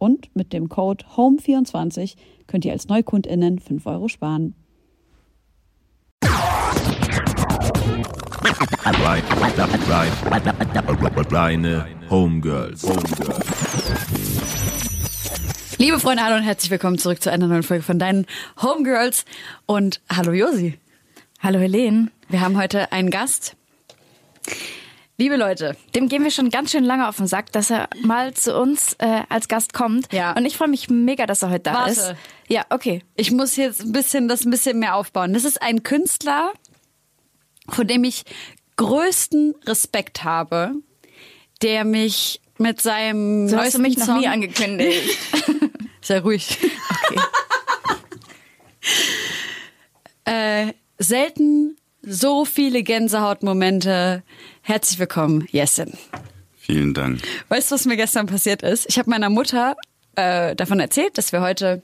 Und 0.00 0.34
mit 0.34 0.54
dem 0.54 0.70
Code 0.70 1.04
HOME24 1.14 2.16
könnt 2.46 2.64
ihr 2.64 2.72
als 2.72 2.88
NeukundInnen 2.88 3.58
5 3.58 3.84
Euro 3.84 4.08
sparen. 4.08 4.54
Kleine 11.28 11.86
Homegirls. 12.08 12.88
Liebe 15.76 16.00
Freunde, 16.00 16.24
hallo 16.24 16.36
und 16.36 16.44
herzlich 16.44 16.70
willkommen 16.70 16.96
zurück 16.96 17.22
zu 17.22 17.30
einer 17.30 17.46
neuen 17.46 17.62
Folge 17.62 17.82
von 17.82 17.98
deinen 17.98 18.24
Homegirls. 18.62 19.26
Und 19.66 20.00
hallo 20.10 20.32
Josi. 20.32 20.78
Hallo 21.40 21.58
Helene. 21.58 22.10
Wir 22.30 22.40
haben 22.40 22.56
heute 22.56 22.90
einen 22.90 23.10
Gast. 23.10 23.54
Liebe 25.20 25.36
Leute, 25.36 25.76
dem 25.94 26.08
gehen 26.08 26.24
wir 26.24 26.30
schon 26.30 26.48
ganz 26.48 26.70
schön 26.70 26.82
lange 26.82 27.06
auf 27.06 27.18
den 27.18 27.26
Sack, 27.26 27.52
dass 27.52 27.68
er 27.68 27.90
mal 28.02 28.32
zu 28.32 28.58
uns 28.58 28.94
äh, 29.00 29.20
als 29.28 29.48
Gast 29.48 29.74
kommt. 29.74 30.10
Ja. 30.14 30.32
Und 30.32 30.46
ich 30.46 30.56
freue 30.56 30.68
mich 30.68 30.88
mega, 30.88 31.26
dass 31.26 31.42
er 31.42 31.50
heute 31.50 31.64
da 31.64 31.74
Warte. 31.74 31.90
ist. 31.90 32.14
Ja, 32.48 32.64
okay. 32.70 33.02
ich 33.16 33.30
muss 33.30 33.56
jetzt 33.56 33.82
ein 33.82 33.92
bisschen 33.92 34.28
das 34.28 34.46
ein 34.46 34.50
bisschen 34.50 34.78
mehr 34.78 34.96
aufbauen. 34.96 35.34
Das 35.34 35.44
ist 35.44 35.60
ein 35.60 35.82
Künstler, 35.82 36.54
vor 37.68 37.84
dem 37.84 38.02
ich 38.02 38.24
größten 38.76 39.56
Respekt 39.66 40.24
habe, 40.24 40.72
der 41.60 41.84
mich 41.84 42.40
mit 42.56 42.80
seinem 42.80 43.46
So 43.46 43.58
hast 43.58 43.74
du 43.74 43.78
mich 43.78 43.98
noch 43.98 44.06
Song 44.06 44.20
nie 44.20 44.26
angekündigt. 44.26 45.18
Sei 46.00 46.20
ruhig. 46.20 46.56
Okay. 47.04 47.20
Äh, 50.24 50.72
selten 50.96 51.76
so 52.02 52.44
viele 52.44 52.82
Gänsehautmomente. 52.82 54.22
Herzlich 54.70 55.00
willkommen, 55.00 55.48
Jessin. 55.50 55.94
Vielen 56.56 56.94
Dank. 56.94 57.20
Weißt 57.48 57.72
du, 57.72 57.74
was 57.74 57.86
mir 57.86 57.96
gestern 57.96 58.28
passiert 58.28 58.62
ist? 58.62 58.88
Ich 58.88 59.00
habe 59.00 59.10
meiner 59.10 59.28
Mutter 59.28 59.74
äh, 60.14 60.54
davon 60.54 60.78
erzählt, 60.78 61.18
dass 61.18 61.32
wir 61.32 61.40
heute 61.40 61.82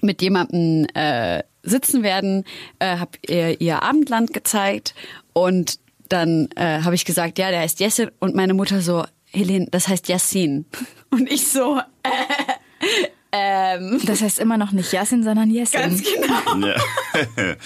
mit 0.00 0.22
jemandem 0.22 0.86
äh, 0.94 1.42
sitzen 1.62 2.02
werden, 2.02 2.44
äh, 2.78 2.96
habe 2.96 3.10
ihr 3.28 3.60
ihr 3.60 3.82
Abendland 3.82 4.32
gezeigt 4.32 4.94
und 5.34 5.78
dann 6.08 6.48
äh, 6.56 6.80
habe 6.80 6.94
ich 6.94 7.04
gesagt, 7.04 7.38
ja, 7.38 7.50
der 7.50 7.60
heißt 7.60 7.80
Jessin 7.80 8.10
und 8.18 8.34
meine 8.34 8.54
Mutter 8.54 8.80
so, 8.80 9.04
Helene, 9.26 9.66
das 9.70 9.86
heißt 9.86 10.08
Yassin. 10.08 10.64
Und 11.10 11.30
ich 11.30 11.48
so, 11.48 11.82
Das 13.30 14.22
heißt 14.22 14.38
immer 14.38 14.56
noch 14.56 14.72
nicht 14.72 14.90
Yasin, 14.90 15.22
sondern 15.22 15.50
Yesin. 15.50 15.80
ganz 15.80 16.02
genau. 16.02 16.66
Ja, 16.66 17.56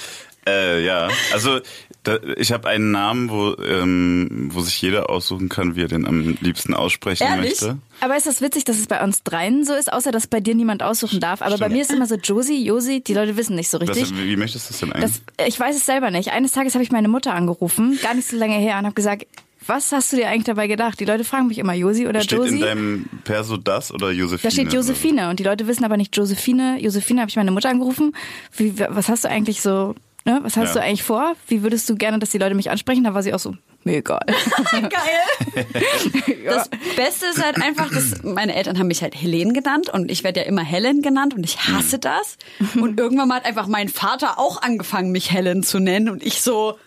äh, 0.48 0.84
ja. 0.84 1.08
also 1.32 1.60
da, 2.02 2.18
ich 2.36 2.52
habe 2.52 2.68
einen 2.68 2.90
Namen, 2.90 3.30
wo, 3.30 3.54
ähm, 3.62 4.48
wo 4.52 4.60
sich 4.60 4.80
jeder 4.80 5.10
aussuchen 5.10 5.48
kann, 5.48 5.76
wie 5.76 5.82
er 5.82 5.88
den 5.88 6.06
am 6.06 6.36
liebsten 6.40 6.72
aussprechen 6.72 7.24
Ehrlich? 7.24 7.60
möchte. 7.60 7.78
Aber 8.00 8.16
ist 8.16 8.26
das 8.26 8.40
witzig, 8.40 8.64
dass 8.64 8.78
es 8.78 8.86
bei 8.86 9.02
uns 9.04 9.22
dreien 9.22 9.64
so 9.64 9.74
ist, 9.74 9.92
außer 9.92 10.10
dass 10.10 10.26
bei 10.26 10.40
dir 10.40 10.54
niemand 10.54 10.82
aussuchen 10.82 11.20
darf. 11.20 11.42
Aber 11.42 11.50
bei 11.50 11.56
Stimmt. 11.56 11.72
mir 11.72 11.82
ist 11.82 11.92
immer 11.92 12.06
so 12.06 12.14
Josi, 12.14 12.64
Josi, 12.64 13.02
die 13.02 13.12
Leute 13.12 13.36
wissen 13.36 13.54
nicht 13.54 13.68
so 13.68 13.78
richtig. 13.78 14.02
Was, 14.02 14.16
wie 14.16 14.36
möchtest 14.36 14.70
du 14.70 14.74
es 14.74 14.80
denn 14.80 14.92
eigentlich? 14.92 15.20
Das, 15.36 15.46
ich 15.46 15.60
weiß 15.60 15.76
es 15.76 15.84
selber 15.84 16.10
nicht. 16.10 16.30
Eines 16.32 16.52
Tages 16.52 16.74
habe 16.74 16.82
ich 16.82 16.90
meine 16.90 17.08
Mutter 17.08 17.34
angerufen, 17.34 17.98
gar 18.02 18.14
nicht 18.14 18.28
so 18.28 18.36
lange 18.36 18.56
her, 18.56 18.78
und 18.78 18.86
habe 18.86 18.94
gesagt, 18.94 19.26
was 19.66 19.92
hast 19.92 20.12
du 20.12 20.16
dir 20.16 20.28
eigentlich 20.28 20.44
dabei 20.44 20.66
gedacht? 20.66 20.98
Die 21.00 21.04
Leute 21.04 21.22
fragen 21.22 21.48
mich 21.48 21.58
immer 21.58 21.74
Josi 21.74 22.08
oder 22.08 22.22
Steht 22.22 22.38
Josi. 22.38 22.54
in 22.54 22.60
deinem 22.60 23.06
Perso 23.24 23.56
das 23.56 23.92
oder 23.92 24.10
Josephine? 24.10 24.48
Da 24.48 24.50
steht 24.50 24.72
Josephine 24.72 25.28
und 25.28 25.38
die 25.38 25.44
Leute 25.44 25.66
wissen 25.66 25.84
aber 25.84 25.96
nicht 25.96 26.16
Josephine. 26.16 26.78
Josephine 26.80 27.20
habe 27.20 27.28
ich 27.28 27.36
meine 27.36 27.50
Mutter 27.50 27.68
angerufen. 27.68 28.16
Wie, 28.56 28.78
was 28.78 29.08
hast 29.08 29.24
du 29.24 29.28
eigentlich 29.28 29.60
so, 29.60 29.94
ne? 30.24 30.40
Was 30.42 30.56
hast 30.56 30.74
Ja. 30.74 30.80
du 30.80 30.86
eigentlich 30.86 31.02
vor? 31.02 31.34
Wie 31.48 31.62
würdest 31.62 31.88
du 31.88 31.96
gerne, 31.96 32.18
dass 32.18 32.30
die 32.30 32.38
Leute 32.38 32.54
mich 32.54 32.70
ansprechen? 32.70 33.04
Da 33.04 33.14
war 33.14 33.22
sie 33.22 33.32
auch 33.34 33.38
so, 33.38 33.54
mir 33.84 33.96
egal. 33.98 34.24
Geil. 34.72 35.64
Das 36.44 36.68
Beste 36.96 37.26
ist 37.26 37.42
halt 37.42 37.62
einfach, 37.62 37.90
dass 37.90 38.22
meine 38.22 38.54
Eltern 38.56 38.78
haben 38.78 38.88
mich 38.88 39.02
halt 39.02 39.14
Helene 39.14 39.52
genannt 39.52 39.88
und 39.88 40.10
ich 40.10 40.24
werde 40.24 40.40
ja 40.40 40.46
immer 40.46 40.62
Helen 40.62 41.00
genannt 41.02 41.34
und 41.34 41.44
ich 41.44 41.58
hasse 41.68 41.98
das. 41.98 42.38
Und 42.74 42.98
irgendwann 42.98 43.28
mal 43.28 43.36
hat 43.36 43.44
einfach 43.44 43.66
mein 43.68 43.88
Vater 43.88 44.38
auch 44.38 44.60
angefangen, 44.62 45.12
mich 45.12 45.30
Helen 45.30 45.62
zu 45.62 45.78
nennen 45.78 46.08
und 46.08 46.22
ich 46.24 46.42
so, 46.42 46.78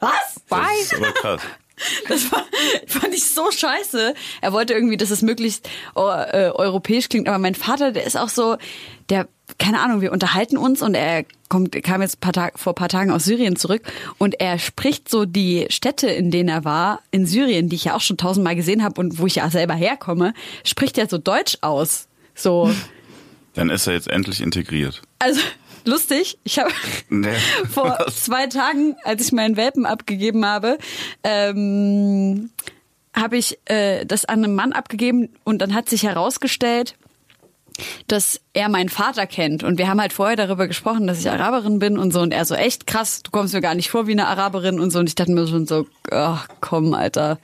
was? 0.00 0.10
Das 0.50 0.92
ist 0.92 1.14
krass. 1.14 1.40
Das 2.08 2.32
war, 2.32 2.44
fand 2.86 3.14
ich 3.14 3.24
so 3.30 3.50
scheiße. 3.50 4.12
Er 4.40 4.52
wollte 4.52 4.74
irgendwie, 4.74 4.96
dass 4.96 5.10
es 5.10 5.22
möglichst 5.22 5.68
oh, 5.94 6.08
äh, 6.10 6.50
europäisch 6.52 7.08
klingt, 7.08 7.28
aber 7.28 7.38
mein 7.38 7.54
Vater, 7.54 7.92
der 7.92 8.04
ist 8.04 8.16
auch 8.16 8.28
so, 8.28 8.56
der, 9.10 9.28
keine 9.58 9.80
Ahnung, 9.80 10.00
wir 10.00 10.12
unterhalten 10.12 10.56
uns 10.58 10.82
und 10.82 10.94
er 10.94 11.24
kommt, 11.48 11.72
kam 11.82 12.02
jetzt 12.02 12.20
paar 12.20 12.32
Tag, 12.32 12.58
vor 12.58 12.74
paar 12.74 12.88
Tagen 12.88 13.10
aus 13.10 13.24
Syrien 13.24 13.56
zurück 13.56 13.82
und 14.18 14.40
er 14.40 14.58
spricht 14.58 15.08
so 15.08 15.24
die 15.24 15.66
Städte, 15.70 16.08
in 16.08 16.30
denen 16.30 16.48
er 16.48 16.64
war, 16.64 17.00
in 17.10 17.24
Syrien, 17.26 17.68
die 17.68 17.76
ich 17.76 17.84
ja 17.84 17.94
auch 17.94 18.00
schon 18.00 18.18
tausendmal 18.18 18.56
gesehen 18.56 18.84
habe 18.84 19.00
und 19.00 19.18
wo 19.18 19.26
ich 19.26 19.36
ja 19.36 19.48
selber 19.50 19.74
herkomme, 19.74 20.34
spricht 20.64 20.98
er 20.98 21.08
so 21.08 21.18
Deutsch 21.18 21.58
aus. 21.62 22.08
So, 22.34 22.70
Dann 23.54 23.70
ist 23.70 23.86
er 23.86 23.94
jetzt 23.94 24.08
endlich 24.08 24.40
integriert. 24.40 25.02
also 25.18 25.40
lustig. 25.84 26.38
Ich 26.44 26.58
habe 26.58 26.70
Nee. 27.08 27.32
vor 27.70 27.96
zwei 28.14 28.46
Tagen, 28.46 28.94
als 29.04 29.26
ich 29.26 29.32
meinen 29.32 29.56
Welpen 29.56 29.86
abgegeben 29.86 30.44
habe, 30.44 30.78
ähm, 31.24 32.50
habe 33.14 33.36
ich 33.36 33.58
äh, 33.64 34.04
das 34.04 34.24
an 34.26 34.44
einen 34.44 34.54
Mann 34.54 34.72
abgegeben 34.72 35.30
und 35.44 35.58
dann 35.60 35.74
hat 35.74 35.88
sich 35.88 36.04
herausgestellt, 36.04 36.94
dass 38.06 38.40
er 38.52 38.68
meinen 38.68 38.88
Vater 38.88 39.26
kennt. 39.26 39.62
Und 39.62 39.78
wir 39.78 39.88
haben 39.88 40.00
halt 40.00 40.12
vorher 40.12 40.36
darüber 40.36 40.66
gesprochen, 40.66 41.06
dass 41.06 41.20
ich 41.20 41.30
Araberin 41.30 41.78
bin 41.78 41.98
und 41.98 42.12
so. 42.12 42.20
Und 42.20 42.32
er 42.32 42.44
so, 42.44 42.54
echt 42.54 42.86
krass, 42.86 43.22
du 43.22 43.30
kommst 43.30 43.54
mir 43.54 43.60
gar 43.60 43.74
nicht 43.74 43.90
vor 43.90 44.06
wie 44.06 44.12
eine 44.12 44.26
Araberin 44.26 44.80
und 44.80 44.90
so. 44.90 44.98
Und 44.98 45.08
ich 45.08 45.14
dachte 45.14 45.32
mir 45.32 45.46
schon 45.46 45.66
so, 45.66 45.86
ach 46.10 46.48
komm, 46.60 46.94
Alter. 46.94 47.38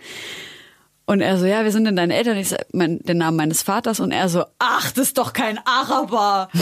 Und 1.06 1.21
er 1.21 1.39
so, 1.39 1.44
ja, 1.44 1.65
wir 1.65 1.73
sind 1.73 1.84
denn 1.84 1.97
deine 1.97 2.15
Eltern? 2.15 2.37
Ich 2.37 2.49
sag, 2.49 2.67
mein, 2.73 2.99
den 3.00 3.19
Namen 3.19 3.37
meines 3.37 3.62
Vaters. 3.62 4.00
Und 4.00 4.11
er 4.11 4.28
so, 4.28 4.44
ach, 4.59 4.91
das 4.91 5.09
ist 5.09 5.19
doch 5.19 5.33
kein 5.33 5.59
Araber. 5.65 6.49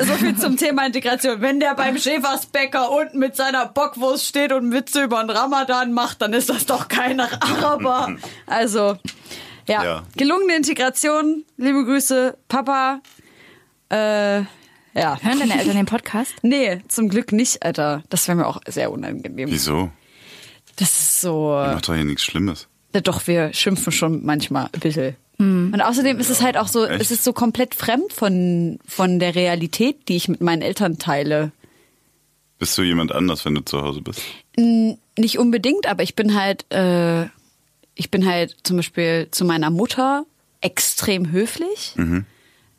So 0.00 0.12
viel 0.12 0.36
zum 0.36 0.56
Thema 0.56 0.86
Integration. 0.86 1.40
Wenn 1.40 1.58
der 1.58 1.74
beim 1.74 1.98
Schäfersbäcker 1.98 2.92
unten 2.92 3.18
mit 3.18 3.34
seiner 3.34 3.66
Bockwurst 3.66 4.24
steht 4.24 4.52
und 4.52 4.72
Witze 4.72 5.02
über 5.02 5.20
den 5.20 5.30
Ramadan 5.30 5.92
macht, 5.92 6.22
dann 6.22 6.32
ist 6.32 6.48
das 6.48 6.66
doch 6.66 6.86
kein 6.86 7.18
Araber. 7.18 8.14
Also, 8.46 8.96
ja, 9.68 9.84
Ja. 9.84 10.02
gelungene 10.16 10.56
Integration. 10.56 11.44
Liebe 11.56 11.84
Grüße, 11.84 12.36
Papa. 12.48 13.00
Äh, 13.90 14.40
ja. 14.40 14.46
Hören 15.22 15.38
deine 15.38 15.58
Eltern 15.60 15.76
den 15.76 15.86
Podcast? 15.86 16.34
Nee, 16.42 16.80
zum 16.88 17.08
Glück 17.08 17.30
nicht, 17.32 17.62
Alter. 17.62 18.02
Das 18.10 18.26
wäre 18.26 18.36
mir 18.36 18.46
auch 18.46 18.60
sehr 18.66 18.90
unangenehm. 18.90 19.48
Wieso? 19.50 19.90
Das 20.76 20.90
ist 20.90 21.20
so. 21.20 21.50
Macht 21.50 21.88
doch 21.88 21.94
hier 21.94 22.04
nichts 22.04 22.24
Schlimmes. 22.24 22.66
Ja, 22.94 23.00
Doch, 23.00 23.26
wir 23.26 23.52
schimpfen 23.52 23.92
schon 23.92 24.24
manchmal 24.24 24.68
ein 24.72 24.80
bisschen. 24.80 25.16
Und 25.40 25.80
außerdem 25.80 26.18
ist 26.18 26.30
es 26.30 26.42
halt 26.42 26.56
auch 26.56 26.66
so, 26.66 26.84
echt? 26.84 27.00
es 27.00 27.12
ist 27.12 27.22
so 27.22 27.32
komplett 27.32 27.76
fremd 27.76 28.12
von, 28.12 28.80
von 28.88 29.20
der 29.20 29.36
Realität, 29.36 30.08
die 30.08 30.16
ich 30.16 30.26
mit 30.28 30.40
meinen 30.40 30.62
Eltern 30.62 30.98
teile. 30.98 31.52
Bist 32.58 32.76
du 32.76 32.82
jemand 32.82 33.12
anders, 33.12 33.44
wenn 33.44 33.54
du 33.54 33.60
zu 33.64 33.80
Hause 33.82 34.00
bist? 34.00 34.20
Nicht 34.56 35.38
unbedingt, 35.38 35.86
aber 35.86 36.02
ich 36.02 36.16
bin 36.16 36.34
halt, 36.34 36.66
äh, 36.72 37.26
ich 37.98 38.10
bin 38.10 38.24
halt 38.24 38.56
zum 38.62 38.76
Beispiel 38.76 39.28
zu 39.32 39.44
meiner 39.44 39.70
Mutter 39.70 40.24
extrem 40.62 41.32
höflich. 41.32 41.94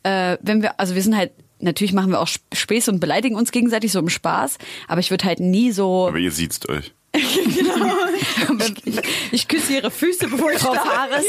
Äh, 0.02 0.38
wenn 0.40 0.62
wir, 0.62 0.80
also 0.80 0.94
wir 0.94 1.02
sind 1.02 1.14
halt, 1.16 1.32
natürlich 1.60 1.92
machen 1.92 2.10
wir 2.10 2.20
auch 2.20 2.26
Sp- 2.32 2.48
Späße 2.54 2.90
und 2.90 3.00
beleidigen 3.00 3.36
uns 3.36 3.52
gegenseitig 3.52 3.92
so 3.92 3.98
im 3.98 4.08
Spaß, 4.08 4.56
aber 4.88 5.00
ich 5.00 5.10
würde 5.10 5.26
halt 5.26 5.40
nie 5.40 5.72
so, 5.72 6.08
Aber 6.08 6.16
ihr 6.18 6.32
sieht's 6.32 6.66
euch. 6.68 6.94
ich, 8.84 9.00
ich 9.32 9.48
küsse 9.48 9.74
ihre 9.74 9.90
Füße, 9.90 10.28
bevor 10.28 10.52
ich 10.52 10.58
drauf 10.58 10.76
fahre. 10.84 11.20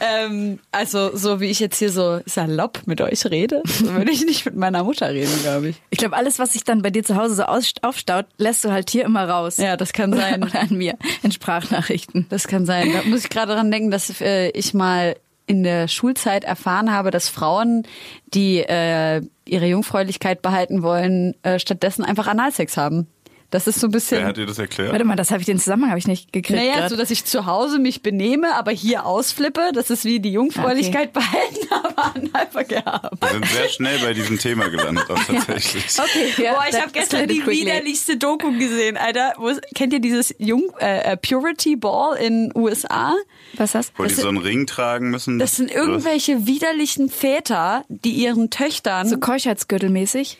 ähm, 0.00 0.58
also 0.70 1.14
so 1.14 1.40
wie 1.40 1.50
ich 1.50 1.60
jetzt 1.60 1.78
hier 1.78 1.90
so 1.90 2.20
salopp 2.24 2.80
mit 2.86 3.00
euch 3.02 3.26
rede, 3.26 3.62
so 3.66 3.92
würde 3.92 4.10
ich 4.10 4.24
nicht 4.24 4.46
mit 4.46 4.56
meiner 4.56 4.84
Mutter 4.84 5.10
reden, 5.10 5.38
glaube 5.42 5.68
ich. 5.70 5.76
Ich 5.90 5.98
glaube, 5.98 6.16
alles, 6.16 6.38
was 6.38 6.54
sich 6.54 6.64
dann 6.64 6.80
bei 6.80 6.90
dir 6.90 7.04
zu 7.04 7.16
Hause 7.16 7.34
so 7.34 7.44
aufstaut, 7.44 8.26
lässt 8.38 8.64
du 8.64 8.70
halt 8.70 8.88
hier 8.88 9.04
immer 9.04 9.28
raus. 9.28 9.58
Ja, 9.58 9.76
das 9.76 9.92
kann 9.92 10.12
sein. 10.16 10.42
Oder 10.42 10.60
an 10.60 10.76
mir 10.76 10.96
in 11.22 11.30
Sprachnachrichten. 11.32 12.26
Das 12.30 12.48
kann 12.48 12.64
sein. 12.64 12.90
Da 12.92 13.02
muss 13.08 13.24
ich 13.24 13.30
gerade 13.30 13.52
dran 13.52 13.70
denken, 13.70 13.90
dass 13.90 14.20
äh, 14.20 14.48
ich 14.50 14.72
mal 14.72 15.16
in 15.46 15.62
der 15.62 15.88
Schulzeit 15.88 16.44
erfahren 16.44 16.92
habe, 16.92 17.10
dass 17.10 17.28
Frauen, 17.28 17.84
die 18.32 18.58
äh, 18.58 19.22
ihre 19.44 19.66
Jungfräulichkeit 19.66 20.42
behalten 20.42 20.82
wollen, 20.82 21.34
äh, 21.42 21.58
stattdessen 21.58 22.04
einfach 22.04 22.26
Analsex 22.26 22.76
haben. 22.76 23.08
Das 23.52 23.66
ist 23.66 23.80
so 23.80 23.88
ein 23.88 23.90
bisschen. 23.90 24.18
Wer 24.20 24.28
hat 24.28 24.38
dir 24.38 24.46
das 24.46 24.58
erklärt? 24.58 24.92
Warte 24.92 25.04
mal, 25.04 25.14
das 25.14 25.30
habe 25.30 25.40
ich 25.40 25.46
den 25.46 25.58
Zusammenhang 25.58 25.90
habe 25.90 25.98
ich 25.98 26.06
nicht 26.06 26.32
gekriegt. 26.32 26.58
Naja, 26.58 26.78
grad. 26.78 26.90
so 26.90 26.96
dass 26.96 27.10
ich 27.10 27.26
zu 27.26 27.44
Hause 27.44 27.78
mich 27.78 28.02
benehme, 28.02 28.54
aber 28.54 28.70
hier 28.70 29.04
ausflippe. 29.04 29.72
Das 29.74 29.90
ist 29.90 30.06
wie 30.06 30.20
die 30.20 30.32
Jungfräulichkeit 30.32 31.12
behalten, 31.12 31.68
aber 31.70 32.14
Analverkehr 32.14 32.82
haben. 32.82 33.18
Wir 33.20 33.28
sind 33.28 33.46
sehr 33.46 33.68
schnell 33.68 33.98
bei 33.98 34.14
diesem 34.14 34.38
Thema 34.38 34.70
gelandet, 34.70 35.04
auch 35.10 35.22
tatsächlich. 35.26 35.84
okay, 35.98 36.42
ja, 36.42 36.54
Boah, 36.54 36.64
ich 36.70 36.80
habe 36.80 36.92
gestern 36.92 37.28
die 37.28 37.40
quickly. 37.40 37.60
widerlichste 37.66 38.16
Doku 38.16 38.52
gesehen, 38.52 38.96
Alter. 38.96 39.34
Wo, 39.36 39.50
kennt 39.74 39.92
ihr 39.92 40.00
dieses 40.00 40.34
Jung 40.38 40.72
äh, 40.80 41.12
äh, 41.12 41.16
Purity 41.18 41.76
Ball 41.76 42.16
in 42.16 42.52
USA? 42.54 43.14
Was 43.52 43.66
ist 43.66 43.74
das? 43.74 43.92
Wo 43.98 44.04
die 44.04 44.14
so 44.14 44.28
einen 44.28 44.38
Ring 44.38 44.66
tragen 44.66 45.10
müssen. 45.10 45.38
Das 45.38 45.56
sind 45.56 45.70
irgendwelche 45.70 46.46
widerlichen 46.46 47.10
Väter, 47.10 47.84
die 47.90 48.12
ihren 48.12 48.48
Töchtern 48.48 49.06
So 49.06 49.18
Keuschheitsgürtelmäßig. 49.18 50.38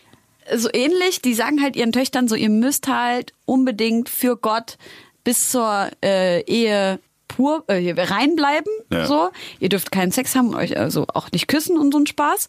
So 0.54 0.68
ähnlich, 0.72 1.22
die 1.22 1.34
sagen 1.34 1.62
halt 1.62 1.76
ihren 1.76 1.92
Töchtern 1.92 2.28
so, 2.28 2.34
ihr 2.34 2.50
müsst 2.50 2.88
halt 2.88 3.32
unbedingt 3.44 4.08
für 4.08 4.36
Gott 4.36 4.76
bis 5.24 5.50
zur 5.50 5.88
äh, 6.04 6.42
Ehe 6.44 6.98
pur 7.28 7.64
äh, 7.68 7.94
reinbleiben, 7.96 8.70
Ja. 8.90 9.06
so. 9.06 9.30
Ihr 9.58 9.70
dürft 9.70 9.90
keinen 9.90 10.12
Sex 10.12 10.34
haben 10.36 10.54
euch 10.54 10.76
also 10.76 11.06
auch 11.14 11.32
nicht 11.32 11.48
küssen 11.48 11.78
und 11.78 11.90
so 11.92 11.98
ein 11.98 12.06
Spaß. 12.06 12.48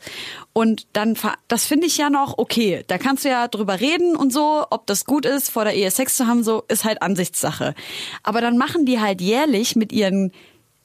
Und 0.51 0.87
dann, 0.91 1.17
das 1.47 1.65
finde 1.65 1.87
ich 1.87 1.97
ja 1.97 2.09
noch 2.09 2.37
okay. 2.37 2.83
Da 2.87 2.97
kannst 2.97 3.23
du 3.23 3.29
ja 3.29 3.47
drüber 3.47 3.79
reden 3.79 4.15
und 4.17 4.33
so, 4.33 4.65
ob 4.71 4.85
das 4.87 5.05
gut 5.05 5.25
ist, 5.25 5.49
vor 5.51 5.63
der 5.63 5.73
Ehe 5.75 5.89
Sex 5.89 6.17
zu 6.17 6.27
haben, 6.27 6.43
so 6.43 6.63
ist 6.67 6.83
halt 6.83 7.01
Ansichtssache. 7.01 7.75
Aber 8.23 8.41
dann 8.41 8.57
machen 8.57 8.85
die 8.85 8.99
halt 8.99 9.21
jährlich 9.21 9.77
mit 9.77 9.93
ihren 9.93 10.33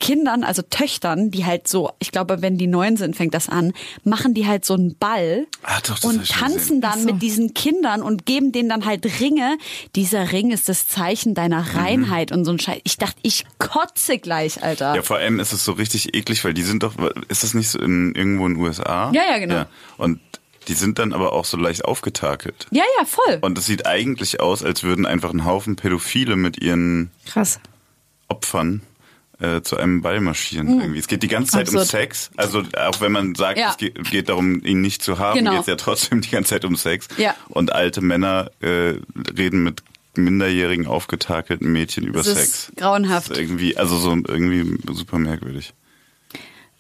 Kindern, 0.01 0.45
also 0.45 0.63
Töchtern, 0.63 1.31
die 1.31 1.45
halt 1.45 1.67
so, 1.69 1.91
ich 1.99 2.13
glaube, 2.13 2.41
wenn 2.43 2.57
die 2.59 2.67
neun 2.67 2.97
sind, 2.97 3.17
fängt 3.17 3.35
das 3.35 3.49
an, 3.49 3.73
machen 4.05 4.33
die 4.35 4.47
halt 4.47 4.65
so 4.65 4.75
einen 4.75 4.97
Ball 4.97 5.47
Ah, 5.63 5.79
doch, 5.87 6.03
und 6.05 6.29
tanzen 6.29 6.81
dann 6.81 7.05
mit 7.05 7.21
diesen 7.23 7.55
Kindern 7.55 8.03
und 8.03 8.25
geben 8.27 8.53
denen 8.53 8.69
dann 8.69 8.85
halt 8.85 9.05
Ringe. 9.21 9.59
Dieser 9.97 10.33
Ring 10.33 10.51
ist 10.51 10.69
das 10.69 10.87
Zeichen 10.87 11.35
deiner 11.35 11.63
Mhm. 11.63 11.77
Reinheit 11.77 12.33
und 12.33 12.45
so 12.45 12.53
ein 12.53 12.59
Scheiß. 12.59 12.81
Ich 12.85 12.97
dachte, 12.97 13.17
ich 13.23 13.45
kotze 13.59 14.19
gleich, 14.19 14.63
Alter. 14.63 14.95
Ja, 14.95 15.03
vor 15.03 15.17
allem 15.19 15.41
ist 15.41 15.53
es 15.53 15.65
so 15.65 15.73
richtig 15.73 16.15
eklig, 16.15 16.45
weil 16.45 16.55
die 16.55 16.63
sind 16.63 16.83
doch, 16.83 16.95
ist 17.29 17.43
das 17.43 17.55
nicht 17.55 17.69
so 17.69 17.79
in, 17.81 18.15
irgendwo 18.15 18.47
in 18.47 18.55
den 18.55 18.63
USA? 18.63 19.11
Ja, 19.13 19.23
ja, 19.31 19.39
genau. 19.39 19.65
Und 19.97 20.21
die 20.69 20.75
sind 20.75 20.99
dann 20.99 21.13
aber 21.15 21.33
auch 21.33 21.45
so 21.47 21.57
leicht 21.57 21.85
aufgetakelt. 21.87 22.67
ja, 22.71 22.85
ja, 22.99 23.05
voll. 23.07 23.39
Und 23.41 23.57
es 23.59 23.67
sieht 23.67 23.87
eigentlich 23.87 24.41
aus, 24.41 24.63
als 24.63 24.83
würden 24.83 25.07
einfach 25.07 25.33
ein 25.33 25.45
Haufen 25.45 25.77
Pädophile 25.77 26.37
mit 26.37 26.63
ihren 26.63 27.11
Krass. 27.27 27.59
Opfern 28.29 28.83
äh, 29.41 29.61
zu 29.63 29.77
einem 29.77 30.03
Ball 30.03 30.21
marschieren. 30.21 30.81
Irgendwie. 30.81 30.99
Es 30.99 31.07
geht 31.09 31.23
die 31.23 31.29
ganze 31.29 31.53
Zeit 31.53 31.69
um 31.69 31.77
Absurd. 31.77 31.89
Sex. 31.89 32.31
Also 32.37 32.63
auch 32.77 33.01
wenn 33.01 33.13
man 33.13 33.35
sagt, 33.35 33.59
Ja. 33.59 33.71
es 33.71 33.77
geht, 33.77 34.03
geht 34.11 34.29
darum, 34.29 34.65
ihn 34.65 34.81
nicht 34.81 35.03
zu 35.03 35.19
haben, 35.19 35.39
Genau. 35.39 35.53
geht 35.53 35.61
es 35.63 35.67
ja 35.69 35.77
trotzdem 35.77 36.21
die 36.21 36.31
ganze 36.31 36.51
Zeit 36.51 36.65
um 36.65 36.75
Sex. 36.77 37.09
Ja. 37.19 37.35
Und 37.49 37.73
alte 37.73 38.01
Männer 38.01 38.51
äh, 38.61 38.95
reden 39.37 39.63
mit 39.63 39.83
minderjährigen 40.17 40.87
aufgetakelten 40.89 41.71
Mädchen 41.71 42.05
über 42.05 42.19
Das 42.19 42.27
ist 42.27 42.37
Sex. 42.37 42.73
grauenhaft. 42.77 43.31
Das 43.31 43.39
ist 43.39 43.43
irgendwie, 43.45 43.77
also 43.77 43.97
so 43.97 44.11
irgendwie 44.11 44.77
super 44.93 45.19
merkwürdig. 45.19 45.73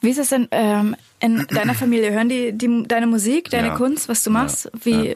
Wie 0.00 0.10
ist 0.10 0.18
es 0.18 0.28
denn 0.28 0.48
ähm, 0.52 0.96
in 1.20 1.46
deiner 1.48 1.74
Familie? 1.74 2.12
Hören 2.12 2.28
die, 2.28 2.52
die 2.52 2.84
deine 2.86 3.06
Musik, 3.08 3.50
deine 3.50 3.68
Ja. 3.68 3.74
Kunst, 3.76 4.08
was 4.08 4.22
du 4.22 4.30
Ja. 4.30 4.34
machst? 4.34 4.70
Wie, 4.84 5.08
Ja. 5.10 5.14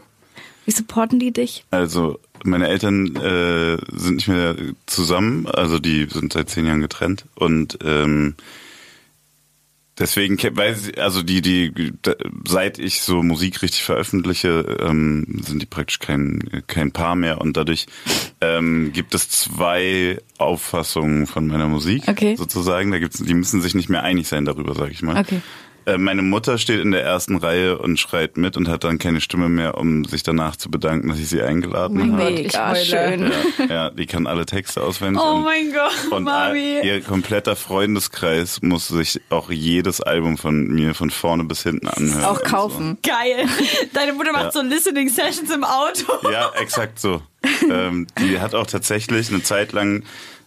Wie 0.64 0.70
supporten 0.70 1.18
die 1.18 1.32
dich? 1.32 1.64
Also 1.70 2.18
meine 2.44 2.68
Eltern 2.68 3.14
äh, 3.16 3.78
sind 3.96 4.16
nicht 4.16 4.28
mehr 4.28 4.56
zusammen, 4.86 5.46
also 5.46 5.78
die 5.78 6.06
sind 6.10 6.32
seit 6.32 6.50
zehn 6.50 6.66
Jahren 6.66 6.80
getrennt 6.80 7.24
und 7.36 7.78
ähm, 7.84 8.34
deswegen, 9.98 10.36
weil 10.56 10.74
sie, 10.74 10.96
also 10.98 11.22
die, 11.22 11.40
die, 11.42 11.92
seit 12.46 12.78
ich 12.78 13.02
so 13.02 13.22
Musik 13.22 13.62
richtig 13.62 13.84
veröffentliche, 13.84 14.78
ähm, 14.80 15.40
sind 15.44 15.62
die 15.62 15.66
praktisch 15.66 15.98
kein, 16.00 16.62
kein 16.66 16.92
Paar 16.92 17.14
mehr 17.14 17.40
und 17.40 17.56
dadurch 17.56 17.86
ähm, 18.40 18.92
gibt 18.92 19.14
es 19.14 19.28
zwei 19.28 20.18
Auffassungen 20.38 21.26
von 21.26 21.46
meiner 21.46 21.68
Musik 21.68 22.08
Okay. 22.08 22.34
sozusagen. 22.36 22.90
Da 22.90 22.98
gibt's, 22.98 23.18
die 23.18 23.34
müssen 23.34 23.62
sich 23.62 23.74
nicht 23.74 23.88
mehr 23.88 24.02
einig 24.02 24.26
sein 24.28 24.44
darüber, 24.44 24.74
sag 24.74 24.90
ich 24.90 25.02
mal. 25.02 25.20
Okay. 25.20 25.40
Äh, 25.86 25.98
Meine 25.98 26.22
Mutter 26.22 26.58
steht 26.58 26.80
in 26.80 26.90
der 26.92 27.02
ersten 27.02 27.36
Reihe 27.36 27.78
und 27.78 27.98
schreit 27.98 28.36
mit 28.36 28.56
und 28.56 28.68
hat 28.68 28.84
dann 28.84 28.98
keine 28.98 29.20
Stimme 29.20 29.48
mehr, 29.48 29.76
um 29.78 30.04
sich 30.04 30.22
danach 30.22 30.56
zu 30.56 30.70
bedanken, 30.70 31.08
dass 31.08 31.18
ich 31.18 31.28
sie 31.28 31.42
eingeladen 31.42 31.98
Oh 32.00 32.18
habe. 32.18 32.30
Mega 32.30 32.74
schön. 32.76 33.30
Ja, 33.58 33.64
ja, 33.66 33.90
die 33.90 34.06
kann 34.06 34.26
alle 34.26 34.46
Texte 34.46 34.82
auswendig. 34.82 35.22
Oh 35.24 35.36
mein 35.38 35.72
Gott, 35.72 36.12
und 36.12 36.24
Mami. 36.24 36.78
all- 36.80 36.84
ihr 36.86 37.00
kompletter 37.02 37.56
Freundeskreis 37.56 38.62
muss 38.62 38.88
sich 38.88 39.20
auch 39.30 39.50
jedes 39.50 40.00
Album 40.00 40.38
von 40.38 40.68
mir 40.68 40.94
von 40.94 41.10
vorne 41.10 41.44
bis 41.44 41.62
hinten 41.62 41.88
anhören. 41.88 42.24
Auch 42.24 42.42
kaufen. 42.42 42.98
Geil. 43.02 43.46
Deine 43.92 44.12
Mutter 44.12 44.32
macht 44.32 44.44
Ja. 44.44 44.52
so 44.52 44.62
Listening 44.62 45.08
Sessions 45.08 45.50
im 45.50 45.64
Auto. 45.64 46.12
So. 46.22 46.30
Ja, 46.30 46.50
exakt 46.60 46.98
so. 47.00 47.22
ähm, 47.70 48.06
die 48.20 48.38
hat 48.40 48.54
auch 48.54 48.66
tatsächlich 48.66 49.28
eine 49.30 49.42
Zeit 49.42 49.72
lang 49.72 50.04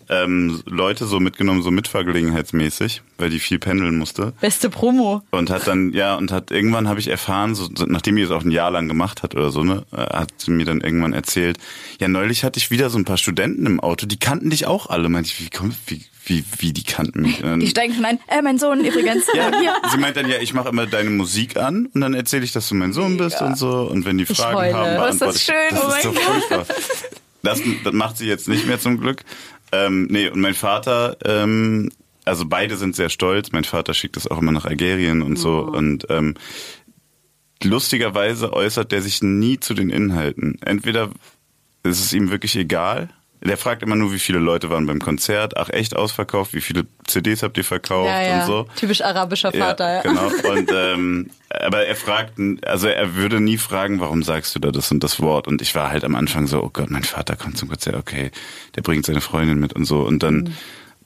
ähm, 0.09 0.61
Leute 0.65 1.05
so 1.05 1.19
mitgenommen, 1.19 1.61
so 1.61 1.71
mitfahrgelegenheitsmäßig, 1.71 3.01
weil 3.17 3.29
die 3.29 3.39
viel 3.39 3.59
pendeln 3.59 3.97
musste. 3.97 4.33
Beste 4.41 4.69
Promo. 4.69 5.21
Und 5.31 5.49
hat 5.49 5.67
dann, 5.67 5.93
ja, 5.93 6.15
und 6.15 6.31
hat 6.31 6.51
irgendwann 6.51 6.87
habe 6.87 6.99
ich 6.99 7.07
erfahren, 7.07 7.55
so, 7.55 7.67
nachdem 7.87 8.15
die 8.15 8.21
es 8.23 8.31
auch 8.31 8.43
ein 8.43 8.51
Jahr 8.51 8.71
lang 8.71 8.87
gemacht 8.87 9.23
hat 9.23 9.35
oder 9.35 9.51
so, 9.51 9.63
ne, 9.63 9.83
äh, 9.91 9.97
hat 9.97 10.29
sie 10.37 10.51
mir 10.51 10.65
dann 10.65 10.81
irgendwann 10.81 11.13
erzählt, 11.13 11.57
ja, 11.99 12.07
neulich 12.07 12.43
hatte 12.43 12.57
ich 12.59 12.71
wieder 12.71 12.89
so 12.89 12.97
ein 12.97 13.05
paar 13.05 13.17
Studenten 13.17 13.65
im 13.65 13.79
Auto, 13.79 14.05
die 14.05 14.17
kannten 14.19 14.49
dich 14.49 14.65
auch 14.67 14.87
alle. 14.87 15.09
Meinte 15.09 15.29
ich, 15.29 15.41
wie 15.45 15.49
kommt, 15.49 15.75
wie, 15.87 16.03
wie, 16.25 16.43
wie 16.57 16.73
die 16.73 16.83
kannten 16.83 17.21
mich? 17.21 17.41
Dann- 17.41 17.59
Die 17.59 17.67
steigen 17.67 17.93
schon 17.93 18.05
ein. 18.05 18.19
Äh, 18.27 18.41
mein 18.41 18.57
Sohn 18.57 18.83
übrigens. 18.83 19.25
ja, 19.35 19.51
Hier. 19.59 19.73
sie 19.91 19.97
meint 19.97 20.17
dann, 20.17 20.29
ja, 20.29 20.37
ich 20.39 20.53
mache 20.53 20.69
immer 20.69 20.85
deine 20.87 21.09
Musik 21.09 21.57
an 21.57 21.87
und 21.93 22.01
dann 22.01 22.13
erzähle 22.13 22.43
ich, 22.43 22.51
dass 22.51 22.67
du 22.69 22.75
mein 22.75 22.93
Sohn 22.93 23.17
bist 23.17 23.41
und 23.41 23.57
so. 23.57 23.69
Und 23.81 24.05
wenn 24.05 24.17
die 24.17 24.25
Fragen 24.25 24.73
haben, 24.75 24.97
Oh, 25.01 25.05
ist 25.05 25.21
das 25.21 25.37
beantworte 25.37 25.37
ich. 25.37 25.43
schön, 25.43 25.55
Das 25.71 25.83
oh 25.83 25.87
ist 25.87 25.93
mein 25.93 26.03
so 26.03 26.11
Gott. 26.11 26.21
furchtbar. 26.23 26.65
Das, 27.43 27.61
das 27.83 27.93
macht 27.93 28.17
sie 28.17 28.25
jetzt 28.25 28.47
nicht 28.47 28.65
mehr 28.65 28.79
zum 28.79 28.99
Glück. 28.99 29.21
Ähm, 29.71 30.07
nee, 30.09 30.29
und 30.29 30.41
mein 30.41 30.53
Vater, 30.53 31.17
ähm, 31.25 31.91
also 32.23 32.45
beide 32.45 32.77
sind 32.77 32.95
sehr 32.95 33.09
stolz. 33.09 33.51
Mein 33.51 33.63
Vater 33.63 33.93
schickt 33.93 34.15
das 34.15 34.27
auch 34.27 34.39
immer 34.39 34.51
nach 34.51 34.65
Algerien 34.65 35.21
und 35.21 35.37
so. 35.37 35.59
Und 35.59 36.07
ähm, 36.09 36.35
lustigerweise 37.63 38.53
äußert 38.53 38.91
der 38.91 39.01
sich 39.01 39.21
nie 39.21 39.59
zu 39.59 39.73
den 39.73 39.89
Inhalten. 39.89 40.57
Entweder 40.61 41.09
ist 41.83 41.99
es 41.99 42.13
ihm 42.13 42.31
wirklich 42.31 42.55
egal. 42.55 43.09
Der 43.45 43.57
fragt 43.57 43.83
immer 43.83 43.95
nur, 43.95 44.11
wie 44.11 44.19
viele 44.19 44.39
Leute 44.39 44.69
waren 44.69 44.85
beim 44.87 44.99
Konzert. 44.99 45.55
Ach, 45.57 45.69
echt 45.69 45.95
ausverkauft? 45.95 46.53
Wie 46.53 46.61
viele 46.61 46.85
CDs 47.05 47.43
habt 47.43 47.57
ihr 47.57 47.63
verkauft 47.63 48.09
Ja, 48.09 48.21
ja. 48.21 48.39
und 48.41 48.47
so? 48.47 48.67
Typisch 48.75 49.01
arabischer 49.01 49.51
Vater. 49.51 49.87
Ja, 49.87 49.95
Ja, 49.95 50.01
genau. 50.01 50.31
Und 50.51 50.71
ähm, 50.73 51.29
aber 51.49 51.85
er 51.85 51.95
fragt, 51.95 52.33
also 52.65 52.87
er 52.87 53.15
würde 53.15 53.39
nie 53.39 53.57
fragen, 53.57 53.99
warum 53.99 54.23
sagst 54.23 54.55
du 54.55 54.59
da 54.59 54.71
das 54.71 54.91
und 54.91 55.03
das 55.03 55.19
Wort? 55.21 55.47
Und 55.47 55.61
ich 55.61 55.73
war 55.75 55.89
halt 55.91 56.03
am 56.03 56.15
Anfang 56.15 56.47
so, 56.47 56.61
oh 56.63 56.69
Gott, 56.73 56.89
mein 56.89 57.03
Vater 57.03 57.35
kommt 57.35 57.57
zum 57.57 57.69
Konzert, 57.69 57.95
okay, 57.95 58.31
der 58.75 58.81
bringt 58.81 59.05
seine 59.05 59.21
Freundin 59.21 59.59
mit 59.59 59.73
und 59.73 59.85
so. 59.85 60.01
Und 60.01 60.21
dann 60.23 60.35
Mhm. 60.35 60.53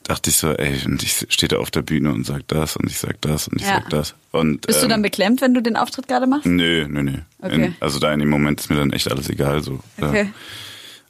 dachte 0.02 0.30
ich 0.30 0.36
so, 0.38 0.50
ey, 0.52 0.80
und 0.86 1.02
ich 1.04 1.26
stehe 1.28 1.48
da 1.48 1.58
auf 1.58 1.70
der 1.70 1.82
Bühne 1.82 2.10
und 2.12 2.24
sag 2.26 2.48
das 2.48 2.76
und 2.76 2.90
ich 2.90 2.98
sag 2.98 3.20
das 3.20 3.46
und 3.48 3.60
ich 3.60 3.66
Ja. 3.66 3.74
sag 3.74 3.90
das. 3.90 4.14
Und 4.32 4.66
Bist 4.66 4.80
du 4.80 4.84
ähm, 4.86 4.90
dann 4.90 5.02
beklemmt, 5.02 5.40
wenn 5.42 5.54
du 5.54 5.60
den 5.62 5.76
Auftritt 5.76 6.08
gerade 6.08 6.26
machst? 6.26 6.46
Nö, 6.46 6.86
nö, 6.88 7.02
nö. 7.02 7.12
Okay. 7.42 7.66
In, 7.66 7.74
also 7.80 7.98
da 8.00 8.12
in 8.12 8.18
dem 8.20 8.30
Moment 8.30 8.58
ist 8.60 8.70
mir 8.70 8.76
dann 8.76 8.92
echt 8.92 9.10
alles 9.10 9.28
egal. 9.28 9.62
So. 9.62 9.78
Ja. 10.00 10.12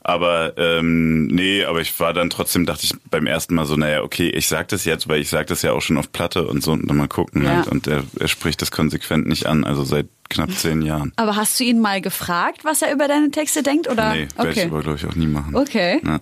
Okay. 0.02 0.12
Aber 0.12 0.54
ähm, 0.56 1.26
nee, 1.26 1.64
aber 1.64 1.80
ich 1.80 1.98
war 2.00 2.12
dann 2.12 2.30
trotzdem, 2.30 2.66
dachte 2.66 2.84
ich 2.84 2.94
beim 3.10 3.26
ersten 3.26 3.54
Mal 3.54 3.66
so, 3.66 3.76
naja, 3.76 4.02
okay, 4.02 4.28
ich 4.30 4.48
sag 4.48 4.68
das 4.68 4.84
jetzt, 4.84 5.08
weil 5.08 5.20
ich 5.20 5.28
sag 5.28 5.46
das 5.48 5.62
ja 5.62 5.72
auch 5.72 5.82
schon 5.82 5.98
auf 5.98 6.10
Platte 6.10 6.46
und 6.46 6.62
so 6.62 6.72
und 6.72 6.88
dann 6.88 6.96
mal 6.96 7.08
gucken 7.08 7.44
Ja. 7.44 7.56
halt. 7.56 7.68
Und 7.68 7.86
er, 7.86 8.02
er 8.18 8.28
spricht 8.28 8.62
das 8.62 8.70
konsequent 8.70 9.26
nicht 9.28 9.46
an, 9.46 9.64
also 9.64 9.84
seit 9.84 10.06
knapp 10.30 10.50
zehn 10.52 10.82
Jahren. 10.82 11.12
Aber 11.16 11.36
hast 11.36 11.58
du 11.60 11.64
ihn 11.64 11.80
mal 11.80 12.00
gefragt, 12.00 12.64
was 12.64 12.82
er 12.82 12.92
über 12.92 13.08
deine 13.08 13.30
Texte 13.30 13.62
denkt? 13.62 13.88
Oder? 13.88 14.14
Nee, 14.14 14.28
werde 14.36 14.50
ich 14.50 14.56
okay. 14.58 14.66
aber, 14.70 14.80
glaube 14.82 14.96
ich, 14.98 15.06
auch 15.06 15.14
nie 15.16 15.26
machen. 15.26 15.54
Okay. 15.54 16.00
Ja. 16.04 16.20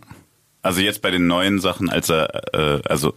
Also 0.62 0.80
jetzt 0.80 1.00
bei 1.02 1.11
den 1.11 1.26
neuen 1.28 1.61
Sachen, 1.61 1.88
als 1.88 2.11
er, 2.11 2.54
äh, 2.54 2.82
also 2.88 3.14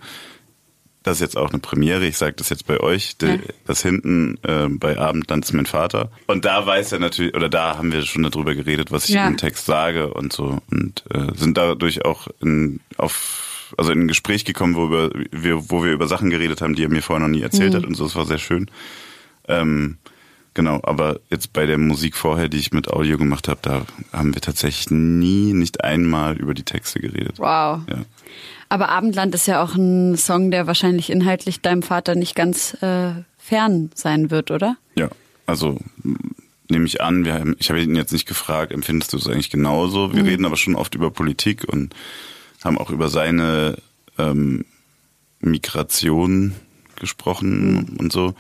das 1.04 1.18
ist 1.18 1.22
jetzt 1.22 1.38
auch 1.38 1.50
eine 1.50 1.60
Premiere, 1.60 2.06
ich 2.06 2.18
sage 2.18 2.34
das 2.34 2.50
jetzt 2.50 2.68
bei 2.68 2.80
euch, 2.80 3.16
Ja. 3.22 3.38
das 3.66 3.82
hinten 3.82 4.38
äh, 4.44 4.68
bei 4.70 4.98
Abendland 5.00 5.44
ist 5.46 5.54
mein 5.54 5.66
Vater. 5.66 6.12
Und 6.28 6.46
da 6.46 6.66
weiß 6.66 6.92
er 6.92 7.00
natürlich, 7.00 7.34
oder 7.36 7.50
da 7.50 7.78
haben 7.78 7.92
wir 7.92 8.04
schon 8.04 8.22
darüber 8.24 8.54
geredet, 8.54 8.92
was 8.92 9.10
ich 9.10 9.16
Ja. 9.16 9.28
im 9.28 9.38
Text 9.38 9.66
sage 9.66 10.14
und 10.14 10.32
so. 10.32 10.60
Und 10.70 11.04
äh, 11.12 11.34
sind 11.36 11.58
dadurch 11.58 12.06
auch 12.06 12.28
in, 12.40 12.82
auf, 12.98 13.74
also 13.78 13.92
in 13.92 14.02
ein 14.02 14.08
Gespräch 14.08 14.46
gekommen, 14.46 14.76
wo 14.76 14.92
wir, 14.92 15.12
wir, 15.32 15.72
wo 15.72 15.84
wir 15.84 15.92
über 15.92 16.08
Sachen 16.08 16.30
geredet 16.30 16.62
haben, 16.62 16.76
die 16.76 16.84
er 16.84 16.90
mir 16.90 17.02
vorher 17.02 17.26
noch 17.28 17.34
nie 17.36 17.42
erzählt 17.42 17.74
Mhm. 17.74 17.78
hat 17.78 17.86
und 17.86 17.96
so. 17.96 18.04
Das 18.04 18.16
war 18.16 18.26
sehr 18.28 18.38
schön. 18.38 18.70
Ähm, 19.48 19.98
genau. 20.54 20.82
Aber 20.84 21.20
jetzt 21.32 21.52
bei 21.54 21.66
der 21.66 21.78
Musik 21.80 22.16
vorher, 22.16 22.48
die 22.48 22.58
ich 22.60 22.74
mit 22.74 22.90
Audio 22.92 23.18
gemacht 23.18 23.48
habe, 23.48 23.60
da 23.64 23.86
haben 24.14 24.34
wir 24.36 24.42
tatsächlich 24.42 24.92
nie, 24.92 25.54
nicht 25.54 25.84
einmal 25.84 26.38
über 26.38 26.54
die 26.54 26.64
Texte 26.64 27.00
geredet. 27.00 27.40
Wow. 27.40 27.82
Ja. 27.90 28.06
Aber 28.72 28.88
Abendland 28.88 29.36
ist 29.36 29.48
ja 29.48 29.62
auch 29.62 29.76
ein 29.76 30.16
Song, 30.16 30.50
der 30.50 30.66
wahrscheinlich 30.66 31.10
inhaltlich 31.10 31.60
deinem 31.60 31.84
Vater 31.84 32.16
nicht 32.16 32.36
ganz 32.36 32.74
äh, 32.82 33.12
fern 33.38 33.90
sein 33.96 34.32
wird, 34.32 34.50
oder? 34.50 34.78
Ja, 34.96 35.10
also 35.46 35.78
nehme 36.70 36.86
ich 36.86 37.02
an, 37.02 37.26
wir 37.26 37.34
haben, 37.34 37.58
ich 37.60 37.70
habe 37.70 37.82
ihn 37.82 37.98
jetzt 37.98 38.14
nicht 38.14 38.30
gefragt, 38.30 38.72
empfindest 38.72 39.12
du 39.12 39.18
es 39.18 39.28
eigentlich 39.28 39.50
genauso? 39.50 40.14
Wir 40.14 40.24
reden 40.24 40.46
aber 40.46 40.56
schon 40.56 40.76
oft 40.76 40.96
über 40.96 41.12
Politik 41.12 41.66
und 41.68 41.94
haben 42.64 42.78
auch 42.78 42.92
über 42.92 43.10
seine 43.10 43.76
ähm, 44.18 44.64
Migration 45.42 46.56
gesprochen 46.96 47.98
und 48.00 48.14
so. 48.14 48.36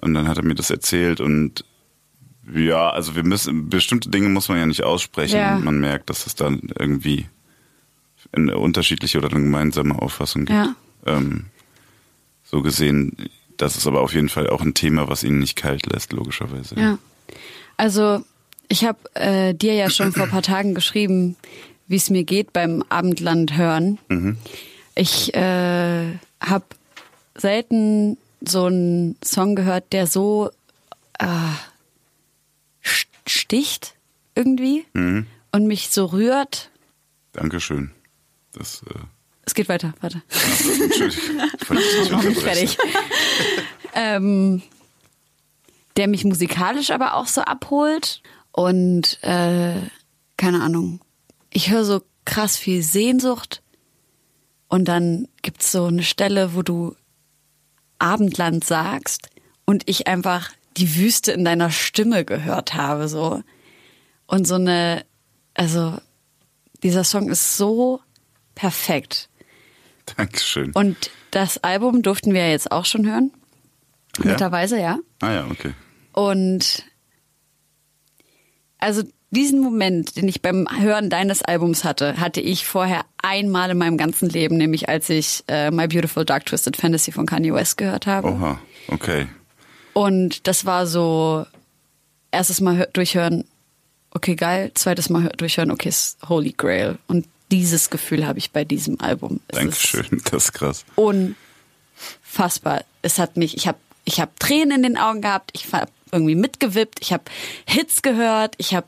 Und 0.00 0.14
dann 0.14 0.26
hat 0.26 0.36
er 0.36 0.44
mir 0.44 0.56
das 0.56 0.70
erzählt 0.70 1.20
und 1.20 1.64
ja, 2.52 2.90
also 2.90 3.14
wir 3.14 3.22
müssen 3.22 3.68
bestimmte 3.68 4.10
Dinge 4.10 4.30
muss 4.30 4.48
man 4.48 4.58
ja 4.58 4.66
nicht 4.66 4.82
aussprechen. 4.82 5.36
Ja. 5.36 5.60
Man 5.60 5.78
merkt, 5.78 6.10
dass 6.10 6.26
es 6.26 6.34
dann 6.34 6.72
irgendwie 6.76 7.28
eine 8.32 8.58
unterschiedliche 8.58 9.18
oder 9.18 9.30
eine 9.30 9.40
gemeinsame 9.40 10.00
Auffassung 10.00 10.44
gibt. 10.46 10.58
Ja. 10.58 10.74
Ähm, 11.06 11.46
so 12.44 12.62
gesehen, 12.62 13.16
das 13.56 13.76
ist 13.76 13.86
aber 13.86 14.00
auf 14.00 14.12
jeden 14.14 14.28
Fall 14.28 14.48
auch 14.48 14.60
ein 14.62 14.74
Thema, 14.74 15.08
was 15.08 15.22
ihn 15.22 15.38
nicht 15.38 15.56
kalt 15.56 15.86
lässt, 15.86 16.12
logischerweise. 16.12 16.74
Ja. 16.78 16.98
Also 17.76 18.24
ich 18.68 18.84
habe 18.84 18.98
äh, 19.14 19.54
dir 19.54 19.74
ja 19.74 19.90
schon 19.90 20.12
vor 20.12 20.24
ein 20.24 20.30
paar 20.30 20.42
Tagen 20.42 20.74
geschrieben, 20.74 21.36
wie 21.86 21.96
es 21.96 22.10
mir 22.10 22.24
geht 22.24 22.52
beim 22.52 22.84
Abendland 22.88 23.56
hören. 23.56 23.98
Ich 24.94 25.34
äh, 25.34 26.06
habe 26.40 26.64
selten 27.34 28.16
so 28.40 28.66
einen 28.66 29.16
Song 29.24 29.56
gehört, 29.56 29.92
der 29.92 30.06
so 30.06 30.50
äh, 31.18 31.26
st- 32.84 33.06
sticht 33.26 33.94
irgendwie 34.34 34.84
und 34.94 35.66
mich 35.66 35.90
so 35.90 36.06
rührt. 36.06 36.70
Dankeschön. 37.32 37.90
Das, 38.52 38.82
äh, 38.82 38.98
Es 39.44 39.54
geht 39.54 39.68
weiter, 39.68 39.94
warte. 40.00 40.22
Entschuldigung. 40.82 41.40
Ich 41.60 41.70
nicht 41.70 42.12
unterbrechen. 42.12 42.34
fertig. 42.40 42.78
ähm, 43.94 44.62
der 45.96 46.08
mich 46.08 46.24
musikalisch 46.24 46.90
aber 46.90 47.14
auch 47.14 47.26
so 47.26 47.42
abholt 47.42 48.22
und 48.52 49.22
äh, 49.22 49.74
keine 50.36 50.62
Ahnung. 50.62 51.00
Ich 51.50 51.70
höre 51.70 51.84
so 51.84 52.02
krass 52.24 52.56
viel 52.56 52.82
Sehnsucht 52.82 53.62
und 54.68 54.86
dann 54.86 55.28
gibt's 55.42 55.72
so 55.72 55.86
eine 55.86 56.02
Stelle, 56.02 56.54
wo 56.54 56.62
du 56.62 56.94
Abendland 57.98 58.64
sagst 58.64 59.28
und 59.66 59.82
ich 59.86 60.06
einfach 60.06 60.50
die 60.76 60.96
Wüste 60.96 61.32
in 61.32 61.44
deiner 61.44 61.70
Stimme 61.70 62.24
gehört 62.24 62.74
habe 62.74 63.08
so 63.08 63.42
und 64.26 64.46
so 64.46 64.54
eine 64.54 65.04
also 65.54 65.98
dieser 66.82 67.04
Song 67.04 67.28
ist 67.28 67.56
so 67.56 68.00
perfekt. 68.60 69.28
Dankeschön. 70.16 70.72
Und 70.72 71.10
das 71.30 71.58
Album 71.64 72.02
durften 72.02 72.34
wir 72.34 72.42
ja 72.42 72.50
jetzt 72.50 72.70
auch 72.72 72.84
schon 72.84 73.06
hören. 73.06 73.30
Ja? 74.18 74.32
Netterweise, 74.32 74.78
ja. 74.80 74.98
Ah 75.20 75.32
ja, 75.32 75.46
okay. 75.50 75.72
Und 76.12 76.84
also 78.78 79.02
diesen 79.30 79.60
Moment, 79.60 80.16
den 80.16 80.26
ich 80.26 80.42
beim 80.42 80.66
Hören 80.80 81.08
deines 81.10 81.42
Albums 81.42 81.84
hatte, 81.84 82.18
hatte 82.18 82.40
ich 82.40 82.66
vorher 82.66 83.04
einmal 83.22 83.70
in 83.70 83.78
meinem 83.78 83.96
ganzen 83.96 84.28
Leben, 84.28 84.56
nämlich 84.56 84.88
als 84.88 85.08
ich 85.08 85.44
äh, 85.46 85.70
My 85.70 85.86
Beautiful 85.86 86.24
Dark 86.24 86.46
Twisted 86.46 86.76
Fantasy 86.76 87.12
von 87.12 87.26
Kanye 87.26 87.54
West 87.54 87.76
gehört 87.78 88.06
habe. 88.06 88.28
Oha, 88.28 88.60
okay. 88.88 89.28
Und 89.92 90.46
das 90.48 90.64
war 90.64 90.86
so 90.86 91.46
erstes 92.32 92.60
Mal 92.60 92.76
hör- 92.78 92.86
durchhören, 92.92 93.44
okay, 94.12 94.34
geil, 94.34 94.72
zweites 94.74 95.08
Mal 95.10 95.22
hör- 95.24 95.30
durchhören, 95.36 95.70
okay, 95.70 95.88
ist 95.90 96.18
Holy 96.28 96.52
Grail. 96.56 96.98
Und 97.06 97.26
dieses 97.50 97.90
Gefühl 97.90 98.26
habe 98.26 98.38
ich 98.38 98.50
bei 98.50 98.64
diesem 98.64 99.00
Album. 99.00 99.40
Es 99.48 99.58
Dankeschön, 99.58 100.22
das 100.30 100.44
ist 100.44 100.52
krass. 100.52 100.84
unfassbar. 100.96 102.84
Es 103.02 103.18
hat 103.18 103.36
mich, 103.36 103.56
ich 103.56 103.66
habe 103.66 103.78
ich 104.04 104.20
hab 104.20 104.38
Tränen 104.40 104.76
in 104.76 104.82
den 104.82 104.96
Augen 104.96 105.20
gehabt, 105.22 105.50
ich 105.54 105.72
habe 105.72 105.90
irgendwie 106.12 106.34
mitgewippt, 106.34 107.00
ich 107.00 107.12
habe 107.12 107.24
Hits 107.66 108.02
gehört, 108.02 108.54
ich 108.58 108.74
habe 108.74 108.86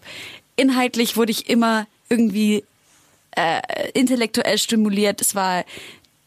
inhaltlich 0.57 1.17
wurde 1.17 1.33
ich 1.33 1.49
immer 1.49 1.87
irgendwie 2.09 2.65
äh, 3.37 3.91
intellektuell 3.95 4.59
stimuliert. 4.59 5.21
Es 5.21 5.35
war 5.35 5.65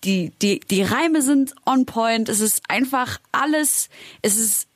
die 0.04 0.32
die 0.42 0.60
die 0.60 0.84
Reime 0.84 1.22
sind 1.22 1.56
on 1.66 1.86
point. 1.86 2.30
Es 2.30 2.40
ist 2.40 2.62
einfach 2.70 3.20
alles. 3.32 3.90
Es 4.22 4.38
ist 4.38 4.68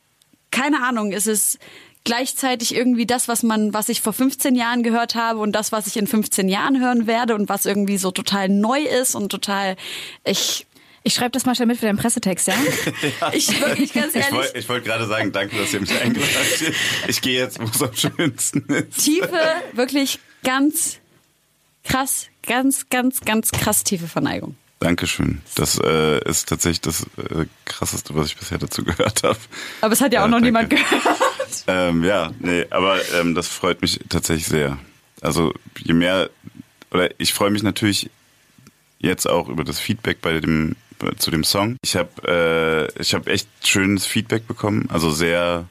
keine 0.52 0.84
Ahnung. 0.84 1.12
Es 1.12 1.28
ist 1.28 1.60
gleichzeitig 2.04 2.74
irgendwie 2.74 3.06
das, 3.06 3.28
was 3.28 3.44
man, 3.44 3.74
was 3.74 3.90
ich 3.90 4.02
vor 4.02 4.14
15 4.14 4.56
Jahren 4.56 4.84
gehört 4.84 5.16
habe 5.16 5.40
und 5.40 5.52
das, 5.52 5.72
was 5.72 5.88
ich 5.88 5.98
in 5.98 6.08
15 6.08 6.50
Jahren 6.50 6.80
hören 6.80 7.08
werde 7.08 7.36
und 7.36 7.50
was 7.50 7.66
irgendwie 7.66 7.98
so 7.98 8.12
total 8.12 8.50
neu 8.50 8.80
ist 8.82 9.16
und 9.16 9.30
total 9.30 9.76
ich 10.24 10.66
Ich 11.04 11.14
schreibe 11.14 11.32
das 11.32 11.46
mal 11.46 11.56
schnell 11.56 11.68
mit 11.68 11.78
für 11.78 11.86
deinen 11.86 11.98
Pressetext, 11.98 12.48
ja? 12.48 12.56
ich 13.34 13.48
wirklich 13.62 13.94
ganz 13.94 14.16
Ich 14.16 14.22
ehrlich 14.22 14.32
wollte 14.34 14.58
ich 14.60 14.70
wollt 14.70 14.86
gerade 14.86 15.08
sagen, 15.08 15.32
danke, 15.32 15.56
dass 15.58 15.74
ihr 15.74 15.82
mich 15.82 15.92
eingeladen 16.02 16.30
habt. 16.36 16.74
Ich 17.10 17.22
gehe 17.22 17.38
jetzt, 17.40 17.60
wo 17.60 17.66
es 17.66 17.82
am 17.82 17.94
schönsten 17.96 18.60
ist. 18.74 19.04
Tiefe, 19.04 19.40
wirklich 19.74 20.20
ganz 20.44 20.98
krass, 21.84 22.28
ganz, 22.46 22.90
ganz, 22.90 23.22
ganz 23.22 23.52
krass 23.52 23.84
tiefe 23.84 24.08
Verneigung. 24.08 24.56
Dankeschön. 24.82 25.42
Das 25.56 25.78
äh, 25.84 26.20
ist 26.30 26.48
tatsächlich 26.48 26.80
das 26.82 27.04
äh, 27.18 27.46
krasseste, 27.66 28.16
was 28.16 28.28
ich 28.28 28.38
bisher 28.38 28.58
dazu 28.58 28.84
gehört 28.84 29.24
habe. 29.24 29.38
Aber 29.82 29.92
es 29.94 30.00
hat 30.02 30.14
ja 30.14 30.22
auch 30.22 30.26
Ja, 30.26 30.28
noch 30.30 30.38
danke. 30.42 30.46
niemand 30.46 30.70
gehört. 30.70 31.20
Ähm, 31.68 32.04
ja, 32.04 32.32
nee, 32.40 32.66
aber 32.70 33.00
ähm, 33.20 33.36
das 33.36 33.48
freut 33.48 33.82
mich 33.82 34.00
tatsächlich 34.10 34.48
sehr. 34.48 34.78
Also 35.22 35.54
je 35.78 35.94
mehr, 35.94 36.30
oder 36.92 37.10
ich 37.20 37.34
freue 37.34 37.50
mich 37.50 37.64
natürlich 37.64 38.10
jetzt 39.00 39.30
auch 39.30 39.48
über 39.50 39.64
das 39.64 39.80
Feedback 39.80 40.22
bei 40.22 40.40
dem 40.40 40.76
zu 41.18 41.32
dem 41.32 41.46
Song. 41.46 41.78
Ich 41.82 41.96
habe 41.96 42.90
äh, 42.98 43.02
ich 43.02 43.14
habe 43.14 43.32
echt 43.32 43.48
schönes 43.64 44.06
Feedback 44.06 44.48
bekommen, 44.48 44.90
also 44.92 45.12
sehr 45.12 45.68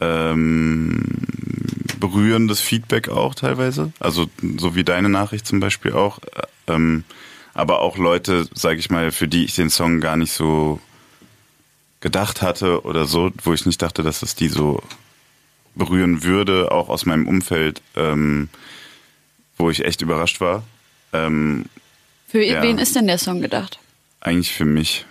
ähm, 0.00 1.04
berührendes 2.00 2.60
Feedback 2.60 3.08
auch 3.08 3.34
teilweise. 3.36 3.92
Also 4.00 4.26
so 4.58 4.74
wie 4.74 4.82
deine 4.82 5.08
Nachricht 5.08 5.46
zum 5.46 5.60
Beispiel 5.60 5.92
auch. 5.92 6.18
Äh, 6.18 6.42
Ähm, 6.66 7.04
aber 7.52 7.80
auch 7.80 7.98
Leute, 7.98 8.48
sage 8.54 8.78
ich 8.78 8.88
mal, 8.90 9.12
für 9.12 9.28
die 9.28 9.44
ich 9.44 9.54
den 9.54 9.68
Song 9.70 10.00
gar 10.00 10.16
nicht 10.16 10.32
so 10.32 10.80
gedacht 12.04 12.42
hatte 12.42 12.82
oder 12.84 13.06
so, 13.06 13.32
wo 13.42 13.54
ich 13.54 13.64
nicht 13.64 13.80
dachte, 13.80 14.02
dass 14.02 14.20
es 14.22 14.34
die 14.34 14.48
so 14.48 14.82
berühren 15.74 16.22
würde, 16.22 16.70
auch 16.70 16.90
aus 16.90 17.06
meinem 17.06 17.26
Umfeld, 17.26 17.80
ähm, 17.96 18.50
wo 19.56 19.70
ich 19.70 19.82
echt 19.86 20.02
überrascht 20.02 20.38
war. 20.40 20.64
Ähm, 21.14 21.64
Für 22.28 22.44
Ja. 22.44 22.62
wen 22.62 22.76
ist 22.76 22.94
denn 22.94 23.06
der 23.06 23.18
Song 23.18 23.40
gedacht? 23.40 23.80
eigentlich 24.20 24.52
für 24.52 24.64
mich. 24.64 25.04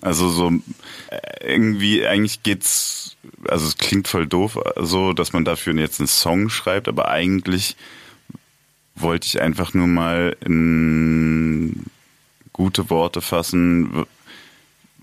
Also 0.00 0.30
so 0.30 0.50
äh, 1.10 1.52
irgendwie, 1.54 2.06
eigentlich 2.06 2.42
geht's, 2.42 3.14
also 3.46 3.66
es 3.66 3.76
klingt 3.76 4.08
voll 4.08 4.26
doof, 4.26 4.58
so, 4.80 5.12
dass 5.12 5.34
man 5.34 5.44
dafür 5.44 5.74
jetzt 5.74 6.00
einen 6.00 6.06
Song 6.08 6.48
schreibt, 6.48 6.88
aber 6.88 7.08
eigentlich 7.08 7.76
wollte 8.96 9.26
ich 9.26 9.40
einfach 9.42 9.74
nur 9.74 9.86
mal 9.86 10.34
in 10.44 11.84
gute 12.54 12.88
Worte 12.88 13.20
fassen, 13.20 14.06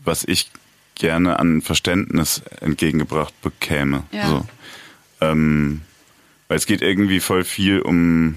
was 0.03 0.23
ich 0.23 0.49
gerne 0.95 1.39
an 1.39 1.61
Verständnis 1.61 2.41
entgegengebracht 2.59 3.33
bekäme. 3.41 4.03
Ja. 4.11 4.27
So. 4.27 4.45
Ähm, 5.21 5.81
weil 6.47 6.57
es 6.57 6.65
geht 6.65 6.81
irgendwie 6.81 7.19
voll 7.19 7.43
viel 7.43 7.79
um, 7.79 8.35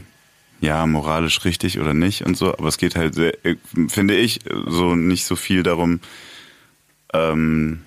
ja, 0.61 0.87
moralisch 0.87 1.45
richtig 1.45 1.81
oder 1.81 1.95
nicht 1.95 2.23
und 2.23 2.37
so, 2.37 2.53
aber 2.53 2.69
es 2.69 2.79
geht 2.79 2.97
halt, 2.97 3.15
sehr, 3.15 3.45
äh, 3.45 3.57
finde 3.89 4.17
ich, 4.17 4.41
so 4.67 4.95
nicht 4.95 5.25
so 5.25 5.37
viel 5.37 5.63
darum, 5.63 6.01
ähm, 7.13 7.83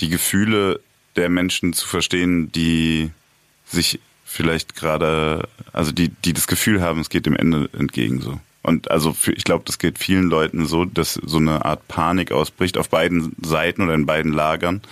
die 0.00 0.08
Gefühle 0.08 0.80
der 1.16 1.28
Menschen 1.28 1.72
zu 1.72 1.86
verstehen, 1.88 2.52
die 2.52 3.10
sich 3.66 4.00
vielleicht 4.24 4.74
gerade, 4.76 5.48
also 5.72 5.90
die, 5.90 6.10
die 6.10 6.32
das 6.32 6.46
Gefühl 6.46 6.80
haben, 6.80 7.00
es 7.00 7.10
geht 7.10 7.26
dem 7.26 7.36
Ende 7.36 7.68
entgegen 7.76 8.20
so. 8.20 8.38
Und 8.68 8.90
also 8.90 9.12
für, 9.12 9.32
ich 9.32 9.44
glaube, 9.44 9.64
das 9.66 9.78
geht 9.78 9.98
vielen 9.98 10.28
Leuten 10.28 10.66
so, 10.66 10.84
dass 10.84 11.14
so 11.14 11.38
eine 11.38 11.64
Art 11.64 11.88
Panik 11.88 12.30
ausbricht 12.32 12.78
auf 12.78 12.88
beiden 12.88 13.34
Seiten 13.42 13.82
oder 13.82 13.94
in 13.94 14.06
beiden 14.06 14.32
Lagern, 14.32 14.82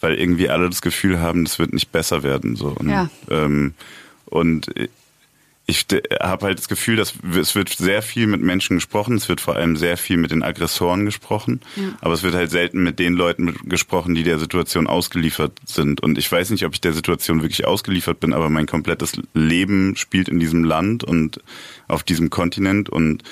weil 0.00 0.14
irgendwie 0.14 0.50
alle 0.50 0.68
das 0.68 0.82
Gefühl 0.82 1.20
haben, 1.20 1.44
das 1.44 1.58
wird 1.58 1.72
nicht 1.72 1.92
besser 1.92 2.22
werden. 2.22 2.56
So. 2.56 2.68
Und, 2.68 2.88
Ja. 2.90 3.08
ähm, 3.30 3.74
und 4.26 4.70
ich 5.66 5.86
habe 6.20 6.46
halt 6.46 6.58
das 6.58 6.68
Gefühl, 6.68 6.96
dass 6.96 7.14
es 7.38 7.54
wird 7.54 7.68
sehr 7.68 8.02
viel 8.02 8.26
mit 8.26 8.40
Menschen 8.42 8.78
gesprochen, 8.78 9.16
es 9.16 9.28
wird 9.28 9.40
vor 9.40 9.54
allem 9.54 9.76
sehr 9.76 9.96
viel 9.96 10.16
mit 10.16 10.32
den 10.32 10.42
Aggressoren 10.42 11.04
gesprochen, 11.04 11.60
aber 12.00 12.12
es 12.14 12.24
wird 12.24 12.34
halt 12.34 12.50
selten 12.50 12.82
mit 12.82 12.98
den 12.98 13.14
Leuten 13.14 13.54
gesprochen, 13.68 14.16
die 14.16 14.24
der 14.24 14.40
Situation 14.40 14.88
ausgeliefert 14.88 15.52
sind. 15.64 16.00
Und 16.00 16.18
ich 16.18 16.30
weiß 16.30 16.50
nicht, 16.50 16.64
ob 16.64 16.74
ich 16.74 16.80
der 16.80 16.92
Situation 16.92 17.42
wirklich 17.42 17.66
ausgeliefert 17.66 18.18
bin, 18.18 18.32
aber 18.32 18.50
mein 18.50 18.66
komplettes 18.66 19.12
Leben 19.32 19.94
spielt 19.94 20.28
in 20.28 20.40
diesem 20.40 20.64
Land 20.64 21.04
und 21.04 21.40
auf 21.90 22.02
diesem 22.02 22.30
Kontinent 22.30 22.88
und 22.88 23.22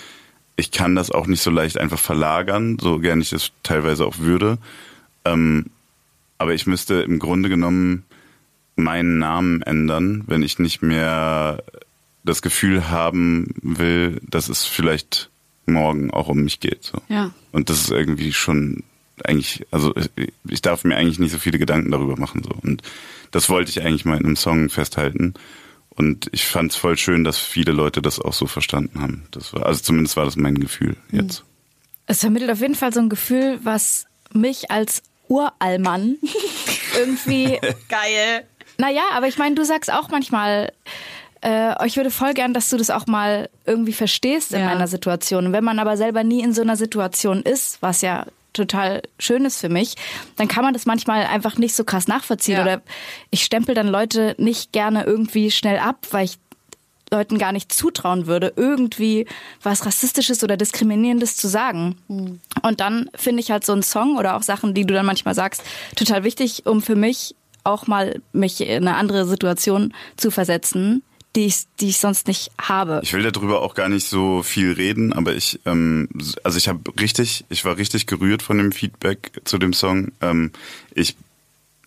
ich 0.57 0.73
kann 0.73 0.97
das 0.97 1.11
auch 1.11 1.27
nicht 1.27 1.41
so 1.41 1.51
leicht 1.51 1.79
einfach 1.79 1.99
verlagern, 1.99 2.79
so 2.81 2.99
gern 2.99 3.21
ich 3.21 3.31
das 3.31 3.53
teilweise 3.63 4.05
auch 4.05 4.19
würde. 4.19 4.59
Ähm, 5.25 5.67
aber 6.37 6.55
ich 6.55 6.67
müsste 6.67 6.95
im 7.03 7.19
Grunde 7.19 7.49
genommen 7.49 8.05
meinen 8.75 9.19
Namen 9.19 9.63
ändern, 9.63 10.25
wenn 10.27 10.43
ich 10.43 10.59
nicht 10.59 10.83
mehr 10.83 11.63
das 12.25 12.43
Gefühl 12.43 12.91
haben 12.91 13.55
will, 13.63 14.21
dass 14.29 14.49
es 14.49 14.65
vielleicht 14.65 15.31
morgen 15.67 16.11
auch 16.11 16.29
um 16.29 16.43
mich 16.43 16.61
geht. 16.61 16.85
So. 16.85 17.01
Ja. 17.09 17.33
Und 17.53 17.71
das 17.71 17.81
ist 17.81 17.91
irgendwie 17.91 18.33
schon 18.33 18.83
eigentlich, 19.25 19.67
also 19.71 19.95
ich 20.49 20.63
darf 20.63 20.85
mir 20.85 20.97
eigentlich 20.97 21.19
nicht 21.19 21.33
so 21.33 21.39
viele 21.39 21.59
Gedanken 21.59 21.91
darüber 21.91 22.17
machen. 22.17 22.43
So. 22.43 22.51
Und 22.63 22.83
das 23.31 23.49
wollte 23.49 23.71
ich 23.71 23.83
eigentlich 23.83 24.05
mal 24.05 24.19
in 24.19 24.25
einem 24.25 24.37
Song 24.37 24.69
festhalten. 24.71 25.35
Und 25.99 26.29
ich 26.33 26.47
fand 26.47 26.71
es 26.71 26.77
voll 26.77 26.97
schön, 26.97 27.25
dass 27.25 27.39
viele 27.39 27.73
Leute 27.73 28.01
das 28.01 28.21
auch 28.21 28.33
so 28.33 28.47
verstanden 28.47 29.01
haben. 29.01 29.27
Das 29.33 29.53
war, 29.53 29.67
also 29.67 29.83
zumindest 29.83 30.17
war 30.17 30.25
das 30.25 30.37
mein 30.37 30.55
Gefühl 30.61 30.97
jetzt. 31.11 31.43
Es 32.07 32.21
vermittelt 32.21 32.51
auf 32.51 32.61
jeden 32.61 32.77
Fall 32.77 32.93
so 32.95 33.01
ein 33.01 33.09
Gefühl, 33.09 33.59
was 33.65 34.07
mich 34.33 34.71
als 34.71 35.03
Urallmann 35.29 36.17
irgendwie 36.97 37.59
geil. 37.89 38.45
Naja, 38.79 39.03
aber 39.15 39.27
ich 39.29 39.39
meine, 39.39 39.57
du 39.57 39.65
sagst 39.65 39.93
auch 39.93 40.09
manchmal, 40.09 40.73
äh, 41.43 41.87
ich 41.87 41.97
würde 41.97 42.11
voll 42.11 42.33
gern, 42.33 42.55
dass 42.55 42.71
du 42.71 42.77
das 42.77 42.91
auch 42.91 43.07
mal 43.07 43.51
irgendwie 43.67 43.93
verstehst 43.93 44.53
in 44.53 44.61
Ja. 44.61 44.67
meiner 44.67 44.87
Situation. 44.87 45.47
Und 45.47 45.53
wenn 45.53 45.65
man 45.65 45.79
aber 45.81 45.97
selber 45.97 46.23
nie 46.25 46.43
in 46.43 46.55
so 46.55 46.63
einer 46.63 46.77
Situation 46.77 47.43
ist, 47.43 47.83
was 47.83 48.01
ja 48.03 48.25
total 48.59 49.03
schön 49.19 49.45
ist 49.45 49.61
für 49.61 49.69
mich, 49.69 49.95
dann 50.37 50.49
kann 50.49 50.65
man 50.65 50.75
das 50.75 50.87
manchmal 50.87 51.25
einfach 51.27 51.57
nicht 51.57 51.75
so 51.75 51.85
krass 51.85 52.09
nachvollziehen. 52.09 52.57
Ja. 52.57 52.63
Oder 52.63 52.83
ich 53.31 53.45
stempel 53.45 53.75
dann 53.75 53.89
Leute 53.89 54.35
nicht 54.39 54.73
gerne 54.73 55.05
irgendwie 55.05 55.51
schnell 55.51 55.79
ab, 55.79 56.07
weil 56.11 56.27
ich 56.27 56.39
Leuten 57.11 57.39
gar 57.39 57.53
nicht 57.53 57.73
zutrauen 57.73 58.27
würde, 58.27 58.53
irgendwie 58.57 59.27
was 59.63 59.87
Rassistisches 59.87 60.45
oder 60.45 60.57
Diskriminierendes 60.57 61.37
zu 61.37 61.49
sagen. 61.49 61.97
Und 62.63 62.81
dann 62.81 63.11
finde 63.15 63.41
ich 63.41 63.51
halt 63.51 63.65
so 63.65 63.73
einen 63.73 63.83
Song 63.83 64.19
oder 64.19 64.37
auch 64.37 64.43
Sachen, 64.43 64.75
die 64.75 64.85
du 64.85 64.95
dann 64.95 65.07
manchmal 65.07 65.35
sagst, 65.35 65.63
total 65.97 66.25
wichtig, 66.25 66.67
um 66.67 66.83
für 66.83 66.97
mich 66.97 67.35
auch 67.65 67.87
mal 67.87 68.21
mich 68.33 68.61
in 68.61 68.87
eine 68.87 68.97
andere 68.97 69.27
Situation 69.27 69.95
zu 70.17 70.31
versetzen, 70.31 71.03
die 71.37 71.47
ich, 71.47 71.65
die 71.81 71.89
ich 71.89 71.99
sonst 71.99 72.27
nicht 72.27 72.51
habe. 72.61 73.01
Ich 73.03 73.13
will 73.13 73.23
darüber 73.31 73.61
auch 73.61 73.75
gar 73.75 73.89
nicht 73.89 74.09
so 74.09 74.43
viel 74.43 74.73
reden, 74.73 75.13
aber 75.13 75.35
ich, 75.35 75.61
ähm, 75.67 76.09
also 76.43 76.59
ich 76.59 76.69
habe 76.69 76.81
richtig, 76.99 77.45
ich 77.49 77.65
war 77.65 77.77
richtig 77.77 78.07
gerührt 78.07 78.43
von 78.43 78.59
dem 78.59 78.73
Feedback 78.73 79.41
zu 79.45 79.59
dem 79.59 79.73
Song. 79.73 80.13
Ähm, 80.21 80.53
ich 80.95 81.17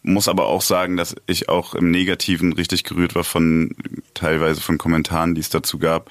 muss 0.04 0.28
aber 0.28 0.46
auch 0.48 0.62
sagen, 0.62 0.98
dass 0.98 1.16
ich 1.28 1.50
auch 1.50 1.76
im 1.76 1.92
Negativen 1.92 2.54
richtig 2.54 2.84
gerührt 2.84 3.16
war 3.16 3.24
von 3.24 3.76
teilweise 4.14 4.62
von 4.62 4.78
Kommentaren, 4.78 5.36
die 5.36 5.42
es 5.42 5.50
dazu 5.50 5.80
gab, 5.80 6.10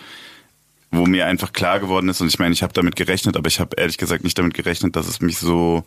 wo 0.90 1.06
mir 1.06 1.26
einfach 1.26 1.52
klar 1.52 1.80
geworden 1.80 2.08
ist 2.08 2.20
und 2.20 2.28
ich 2.28 2.38
meine, 2.38 2.52
ich 2.52 2.62
habe 2.62 2.72
damit 2.72 2.96
gerechnet, 2.96 3.37
aber 3.37 3.49
ich 3.49 3.60
habe 3.60 3.76
ehrlich 3.76 3.99
gesagt 3.99 4.25
nicht 4.25 4.38
damit 4.38 4.54
gerechnet, 4.54 4.96
dass 4.96 5.08
es 5.08 5.20
mich 5.20 5.38
so 5.38 5.84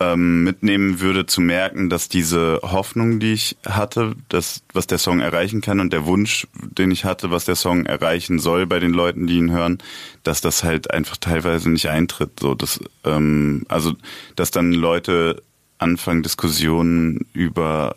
ähm, 0.00 0.44
mitnehmen 0.44 1.00
würde, 1.00 1.26
zu 1.26 1.40
merken, 1.40 1.90
dass 1.90 2.08
diese 2.08 2.60
Hoffnung, 2.62 3.20
die 3.20 3.32
ich 3.32 3.56
hatte, 3.66 4.14
dass 4.28 4.62
was 4.72 4.86
der 4.86 4.98
Song 4.98 5.20
erreichen 5.20 5.60
kann 5.60 5.80
und 5.80 5.92
der 5.92 6.06
Wunsch, 6.06 6.46
den 6.54 6.90
ich 6.90 7.04
hatte, 7.04 7.30
was 7.30 7.44
der 7.44 7.56
Song 7.56 7.86
erreichen 7.86 8.38
soll 8.38 8.66
bei 8.66 8.78
den 8.78 8.92
Leuten, 8.92 9.26
die 9.26 9.38
ihn 9.38 9.50
hören, 9.50 9.78
dass 10.22 10.40
das 10.40 10.62
halt 10.62 10.90
einfach 10.90 11.16
teilweise 11.16 11.70
nicht 11.70 11.88
eintritt. 11.88 12.40
So, 12.40 12.54
dass, 12.54 12.80
ähm, 13.04 13.64
also, 13.68 13.94
dass 14.36 14.50
dann 14.50 14.72
Leute 14.72 15.42
anfangen, 15.78 16.22
Diskussionen 16.22 17.26
über 17.32 17.94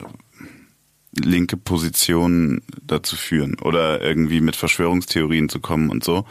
linke 1.13 1.57
Positionen 1.57 2.61
dazu 2.83 3.15
führen 3.15 3.57
oder 3.59 4.01
irgendwie 4.01 4.41
mit 4.41 4.55
Verschwörungstheorien 4.55 5.49
zu 5.49 5.59
kommen 5.59 5.89
und 5.89 6.03
so. 6.03 6.25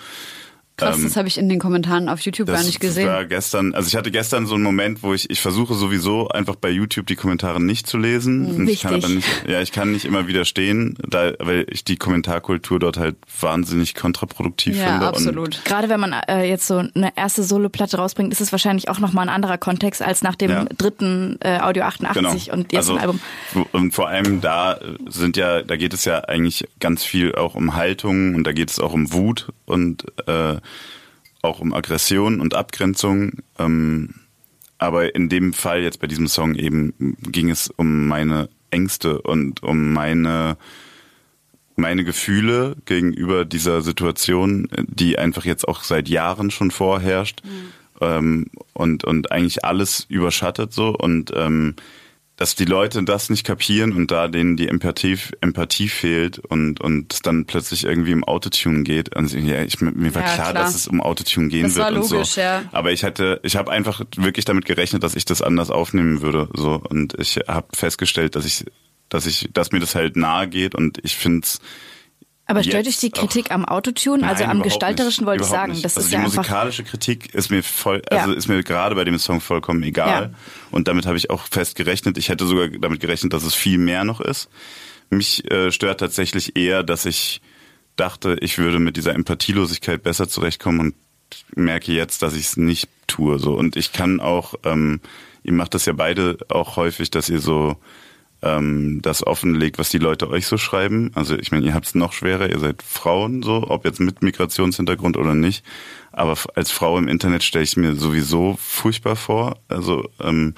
Krass, 0.80 0.96
Ähm, 0.98 1.04
das 1.04 1.16
habe 1.16 1.28
ich 1.28 1.38
in 1.38 1.48
den 1.48 1.58
Kommentaren 1.58 2.08
auf 2.08 2.20
YouTube 2.20 2.48
gar 2.48 2.62
nicht 2.62 2.80
gesehen. 2.80 3.06
war 3.08 3.24
gestern, 3.24 3.74
also 3.74 3.86
ich 3.88 3.96
hatte 3.96 4.10
gestern 4.10 4.46
so 4.46 4.54
einen 4.54 4.64
Moment, 4.64 5.02
wo 5.02 5.14
ich, 5.14 5.30
ich 5.30 5.40
versuche 5.40 5.74
sowieso 5.74 6.28
einfach 6.28 6.56
bei 6.56 6.70
YouTube 6.70 7.06
die 7.06 7.16
Kommentare 7.16 7.60
nicht 7.60 7.86
zu 7.86 7.98
lesen. 7.98 8.46
Und 8.46 8.68
ich 8.68 8.80
kann 8.82 8.94
Wichtig. 8.94 9.04
aber 9.04 9.14
nicht, 9.14 9.28
ja, 9.48 9.60
ich 9.60 9.72
kann 9.72 9.92
nicht 9.92 10.04
immer 10.04 10.26
widerstehen, 10.26 10.96
da, 11.08 11.32
weil 11.38 11.66
ich 11.70 11.84
die 11.84 11.96
Kommentarkultur 11.96 12.78
dort 12.78 12.96
halt 12.98 13.16
wahnsinnig 13.40 13.94
kontraproduktiv 13.94 14.76
ja, 14.76 14.84
finde. 14.86 15.06
Und 15.08 15.14
absolut. 15.14 15.64
Gerade 15.64 15.88
wenn 15.88 16.00
man 16.00 16.12
äh, 16.12 16.44
jetzt 16.44 16.66
so 16.66 16.78
eine 16.78 17.12
erste 17.16 17.42
Soloplatte 17.42 17.96
rausbringt, 17.98 18.32
ist 18.32 18.40
es 18.40 18.52
wahrscheinlich 18.52 18.88
auch 18.88 18.98
nochmal 18.98 19.26
ein 19.28 19.34
anderer 19.34 19.58
Kontext 19.58 20.02
als 20.02 20.22
nach 20.22 20.34
dem 20.34 20.50
Ja. 20.50 20.64
dritten 20.76 21.38
äh, 21.40 21.58
Audio 21.60 21.84
88 21.84 22.46
Genau. 22.46 22.56
und 22.56 22.72
jetzt 22.72 22.88
also, 22.88 22.94
ein 22.94 23.00
Album. 23.00 23.20
Und 23.72 23.92
vor 23.92 24.08
allem 24.08 24.40
da 24.40 24.78
sind 25.08 25.36
ja, 25.36 25.62
da 25.62 25.76
geht 25.76 25.94
es 25.94 26.04
ja 26.04 26.20
eigentlich 26.20 26.66
ganz 26.80 27.04
viel 27.04 27.34
auch 27.34 27.54
um 27.54 27.74
Haltung 27.74 28.34
und 28.34 28.44
da 28.44 28.52
geht 28.52 28.70
es 28.70 28.78
auch 28.80 28.92
um 28.92 29.12
Wut 29.12 29.48
und 29.66 30.04
äh, 30.26 30.56
auch 31.42 31.60
um 31.60 31.72
Aggression 31.72 32.40
und 32.40 32.54
Abgrenzung. 32.54 33.38
Ähm, 33.58 34.14
aber 34.78 35.14
in 35.14 35.28
dem 35.28 35.52
Fall 35.52 35.82
jetzt 35.82 36.00
bei 36.00 36.06
diesem 36.06 36.26
Song 36.26 36.54
eben 36.54 37.16
ging 37.20 37.50
es 37.50 37.68
um 37.68 38.08
meine 38.08 38.48
Ängste 38.70 39.20
und 39.20 39.62
um 39.62 39.92
meine 39.92 40.56
meine 41.76 42.04
Gefühle 42.04 42.76
gegenüber 42.84 43.46
dieser 43.46 43.80
Situation, 43.80 44.68
die 44.86 45.18
einfach 45.18 45.46
jetzt 45.46 45.66
auch 45.66 45.82
seit 45.82 46.08
Jahren 46.08 46.50
schon 46.50 46.70
vorherrscht. 46.70 47.42
Ähm, 48.00 48.46
und 48.74 49.04
und 49.04 49.32
eigentlich 49.32 49.64
alles 49.64 50.06
überschattet 50.08 50.72
so. 50.72 50.90
Und 50.90 51.32
ähm, 51.34 51.76
dass 52.40 52.54
die 52.54 52.64
Leute 52.64 53.02
das 53.02 53.28
nicht 53.28 53.44
kapieren 53.44 53.92
und 53.92 54.10
da 54.10 54.26
denen 54.26 54.56
die 54.56 54.66
Empathie, 54.66 55.18
Empathie 55.42 55.90
fehlt 55.90 56.38
und 56.38 56.80
und 56.80 57.12
es 57.12 57.20
dann 57.20 57.44
plötzlich 57.44 57.84
irgendwie 57.84 58.12
im 58.12 58.24
Autotune 58.24 58.82
geht. 58.82 59.14
Also, 59.14 59.36
ja, 59.36 59.62
ich, 59.62 59.78
mir 59.82 60.14
war 60.14 60.22
Ja, 60.22 60.34
klar, 60.34 60.50
klar. 60.52 60.54
dass 60.54 60.74
es 60.74 60.88
um 60.88 61.02
Autotune 61.02 61.48
gehen 61.48 61.64
Das 61.64 61.74
wird 61.74 61.84
war 61.84 61.92
und 61.92 62.10
logisch, 62.10 62.30
so. 62.30 62.40
ja. 62.40 62.62
Aber 62.72 62.92
ich 62.92 63.04
hatte, 63.04 63.40
ich 63.42 63.56
habe 63.56 63.70
einfach 63.70 64.00
wirklich 64.16 64.46
damit 64.46 64.64
gerechnet, 64.64 65.02
dass 65.02 65.16
ich 65.16 65.26
das 65.26 65.42
anders 65.42 65.70
aufnehmen 65.70 66.22
würde. 66.22 66.48
So 66.54 66.80
und 66.88 67.12
ich 67.18 67.40
habe 67.46 67.66
festgestellt, 67.74 68.34
dass 68.36 68.46
ich, 68.46 68.64
dass 69.10 69.26
ich, 69.26 69.50
dass 69.52 69.70
mir 69.70 69.80
das 69.80 69.94
halt 69.94 70.16
nahe 70.16 70.48
geht 70.48 70.74
und 70.74 70.96
ich 71.02 71.16
finde 71.16 71.40
es 71.44 71.60
Aber 72.50 72.62
stört 72.64 72.86
dich 72.86 72.98
die 72.98 73.12
auch- 73.12 73.18
Kritik 73.18 73.50
am 73.50 73.64
Autotune? 73.64 74.26
also 74.26 74.42
Nein, 74.42 74.50
am 74.50 74.56
überhaupt 74.58 74.64
Gestalterischen 74.64 75.24
nicht. 75.24 75.28
wollte 75.30 75.44
ich 75.44 75.50
sagen. 75.50 75.72
nicht. 75.72 75.84
Das 75.84 75.96
also 75.96 76.06
ist 76.06 76.10
die 76.12 76.16
ja 76.16 76.22
musikalische 76.22 76.84
Kritik 76.84 77.34
ist 77.34 77.50
mir 77.50 77.62
voll, 77.62 78.02
also 78.10 78.30
Ja. 78.32 78.36
ist 78.36 78.48
mir 78.48 78.62
gerade 78.62 78.94
bei 78.94 79.04
dem 79.04 79.18
Song 79.18 79.40
vollkommen 79.40 79.82
egal. 79.82 80.22
Ja. 80.22 80.38
Und 80.70 80.88
damit 80.88 81.06
habe 81.06 81.16
ich 81.16 81.30
auch 81.30 81.44
fest 81.50 81.76
gerechnet. 81.76 82.18
Ich 82.18 82.28
hätte 82.28 82.46
sogar 82.46 82.68
damit 82.68 83.00
gerechnet, 83.00 83.32
dass 83.32 83.44
es 83.44 83.54
viel 83.54 83.78
mehr 83.78 84.04
noch 84.04 84.20
ist. 84.20 84.48
Mich 85.10 85.50
äh, 85.50 85.72
stört 85.72 86.00
tatsächlich 86.00 86.56
eher, 86.56 86.82
dass 86.82 87.04
ich 87.06 87.40
dachte, 87.96 88.36
ich 88.40 88.58
würde 88.58 88.78
mit 88.78 88.96
dieser 88.96 89.14
Empathielosigkeit 89.14 90.02
besser 90.02 90.28
zurechtkommen 90.28 90.80
und 90.80 90.94
merke 91.54 91.92
jetzt, 91.92 92.22
dass 92.22 92.34
ich 92.34 92.42
es 92.46 92.56
nicht 92.56 92.88
tue. 93.06 93.38
So 93.38 93.54
und 93.54 93.76
ich 93.76 93.92
kann 93.92 94.20
auch, 94.20 94.54
ähm, 94.64 95.00
ihr 95.42 95.52
macht 95.52 95.74
das 95.74 95.86
ja 95.86 95.92
beide 95.92 96.38
auch 96.48 96.76
häufig, 96.76 97.10
dass 97.10 97.28
ihr 97.28 97.40
so 97.40 97.76
ähm, 98.42 99.00
das 99.02 99.26
offenlegt, 99.26 99.78
was 99.78 99.90
die 99.90 99.98
Leute 99.98 100.28
euch 100.30 100.46
so 100.46 100.56
schreiben. 100.56 101.10
Also 101.14 101.36
ich 101.38 101.52
meine, 101.52 101.66
ihr 101.66 101.74
habt 101.74 101.86
es 101.86 101.94
noch 101.94 102.12
schwerer, 102.12 102.48
ihr 102.48 102.58
seid 102.58 102.82
Frauen 102.82 103.42
so, 103.42 103.66
ob 103.68 103.84
jetzt 103.84 104.00
mit 104.00 104.22
Migrationshintergrund 104.22 105.16
oder 105.16 105.34
nicht. 105.34 105.64
Aber 106.12 106.36
als 106.54 106.70
Frau 106.70 106.98
im 106.98 107.08
Internet 107.08 107.42
stelle 107.42 107.64
ich 107.64 107.76
mir 107.76 107.94
sowieso 107.94 108.56
furchtbar 108.60 109.16
vor. 109.16 109.58
Also 109.68 110.08
ähm, 110.20 110.54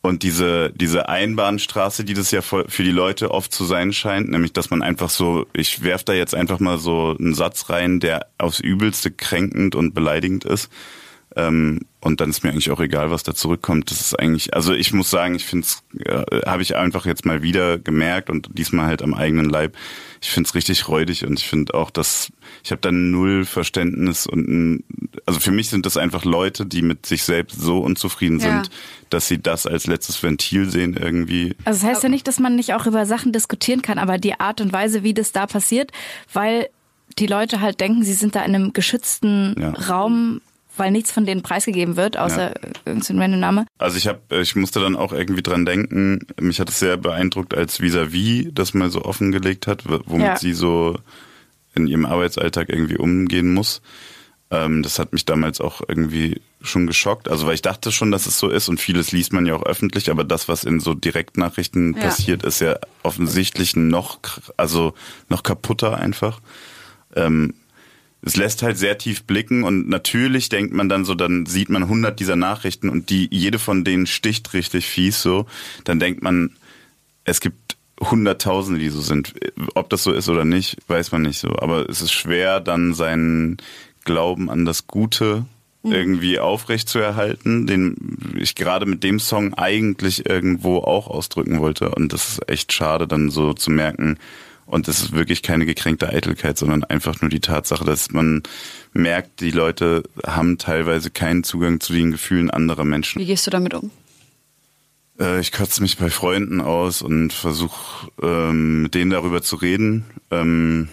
und 0.00 0.22
diese, 0.22 0.70
diese 0.74 1.08
Einbahnstraße, 1.08 2.04
die 2.04 2.14
das 2.14 2.30
ja 2.30 2.40
für 2.40 2.64
die 2.78 2.92
Leute 2.92 3.32
oft 3.32 3.52
zu 3.52 3.64
sein 3.64 3.92
scheint, 3.92 4.30
nämlich 4.30 4.52
dass 4.52 4.70
man 4.70 4.82
einfach 4.82 5.10
so, 5.10 5.46
ich 5.52 5.82
werf 5.82 6.04
da 6.04 6.12
jetzt 6.12 6.34
einfach 6.34 6.60
mal 6.60 6.78
so 6.78 7.16
einen 7.18 7.34
Satz 7.34 7.68
rein, 7.68 7.98
der 7.98 8.26
aufs 8.38 8.60
Übelste 8.60 9.10
kränkend 9.10 9.74
und 9.74 9.94
beleidigend 9.94 10.44
ist. 10.44 10.70
Ähm, 11.36 11.80
und 12.00 12.20
dann 12.20 12.30
ist 12.30 12.42
mir 12.44 12.50
eigentlich 12.50 12.70
auch 12.70 12.80
egal, 12.80 13.10
was 13.10 13.22
da 13.22 13.34
zurückkommt. 13.34 13.90
Das 13.90 14.00
ist 14.00 14.18
eigentlich, 14.18 14.54
also 14.54 14.72
ich 14.72 14.92
muss 14.92 15.10
sagen, 15.10 15.34
ich 15.34 15.44
finde 15.44 15.66
es, 15.66 15.82
äh, 16.06 16.46
habe 16.46 16.62
ich 16.62 16.76
einfach 16.76 17.06
jetzt 17.06 17.26
mal 17.26 17.42
wieder 17.42 17.78
gemerkt 17.78 18.30
und 18.30 18.48
diesmal 18.52 18.86
halt 18.86 19.02
am 19.02 19.14
eigenen 19.14 19.48
Leib. 19.48 19.76
Ich 20.22 20.30
finde 20.30 20.48
es 20.48 20.54
richtig 20.54 20.88
räudig 20.88 21.24
und 21.26 21.38
ich 21.38 21.46
finde 21.48 21.74
auch, 21.74 21.90
dass 21.90 22.32
ich 22.64 22.70
habe 22.70 22.80
da 22.80 22.90
null 22.92 23.44
Verständnis 23.44 24.26
und 24.26 24.48
ein, 24.48 24.84
also 25.26 25.38
für 25.40 25.50
mich 25.50 25.68
sind 25.70 25.86
das 25.86 25.96
einfach 25.96 26.24
Leute, 26.24 26.64
die 26.66 26.82
mit 26.82 27.04
sich 27.04 27.24
selbst 27.24 27.60
so 27.60 27.78
unzufrieden 27.80 28.38
Ja. 28.40 28.52
sind, 28.62 28.70
dass 29.10 29.28
sie 29.28 29.40
das 29.42 29.66
als 29.66 29.86
letztes 29.86 30.22
Ventil 30.22 30.70
sehen 30.70 30.96
irgendwie. 30.98 31.56
Also 31.64 31.80
das 31.80 31.90
heißt 31.94 32.02
ja 32.04 32.08
nicht, 32.08 32.26
dass 32.28 32.38
man 32.38 32.56
nicht 32.56 32.74
auch 32.74 32.86
über 32.86 33.06
Sachen 33.06 33.32
diskutieren 33.32 33.82
kann, 33.82 33.98
aber 33.98 34.18
die 34.18 34.38
Art 34.40 34.60
und 34.60 34.72
Weise, 34.72 35.02
wie 35.02 35.14
das 35.14 35.32
da 35.32 35.46
passiert, 35.46 35.90
weil 36.32 36.68
die 37.18 37.26
Leute 37.26 37.60
halt 37.60 37.80
denken, 37.80 38.04
sie 38.04 38.12
sind 38.12 38.34
da 38.36 38.44
in 38.44 38.54
einem 38.54 38.72
geschützten 38.72 39.56
Ja. 39.58 39.70
Raum, 39.70 40.40
weil 40.78 40.90
nichts 40.90 41.10
von 41.12 41.26
denen 41.26 41.42
preisgegeben 41.42 41.96
wird, 41.96 42.16
außer 42.16 42.54
irgendein 42.84 43.18
random 43.18 43.40
Name. 43.40 43.66
Also 43.78 43.96
ich 43.96 44.06
habe, 44.06 44.20
ich 44.40 44.56
musste 44.56 44.80
dann 44.80 44.96
auch 44.96 45.12
irgendwie 45.12 45.42
dran 45.42 45.64
denken. 45.66 46.20
Mich 46.40 46.60
hat 46.60 46.68
es 46.70 46.78
sehr 46.78 46.96
beeindruckt, 46.96 47.54
als 47.54 47.80
Vis-a-vis 47.80 48.48
das 48.52 48.74
mal 48.74 48.90
so 48.90 49.04
offengelegt 49.04 49.66
hat, 49.66 49.84
womit 49.86 50.26
Ja. 50.26 50.36
sie 50.36 50.52
so 50.52 50.96
in 51.74 51.86
ihrem 51.86 52.06
Arbeitsalltag 52.06 52.68
irgendwie 52.68 52.96
umgehen 52.96 53.52
muss. 53.54 53.82
Ähm, 54.50 54.82
das 54.82 54.98
hat 54.98 55.12
mich 55.12 55.26
damals 55.26 55.60
auch 55.60 55.82
irgendwie 55.86 56.40
schon 56.62 56.86
geschockt. 56.86 57.28
Also 57.28 57.46
weil 57.46 57.54
ich 57.54 57.62
dachte 57.62 57.92
schon, 57.92 58.10
dass 58.10 58.26
es 58.26 58.38
so 58.38 58.48
ist 58.48 58.68
und 58.68 58.80
vieles 58.80 59.12
liest 59.12 59.32
man 59.34 59.44
ja 59.46 59.54
auch 59.54 59.62
öffentlich, 59.64 60.10
aber 60.10 60.24
das, 60.24 60.48
was 60.48 60.64
in 60.64 60.80
so 60.80 60.94
Direktnachrichten 60.94 61.94
Ja. 61.94 62.00
passiert, 62.04 62.42
ist 62.44 62.60
ja 62.60 62.76
offensichtlich 63.02 63.76
noch, 63.76 64.18
also 64.56 64.94
noch 65.28 65.42
kaputter 65.42 65.98
einfach. 65.98 66.40
Ähm, 67.14 67.54
es 68.22 68.36
lässt 68.36 68.62
halt 68.62 68.76
sehr 68.76 68.98
tief 68.98 69.24
blicken 69.24 69.62
und 69.62 69.88
natürlich 69.88 70.48
denkt 70.48 70.74
man 70.74 70.88
dann 70.88 71.04
so, 71.04 71.14
dann 71.14 71.46
sieht 71.46 71.70
man 71.70 71.88
hundert 71.88 72.20
dieser 72.20 72.36
Nachrichten 72.36 72.88
und 72.88 73.10
die, 73.10 73.28
jede 73.30 73.58
von 73.58 73.84
denen 73.84 74.06
sticht 74.06 74.52
richtig 74.54 74.86
fies 74.86 75.22
so, 75.22 75.46
dann 75.84 76.00
denkt 76.00 76.22
man, 76.22 76.50
es 77.24 77.40
gibt 77.40 77.76
Hunderttausende, 78.00 78.78
die 78.78 78.90
so 78.90 79.00
sind. 79.00 79.34
Ob 79.74 79.90
das 79.90 80.04
so 80.04 80.12
ist 80.12 80.28
oder 80.28 80.44
nicht, 80.44 80.76
weiß 80.86 81.12
man 81.12 81.22
nicht 81.22 81.38
so. 81.38 81.56
Aber 81.58 81.88
es 81.88 82.00
ist 82.00 82.12
schwer, 82.12 82.60
dann 82.60 82.94
seinen 82.94 83.56
Glauben 84.04 84.50
an 84.50 84.64
das 84.64 84.86
Gute 84.86 85.44
irgendwie 85.84 86.38
aufrecht 86.38 86.88
zu 86.88 86.98
erhalten, 86.98 87.66
den 87.66 88.34
ich 88.38 88.54
gerade 88.54 88.84
mit 88.84 89.04
dem 89.04 89.20
Song 89.20 89.54
eigentlich 89.54 90.28
irgendwo 90.28 90.78
auch 90.78 91.08
ausdrücken 91.08 91.60
wollte. 91.60 91.90
Und 91.90 92.12
das 92.12 92.28
ist 92.28 92.48
echt 92.48 92.72
schade, 92.72 93.06
dann 93.06 93.30
so 93.30 93.52
zu 93.52 93.70
merken. 93.70 94.18
Und 94.68 94.86
das 94.86 95.00
ist 95.00 95.12
wirklich 95.12 95.42
keine 95.42 95.64
gekränkte 95.64 96.10
Eitelkeit, 96.10 96.58
sondern 96.58 96.84
einfach 96.84 97.22
nur 97.22 97.30
die 97.30 97.40
Tatsache, 97.40 97.86
dass 97.86 98.10
man 98.10 98.42
merkt, 98.92 99.40
die 99.40 99.50
Leute 99.50 100.02
haben 100.26 100.58
teilweise 100.58 101.10
keinen 101.10 101.42
Zugang 101.42 101.80
zu 101.80 101.94
den 101.94 102.10
Gefühlen 102.10 102.50
anderer 102.50 102.84
Menschen. 102.84 103.18
Wie 103.18 103.24
gehst 103.24 103.46
du 103.46 103.50
damit 103.50 103.72
um? 103.72 103.90
Äh, 105.18 105.40
ich 105.40 105.52
kotze 105.52 105.80
mich 105.80 105.96
bei 105.96 106.10
Freunden 106.10 106.60
aus 106.60 107.00
und 107.00 107.32
versuche 107.32 108.10
ähm, 108.22 108.82
mit 108.82 108.94
denen 108.94 109.10
darüber 109.10 109.40
zu 109.40 109.56
reden, 109.56 110.04
ähm, 110.30 110.90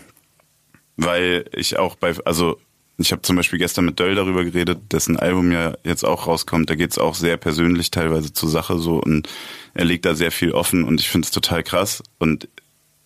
weil 0.95 1.43
ich 1.51 1.77
auch 1.77 1.95
bei, 1.95 2.15
also 2.23 2.57
ich 2.97 3.11
habe 3.11 3.23
zum 3.23 3.35
Beispiel 3.35 3.59
gestern 3.59 3.83
mit 3.83 3.99
Döll 3.99 4.15
darüber 4.15 4.45
geredet, 4.45 4.93
dessen 4.93 5.17
Album 5.17 5.51
ja 5.51 5.73
jetzt 5.83 6.05
auch 6.05 6.27
rauskommt. 6.27 6.69
Da 6.69 6.75
geht's 6.75 6.97
auch 6.97 7.15
sehr 7.15 7.35
persönlich 7.35 7.91
teilweise 7.91 8.31
zur 8.31 8.47
Sache 8.47 8.79
so 8.79 9.01
und 9.01 9.27
er 9.73 9.83
legt 9.83 10.05
da 10.05 10.15
sehr 10.15 10.31
viel 10.31 10.53
offen 10.53 10.85
und 10.85 11.01
ich 11.01 11.09
finde 11.09 11.25
es 11.25 11.31
total 11.31 11.61
krass. 11.61 12.01
Und 12.19 12.47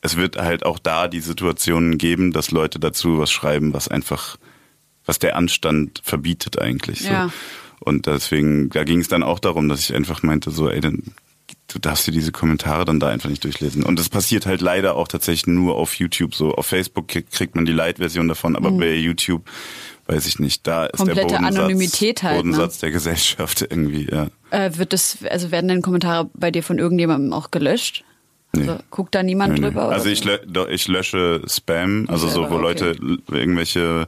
es 0.02 0.16
wird 0.16 0.38
halt 0.38 0.66
auch 0.66 0.80
da 0.80 1.08
die 1.08 1.20
Situationen 1.20 1.98
geben, 1.98 2.32
dass 2.32 2.52
Leute 2.52 2.80
dazu 2.80 3.18
was 3.20 3.32
schreiben, 3.32 3.74
was 3.74 3.88
einfach, 3.88 4.38
was 5.06 5.20
der 5.20 5.36
Anstand 5.36 6.02
verbietet 6.04 6.60
eigentlich. 6.60 7.00
So. 7.02 7.10
Ja. 7.10 7.30
Und 7.82 8.06
deswegen, 8.08 8.70
da 8.70 8.84
ging 8.84 9.00
es 9.00 9.08
dann 9.08 9.24
auch 9.24 9.40
darum, 9.40 9.70
dass 9.70 9.82
ich 9.82 9.96
einfach 9.96 10.22
meinte, 10.24 10.52
so, 10.52 10.70
ey, 10.70 10.82
dann, 10.82 11.04
du 11.68 11.80
darfst 11.80 12.08
dir 12.08 12.12
diese 12.12 12.32
Kommentare 12.32 12.86
dann 12.86 13.00
da 13.00 13.08
einfach 13.10 13.30
nicht 13.30 13.44
durchlesen. 13.44 13.84
Und 13.84 13.98
das 14.00 14.10
passiert 14.10 14.46
halt 14.46 14.62
leider 14.62 14.96
auch 14.96 15.08
tatsächlich 15.08 15.48
nur 15.48 15.76
auf 15.76 15.94
YouTube. 15.96 16.36
So 16.36 16.54
auf 16.54 16.66
Facebook 16.68 17.08
krieg- 17.08 17.32
kriegt 17.32 17.56
man 17.56 17.66
die 17.66 17.72
Light-Version 17.72 18.28
davon, 18.28 18.56
aber 18.56 18.72
bei 18.72 18.94
YouTube 18.96 19.50
weiß 20.08 20.26
ich 20.28 20.40
nicht. 20.40 20.66
Da 20.68 20.86
ist 20.86 20.94
Mhm. 21.00 21.06
Komplette 21.08 21.28
der 21.28 21.36
Bodensatz, 21.38 21.58
Anonymität 21.58 22.24
halt, 22.24 22.36
ne? 22.38 22.42
Bodensatz 22.52 22.80
der 22.80 22.92
Gesellschaft 22.92 23.62
irgendwie, 23.70 24.08
ja. 24.12 24.28
Äh, 24.52 24.78
wird 24.78 24.94
das, 24.94 25.20
also 25.30 25.52
werden 25.52 25.68
denn 25.68 25.82
Kommentare 25.82 26.30
bei 26.34 26.52
dir 26.52 26.64
von 26.64 26.80
irgendjemandem 26.80 27.32
auch 27.34 27.52
gelöscht? 27.52 28.04
Nee. 28.54 28.62
Also, 28.68 28.84
guckt 28.90 29.14
da 29.16 29.24
niemand 29.24 29.54
Nee, 29.54 29.60
nee. 29.60 29.66
drüber? 29.68 29.88
oder 29.88 29.96
Also 29.96 30.10
ich, 30.10 30.24
lö 30.24 30.38
ich 30.70 30.88
lösche 30.88 31.42
Spam, 31.48 32.06
also 32.10 32.28
so, 32.28 32.42
Selber, 32.42 32.50
wo 32.50 32.56
okay. 32.56 32.64
Leute 32.64 32.96
irgendwelche 33.32 34.08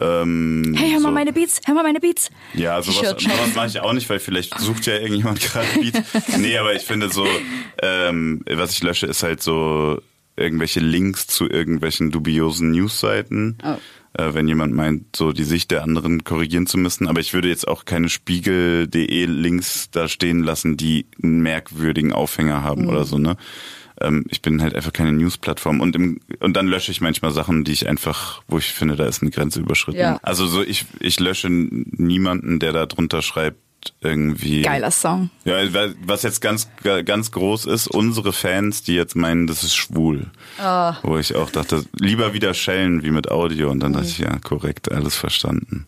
ähm, 0.00 0.74
Hey, 0.76 0.90
hör 0.90 1.00
mal 1.00 1.08
so, 1.08 1.14
meine 1.14 1.32
Beats, 1.32 1.60
hör 1.66 1.74
mal 1.74 1.82
meine 1.82 2.00
Beats. 2.00 2.30
Ja, 2.54 2.80
sowas, 2.82 3.16
sowas 3.18 3.54
mache 3.54 3.66
ich 3.66 3.80
auch 3.80 3.92
nicht, 3.92 4.08
weil 4.08 4.18
vielleicht 4.18 4.58
sucht 4.60 4.86
ja 4.86 4.94
irgendjemand 4.94 5.40
gerade 5.40 5.66
Beat. 5.80 6.02
Nee, 6.38 6.56
aber 6.58 6.74
ich 6.74 6.82
finde 6.82 7.08
so, 7.08 7.26
ähm, 7.82 8.42
was 8.50 8.72
ich 8.72 8.82
lösche, 8.82 9.06
ist 9.06 9.22
halt 9.22 9.42
so 9.42 10.00
irgendwelche 10.38 10.80
Links 10.80 11.26
zu 11.26 11.48
irgendwelchen 11.48 12.10
dubiosen 12.10 12.70
Newsseiten. 12.70 13.58
Oh. 13.62 13.76
Äh, 14.14 14.32
wenn 14.34 14.48
jemand 14.48 14.74
meint, 14.74 15.14
so 15.14 15.32
die 15.32 15.44
Sicht 15.44 15.70
der 15.70 15.82
anderen 15.82 16.24
korrigieren 16.24 16.66
zu 16.66 16.78
müssen. 16.78 17.06
Aber 17.08 17.20
ich 17.20 17.34
würde 17.34 17.48
jetzt 17.48 17.68
auch 17.68 17.84
keine 17.84 18.08
Spiegel.de 18.08 19.26
Links 19.26 19.90
da 19.90 20.08
stehen 20.08 20.42
lassen, 20.42 20.76
die 20.76 21.06
einen 21.22 21.40
merkwürdigen 21.42 22.12
Aufhänger 22.12 22.62
haben 22.62 22.82
Mhm. 22.82 22.88
oder 22.88 23.04
so, 23.04 23.18
ne? 23.18 23.36
Ähm, 24.00 24.24
ich 24.28 24.40
bin 24.42 24.62
halt 24.62 24.74
einfach 24.74 24.92
keine 24.92 25.12
News-Plattform 25.12 25.80
und 25.80 25.96
im, 25.96 26.20
und 26.40 26.56
dann 26.56 26.68
lösche 26.68 26.92
ich 26.92 27.00
manchmal 27.00 27.32
Sachen, 27.32 27.64
die 27.64 27.72
ich 27.72 27.88
einfach, 27.88 28.42
wo 28.46 28.58
ich 28.58 28.66
finde, 28.72 28.94
da 28.96 29.06
ist 29.06 29.22
eine 29.22 29.30
Grenze 29.32 29.60
überschritten. 29.60 29.98
Ja. 30.00 30.18
Also 30.22 30.46
so 30.46 30.62
ich 30.62 30.86
ich 31.00 31.18
lösche 31.18 31.48
niemanden, 31.50 32.60
der 32.60 32.72
da 32.72 32.86
drunter 32.86 33.22
schreibt 33.22 33.58
irgendwie. 34.00 34.62
Geiler 34.62 34.90
Song. 34.90 35.30
Ja, 35.44 35.56
was 36.04 36.22
jetzt 36.22 36.40
ganz 36.40 36.68
ganz 37.04 37.30
groß 37.32 37.66
ist, 37.66 37.86
unsere 37.88 38.32
Fans, 38.32 38.82
die 38.82 38.94
jetzt 38.94 39.16
meinen, 39.16 39.46
das 39.46 39.62
ist 39.64 39.74
schwul. 39.76 40.26
Ah. 40.58 40.96
Wo 41.02 41.18
ich 41.18 41.34
auch 41.34 41.50
dachte, 41.50 41.84
lieber 41.98 42.32
wieder 42.32 42.54
schellen 42.54 43.02
wie 43.02 43.10
mit 43.10 43.30
Audio 43.30 43.70
und 43.70 43.80
dann 43.80 43.92
Mhm. 43.92 43.96
dachte 43.96 44.08
ich, 44.08 44.18
ja, 44.18 44.38
korrekt, 44.38 44.90
alles 44.92 45.16
verstanden. 45.16 45.86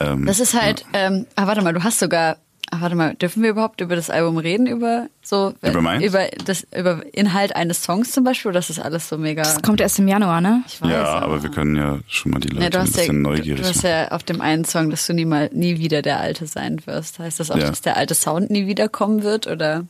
Ähm, 0.00 0.26
Das 0.26 0.40
ist 0.40 0.54
halt, 0.60 0.84
ähm, 0.92 1.26
ah, 1.36 1.46
warte 1.46 1.62
mal, 1.62 1.72
du 1.74 1.82
hast 1.82 1.98
sogar, 1.98 2.36
ah, 2.70 2.80
warte 2.80 2.94
mal, 2.96 3.14
dürfen 3.14 3.42
wir 3.42 3.50
überhaupt 3.50 3.80
über 3.80 3.96
das 3.96 4.10
Album 4.10 4.38
reden? 4.38 4.66
Über 4.66 5.08
so, 5.22 5.54
äh, 5.62 5.70
Über 5.70 5.82
meins? 5.82 6.04
Über, 6.04 6.26
das, 6.44 6.66
über 6.76 7.02
Inhalt 7.12 7.54
eines 7.56 7.82
Songs 7.82 8.12
zum 8.12 8.24
Beispiel? 8.24 8.50
Oder 8.50 8.58
das 8.60 8.70
ist 8.70 8.78
alles 8.78 9.08
so 9.08 9.18
mega. 9.18 9.42
Das 9.42 9.60
kommt 9.62 9.80
erst 9.80 9.98
im 9.98 10.08
Januar, 10.08 10.40
ne? 10.40 10.62
ich 10.66 10.80
weiß, 10.80 10.90
ja, 10.90 11.04
aber 11.18 11.42
wir 11.42 11.50
können 11.50 11.76
ja 11.76 11.98
schon 12.08 12.32
mal 12.32 12.40
die 12.40 12.48
Leute 12.48 12.64
Ja, 12.64 12.70
du 12.70 12.78
ein 12.78 12.82
hast 12.86 12.96
ja, 12.96 13.00
bisschen 13.02 13.22
du, 13.24 13.30
neugierig 13.30 13.60
du 13.62 13.68
hast 13.68 13.76
machen. 13.76 13.88
ja 13.90 14.08
auf 14.12 14.22
dem 14.22 14.40
einen 14.40 14.64
Song, 14.64 14.90
dass 14.90 15.06
du 15.06 15.12
nie 15.14 15.24
mal, 15.24 15.50
nie 15.52 15.78
wieder 15.78 16.02
der 16.02 16.20
Alte 16.20 16.46
sein 16.46 16.80
wirst. 16.86 17.18
Heißt 17.18 17.40
das 17.40 17.50
auch, 17.50 17.56
Ja. 17.56 17.68
dass 17.68 17.80
der 17.82 17.96
alte 17.96 18.14
Sound 18.14 18.50
nie 18.50 18.66
wiederkommen 18.66 19.22
wird? 19.22 19.46
Oder? 19.46 19.84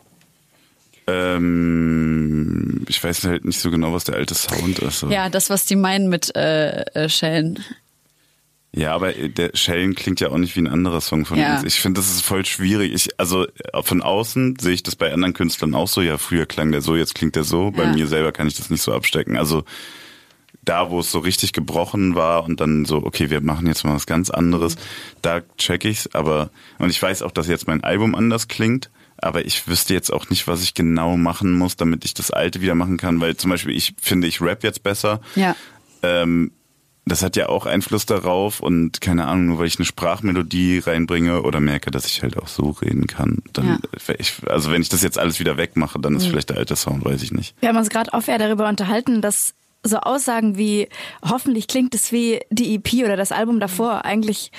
Ähm, 1.06 2.84
ich 2.88 3.02
weiß 3.02 3.24
halt 3.24 3.44
nicht 3.44 3.60
so 3.60 3.70
genau, 3.70 3.92
was 3.92 4.04
der 4.04 4.16
alte 4.16 4.34
Sound 4.34 4.78
ist. 4.80 5.00
so. 5.00 5.08
Ja, 5.10 5.28
das, 5.28 5.50
was 5.50 5.64
die 5.64 5.76
meinen 5.76 6.08
mit 6.08 6.34
äh, 6.36 6.82
äh, 6.94 7.08
Schellen. 7.08 7.58
Ja, 8.74 8.94
aber 8.94 9.12
der 9.12 9.50
Schellen 9.54 9.94
klingt 9.94 10.20
ja 10.20 10.28
auch 10.28 10.36
nicht 10.36 10.54
wie 10.54 10.60
ein 10.60 10.66
anderer 10.68 11.00
Song 11.00 11.24
von 11.24 11.38
Ja. 11.38 11.54
uns. 11.54 11.64
Ich 11.64 11.80
finde, 11.80 12.00
das 12.00 12.10
ist 12.10 12.20
voll 12.22 12.44
schwierig. 12.44 12.92
Ich, 12.92 13.08
also 13.18 13.46
äh, 13.46 13.82
von 13.82 14.02
außen 14.02 14.56
sehe 14.60 14.74
ich 14.74 14.82
das 14.82 14.94
bei 14.94 15.12
anderen 15.12 15.32
Künstlern 15.32 15.74
auch 15.74 15.88
so. 15.88 16.02
Ja, 16.02 16.18
früher 16.18 16.44
klang 16.46 16.70
der 16.70 16.82
so, 16.82 16.94
jetzt 16.94 17.14
klingt 17.14 17.34
der 17.34 17.44
so. 17.44 17.70
Bei 17.70 17.84
Ja. 17.84 17.92
mir 17.92 18.06
selber 18.06 18.30
kann 18.30 18.46
ich 18.46 18.56
das 18.56 18.68
nicht 18.68 18.82
so 18.82 18.92
abstecken. 18.92 19.36
Also 19.38 19.64
da, 20.64 20.90
wo 20.90 21.00
es 21.00 21.10
so 21.10 21.18
richtig 21.20 21.54
gebrochen 21.54 22.14
war 22.14 22.44
und 22.44 22.60
dann 22.60 22.84
so, 22.84 22.98
okay, 22.98 23.30
wir 23.30 23.40
machen 23.40 23.66
jetzt 23.66 23.84
mal 23.84 23.94
was 23.94 24.04
ganz 24.06 24.28
anderes, 24.28 24.76
da 25.22 25.40
check 25.56 25.86
ich's. 25.86 26.08
Aber 26.14 26.50
und 26.78 26.90
ich 26.90 27.00
weiß 27.02 27.22
auch, 27.22 27.30
dass 27.32 27.48
jetzt 27.48 27.66
mein 27.66 27.82
Album 27.82 28.14
anders 28.14 28.48
klingt. 28.48 28.90
Aber 29.16 29.44
ich 29.46 29.66
wüsste 29.66 29.94
jetzt 29.94 30.12
auch 30.12 30.28
nicht, 30.30 30.46
was 30.46 30.62
ich 30.62 30.74
genau 30.74 31.16
machen 31.16 31.52
muss, 31.52 31.74
damit 31.76 32.04
ich 32.04 32.12
das 32.14 32.30
Alte 32.30 32.60
wieder 32.60 32.74
machen 32.74 32.98
kann. 32.98 33.20
Weil 33.20 33.36
zum 33.36 33.50
Beispiel, 33.50 33.74
ich 33.74 33.94
finde, 33.98 34.26
ich 34.28 34.40
rap 34.42 34.62
jetzt 34.62 34.82
besser 34.82 35.20
Ja. 35.36 35.56
ähm, 36.02 36.52
das 37.08 37.22
hat 37.22 37.36
ja 37.36 37.48
auch 37.48 37.66
Einfluss 37.66 38.06
darauf 38.06 38.60
und 38.60 39.00
keine 39.00 39.26
Ahnung, 39.26 39.46
nur 39.46 39.58
weil 39.58 39.66
ich 39.66 39.78
eine 39.78 39.84
Sprachmelodie 39.84 40.78
reinbringe 40.78 41.42
oder 41.42 41.60
merke, 41.60 41.90
dass 41.90 42.06
ich 42.06 42.22
halt 42.22 42.38
auch 42.38 42.48
so 42.48 42.70
reden 42.70 43.06
kann, 43.06 43.42
dann, 43.52 43.80
ich, 44.18 44.34
also 44.46 44.70
wenn 44.70 44.82
ich 44.82 44.88
das 44.88 45.02
jetzt 45.02 45.18
alles 45.18 45.40
wieder 45.40 45.56
wegmache, 45.56 45.98
dann 45.98 46.14
ist 46.14 46.26
vielleicht 46.26 46.50
der 46.50 46.58
alte 46.58 46.76
Sound, 46.76 47.04
weiß 47.04 47.22
ich 47.22 47.32
nicht. 47.32 47.54
Wir 47.60 47.68
haben 47.68 47.76
uns 47.76 47.90
gerade 47.90 48.12
off-air 48.12 48.38
darüber 48.38 48.68
unterhalten, 48.68 49.20
dass 49.22 49.54
so 49.82 49.98
Aussagen 49.98 50.58
wie 50.58 50.88
hoffentlich 51.22 51.68
klingt 51.68 51.94
es 51.94 52.12
wie 52.12 52.40
die 52.50 52.74
EP 52.74 53.04
oder 53.04 53.16
das 53.16 53.32
Album 53.32 53.60
davor 53.60 54.04
eigentlich 54.04 54.50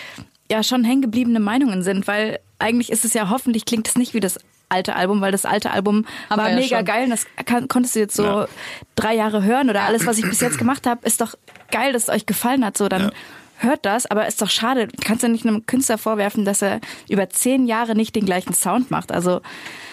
ja 0.49 0.63
schon 0.63 0.83
hängengebliebene 0.83 1.39
Meinungen 1.39 1.83
sind, 1.83 2.07
weil 2.07 2.39
eigentlich 2.57 2.91
ist 2.91 3.05
es 3.05 3.13
ja 3.13 3.29
hoffentlich 3.29 3.65
klingt 3.65 3.87
es 3.87 3.95
nicht 3.95 4.13
wie 4.13 4.19
das 4.19 4.39
alte 4.69 4.95
Album, 4.95 5.19
weil 5.21 5.31
das 5.31 5.45
alte 5.45 5.71
Album 5.71 6.05
Haben 6.29 6.41
war 6.41 6.49
ja 6.49 6.55
mega 6.55 6.77
schon. 6.77 6.85
geil 6.85 7.03
und 7.05 7.09
das 7.09 7.25
kann, 7.45 7.67
konntest 7.67 7.95
du 7.95 7.99
jetzt 7.99 8.15
so 8.15 8.23
Ja. 8.23 8.47
drei 8.95 9.15
Jahre 9.15 9.43
hören 9.43 9.69
oder 9.69 9.81
alles, 9.83 10.05
was 10.05 10.17
ich 10.17 10.25
bis 10.29 10.39
jetzt 10.41 10.57
gemacht 10.57 10.85
habe, 10.87 11.05
ist 11.07 11.21
doch 11.21 11.35
geil, 11.71 11.93
dass 11.93 12.03
es 12.03 12.09
euch 12.09 12.25
gefallen 12.25 12.63
hat. 12.63 12.77
So, 12.77 12.87
dann 12.87 13.01
Ja. 13.03 13.11
hört 13.57 13.85
das, 13.85 14.05
aber 14.05 14.27
ist 14.27 14.41
doch 14.41 14.49
schade. 14.49 14.87
Du 14.87 15.03
kannst 15.03 15.23
ja 15.23 15.29
nicht 15.29 15.45
einem 15.45 15.65
Künstler 15.65 15.97
vorwerfen, 15.97 16.45
dass 16.45 16.61
er 16.61 16.79
über 17.09 17.29
zehn 17.29 17.65
Jahre 17.67 17.95
nicht 17.95 18.15
den 18.15 18.25
gleichen 18.25 18.53
Sound 18.53 18.91
macht. 18.91 19.11
Also 19.11 19.41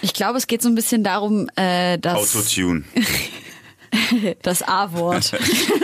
Ich 0.02 0.12
glaube, 0.14 0.36
es 0.38 0.46
geht 0.46 0.60
so 0.62 0.68
ein 0.68 0.74
bisschen 0.74 1.02
darum, 1.02 1.48
äh, 1.56 1.98
dass 1.98 2.36
Autotune. 2.36 2.84
das 4.42 4.62
A-Wort. 4.62 5.32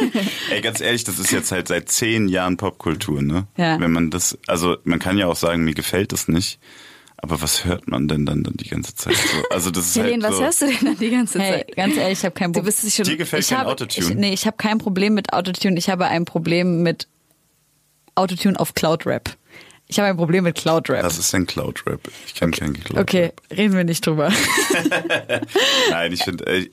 Ey, 0.50 0.60
ganz 0.60 0.80
ehrlich, 0.80 1.04
das 1.04 1.18
ist 1.18 1.30
jetzt 1.32 1.50
halt 1.50 1.68
seit 1.68 1.88
zehn 1.88 2.28
Jahren 2.28 2.56
Popkultur, 2.56 3.22
ne? 3.22 3.46
Ja. 3.56 3.80
Wenn 3.80 3.90
man 3.92 4.10
das, 4.10 4.38
also 4.46 4.76
man 4.84 4.98
kann 4.98 5.16
ja 5.18 5.26
auch 5.28 5.36
sagen, 5.36 5.64
mir 5.64 5.74
gefällt 5.74 6.12
das 6.12 6.28
nicht. 6.28 6.58
Aber 7.24 7.40
was 7.40 7.64
hört 7.64 7.88
man 7.88 8.08
denn 8.08 8.26
dann, 8.26 8.42
dann 8.42 8.54
die 8.56 8.68
ganze 8.68 8.96
Zeit 8.96 9.14
so? 9.14 9.48
Also 9.50 9.70
das 9.70 9.86
ist 9.86 9.96
Helene, 9.96 10.24
halt 10.24 10.32
was 10.32 10.36
so, 10.38 10.42
hörst 10.44 10.62
du 10.62 10.66
denn 10.66 10.84
dann 10.84 10.98
die 10.98 11.10
ganze 11.10 11.38
Hey, 11.40 11.52
Zeit? 11.60 11.76
ganz 11.76 11.96
ehrlich, 11.96 12.18
ich 12.18 12.24
habe 12.24 12.34
kein 12.34 12.52
Du 12.52 12.58
Problem. 12.60 12.74
bist 12.82 12.94
schon 12.96 13.04
Dir 13.04 13.16
gefällt 13.16 13.44
ich 13.44 13.48
kein 13.50 13.58
habe, 13.58 13.70
Autotune? 13.70 14.08
Ich, 14.08 14.14
nee, 14.16 14.32
ich 14.32 14.44
habe 14.46 14.56
kein 14.56 14.78
Problem 14.78 15.14
mit 15.14 15.32
Autotune. 15.32 15.78
Ich 15.78 15.88
habe 15.88 16.06
ein 16.08 16.24
Problem 16.24 16.82
mit 16.82 17.06
Autotune 18.16 18.58
auf 18.58 18.74
Cloud 18.74 19.06
Rap. 19.06 19.36
Ich 19.86 19.98
habe 20.00 20.08
ein 20.08 20.16
Problem 20.16 20.42
mit 20.44 20.56
Cloud 20.56 20.90
Rap. 20.90 21.04
Was 21.04 21.18
ist 21.18 21.32
denn 21.32 21.46
Cloud 21.46 21.86
Rap? 21.86 22.00
Ich 22.26 22.34
kenne 22.34 22.50
keinen 22.50 22.74
Cloud 22.74 22.96
Rap. 22.98 23.02
Okay, 23.02 23.32
reden 23.54 23.76
wir 23.76 23.84
nicht 23.84 24.04
drüber. 24.04 24.32
Nein, 25.90 26.12
ich 26.12 26.24
finde, 26.24 26.44
äh, 26.46 26.68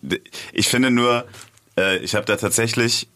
ich 0.54 0.68
finde 0.68 0.90
nur, 0.90 1.26
äh, 1.78 1.98
ich 1.98 2.16
habe 2.16 2.26
da 2.26 2.38
tatsächlich, 2.38 3.08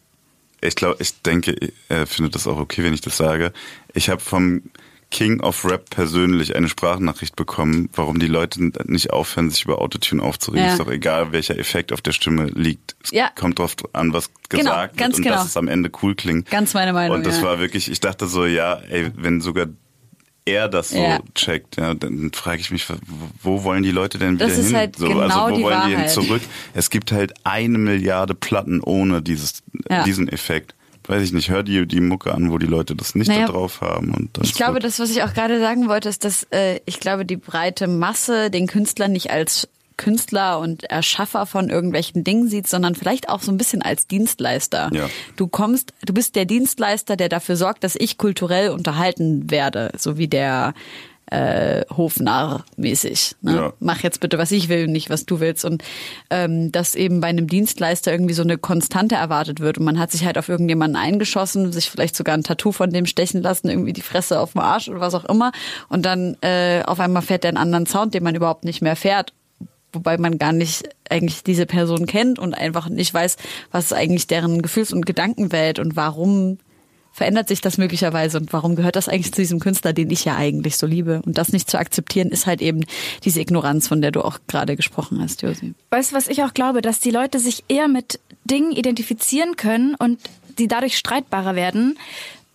ich 0.60 0.74
glaube, 0.76 0.96
ich 1.00 1.20
denke, 1.22 1.56
er 1.88 2.06
findet 2.06 2.34
das 2.34 2.46
auch 2.46 2.58
okay, 2.58 2.84
wenn 2.84 2.94
ich 2.94 3.00
das 3.00 3.16
sage. 3.16 3.52
Ich 3.92 4.08
habe 4.08 4.20
vom 4.20 4.62
King 5.10 5.40
of 5.40 5.64
Rap 5.64 5.90
persönlich 5.90 6.56
eine 6.56 6.68
Sprachnachricht 6.68 7.36
bekommen, 7.36 7.88
warum 7.94 8.18
die 8.18 8.26
Leute 8.26 8.62
nicht 8.86 9.10
aufhören, 9.10 9.50
sich 9.50 9.64
über 9.64 9.80
Autotune 9.80 10.22
aufzuregen. 10.22 10.66
Ja. 10.66 10.72
Ist 10.72 10.80
doch 10.80 10.90
egal, 10.90 11.32
welcher 11.32 11.58
Effekt 11.58 11.92
auf 11.92 12.00
der 12.02 12.12
Stimme 12.12 12.46
liegt. 12.46 12.96
Es 13.02 13.10
Ja. 13.12 13.30
kommt 13.34 13.58
drauf 13.58 13.76
an, 13.92 14.12
was 14.12 14.30
Genau, 14.48 14.70
gesagt 14.70 14.96
ganz 14.96 15.12
wird 15.12 15.18
und 15.18 15.22
genau. 15.24 15.36
dass 15.36 15.46
es 15.46 15.56
am 15.56 15.68
Ende 15.68 15.90
cool 16.02 16.14
klingt. 16.14 16.50
Ganz 16.50 16.74
meine 16.74 16.92
Meinung, 16.92 17.16
Und 17.18 17.26
das 17.26 17.36
ja. 17.38 17.42
war 17.44 17.58
wirklich, 17.60 17.90
ich 17.90 18.00
dachte 18.00 18.26
so, 18.26 18.44
ja, 18.44 18.74
ey, 18.88 19.10
wenn 19.16 19.40
sogar 19.40 19.66
er 20.46 20.68
das 20.68 20.90
so 20.90 20.98
Ja. 20.98 21.20
checkt, 21.34 21.76
ja, 21.76 21.94
dann 21.94 22.30
frage 22.34 22.60
ich 22.60 22.70
mich, 22.70 22.88
wo- 22.90 22.96
wo 23.42 23.64
wollen 23.64 23.82
die 23.82 23.90
Leute 23.92 24.18
denn 24.18 24.34
wieder 24.34 24.46
Das 24.48 24.58
ist 24.58 24.66
hin? 24.66 24.76
halt 24.76 24.96
so, 24.96 25.08
genau 25.08 25.20
also 25.20 25.40
wo 25.52 25.56
die 25.56 25.62
wollen 25.62 25.80
die 25.84 25.88
hin 25.90 25.96
Wahrheit. 25.96 26.10
zurück? 26.10 26.42
Es 26.74 26.90
gibt 26.90 27.12
halt 27.12 27.32
eine 27.44 27.78
Milliarde 27.78 28.34
Platten 28.34 28.82
ohne 28.82 29.22
dieses, 29.22 29.62
Ja. 29.88 30.02
diesen 30.02 30.28
Effekt. 30.28 30.74
Weiß 31.06 31.22
ich 31.22 31.32
nicht, 31.32 31.50
hör 31.50 31.62
die, 31.62 31.86
die 31.86 32.00
Mucke 32.00 32.32
an, 32.32 32.50
wo 32.50 32.58
die 32.58 32.66
Leute 32.66 32.96
das 32.96 33.14
nicht 33.14 33.28
Naja, 33.28 33.46
da 33.46 33.52
drauf 33.52 33.80
haben. 33.82 34.14
Und 34.14 34.38
Ich 34.42 34.54
glaube, 34.54 34.78
das, 34.78 34.98
was 34.98 35.10
ich 35.10 35.22
auch 35.22 35.34
gerade 35.34 35.60
sagen 35.60 35.88
wollte, 35.88 36.08
ist, 36.08 36.24
dass 36.24 36.46
äh, 36.50 36.80
ich 36.86 36.98
glaube, 36.98 37.26
die 37.26 37.36
breite 37.36 37.88
Masse 37.88 38.50
den 38.50 38.66
Künstler 38.66 39.08
nicht 39.08 39.30
als 39.30 39.68
Künstler 39.96 40.58
und 40.58 40.84
Erschaffer 40.84 41.46
von 41.46 41.70
irgendwelchen 41.70 42.24
Dingen 42.24 42.48
sieht, 42.48 42.66
sondern 42.66 42.94
vielleicht 42.94 43.28
auch 43.28 43.42
so 43.42 43.52
ein 43.52 43.58
bisschen 43.58 43.82
als 43.82 44.06
Dienstleister. 44.06 44.90
Ja. 44.92 45.08
Du 45.36 45.46
kommst, 45.46 45.92
du 46.04 46.12
bist 46.12 46.34
der 46.36 46.46
Dienstleister, 46.46 47.16
der 47.16 47.28
dafür 47.28 47.56
sorgt, 47.56 47.84
dass 47.84 47.94
ich 47.96 48.18
kulturell 48.18 48.70
unterhalten 48.70 49.50
werde, 49.50 49.92
so 49.96 50.18
wie 50.18 50.26
der 50.26 50.74
äh, 51.34 51.84
Hofnarr 51.96 52.64
mäßig. 52.76 53.36
Ne? 53.42 53.56
Ja. 53.56 53.72
Mach 53.80 54.00
jetzt 54.02 54.20
bitte, 54.20 54.38
was 54.38 54.52
ich 54.52 54.68
will, 54.68 54.86
nicht 54.86 55.10
was 55.10 55.26
du 55.26 55.40
willst. 55.40 55.64
Und 55.64 55.82
ähm, 56.30 56.70
dass 56.70 56.94
eben 56.94 57.20
bei 57.20 57.28
einem 57.28 57.48
Dienstleister 57.48 58.12
irgendwie 58.12 58.34
so 58.34 58.42
eine 58.42 58.58
Konstante 58.58 59.16
erwartet 59.16 59.60
wird 59.60 59.78
und 59.78 59.84
man 59.84 59.98
hat 59.98 60.12
sich 60.12 60.24
halt 60.24 60.38
auf 60.38 60.48
irgendjemanden 60.48 60.96
eingeschossen, 60.96 61.72
sich 61.72 61.90
vielleicht 61.90 62.14
sogar 62.14 62.36
ein 62.36 62.44
Tattoo 62.44 62.72
von 62.72 62.90
dem 62.90 63.06
stechen 63.06 63.42
lassen, 63.42 63.68
irgendwie 63.68 63.92
die 63.92 64.02
Fresse 64.02 64.38
auf 64.38 64.52
dem 64.52 64.60
Arsch 64.60 64.88
oder 64.88 65.00
was 65.00 65.14
auch 65.14 65.24
immer. 65.24 65.52
Und 65.88 66.06
dann 66.06 66.36
äh, 66.40 66.82
auf 66.84 67.00
einmal 67.00 67.22
fährt 67.22 67.44
der 67.44 67.48
einen 67.48 67.58
anderen 67.58 67.86
Sound, 67.86 68.14
den 68.14 68.22
man 68.22 68.34
überhaupt 68.34 68.64
nicht 68.64 68.82
mehr 68.82 68.96
fährt 68.96 69.32
wobei 69.92 70.18
man 70.18 70.38
gar 70.38 70.52
nicht 70.52 70.88
eigentlich 71.08 71.44
diese 71.44 71.66
Person 71.66 72.06
kennt 72.06 72.40
und 72.40 72.52
einfach 72.52 72.88
nicht 72.88 73.14
weiß, 73.14 73.36
was 73.70 73.84
ist 73.84 73.92
eigentlich 73.92 74.26
deren 74.26 74.60
Gefühls- 74.60 74.92
und 74.92 75.06
Gedankenwelt 75.06 75.78
und 75.78 75.94
warum 75.94 76.58
verändert 77.14 77.46
sich 77.46 77.60
das 77.60 77.78
möglicherweise 77.78 78.38
und 78.38 78.52
warum 78.52 78.74
gehört 78.74 78.96
das 78.96 79.08
eigentlich 79.08 79.32
zu 79.32 79.40
diesem 79.40 79.60
Künstler, 79.60 79.92
den 79.92 80.10
ich 80.10 80.24
ja 80.24 80.34
eigentlich 80.34 80.76
so 80.76 80.84
liebe? 80.84 81.22
Und 81.24 81.38
das 81.38 81.52
nicht 81.52 81.70
zu 81.70 81.78
akzeptieren, 81.78 82.28
ist 82.30 82.46
halt 82.46 82.60
eben 82.60 82.84
diese 83.22 83.40
Ignoranz, 83.40 83.86
von 83.86 84.02
der 84.02 84.10
du 84.10 84.22
auch 84.22 84.40
gerade 84.48 84.74
gesprochen 84.74 85.22
hast, 85.22 85.42
Josi. 85.42 85.74
Weißt 85.90 86.10
du, 86.10 86.16
was 86.16 86.26
ich 86.26 86.42
auch 86.42 86.52
glaube, 86.52 86.82
dass 86.82 86.98
die 86.98 87.12
Leute 87.12 87.38
sich 87.38 87.62
eher 87.68 87.86
mit 87.86 88.18
Dingen 88.44 88.72
identifizieren 88.72 89.54
können 89.54 89.94
und 89.94 90.18
die 90.58 90.66
dadurch 90.66 90.98
streitbarer 90.98 91.54
werden, 91.54 91.96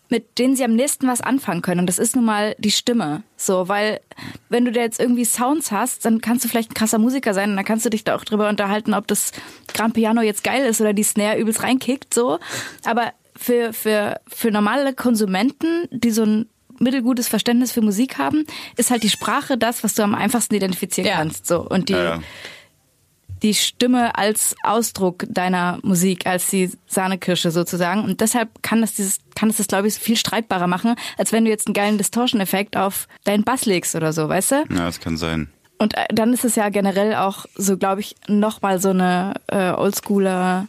mit 0.09 0.37
denen 0.39 0.57
sie 0.57 0.65
am 0.65 0.75
nächsten 0.75 1.07
was 1.07 1.21
anfangen 1.21 1.61
können. 1.61 1.81
Und 1.81 1.87
das 1.87 1.97
ist 1.97 2.17
nun 2.17 2.25
mal 2.25 2.53
die 2.57 2.71
Stimme. 2.71 3.23
So, 3.37 3.69
weil 3.69 4.01
wenn 4.49 4.65
du 4.65 4.73
da 4.73 4.81
jetzt 4.81 4.99
irgendwie 4.99 5.23
Sounds 5.23 5.71
hast, 5.71 6.03
dann 6.03 6.19
kannst 6.19 6.43
du 6.43 6.49
vielleicht 6.49 6.71
ein 6.71 6.73
krasser 6.73 6.97
Musiker 6.97 7.33
sein 7.33 7.51
und 7.51 7.55
dann 7.55 7.65
kannst 7.65 7.85
du 7.85 7.89
dich 7.89 8.03
da 8.03 8.15
auch 8.17 8.25
drüber 8.25 8.49
unterhalten, 8.49 8.93
ob 8.93 9.07
das 9.07 9.31
Grand 9.73 9.93
Piano 9.93 10.21
jetzt 10.21 10.43
geil 10.43 10.65
ist 10.65 10.81
oder 10.81 10.91
die 10.91 11.03
Snare 11.03 11.37
übelst 11.37 11.63
reinkickt, 11.63 12.13
so. 12.13 12.39
Aber 12.83 13.13
für, 13.39 13.73
für, 13.73 14.19
für 14.27 14.51
normale 14.51 14.93
Konsumenten, 14.93 15.87
die 15.91 16.11
so 16.11 16.23
ein 16.23 16.45
mittelgutes 16.79 17.27
Verständnis 17.27 17.71
für 17.71 17.81
Musik 17.81 18.17
haben, 18.17 18.45
ist 18.77 18.91
halt 18.91 19.03
die 19.03 19.09
Sprache 19.09 19.57
das, 19.57 19.83
was 19.83 19.95
du 19.95 20.03
am 20.03 20.15
einfachsten 20.15 20.55
identifizieren 20.55 21.07
Ja. 21.09 21.15
kannst, 21.17 21.45
so. 21.47 21.61
Und 21.61 21.89
die, 21.89 21.93
Ja, 21.93 22.19
die 23.41 23.53
Stimme 23.53 24.17
als 24.17 24.55
Ausdruck 24.63 25.23
deiner 25.29 25.79
Musik, 25.81 26.27
als 26.27 26.49
die 26.49 26.71
Sahnekirsche 26.87 27.51
sozusagen. 27.51 28.03
Und 28.03 28.19
deshalb 28.19 28.61
kann 28.61 28.81
das 28.81 28.93
dieses, 28.95 29.19
kann 29.35 29.49
es 29.49 29.57
das, 29.57 29.67
glaube 29.67 29.87
ich, 29.87 29.93
viel 29.95 30.17
streitbarer 30.17 30.67
machen, 30.67 30.95
als 31.17 31.31
wenn 31.31 31.45
du 31.45 31.49
jetzt 31.49 31.67
einen 31.67 31.73
geilen 31.73 31.97
Distortion-Effekt 31.97 32.75
auf 32.75 33.07
deinen 33.23 33.43
Bass 33.45 33.65
legst 33.65 33.95
oder 33.95 34.11
so, 34.11 34.27
weißt 34.27 34.51
du? 34.51 34.55
Ja, 34.69 34.85
das 34.85 34.99
kann 34.99 35.15
sein. 35.15 35.49
Und 35.77 35.95
äh, 35.95 36.05
dann 36.11 36.33
ist 36.33 36.43
es 36.43 36.55
ja 36.55 36.67
generell 36.67 37.15
auch 37.15 37.45
so, 37.55 37.77
glaube 37.77 38.01
ich, 38.01 38.15
nochmal 38.27 38.81
so 38.81 38.89
eine 38.89 39.35
äh, 39.47 39.71
Oldschooler, 39.71 40.67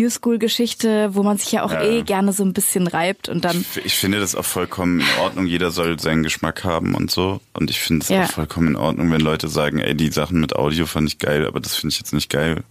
New-School-Geschichte, 0.00 1.14
wo 1.14 1.22
man 1.22 1.36
sich 1.38 1.52
ja 1.52 1.62
auch 1.62 1.72
Ja. 1.72 1.82
eh 1.82 2.02
gerne 2.02 2.32
so 2.32 2.42
ein 2.44 2.52
bisschen 2.52 2.86
reibt 2.86 3.28
und 3.28 3.44
dann. 3.44 3.64
Ich, 3.76 3.84
ich 3.86 3.94
finde 3.94 4.20
das 4.20 4.34
auch 4.34 4.44
vollkommen 4.44 5.00
in 5.00 5.06
Ordnung. 5.22 5.46
Jeder 5.46 5.70
soll 5.70 5.98
seinen 6.00 6.22
Geschmack 6.22 6.64
haben 6.64 6.94
und 6.94 7.10
so. 7.10 7.40
Und 7.52 7.70
ich 7.70 7.80
finde 7.80 8.02
es 8.04 8.08
Ja. 8.08 8.24
auch 8.24 8.30
vollkommen 8.30 8.68
in 8.68 8.76
Ordnung, 8.76 9.10
wenn 9.12 9.20
Leute 9.20 9.48
sagen, 9.48 9.78
ey, 9.78 9.94
die 9.94 10.10
Sachen 10.10 10.40
mit 10.40 10.54
Audio 10.56 10.86
fand 10.86 11.08
ich 11.08 11.18
geil, 11.18 11.46
aber 11.46 11.60
das 11.60 11.76
finde 11.76 11.92
ich 11.92 11.98
jetzt 11.98 12.12
nicht 12.12 12.30
geil. 12.30 12.62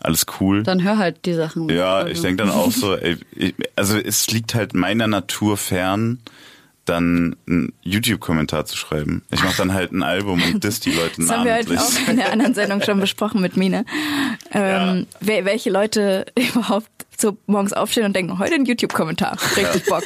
Alles 0.00 0.26
cool. 0.40 0.62
Dann 0.62 0.82
hör 0.84 0.96
halt 0.98 1.24
die 1.26 1.34
Sachen. 1.34 1.68
Ja, 1.70 1.96
Also- 1.96 2.12
ich 2.12 2.20
denke 2.20 2.44
dann 2.44 2.50
auch 2.52 2.70
so, 2.70 2.94
ey, 2.96 3.16
ich, 3.34 3.54
also 3.74 3.96
es 3.98 4.28
liegt 4.28 4.54
halt 4.54 4.74
meiner 4.74 5.08
Natur 5.08 5.56
fern, 5.56 6.20
dann 6.88 7.36
einen 7.48 7.72
YouTube-Kommentar 7.82 8.64
zu 8.66 8.76
schreiben. 8.76 9.22
Ich 9.30 9.42
mache 9.42 9.56
dann 9.58 9.72
halt 9.74 9.92
ein 9.92 10.02
Album 10.02 10.42
und 10.42 10.64
diss 10.64 10.80
die 10.80 10.92
Leute 10.92 11.16
Das 11.20 11.30
haben 11.30 11.44
wir 11.44 11.54
heute 11.54 11.74
namentlich. 11.74 12.04
auch 12.04 12.08
in 12.08 12.16
der 12.16 12.32
anderen 12.32 12.54
Sendung 12.54 12.82
schon 12.82 13.00
besprochen 13.00 13.40
mit 13.40 13.56
Mine. 13.56 13.84
Ähm, 14.52 15.06
wer, 15.20 15.44
welche 15.44 15.70
Leute 15.70 16.26
überhaupt 16.38 16.88
so 17.20 17.36
morgens 17.46 17.72
aufstehen 17.72 18.04
und 18.04 18.14
denken, 18.14 18.38
heute 18.38 18.54
ein 18.54 18.64
YouTube-Kommentar. 18.64 19.36
Richtig 19.56 19.86
Bock. 19.86 20.04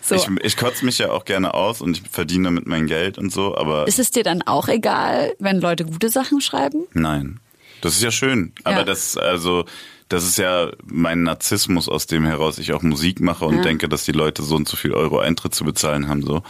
So. 0.00 0.14
Ich, 0.14 0.26
ich 0.44 0.56
kotze 0.56 0.84
mich 0.84 0.98
ja 0.98 1.10
auch 1.10 1.24
gerne 1.24 1.54
aus 1.54 1.80
und 1.80 1.96
ich 1.98 2.02
verdiene 2.08 2.44
damit 2.44 2.66
mein 2.66 2.86
Geld 2.86 3.18
und 3.18 3.32
so, 3.32 3.56
aber 3.56 3.86
Ist 3.88 3.98
es 3.98 4.10
dir 4.12 4.22
dann 4.22 4.42
auch 4.42 4.68
egal, 4.68 5.34
wenn 5.40 5.60
Leute 5.60 5.84
gute 5.84 6.08
Sachen 6.08 6.40
schreiben? 6.40 6.84
nein. 6.92 7.38
Das 7.80 7.96
ist 7.96 8.02
ja 8.04 8.12
schön. 8.12 8.52
Aber 8.62 8.76
Ja. 8.76 8.84
das, 8.84 9.16
also, 9.16 9.64
das 10.12 10.24
ist 10.24 10.36
ja 10.38 10.70
mein 10.84 11.22
Narzissmus, 11.22 11.88
aus 11.88 12.06
dem 12.06 12.24
heraus 12.26 12.58
ich 12.58 12.72
auch 12.72 12.82
Musik 12.82 13.20
mache 13.20 13.44
und 13.46 13.56
Ja. 13.56 13.62
denke, 13.62 13.88
dass 13.88 14.04
die 14.04 14.12
Leute 14.12 14.42
so 14.42 14.56
und 14.56 14.68
so 14.68 14.76
viel 14.76 14.92
Euro 14.92 15.18
Eintritt 15.18 15.54
zu 15.54 15.64
bezahlen 15.64 16.08
haben, 16.08 16.22
so. 16.22 16.42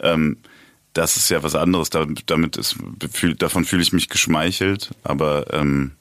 Ähm, 0.00 0.38
das 0.94 1.16
ist 1.16 1.28
ja 1.28 1.42
was 1.42 1.54
anderes. 1.54 1.90
Damit, 1.90 2.22
damit 2.30 2.56
ist, 2.56 2.76
davon 3.38 3.64
fühle 3.64 3.82
ich 3.82 3.92
mich 3.92 4.08
geschmeichelt, 4.08 4.90
aber 5.04 5.52
ähm, 5.52 5.92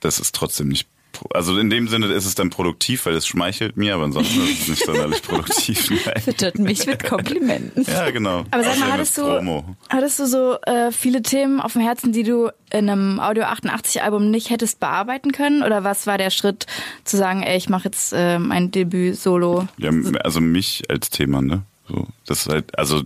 das 0.00 0.20
ist 0.20 0.34
trotzdem 0.34 0.68
nicht. 0.68 0.86
Also 1.30 1.58
in 1.58 1.70
dem 1.70 1.88
Sinne 1.88 2.06
ist 2.06 2.26
es 2.26 2.34
dann 2.34 2.50
produktiv, 2.50 3.06
weil 3.06 3.14
es 3.14 3.26
schmeichelt 3.26 3.76
mir, 3.76 3.94
aber 3.94 4.04
ansonsten 4.04 4.40
ist 4.42 4.62
es 4.62 4.68
nicht 4.68 4.84
sonderlich 4.84 5.22
produktiv. 5.22 5.90
Nein. 6.06 6.22
Füttert 6.22 6.58
mich 6.58 6.86
mit 6.86 7.04
Komplimenten. 7.04 7.84
Ja, 7.86 8.10
genau. 8.10 8.44
Aber 8.50 8.64
sag 8.64 8.78
mal, 8.78 8.92
hattest 8.92 9.18
du, 9.18 9.22
Promo. 9.22 9.76
hattest 9.88 10.18
du 10.18 10.26
so 10.26 10.56
äh, 10.62 10.92
viele 10.92 11.22
Themen 11.22 11.60
auf 11.60 11.74
dem 11.74 11.82
Herzen, 11.82 12.12
die 12.12 12.22
du 12.22 12.50
in 12.70 12.88
einem 12.88 13.20
Audio 13.20 13.44
88 13.44 14.02
Album 14.02 14.30
nicht 14.30 14.50
hättest 14.50 14.80
bearbeiten 14.80 15.32
können? 15.32 15.62
Oder 15.62 15.84
was 15.84 16.06
war 16.06 16.18
der 16.18 16.30
Schritt 16.30 16.66
zu 17.04 17.16
sagen, 17.16 17.42
ey, 17.42 17.56
ich 17.56 17.68
mache 17.68 17.84
jetzt 17.84 18.12
äh, 18.12 18.38
mein 18.38 18.70
Debüt 18.70 19.16
solo? 19.16 19.66
Ja, 19.78 19.90
also 20.22 20.40
mich 20.40 20.82
als 20.88 21.10
Thema, 21.10 21.42
ne? 21.42 21.62
So, 21.88 22.06
das 22.26 22.40
ist 22.40 22.48
halt, 22.48 22.78
also 22.78 23.02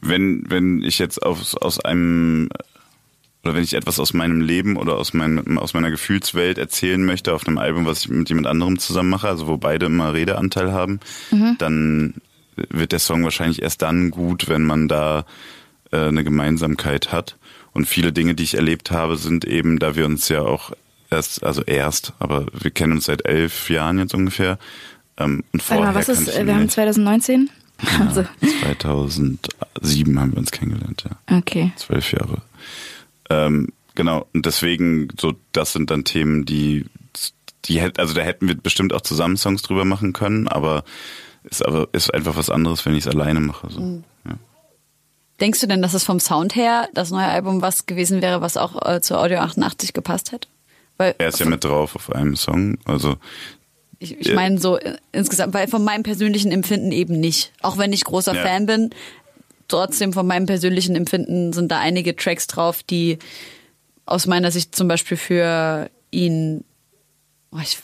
wenn 0.00 0.44
wenn 0.48 0.82
ich 0.82 0.98
jetzt 0.98 1.22
aus 1.22 1.56
aus 1.56 1.80
einem 1.80 2.50
oder 3.48 3.56
wenn 3.56 3.64
ich 3.64 3.72
etwas 3.72 3.98
aus 3.98 4.12
meinem 4.12 4.42
Leben 4.42 4.76
oder 4.76 4.98
aus 4.98 5.14
meinem 5.14 5.56
aus 5.56 5.72
meiner 5.72 5.90
Gefühlswelt 5.90 6.58
erzählen 6.58 7.02
möchte 7.02 7.32
auf 7.32 7.46
einem 7.46 7.56
Album, 7.56 7.86
was 7.86 8.00
ich 8.00 8.08
mit 8.10 8.28
jemand 8.28 8.46
anderem 8.46 8.78
zusammen 8.78 9.08
mache, 9.08 9.26
also 9.26 9.46
wo 9.46 9.56
beide 9.56 9.86
immer 9.86 10.12
Redeanteil 10.12 10.72
haben, 10.72 11.00
dann 11.58 12.14
wird 12.68 12.92
der 12.92 12.98
Song 12.98 13.24
wahrscheinlich 13.24 13.62
erst 13.62 13.80
dann 13.80 14.10
gut, 14.10 14.48
wenn 14.48 14.64
man 14.64 14.86
da 14.86 15.24
äh, 15.92 16.08
eine 16.08 16.24
Gemeinsamkeit 16.24 17.10
hat. 17.10 17.36
Und 17.72 17.86
viele 17.86 18.12
Dinge, 18.12 18.34
die 18.34 18.42
ich 18.42 18.54
erlebt 18.54 18.90
habe, 18.90 19.16
sind 19.16 19.44
eben, 19.44 19.78
da 19.78 19.94
wir 19.94 20.04
uns 20.04 20.28
ja 20.28 20.42
auch 20.42 20.72
erst, 21.10 21.44
also 21.44 21.62
erst, 21.62 22.12
aber 22.18 22.46
wir 22.52 22.70
kennen 22.70 22.94
uns 22.94 23.04
seit 23.06 23.24
elf 23.24 23.70
Jahren 23.70 23.98
jetzt 23.98 24.14
ungefähr. 24.14 24.58
Ähm, 25.16 25.44
und 25.52 25.60
Warte 25.60 25.64
vorher 25.64 25.92
mal, 25.92 25.94
was 25.94 26.08
ist, 26.08 26.28
äh, 26.28 26.44
wir 26.44 26.54
haben 26.54 26.62
nicht. 26.62 26.74
2019? 26.74 27.50
Also, 28.00 28.24
2007 28.62 30.18
haben 30.18 30.32
wir 30.32 30.38
uns 30.38 30.50
kennengelernt, 30.50 31.04
ja. 31.08 31.38
okay. 31.38 31.72
Zwölf 31.76 32.10
Jahre. 32.10 32.42
Ähm, 33.30 33.68
genau, 33.94 34.26
und 34.32 34.46
deswegen, 34.46 35.08
so, 35.18 35.34
das 35.52 35.72
sind 35.72 35.90
dann 35.90 36.04
Themen, 36.04 36.44
die, 36.44 36.86
die 37.66 37.80
hätt, 37.80 37.98
also 37.98 38.14
da 38.14 38.22
hätten 38.22 38.48
wir 38.48 38.56
bestimmt 38.56 38.92
auch 38.92 39.02
zusammen 39.02 39.36
Songs 39.36 39.62
drüber 39.62 39.84
machen 39.84 40.12
können, 40.12 40.48
aber 40.48 40.84
ist 41.44 41.64
aber, 41.64 41.88
ist 41.92 42.12
einfach 42.12 42.36
was 42.36 42.50
anderes, 42.50 42.84
wenn 42.84 42.94
ich 42.94 43.06
es 43.06 43.08
alleine 43.08 43.40
mache, 43.40 43.70
so. 43.70 43.80
Mhm. 43.80 44.04
Ja. 44.26 44.34
Denkst 45.40 45.60
du 45.60 45.66
denn, 45.68 45.82
dass 45.82 45.94
es 45.94 46.04
vom 46.04 46.18
Sound 46.18 46.56
her 46.56 46.88
das 46.94 47.10
neue 47.10 47.26
Album 47.26 47.62
was 47.62 47.86
gewesen 47.86 48.22
wäre, 48.22 48.40
was 48.40 48.56
auch 48.56 48.84
äh, 48.86 49.00
zu 49.00 49.16
Audio 49.16 49.38
88 49.38 49.92
gepasst 49.92 50.32
hätte? 50.32 50.48
Weil 50.96 51.14
Er 51.18 51.28
ist 51.28 51.38
ja 51.38 51.46
mit 51.46 51.62
drauf 51.62 51.94
auf 51.94 52.12
einem 52.12 52.34
Song, 52.34 52.78
also, 52.84 53.16
ich, 54.00 54.18
ich 54.18 54.34
meine 54.34 54.58
so 54.58 54.78
äh, 54.78 54.96
insgesamt, 55.12 55.54
weil 55.54 55.68
von 55.68 55.84
meinem 55.84 56.02
persönlichen 56.02 56.52
Empfinden 56.52 56.92
eben 56.92 57.18
nicht. 57.18 57.52
Auch 57.62 57.78
wenn 57.78 57.92
ich 57.92 58.04
großer 58.04 58.34
Ja. 58.34 58.42
Fan 58.42 58.66
bin, 58.66 58.90
trotzdem 59.68 60.12
von 60.12 60.26
meinem 60.26 60.46
persönlichen 60.46 60.96
Empfinden 60.96 61.52
sind 61.52 61.70
da 61.70 61.78
einige 61.78 62.16
Tracks 62.16 62.46
drauf, 62.46 62.82
die 62.82 63.18
aus 64.06 64.26
meiner 64.26 64.50
Sicht 64.50 64.74
zum 64.74 64.88
Beispiel 64.88 65.16
für 65.16 65.90
ihn, 66.10 66.64
oh, 67.52 67.58
ich 67.62 67.78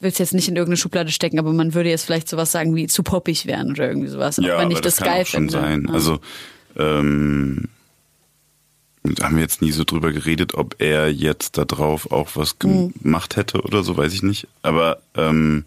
will 0.00 0.10
es 0.10 0.18
jetzt 0.18 0.34
nicht 0.34 0.48
in 0.48 0.56
irgendeine 0.56 0.76
Schublade 0.76 1.10
stecken, 1.10 1.38
aber 1.38 1.52
man 1.52 1.72
würde 1.74 1.88
jetzt 1.88 2.04
vielleicht 2.04 2.28
sowas 2.28 2.52
sagen 2.52 2.76
wie 2.76 2.86
zu 2.86 3.02
poppig 3.02 3.46
wären 3.46 3.70
oder 3.70 3.88
irgendwie 3.88 4.08
sowas, 4.08 4.38
auch 4.38 4.42
ja, 4.42 4.58
wenn 4.58 4.70
ich 4.70 4.80
das, 4.82 4.96
das, 4.96 5.04
kann 5.04 5.14
geil 5.14 5.22
auch 5.22 5.26
schon 5.26 5.48
finde. 5.50 5.52
sein. 5.52 5.84
Ja. 5.88 5.94
Also, 5.94 6.20
ähm, 6.76 7.68
da 9.02 9.24
haben 9.26 9.36
wir 9.36 9.42
jetzt 9.42 9.60
nie 9.62 9.72
so 9.72 9.84
drüber 9.84 10.12
geredet, 10.12 10.54
ob 10.54 10.76
er 10.78 11.10
jetzt 11.12 11.58
da 11.58 11.64
drauf 11.64 12.10
auch 12.10 12.30
was 12.34 12.56
Mhm. 12.62 12.92
gemacht 13.02 13.36
hätte 13.36 13.62
oder 13.62 13.82
so, 13.82 13.96
weiß 13.96 14.12
ich 14.14 14.22
nicht. 14.22 14.46
Aber 14.62 14.98
ähm, 15.14 15.64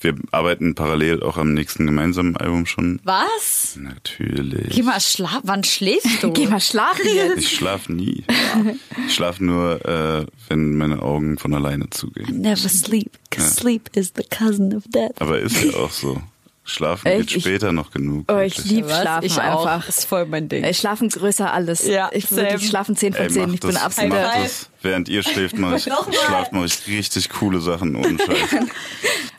wir 0.00 0.14
arbeiten 0.30 0.74
parallel 0.74 1.22
auch 1.22 1.36
am 1.36 1.54
nächsten 1.54 1.86
gemeinsamen 1.86 2.36
Album 2.36 2.66
schon. 2.66 3.00
Was? 3.04 3.76
Natürlich. 3.80 4.74
Geh 4.74 4.82
mal 4.82 5.00
schlaf, 5.00 5.40
wann 5.44 5.64
schläfst 5.64 6.22
du? 6.22 6.32
Geh 6.32 6.46
mal 6.46 6.60
schlafen 6.60 7.06
jetzt. 7.06 7.38
Ich 7.38 7.56
schlafe 7.56 7.92
nie. 7.92 8.24
Ich 9.06 9.14
schlafe 9.14 9.44
nur, 9.44 9.84
äh, 9.84 10.26
wenn 10.48 10.76
meine 10.76 11.02
Augen 11.02 11.38
von 11.38 11.54
alleine 11.54 11.90
zugehen. 11.90 12.40
Never 12.40 12.68
sleep, 12.68 13.18
cause 13.30 13.54
sleep 13.54 13.90
is 13.94 14.12
the 14.16 14.24
cousin 14.24 14.74
of 14.74 14.84
death. 14.88 15.20
Aber 15.20 15.38
ist 15.38 15.62
ja 15.62 15.74
auch 15.74 15.90
so. 15.90 16.20
Schlafen 16.68 17.06
Echt? 17.06 17.28
geht 17.28 17.36
Ich- 17.38 17.42
später 17.44 17.72
noch 17.72 17.90
genug. 17.90 18.30
Oh, 18.30 18.38
ich 18.38 18.56
wirklich. 18.58 18.72
lieb 18.72 18.84
Schlafen 18.90 19.24
ich 19.26 19.40
einfach. 19.40 19.86
Das 19.86 19.98
ist 19.98 20.04
voll 20.04 20.26
mein 20.26 20.48
Ding. 20.48 20.64
Ey, 20.64 20.74
Schlafen 20.74 21.08
größer 21.08 21.52
alles. 21.52 21.86
Ja, 21.86 22.10
ich 22.12 22.26
same. 22.26 22.42
wirklich 22.42 22.68
schlafen 22.68 22.94
10 22.96 23.14
von 23.14 23.22
Ey, 23.24 23.30
10. 23.30 23.42
mach 23.46 23.54
Ich 23.54 23.60
bin 23.60 23.70
das, 23.72 23.82
absolut. 23.82 24.12
mach 24.12 24.34
das. 24.34 24.70
Während 24.82 25.08
ihr 25.08 25.22
schläft, 25.22 25.56
mach 25.58 25.74
ich, 25.76 25.84
schlaft, 25.84 26.52
mach 26.52 26.64
ich 26.64 26.86
richtig 26.86 27.30
coole 27.30 27.60
Sachen 27.60 27.96
ohne 27.96 28.18
Scheiß. 28.24 28.66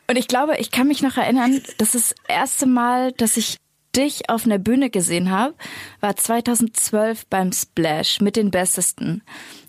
Und 0.07 0.17
ich 0.17 0.27
glaube, 0.27 0.57
ich 0.57 0.71
kann 0.71 0.87
mich 0.87 1.01
noch 1.03 1.17
erinnern, 1.17 1.61
das 1.77 1.93
ist 1.95 2.15
das 2.27 2.35
erste 2.35 2.65
Mal, 2.65 3.11
dass 3.13 3.37
ich 3.37 3.57
dich 3.95 4.29
auf 4.29 4.45
einer 4.45 4.57
Bühne 4.59 4.89
gesehen 4.89 5.29
habe, 5.31 5.53
war 5.99 6.15
2012 6.15 7.25
beim 7.27 7.51
Splash 7.51 8.21
mit 8.21 8.35
den 8.35 8.51
Bestesten. 8.51 9.23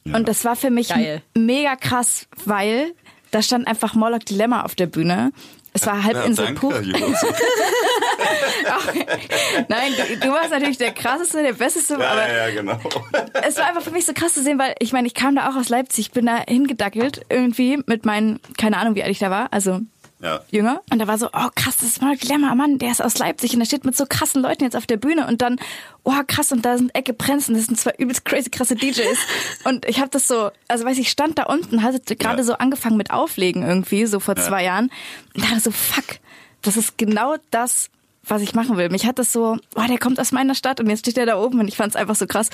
Und 0.04 0.28
das 0.28 0.44
war 0.44 0.56
für 0.56 0.70
mich 0.70 0.92
mega 1.36 1.76
krass, 1.76 2.26
weil 2.44 2.92
da 3.30 3.42
stand 3.42 3.66
einfach 3.68 3.94
Moloch 3.94 4.18
Dilemma 4.20 4.62
auf 4.62 4.74
der 4.74 4.86
Bühne. 4.86 5.32
Es 5.72 5.86
war 5.86 6.02
Halbinsel 6.02 6.46
danke, 6.46 6.60
pur. 6.60 6.80
Jungs. 6.80 7.18
Nein, 9.68 9.92
du, 9.96 10.16
du 10.16 10.28
warst 10.32 10.50
natürlich 10.50 10.78
der 10.78 10.92
krasseste, 10.92 11.42
der 11.42 11.52
besteste, 11.52 11.94
aber 11.94 12.28
ja, 12.28 12.48
ja, 12.48 12.54
genau. 12.54 12.78
es 13.46 13.56
war 13.56 13.66
einfach 13.66 13.82
für 13.82 13.90
mich 13.90 14.04
so 14.04 14.12
krass 14.12 14.34
zu 14.34 14.42
sehen, 14.42 14.58
weil 14.58 14.74
ich 14.80 14.92
meine, 14.92 15.06
ich 15.06 15.14
kam 15.14 15.36
da 15.36 15.48
auch 15.48 15.56
aus 15.56 15.68
Leipzig, 15.68 16.10
bin 16.10 16.26
da 16.26 16.42
hingedackelt 16.46 17.22
irgendwie 17.28 17.78
mit 17.86 18.04
meinen, 18.04 18.40
keine 18.58 18.78
Ahnung, 18.78 18.94
wie 18.96 19.02
alt 19.02 19.12
ich 19.12 19.18
da 19.20 19.30
war, 19.30 19.52
also 19.52 19.80
Ja. 20.22 20.42
jünger. 20.50 20.82
Und 20.92 20.98
da 20.98 21.06
war 21.06 21.16
so, 21.16 21.28
oh 21.32 21.48
krass, 21.54 21.78
das 21.78 21.88
ist 21.88 22.02
mal 22.02 22.16
Glamour, 22.16 22.54
Mann, 22.54 22.78
der 22.78 22.90
ist 22.90 23.02
aus 23.02 23.16
Leipzig 23.18 23.54
und 23.54 23.60
der 23.60 23.66
steht 23.66 23.84
mit 23.84 23.96
so 23.96 24.04
krassen 24.06 24.42
Leuten 24.42 24.64
jetzt 24.64 24.76
auf 24.76 24.86
der 24.86 24.98
Bühne 24.98 25.26
und 25.26 25.40
dann, 25.40 25.58
oh 26.04 26.12
krass, 26.26 26.52
und 26.52 26.64
da 26.64 26.76
sind 26.76 26.94
Ecke 26.94 27.14
Prenzen, 27.14 27.54
das 27.54 27.66
sind 27.66 27.80
zwei 27.80 27.94
übelst 27.98 28.24
crazy 28.26 28.50
krasse 28.50 28.76
DJs. 28.76 29.18
und 29.64 29.86
ich 29.86 29.98
habe 29.98 30.10
das 30.10 30.28
so, 30.28 30.50
also 30.68 30.84
weiß 30.84 30.98
ich, 30.98 31.10
stand 31.10 31.38
da 31.38 31.44
unten, 31.44 31.82
hatte 31.82 32.16
gerade 32.16 32.38
Ja. 32.38 32.44
so 32.44 32.52
angefangen 32.54 32.96
mit 32.98 33.10
Auflegen 33.10 33.62
irgendwie, 33.62 34.04
so 34.06 34.20
vor 34.20 34.36
zwei 34.36 34.64
Jahren. 34.64 34.90
Und 35.34 35.44
dachte 35.44 35.60
so, 35.60 35.70
fuck, 35.70 36.18
das 36.62 36.76
ist 36.76 36.98
genau 36.98 37.36
das, 37.50 37.88
was 38.30 38.42
ich 38.42 38.54
machen 38.54 38.76
will. 38.76 38.88
Mich 38.90 39.06
hat 39.06 39.18
das 39.18 39.32
so, 39.32 39.56
oh, 39.74 39.82
der 39.88 39.98
kommt 39.98 40.18
aus 40.20 40.32
meiner 40.32 40.54
Stadt 40.54 40.80
und 40.80 40.88
jetzt 40.88 41.00
steht 41.00 41.18
er 41.18 41.26
da 41.26 41.36
oben 41.38 41.60
und 41.60 41.68
ich 41.68 41.76
fand 41.76 41.90
es 41.90 41.96
einfach 41.96 42.14
so 42.14 42.26
krass. 42.26 42.48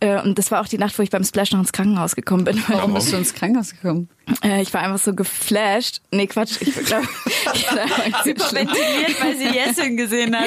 Äh, 0.00 0.20
Und 0.20 0.38
das 0.38 0.50
war 0.50 0.60
auch 0.60 0.68
die 0.68 0.78
Nacht, 0.78 0.98
wo 0.98 1.02
ich 1.02 1.10
beim 1.10 1.24
Splash 1.24 1.52
noch 1.52 1.60
ins 1.60 1.72
Krankenhaus 1.72 2.16
gekommen 2.16 2.44
bin. 2.44 2.62
Warum 2.68 2.94
bist 2.94 3.12
du 3.12 3.16
ins 3.16 3.32
Krankenhaus 3.34 3.70
gekommen? 3.70 4.08
äh, 4.44 4.60
ich 4.62 4.72
war 4.74 4.82
einfach 4.82 4.98
so 4.98 5.14
geflasht. 5.14 6.00
Nee, 6.10 6.26
Quatsch. 6.26 6.56
Ich 6.60 6.74
glaube, 6.74 7.06
ich, 7.54 7.66
ganz 7.66 8.48
schlimm. 8.48 8.68
weil 8.68 9.36
sie 9.36 9.48
Jessin 9.56 9.96
gesehen 9.96 10.36
hat. 10.36 10.46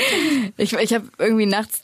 ich, 0.58 0.74
ich 0.74 0.94
habe 0.94 1.06
irgendwie 1.18 1.46
nachts, 1.46 1.82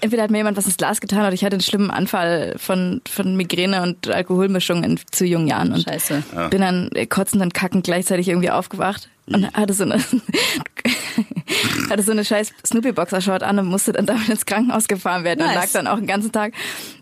entweder 0.00 0.22
hat 0.22 0.30
mir 0.30 0.38
jemand 0.38 0.56
was 0.56 0.66
ins 0.66 0.76
Glas 0.76 1.00
getan 1.00 1.20
oder 1.20 1.32
ich 1.32 1.44
hatte 1.44 1.54
einen 1.54 1.62
schlimmen 1.62 1.90
Anfall 1.90 2.54
von, 2.58 3.00
von 3.10 3.36
Migräne 3.36 3.82
und 3.82 4.08
Alkoholmischung 4.08 4.84
in 4.84 4.98
zu 5.10 5.24
jungen 5.24 5.48
Jahren. 5.48 5.72
Und 5.72 5.82
Scheiße. 5.82 6.22
bin 6.50 6.60
dann 6.60 6.90
kotzend 7.08 7.42
und 7.42 7.54
kackend 7.54 7.84
gleichzeitig 7.84 8.28
irgendwie 8.28 8.50
aufgewacht 8.50 9.08
und 9.26 9.52
hatte 9.54 9.74
so 9.74 9.84
eine, 9.84 9.98
hatte 11.90 12.02
so 12.02 12.12
eine 12.12 12.24
scheiß 12.24 12.52
Snoopy-Boxershort 12.64 13.42
an 13.42 13.58
und 13.58 13.66
musste 13.66 13.92
dann 13.92 14.06
damit 14.06 14.28
ins 14.28 14.46
Krankenhaus 14.46 14.88
gefahren 14.88 15.24
werden 15.24 15.40
und 15.40 15.46
Nice. 15.48 15.56
lag 15.56 15.70
dann 15.72 15.86
auch 15.86 15.96
den 15.96 16.06
ganzen 16.06 16.32
Tag. 16.32 16.52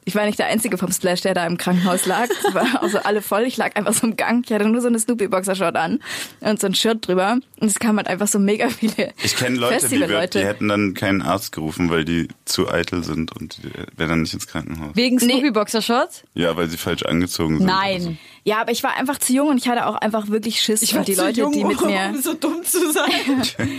Ich 0.06 0.14
war 0.14 0.26
nicht 0.26 0.38
der 0.38 0.46
Einzige 0.46 0.76
vom 0.76 0.92
Splash, 0.92 1.22
der 1.22 1.34
da 1.34 1.46
im 1.46 1.56
Krankenhaus 1.56 2.04
lag. 2.06 2.28
Es 2.46 2.54
war 2.54 2.82
auch 2.82 2.88
so 2.90 2.98
alle 2.98 3.22
voll. 3.22 3.42
Ich 3.44 3.56
lag 3.56 3.74
einfach 3.76 3.94
so 3.94 4.06
im 4.06 4.16
Gang. 4.16 4.44
Ich 4.46 4.52
hatte 4.52 4.68
nur 4.68 4.80
so 4.80 4.88
eine 4.88 4.98
Snoopy-Boxershort 4.98 5.76
an 5.76 6.00
und 6.40 6.60
so 6.60 6.66
ein 6.66 6.74
Shirt 6.74 7.06
drüber. 7.06 7.38
Und 7.60 7.68
es 7.68 7.78
kamen 7.78 7.98
halt 7.98 8.08
einfach 8.08 8.28
so 8.28 8.38
mega 8.38 8.68
viele 8.68 9.12
Ich 9.22 9.36
kenne 9.36 9.56
Leute, 9.56 9.76
die, 9.76 9.80
Festivalleute. 9.96 10.38
die 10.40 10.44
hätten 10.46 10.68
dann 10.68 10.94
keinen 10.94 11.22
Arzt 11.22 11.52
gerufen, 11.52 11.90
weil 11.90 12.04
die 12.04 12.28
zu 12.44 12.68
eitel 12.70 13.02
sind 13.02 13.34
und 13.34 13.60
wären 13.96 14.10
dann 14.10 14.22
nicht 14.22 14.34
ins 14.34 14.46
Krankenhaus. 14.46 14.94
Wegen 14.94 15.18
Snoopy 15.18 15.50
Boxershorts? 15.52 16.22
Ja, 16.34 16.54
weil 16.56 16.68
sie 16.68 16.76
falsch 16.76 17.02
angezogen 17.04 17.58
sind. 17.58 17.66
Nein. 17.66 18.18
Ja, 18.46 18.60
aber 18.60 18.72
ich 18.72 18.82
war 18.82 18.94
einfach 18.96 19.16
zu 19.18 19.32
jung 19.32 19.48
und 19.48 19.56
ich 19.56 19.68
hatte 19.68 19.86
auch 19.86 19.94
einfach 19.94 20.28
wirklich 20.28 20.60
Schiss. 20.60 20.92
und 20.92 21.08
die 21.08 21.14
Leute, 21.14 21.48
die 21.50 21.64
mit 21.64 21.80
mir. 21.80 22.10
um 22.10 22.16
so 22.20 22.34
dumm 22.34 22.62
zu 22.64 22.92
sein. 22.92 23.42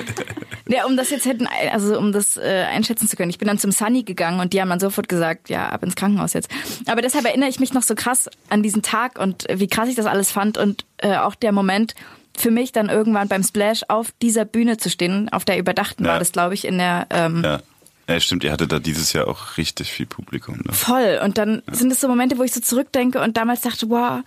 Ja, 0.68 0.86
um 0.86 0.98
das 0.98 1.12
jetzt 1.12 1.28
hätten, 1.28 1.48
also 1.72 1.96
um 1.96 2.12
das 2.12 2.38
äh, 2.38 2.66
einschätzen 2.68 3.08
zu 3.08 3.16
können. 3.16 3.30
Ich 3.30 3.38
bin 3.38 3.48
dann 3.48 3.60
zum 3.60 3.72
Sunny 3.72 4.02
gegangen 4.02 4.40
und 4.40 4.52
die 4.52 4.60
haben 4.62 4.70
dann 4.70 4.80
sofort 4.80 5.08
gesagt, 5.08 5.48
ja, 5.48 5.70
ab 5.70 5.84
ins 5.84 5.96
Krankenhaus 5.96 6.15
jetzt. 6.34 6.50
Aber 6.88 7.02
deshalb 7.02 7.26
erinnere 7.26 7.50
ich 7.50 7.60
mich 7.60 7.74
noch 7.74 7.84
so 7.84 7.96
krass 7.96 8.30
an 8.50 8.64
diesen 8.64 8.82
Tag 8.82 9.20
und 9.20 9.46
wie 9.54 9.68
krass 9.68 9.90
ich 9.90 9.96
das 9.96 10.06
alles 10.06 10.32
fand 10.32 10.58
und 10.58 10.86
äh, 10.98 11.16
auch 11.18 11.36
der 11.36 11.52
Moment 11.52 11.96
für 12.38 12.52
mich 12.52 12.72
dann 12.74 12.90
irgendwann 12.90 13.28
beim 13.30 13.44
Splash 13.44 13.84
auf 13.88 14.12
dieser 14.22 14.44
Bühne 14.46 14.78
zu 14.78 14.90
stehen, 14.90 15.30
auf 15.30 15.46
der 15.46 15.58
überdachten 15.58 16.04
Ja. 16.06 16.12
war 16.12 16.20
das, 16.20 16.32
glaube 16.34 16.54
ich, 16.54 16.66
in 16.66 16.78
der 16.78 17.08
ähm, 17.10 17.42
Ja. 17.46 17.62
ja, 18.10 18.20
stimmt, 18.20 18.44
ihr 18.44 18.52
hattet 18.52 18.72
da 18.74 18.80
dieses 18.80 19.14
Jahr 19.14 19.28
auch 19.30 19.56
richtig 19.58 19.90
viel 19.92 20.06
Publikum. 20.06 20.58
Ne? 20.66 20.74
voll. 20.74 21.20
Und 21.24 21.38
dann 21.38 21.62
sind 21.72 21.92
es 21.94 22.02
so 22.02 22.10
Momente, 22.10 22.38
wo 22.38 22.44
ich 22.44 22.52
so 22.54 22.60
zurückdenke 22.60 23.22
und 23.22 23.38
damals 23.38 23.62
dachte, 23.62 23.90
wow, 23.90 24.20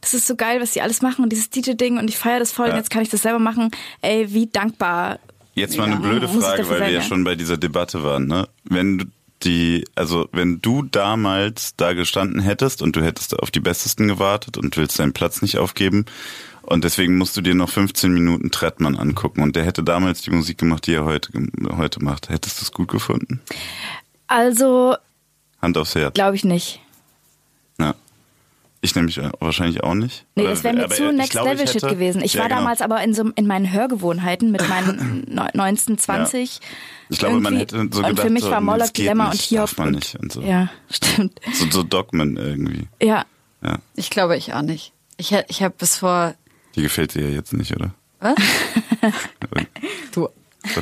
das 0.00 0.14
ist 0.14 0.28
so 0.28 0.36
geil, 0.36 0.60
was 0.60 0.72
die 0.72 0.80
alles 0.80 1.02
machen 1.02 1.24
und 1.24 1.30
dieses 1.30 1.50
DJ-Ding 1.50 1.98
und 1.98 2.08
ich 2.08 2.16
feiere 2.16 2.38
das 2.38 2.52
voll 2.52 2.66
Ja. 2.68 2.72
und 2.74 2.78
jetzt 2.78 2.90
kann 2.90 3.02
ich 3.02 3.08
das 3.08 3.22
selber 3.22 3.40
machen. 3.40 3.72
Ey, 4.00 4.32
wie 4.32 4.46
dankbar. 4.46 5.18
Jetzt 5.54 5.76
mal 5.76 5.84
eine 5.84 5.94
Ja, 5.94 6.00
blöde 6.00 6.28
Frage, 6.28 6.68
weil 6.68 6.74
wir 6.74 6.78
sein, 6.78 6.92
ja 6.92 6.98
ja. 7.00 7.02
schon 7.02 7.24
bei 7.24 7.34
dieser 7.34 7.56
Debatte 7.56 8.04
waren. 8.04 8.26
Ne? 8.28 8.46
Wenn 8.64 8.98
du 8.98 9.04
die, 9.42 9.84
also 9.94 10.28
wenn 10.32 10.60
du 10.60 10.82
damals 10.82 11.76
da 11.76 11.92
gestanden 11.92 12.40
hättest 12.40 12.82
und 12.82 12.96
du 12.96 13.02
hättest 13.02 13.38
auf 13.38 13.50
die 13.50 13.60
Bestesten 13.60 14.08
gewartet 14.08 14.56
und 14.56 14.76
willst 14.76 14.98
deinen 14.98 15.12
Platz 15.12 15.42
nicht 15.42 15.58
aufgeben 15.58 16.06
und 16.62 16.84
deswegen 16.84 17.16
musst 17.16 17.36
du 17.36 17.42
dir 17.42 17.54
noch 17.54 17.68
15 17.70 18.12
Minuten 18.12 18.50
Trettmann 18.50 18.96
angucken 18.96 19.42
und 19.42 19.54
der 19.54 19.64
hätte 19.64 19.84
damals 19.84 20.22
die 20.22 20.30
Musik 20.30 20.58
gemacht, 20.58 20.86
die 20.86 20.94
er 20.94 21.04
heute, 21.04 21.30
heute 21.76 22.02
macht. 22.02 22.28
Hättest 22.28 22.60
du 22.60 22.64
es 22.64 22.72
gut 22.72 22.88
gefunden? 22.88 23.40
Also, 24.26 24.96
Hand 25.62 25.78
aufs 25.78 25.94
Herz. 25.94 26.14
glaube 26.14 26.34
ich 26.36 26.44
nicht. 26.44 26.80
Ja. 27.78 27.94
Ich 28.86 28.94
nämlich 28.94 29.18
äh, 29.18 29.30
wahrscheinlich 29.40 29.82
auch 29.82 29.94
nicht. 29.94 30.24
Nee, 30.36 30.44
das 30.44 30.62
wäre 30.62 30.74
mir 30.76 30.84
aber 30.84 30.94
zu 30.94 31.12
Next 31.12 31.32
glaube, 31.32 31.48
ich 31.48 31.58
Level 31.58 31.66
Shit 31.72 31.82
hätte- 31.82 31.94
gewesen. 31.94 32.22
Ich 32.22 32.34
Ja, 32.34 32.42
war 32.42 32.48
genau. 32.48 32.60
damals 32.60 32.80
aber 32.82 33.02
in 33.02 33.14
so 33.14 33.30
in 33.34 33.46
meinen 33.46 33.72
Hörgewohnheiten 33.72 34.52
mit 34.52 34.68
meinen 34.68 35.24
neun- 35.28 35.50
19, 35.54 35.98
20. 35.98 36.60
Ich 37.08 37.18
glaube, 37.18 37.40
man 37.40 37.56
hätte 37.56 37.76
so 37.76 37.80
Und 37.82 37.92
gedacht, 37.92 38.20
für 38.20 38.30
mich 38.30 38.44
war 38.44 38.50
das 38.52 38.62
Moloch 38.62 38.86
geht 38.86 38.98
Dilemma 38.98 39.30
nicht, 39.30 39.50
und 39.52 39.58
Hiob. 39.58 39.60
darf 39.70 39.78
man 39.78 39.88
und, 39.88 39.94
nicht 39.96 40.14
und 40.16 40.32
so. 40.32 40.40
Ja, 40.40 40.68
stimmt. 40.90 41.40
So, 41.52 41.66
so 41.70 41.82
Dogmen 41.82 42.36
irgendwie. 42.36 42.88
Ja. 43.02 43.24
Ja. 43.62 43.78
Ich 43.96 44.10
glaube 44.10 44.36
ich 44.36 44.54
auch 44.54 44.62
nicht. 44.62 44.92
Ich, 45.16 45.32
ich 45.48 45.62
habe 45.62 45.74
bis 45.76 45.96
vor. 45.98 46.34
Die 46.76 46.82
gefällt 46.82 47.14
dir 47.14 47.22
ja 47.28 47.34
jetzt 47.34 47.52
nicht, 47.54 47.74
oder? 47.74 47.92
Was? 48.20 48.34
Du, 50.12 50.28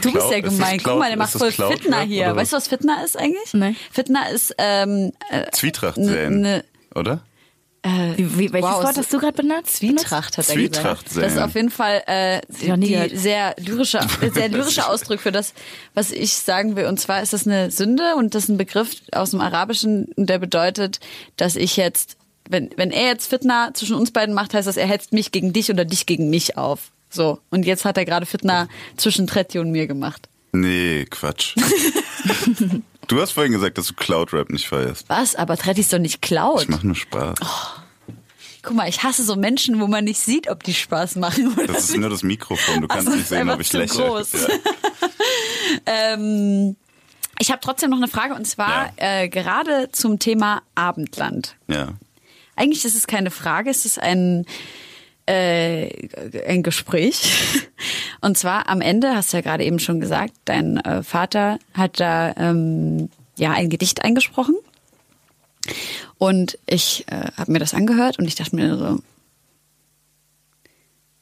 du 0.00 0.12
bist 0.12 0.30
ja 0.30 0.40
gemein. 0.40 0.80
Guck 0.82 0.98
mal, 0.98 1.08
der 1.08 1.18
macht 1.18 1.32
voll 1.32 1.50
Cloud 1.52 1.74
Fitner 1.74 2.00
Rap 2.00 2.06
hier. 2.08 2.34
Weißt 2.34 2.52
du, 2.52 2.56
was 2.56 2.68
Fitner 2.68 3.04
ist 3.04 3.18
eigentlich? 3.18 3.52
Nee. 3.52 3.74
Fitner 3.92 4.30
ist 4.30 4.54
ähm, 4.58 5.12
äh, 5.30 5.50
Zwietracht 5.52 5.98
ne- 5.98 6.04
säen, 6.06 6.40
ne- 6.40 6.64
oder? 6.94 7.20
Wie, 7.84 8.38
wie, 8.38 8.52
welches 8.52 8.70
Wow, 8.70 8.82
Wort 8.82 8.96
hast 8.96 9.12
du 9.12 9.18
gerade 9.18 9.34
benutzt? 9.34 9.76
Zwietracht 9.76 10.38
hat 10.38 10.48
er 10.48 10.54
Zwietracht 10.54 11.04
gesagt. 11.04 11.26
Das 11.26 11.34
ist 11.34 11.38
auf 11.38 11.54
jeden 11.54 11.70
Fall 11.70 12.02
äh, 12.06 12.40
die 12.48 12.88
gehört. 12.88 13.10
sehr 13.14 13.54
lyrische, 13.58 14.00
sehr 14.32 14.48
lyrische 14.48 14.86
Ausdruck 14.88 15.20
für 15.20 15.32
das, 15.32 15.52
was 15.92 16.10
ich 16.10 16.32
sagen 16.32 16.76
will. 16.76 16.86
Und 16.86 16.98
zwar 16.98 17.22
ist 17.22 17.34
das 17.34 17.46
eine 17.46 17.70
Sünde 17.70 18.14
und 18.16 18.34
das 18.34 18.44
ist 18.44 18.48
ein 18.48 18.56
Begriff 18.56 18.96
aus 19.12 19.32
dem 19.32 19.42
Arabischen, 19.42 20.08
der 20.16 20.38
bedeutet, 20.38 21.00
dass 21.36 21.56
ich 21.56 21.76
jetzt, 21.76 22.16
wenn, 22.48 22.70
wenn 22.76 22.90
er 22.90 23.08
jetzt 23.08 23.28
Fitna 23.28 23.74
zwischen 23.74 23.96
uns 23.96 24.12
beiden 24.12 24.34
macht, 24.34 24.54
heißt 24.54 24.66
das, 24.66 24.78
er 24.78 24.86
hetzt 24.86 25.12
mich 25.12 25.30
gegen 25.30 25.52
dich 25.52 25.70
oder 25.70 25.84
dich 25.84 26.06
gegen 26.06 26.30
mich 26.30 26.56
auf. 26.56 26.90
So. 27.10 27.38
Und 27.50 27.66
jetzt 27.66 27.84
hat 27.84 27.98
er 27.98 28.06
gerade 28.06 28.24
Fitna 28.24 28.66
zwischen 28.96 29.26
Tretti 29.26 29.58
und 29.58 29.70
mir 29.70 29.86
gemacht. 29.86 30.28
Nee, 30.52 31.04
Quatsch. 31.10 31.54
du 33.08 33.20
hast 33.20 33.32
vorhin 33.32 33.52
gesagt, 33.52 33.78
dass 33.78 33.86
du 33.88 33.94
Cloud 33.94 34.32
Rap 34.32 34.50
nicht 34.50 34.66
feierst. 34.68 35.08
Was? 35.08 35.34
Aber 35.34 35.56
Tretti 35.56 35.80
ist 35.80 35.92
doch 35.92 35.98
nicht 35.98 36.22
Cloud. 36.22 36.62
Ich 36.62 36.68
mache 36.68 36.86
nur 36.86 36.96
Spaß. 36.96 37.38
Guck 38.62 38.74
mal, 38.76 38.88
ich 38.88 39.02
hasse 39.02 39.22
so 39.24 39.36
Menschen, 39.36 39.78
wo 39.80 39.86
man 39.86 40.04
nicht 40.04 40.20
sieht, 40.20 40.48
ob 40.48 40.62
die 40.62 40.72
Spaß 40.72 41.16
machen 41.16 41.52
oder 41.52 41.66
Das 41.66 41.90
ist 41.90 41.96
nur 41.98 42.08
das 42.08 42.22
Mikrofon. 42.22 42.80
Du 42.80 42.88
kannst 42.88 43.08
das 43.08 43.14
nicht 43.16 43.28
sehen, 43.28 43.50
ob 43.50 43.60
ich 43.60 43.72
lächle. 43.72 44.06
groß. 44.06 44.32
Ja. 44.32 44.48
Ähm, 45.86 46.76
ich 47.38 47.50
habe 47.50 47.60
trotzdem 47.62 47.90
noch 47.90 47.96
eine 47.96 48.08
Frage 48.08 48.34
und 48.34 48.46
zwar 48.46 48.92
äh, 48.96 49.28
gerade 49.28 49.88
zum 49.92 50.18
Thema 50.18 50.62
Abendland. 50.74 51.56
ja. 51.68 51.88
Eigentlich 52.56 52.84
ist 52.84 52.94
es 52.94 53.08
keine 53.08 53.32
Frage, 53.32 53.68
es 53.70 53.84
ist 53.84 53.98
ein, 53.98 54.46
äh, 55.26 55.88
ein 56.46 56.62
Gespräch. 56.62 57.32
Und 58.20 58.38
zwar 58.38 58.68
am 58.68 58.80
Ende, 58.80 59.14
hast 59.14 59.32
du 59.32 59.36
ja 59.36 59.42
gerade 59.42 59.64
eben 59.64 59.78
schon 59.78 60.00
gesagt, 60.00 60.32
dein 60.44 60.78
äh, 60.78 61.02
Vater 61.02 61.58
hat 61.74 62.00
da 62.00 62.34
ähm, 62.36 63.08
ja 63.36 63.52
ein 63.52 63.70
Gedicht 63.70 64.02
eingesprochen. 64.02 64.54
Und 66.18 66.58
ich 66.66 67.04
äh, 67.08 67.30
habe 67.36 67.52
mir 67.52 67.58
das 67.58 67.74
angehört 67.74 68.18
und 68.18 68.26
ich 68.26 68.34
dachte 68.34 68.56
mir 68.56 68.76
so, 68.76 68.98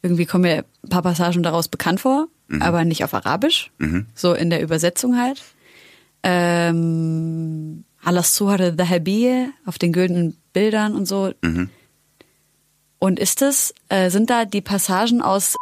irgendwie 0.03 0.27
kommen 0.27 0.43
mir 0.43 0.65
ein 0.85 0.89
paar 0.89 1.03
Passagen 1.03 1.43
daraus 1.43 1.69
bekannt 1.69 2.01
vor, 2.01 2.27
aber 2.61 2.85
nicht 2.85 3.05
auf 3.05 3.15
Arabisch, 3.15 3.71
so 4.15 4.35
in 4.35 4.51
der 4.51 4.61
Übersetzung 4.61 5.17
halt. 5.17 5.43
Ähm, 6.25 7.85
Alas 8.03 8.35
Suhar 8.35 8.59
Dhahabiyya 8.59 9.49
auf 9.65 9.79
den 9.79 9.93
güldenen 9.93 10.37
Bildern 10.53 10.95
und 10.95 11.07
so. 11.07 11.33
Und 13.03 13.19
ist 13.19 13.43
es, 13.43 13.75
äh, 13.89 14.11
sind 14.11 14.31
da 14.31 14.45
die 14.45 14.61
Passagen 14.61 15.23
aus 15.23 15.57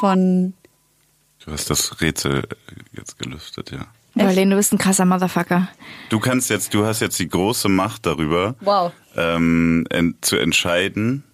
von 0.00 0.52
Du 1.44 1.50
hast 1.50 1.68
das 1.70 2.00
Rätsel 2.00 2.46
jetzt 2.92 3.18
gelüftet, 3.18 3.72
ja. 3.72 3.88
Marlene, 4.14 4.50
du 4.50 4.56
bist 4.58 4.72
ein 4.72 4.78
krasser 4.78 5.04
Motherfucker. 5.04 5.68
Du 6.08 6.20
kannst 6.20 6.50
jetzt, 6.50 6.72
du 6.72 6.84
hast 6.86 7.00
jetzt 7.00 7.18
die 7.18 7.28
große 7.28 7.68
Macht 7.68 8.06
darüber, 8.06 8.54
Wow. 8.60 8.92
ähm, 9.16 9.88
en 9.90 10.14
zu 10.20 10.36
entscheiden, 10.36 11.24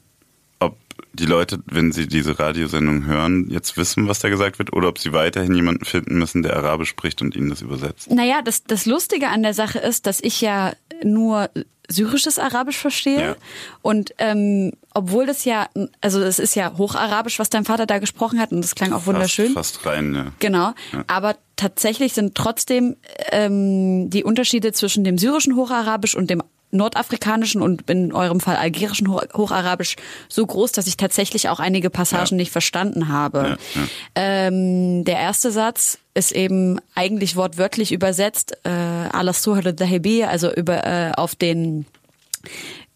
ob 0.60 0.78
die 1.12 1.26
Leute, 1.26 1.58
wenn 1.66 1.92
sie 1.92 2.06
diese 2.06 2.38
Radiosendung 2.38 3.04
hören, 3.04 3.50
jetzt 3.50 3.76
wissen, 3.76 4.08
was 4.08 4.20
da 4.20 4.30
gesagt 4.30 4.58
wird, 4.58 4.72
oder 4.72 4.88
ob 4.88 4.98
sie 4.98 5.12
weiterhin 5.12 5.54
jemanden 5.54 5.84
finden 5.84 6.16
müssen, 6.18 6.42
der 6.42 6.56
Arabisch 6.56 6.88
spricht 6.88 7.20
und 7.20 7.36
ihnen 7.36 7.50
das 7.50 7.60
übersetzt. 7.60 8.10
Naja, 8.10 8.40
das, 8.42 8.64
das 8.64 8.86
Lustige 8.86 9.28
an 9.28 9.42
der 9.42 9.52
Sache 9.52 9.78
ist, 9.78 10.06
dass 10.06 10.20
ich 10.20 10.40
ja 10.40 10.72
nur 11.04 11.50
syrisches 11.90 12.38
Arabisch 12.38 12.78
verstehe 12.78 13.20
Ja. 13.20 13.36
und 13.82 14.14
ähm, 14.18 14.72
obwohl 14.98 15.26
das 15.26 15.44
ja, 15.44 15.68
also 16.00 16.20
es 16.20 16.38
ist 16.38 16.54
ja 16.54 16.72
Hocharabisch, 16.76 17.38
was 17.38 17.50
dein 17.50 17.64
Vater 17.64 17.86
da 17.86 17.98
gesprochen 17.98 18.40
hat 18.40 18.52
und 18.52 18.60
das 18.62 18.74
klang 18.74 18.92
auch 18.92 19.06
wunderschön. 19.06 19.52
Fast, 19.52 19.76
fast 19.76 19.86
rein, 19.86 20.14
ja. 20.14 20.26
Genau, 20.40 20.72
aber 21.06 21.36
tatsächlich 21.56 22.12
sind 22.12 22.34
trotzdem 22.34 22.96
ähm, 23.32 24.10
die 24.10 24.24
Unterschiede 24.24 24.72
zwischen 24.72 25.04
dem 25.04 25.16
syrischen 25.18 25.56
Hocharabisch 25.56 26.14
und 26.16 26.28
dem 26.30 26.42
nordafrikanischen 26.70 27.62
und 27.62 27.88
in 27.90 28.12
eurem 28.12 28.40
Fall 28.40 28.56
algerischen 28.56 29.10
Ho- 29.10 29.22
Hocharabisch 29.34 29.96
so 30.28 30.44
groß, 30.44 30.72
dass 30.72 30.86
ich 30.86 30.98
tatsächlich 30.98 31.48
auch 31.48 31.60
einige 31.60 31.88
Passagen 31.88 32.32
Ja. 32.32 32.36
nicht 32.36 32.52
verstanden 32.52 33.08
habe. 33.08 33.38
Ja, 33.74 33.80
ja. 33.80 33.88
Ähm, 34.14 35.04
der 35.04 35.16
erste 35.18 35.50
Satz 35.50 35.96
ist 36.12 36.30
eben 36.32 36.78
eigentlich 36.94 37.36
wortwörtlich 37.36 37.90
übersetzt 37.90 38.58
äh, 38.64 38.68
ala 38.68 39.32
suhar 39.32 39.64
al-dhahibi, 39.64 40.24
also 40.24 40.52
über 40.52 40.84
äh, 40.86 41.12
auf 41.16 41.34
den 41.34 41.86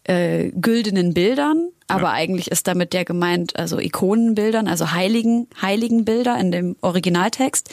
äh, 0.05 0.49
güldenen 0.51 1.13
Bildern, 1.13 1.69
aber 1.87 2.11
eigentlich 2.11 2.49
ist 2.51 2.67
damit 2.67 2.93
der 2.93 3.05
gemeint, 3.05 3.55
also 3.57 3.79
Ikonenbildern, 3.79 4.67
also 4.67 4.91
heiligen 4.91 5.47
heiligen 5.61 6.05
Bilder 6.05 6.37
in 6.39 6.51
dem 6.51 6.75
Originaltext. 6.81 7.69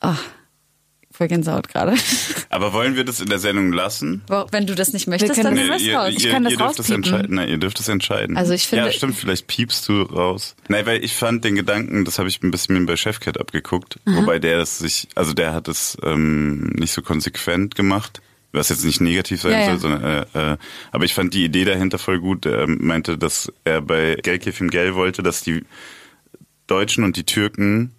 Ach, 0.00 0.22
voll 1.12 1.28
Gänsehaut 1.28 1.68
gerade. 1.68 1.94
Aber 2.52 2.72
wollen 2.72 2.96
wir 2.96 3.04
das 3.04 3.20
in 3.20 3.28
der 3.28 3.38
Sendung 3.38 3.72
lassen? 3.72 4.22
Wenn 4.50 4.66
du 4.66 4.74
das 4.74 4.92
nicht 4.94 5.06
möchtest, 5.06 5.44
dann 5.44 5.54
das 5.54 5.66
lass 5.68 5.82
ihr, 5.82 5.96
raus. 5.96 6.08
Ich 6.16 6.24
ihr, 6.24 6.32
kann 6.32 6.42
das 6.44 6.52
ihr 6.52 6.58
dürft 6.58 6.72
es 6.72 6.78
rauspiepen. 6.80 7.04
entscheiden. 7.04 7.34
Nein, 7.36 7.48
ihr 7.50 7.58
dürft 7.58 7.78
es 7.78 7.88
entscheiden. 7.88 8.36
Also 8.36 8.54
ich 8.54 8.66
finde- 8.66 8.86
Ja, 8.86 8.92
stimmt, 8.92 9.14
vielleicht 9.16 9.46
piepst 9.46 9.86
du 9.88 10.02
raus. 10.02 10.56
Nein, 10.68 10.86
weil 10.86 11.04
ich 11.04 11.14
fand 11.14 11.44
den 11.44 11.54
Gedanken, 11.54 12.04
das 12.06 12.18
habe 12.18 12.28
ich 12.28 12.42
ein 12.42 12.50
bisschen 12.50 12.86
bei 12.86 12.96
Chefcat 12.96 13.38
abgeguckt, 13.38 13.98
wobei 14.06 14.38
der 14.38 14.56
das 14.58 14.78
sich, 14.78 15.08
also 15.14 15.34
der 15.34 15.52
hat 15.52 15.68
es 15.68 15.96
ähm, 16.02 16.70
nicht 16.78 16.92
so 16.92 17.02
konsequent 17.02 17.74
gemacht. 17.74 18.22
Was 18.52 18.68
jetzt 18.68 18.84
nicht 18.84 19.00
negativ 19.00 19.42
sein 19.42 19.52
Ja, 19.52 19.64
soll, 19.64 19.74
ja. 19.74 19.78
sondern 19.78 20.26
äh, 20.34 20.52
äh, 20.52 20.56
aber 20.90 21.04
ich 21.04 21.14
fand 21.14 21.34
die 21.34 21.44
Idee 21.44 21.64
dahinter 21.64 21.98
voll 21.98 22.18
gut. 22.18 22.46
Er 22.46 22.66
meinte, 22.66 23.16
dass 23.16 23.52
er 23.64 23.80
bei 23.80 24.16
Gelkefim 24.16 24.70
Gel 24.70 24.94
wollte, 24.94 25.22
dass 25.22 25.42
die 25.42 25.64
Deutschen 26.66 27.04
und 27.04 27.16
die 27.16 27.24
Türken 27.24 27.94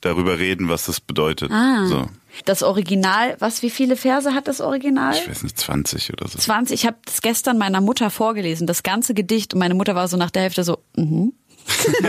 darüber 0.00 0.38
reden, 0.38 0.68
was 0.68 0.86
das 0.86 1.00
bedeutet. 1.00 1.50
Ah. 1.50 1.86
So. 1.86 2.06
Das 2.44 2.62
Original, 2.62 3.36
was, 3.38 3.62
wie 3.62 3.70
viele 3.70 3.96
Verse 3.96 4.34
hat 4.34 4.48
das 4.48 4.60
Original? 4.60 5.14
Ich 5.14 5.28
weiß 5.28 5.44
nicht, 5.44 5.58
20 5.58 6.12
oder 6.12 6.28
so. 6.28 6.38
20. 6.38 6.74
Ich 6.74 6.86
habe 6.86 6.96
das 7.04 7.22
gestern 7.22 7.58
meiner 7.58 7.80
Mutter 7.80 8.10
vorgelesen, 8.10 8.66
das 8.66 8.82
ganze 8.82 9.14
Gedicht. 9.14 9.54
Und 9.54 9.60
meine 9.60 9.74
Mutter 9.74 9.94
war 9.94 10.08
so 10.08 10.16
nach 10.16 10.30
der 10.30 10.42
Hälfte 10.42 10.64
so, 10.64 10.78
mhm. 10.96 11.32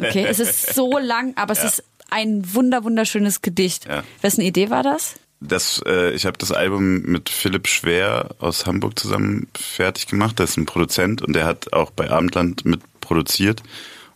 okay, 0.00 0.26
es 0.26 0.40
ist 0.40 0.74
so 0.74 0.98
lang, 0.98 1.34
aber 1.36 1.52
es 1.52 1.62
ist 1.62 1.84
ein 2.10 2.54
wunder 2.54 2.82
wunderschönes 2.84 3.42
Gedicht. 3.42 3.86
Ja. 3.86 4.02
Wessen 4.20 4.40
Idee 4.40 4.70
war 4.70 4.82
das? 4.82 5.14
Das, 5.40 5.82
äh, 5.86 6.10
ich 6.12 6.26
habe 6.26 6.36
das 6.36 6.52
Album 6.52 7.00
mit 7.02 7.30
Philipp 7.30 7.66
Schwer 7.66 8.34
aus 8.38 8.66
Hamburg 8.66 8.98
zusammen 8.98 9.48
fertig 9.54 10.06
gemacht. 10.06 10.38
Das 10.38 10.50
ist 10.50 10.56
ein 10.58 10.66
Produzent 10.66 11.22
und 11.22 11.32
der 11.34 11.46
hat 11.46 11.72
auch 11.72 11.90
bei 11.90 12.10
Abendland 12.10 12.64
mit 12.66 12.80
produziert. 13.00 13.62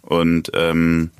Und 0.02 0.50
ähm, 0.54 1.10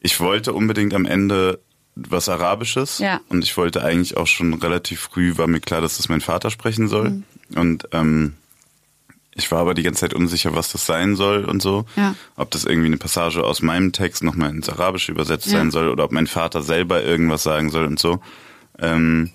ich 0.00 0.20
wollte 0.20 0.54
unbedingt 0.54 0.94
am 0.94 1.04
Ende 1.04 1.60
was 1.94 2.28
Arabisches. 2.30 2.98
Ja. 2.98 3.20
Und 3.28 3.44
ich 3.44 3.56
wollte 3.58 3.84
eigentlich 3.84 4.16
auch 4.16 4.26
schon 4.26 4.54
relativ 4.54 5.00
früh, 5.00 5.36
war 5.36 5.46
mir 5.46 5.60
klar, 5.60 5.82
dass 5.82 5.98
das 5.98 6.08
mein 6.08 6.22
Vater 6.22 6.50
sprechen 6.50 6.88
soll. 6.88 7.22
Und 7.54 7.86
ähm, 7.92 8.34
ich 9.34 9.50
war 9.50 9.58
aber 9.60 9.74
die 9.74 9.82
ganze 9.82 10.00
Zeit 10.00 10.14
unsicher, 10.14 10.54
was 10.54 10.72
das 10.72 10.86
sein 10.86 11.14
soll 11.14 11.44
und 11.44 11.60
so. 11.60 11.84
Ja. 11.96 12.14
Ob 12.36 12.50
das 12.52 12.64
irgendwie 12.64 12.86
eine 12.86 12.96
Passage 12.96 13.44
aus 13.44 13.60
meinem 13.60 13.92
Text 13.92 14.22
nochmal 14.24 14.50
ins 14.50 14.68
Arabische 14.70 15.12
übersetzt 15.12 15.46
Ja. 15.46 15.58
sein 15.58 15.70
soll 15.70 15.88
oder 15.88 16.04
ob 16.04 16.12
mein 16.12 16.26
Vater 16.26 16.62
selber 16.62 17.02
irgendwas 17.02 17.42
sagen 17.42 17.70
soll 17.70 17.84
und 17.84 17.98
so. 17.98 18.20
Ähm, 18.78 19.30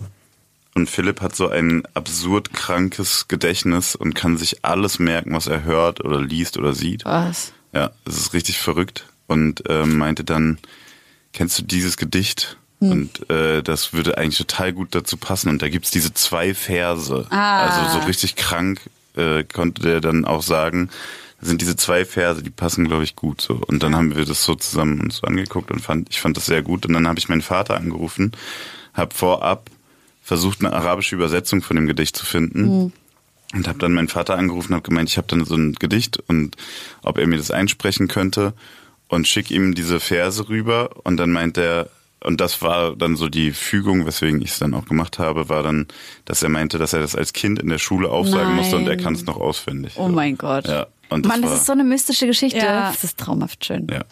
und 0.76 0.90
Philipp 0.90 1.22
hat 1.22 1.36
so 1.36 1.50
ein 1.50 1.84
absurd 1.94 2.54
krankes 2.54 3.28
Gedächtnis 3.28 3.96
und 3.96 4.14
kann 4.14 4.38
sich 4.38 4.64
alles 4.64 5.00
merken, 5.00 5.34
was 5.34 5.48
er 5.48 5.64
hört 5.64 6.04
oder 6.04 6.22
liest 6.22 6.58
oder 6.58 6.74
sieht. 6.74 7.06
Was? 7.06 7.54
Ja, 7.74 7.92
es 8.06 8.18
ist 8.18 8.34
richtig 8.34 8.60
verrückt. 8.60 9.06
Und 9.28 9.64
ähm, 9.68 9.98
meinte 9.98 10.24
dann, 10.24 10.58
kennst 11.34 11.60
du 11.60 11.64
dieses 11.64 11.98
Gedicht? 11.98 12.58
Und 12.80 13.30
äh, 13.30 13.62
das 13.62 13.92
würde 13.92 14.18
eigentlich 14.18 14.38
total 14.38 14.72
gut 14.72 14.96
dazu 14.96 15.18
passen. 15.18 15.50
Und 15.50 15.62
da 15.62 15.68
gibt's 15.68 15.92
diese 15.92 16.14
zwei 16.14 16.54
Verse. 16.54 17.28
Ah. 17.30 17.66
Also 17.66 18.00
so 18.00 18.06
richtig 18.06 18.38
krank 18.38 18.90
äh, 19.16 19.44
konnte 19.44 19.82
der 19.82 20.00
dann 20.00 20.24
auch 20.24 20.42
sagen, 20.42 20.90
das 21.40 21.50
sind 21.50 21.62
diese 21.62 21.76
zwei 21.76 22.06
Verse, 22.06 22.42
die 22.42 22.50
passen, 22.50 22.88
glaube 22.88 23.04
ich, 23.04 23.16
gut 23.16 23.42
so. 23.42 23.56
Und 23.56 23.84
dann 23.84 23.96
haben 23.96 24.16
wir 24.16 24.26
das 24.26 24.44
so 24.44 24.56
zusammen 24.56 25.02
uns 25.02 25.24
angeguckt 25.24 25.72
und 25.72 25.82
fand, 25.82 26.10
ich 26.10 26.22
fand 26.22 26.38
das 26.38 26.46
sehr 26.46 26.62
gut. 26.62 26.86
Und 26.86 26.94
dann 26.94 27.08
habe 27.08 27.20
ich 27.20 27.30
meinen 27.30 27.42
Vater 27.42 27.76
angerufen, 27.76 28.32
habe 29.00 29.16
vorab 29.16 29.70
versucht, 30.22 30.60
eine 30.60 30.74
arabische 30.74 31.16
Übersetzung 31.16 31.64
von 31.64 31.76
dem 31.76 31.88
Gedicht 31.88 32.16
zu 32.16 32.26
finden. 32.26 32.94
Und 33.52 33.68
habe 33.68 33.80
dann 33.80 33.94
meinen 33.94 34.10
Vater 34.10 34.38
angerufen 34.38 34.74
und 34.74 34.76
habe 34.76 34.88
gemeint, 34.88 35.10
ich 35.10 35.18
habe 35.18 35.28
dann 35.28 35.44
so 35.44 35.56
ein 35.56 35.74
Gedicht 35.74 36.20
und 36.28 36.56
ob 37.02 37.18
er 37.18 37.26
mir 37.26 37.38
das 37.38 37.50
einsprechen 37.50 38.08
könnte 38.08 38.54
und 39.08 39.28
schick 39.28 39.50
ihm 39.50 39.74
diese 39.74 40.00
Verse 40.00 40.50
rüber 40.50 40.92
und 41.04 41.18
dann 41.18 41.32
meint 41.32 41.58
er, 41.58 41.90
und 42.22 42.42
das 42.42 42.62
war 42.62 42.96
dann 42.96 43.16
so 43.16 43.28
die 43.28 43.52
Fügung, 43.52 44.06
weswegen 44.06 44.42
ich 44.42 44.52
es 44.52 44.60
dann 44.60 44.76
auch 44.76 44.86
gemacht 44.86 45.18
habe, 45.18 45.50
war 45.50 45.64
dann, 45.64 45.88
dass 46.26 46.44
er 46.44 46.50
meinte, 46.50 46.78
dass 46.78 46.94
er 46.94 47.00
das 47.00 47.16
als 47.16 47.34
Kind 47.34 47.58
in 47.60 47.70
der 47.70 47.80
Schule 47.80 48.10
aufsagen 48.10 48.50
Nein. 48.50 48.56
musste 48.58 48.76
und 48.76 48.88
er 48.88 48.98
kann 48.98 49.16
es 49.16 49.26
noch 49.26 49.38
auswendig. 49.38 49.94
Oh 49.96 50.10
mein 50.10 50.38
Gott. 50.38 50.68
Ja, 50.68 50.86
und 51.10 51.26
das 51.26 51.30
Mann, 51.32 51.42
das 51.42 51.52
war, 51.52 51.58
ist 51.58 51.66
so 51.66 51.72
eine 51.74 51.84
mystische 51.84 52.26
Geschichte. 52.28 52.60
Ja, 52.60 52.90
das 52.92 53.04
ist 53.04 53.18
traumhaft 53.18 53.66
schön. 53.66 53.88
ja. 53.92 54.04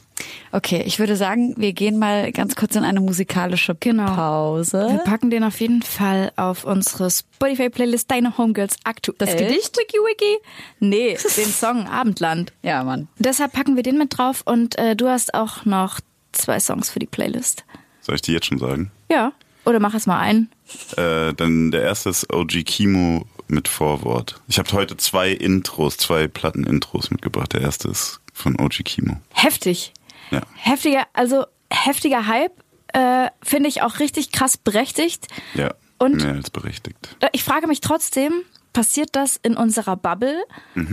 Okay, 0.51 0.81
ich 0.85 0.97
würde 0.97 1.15
sagen, 1.15 1.53
wir 1.57 1.73
gehen 1.73 1.99
mal 1.99 2.31
ganz 2.31 2.55
kurz 2.55 2.75
in 2.75 2.83
eine 2.83 2.99
musikalische 2.99 3.75
Genau. 3.79 4.05
Wir 4.07 4.15
Pause. 4.15 5.01
packen 5.05 5.29
den 5.29 5.43
auf 5.43 5.59
jeden 5.61 5.83
Fall 5.83 6.31
auf 6.37 6.63
unsere 6.63 7.11
Spotify-Playlist 7.11 8.09
Deine 8.09 8.35
Homegirls 8.37 8.77
aktuell. 8.83 9.15
Das 9.19 9.35
Gedicht? 9.35 9.77
Wiki 9.77 9.97
Wiki. 9.97 10.37
Nee, 10.79 11.17
den 11.37 11.45
Song 11.51 11.87
Abendland. 11.87 12.51
Ja, 12.63 12.83
Mann. 12.83 13.07
Deshalb 13.19 13.53
packen 13.53 13.75
wir 13.75 13.83
den 13.83 13.99
mit 13.99 14.17
drauf 14.17 14.41
und 14.45 14.77
äh, 14.79 14.95
du 14.95 15.07
hast 15.07 15.35
auch 15.35 15.65
noch 15.65 15.99
zwei 16.31 16.59
Songs 16.59 16.89
für 16.89 16.99
die 16.99 17.05
Playlist. 17.05 17.63
Soll 18.01 18.15
ich 18.15 18.21
die 18.23 18.31
jetzt 18.33 18.47
schon 18.47 18.57
sagen? 18.57 18.91
Ja. 19.11 19.33
Oder 19.65 19.79
mach 19.79 19.93
es 19.93 20.07
mal 20.07 20.19
ein. 20.19 20.49
Äh, 20.95 21.33
dann 21.35 21.69
der 21.71 21.81
erste 21.83 22.09
ist 22.09 22.33
OG 22.33 22.63
Kimo 22.65 23.25
mit 23.47 23.67
Vorwort. 23.67 24.39
Ich 24.47 24.59
habe 24.59 24.71
heute 24.73 24.97
zwei 24.97 25.31
Intros, 25.31 25.97
zwei 25.97 26.27
Platten-Intros 26.27 27.11
mitgebracht. 27.11 27.53
Der 27.53 27.61
erste 27.61 27.89
ist 27.89 28.19
von 28.33 28.59
OG 28.59 28.83
Kimo. 28.83 29.17
Heftig. 29.33 29.93
Ja. 30.31 30.41
Heftiger, 30.55 31.07
also 31.13 31.45
heftiger 31.71 32.27
Hype. 32.27 32.51
Äh, 32.93 33.29
Finde 33.43 33.69
ich 33.69 33.81
auch 33.81 33.99
richtig 33.99 34.31
krass 34.31 34.57
berechtigt. 34.57 35.27
Ja, 35.53 35.73
Und- 35.99 36.23
mehr 36.23 36.33
als 36.35 36.49
berechtigt. 36.49 37.15
Äh, 37.19 37.29
Ich 37.33 37.43
frage 37.43 37.67
mich 37.67 37.81
trotzdem, 37.81 38.31
passiert 38.73 39.09
das 39.15 39.37
in 39.41 39.55
unserer 39.57 39.95
Bubble 39.97 40.43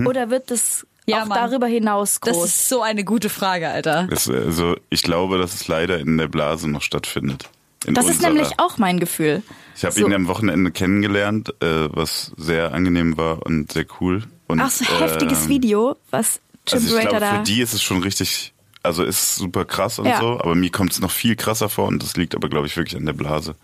oder 0.07 0.31
wird 0.31 0.51
das 0.51 0.87
Ja, 1.07 1.23
auch 1.23 1.27
Mann. 1.27 1.39
darüber 1.51 1.67
hinaus 1.67 2.21
groß? 2.21 2.33
Das 2.37 2.45
ist 2.47 2.69
so 2.69 2.81
eine 2.83 3.05
gute 3.05 3.29
Frage, 3.29 3.69
Alter. 3.69 4.07
Das, 4.09 4.29
also, 4.29 4.77
ich 4.91 5.03
glaube, 5.03 5.37
dass 5.39 5.55
es 5.55 5.69
leider 5.69 5.99
in 5.99 6.17
der 6.19 6.29
Blase 6.29 6.69
noch 6.69 6.83
stattfindet. 6.83 7.49
In 7.85 7.95
Das 7.95 8.09
ist 8.09 8.23
nämlich 8.23 8.59
auch 8.59 8.79
mein 8.79 9.01
Gefühl. 9.01 9.43
Ich 9.77 9.85
habe 9.85 9.95
so. 9.95 10.07
ihn 10.07 10.13
am 10.13 10.29
Wochenende 10.29 10.71
kennengelernt, 10.71 11.51
äh, 11.61 11.89
was 11.91 12.33
sehr 12.37 12.73
angenehm 12.73 13.17
war 13.17 13.45
und 13.45 13.73
sehr 13.73 13.87
cool. 14.01 14.23
Und, 14.47 14.61
Ach, 14.61 14.71
so 14.71 14.85
heftiges 14.85 15.45
ähm, 15.45 15.49
Video, 15.49 15.97
was 16.11 16.41
Also 16.71 16.97
ich 16.97 17.03
glaube, 17.03 17.21
da. 17.21 17.39
für 17.39 17.43
die 17.43 17.61
ist 17.61 17.75
es 17.75 17.83
schon 17.83 18.03
richtig, 18.03 18.53
also 18.83 19.03
ist 19.03 19.37
super 19.37 19.65
krass 19.65 19.99
und 19.99 20.07
Ja. 20.07 20.21
so, 20.21 20.39
aber 20.41 20.55
mir 20.55 20.71
kommt 20.71 20.93
es 20.93 21.01
noch 21.01 21.11
viel 21.11 21.37
krasser 21.37 21.69
vor 21.69 21.89
und 21.89 22.03
das 22.03 22.17
liegt 22.17 22.35
aber, 22.35 22.49
glaube 22.49 22.67
ich, 22.67 22.77
wirklich 22.77 22.97
an 22.97 23.07
der 23.07 23.15
Blase. 23.15 23.57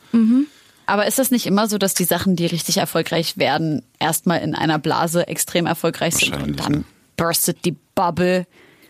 Aber 0.87 1.07
ist 1.07 1.19
das 1.19 1.31
nicht 1.31 1.47
immer 1.47 1.69
so, 1.69 1.79
dass 1.79 1.95
die 1.95 2.05
Sachen, 2.05 2.35
die 2.35 2.47
richtig 2.47 2.79
erfolgreich 2.79 3.39
werden, 3.39 3.83
erstmal 4.01 4.41
in 4.41 4.55
einer 4.55 4.79
Blase 4.79 5.29
extrem 5.29 5.67
erfolgreich 5.67 6.17
sind 6.17 6.35
und 6.43 6.59
dann 6.59 6.73
ne? 6.73 6.85
burstet 7.17 7.65
die 7.65 7.77
Bubble? 7.95 8.47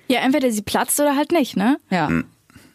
ja, 0.08 0.20
entweder 0.20 0.50
sie 0.50 0.62
platzt 0.62 0.98
oder 0.98 1.14
halt 1.14 1.30
nicht, 1.30 1.56
ne? 1.56 1.78
Ja. 1.90 2.08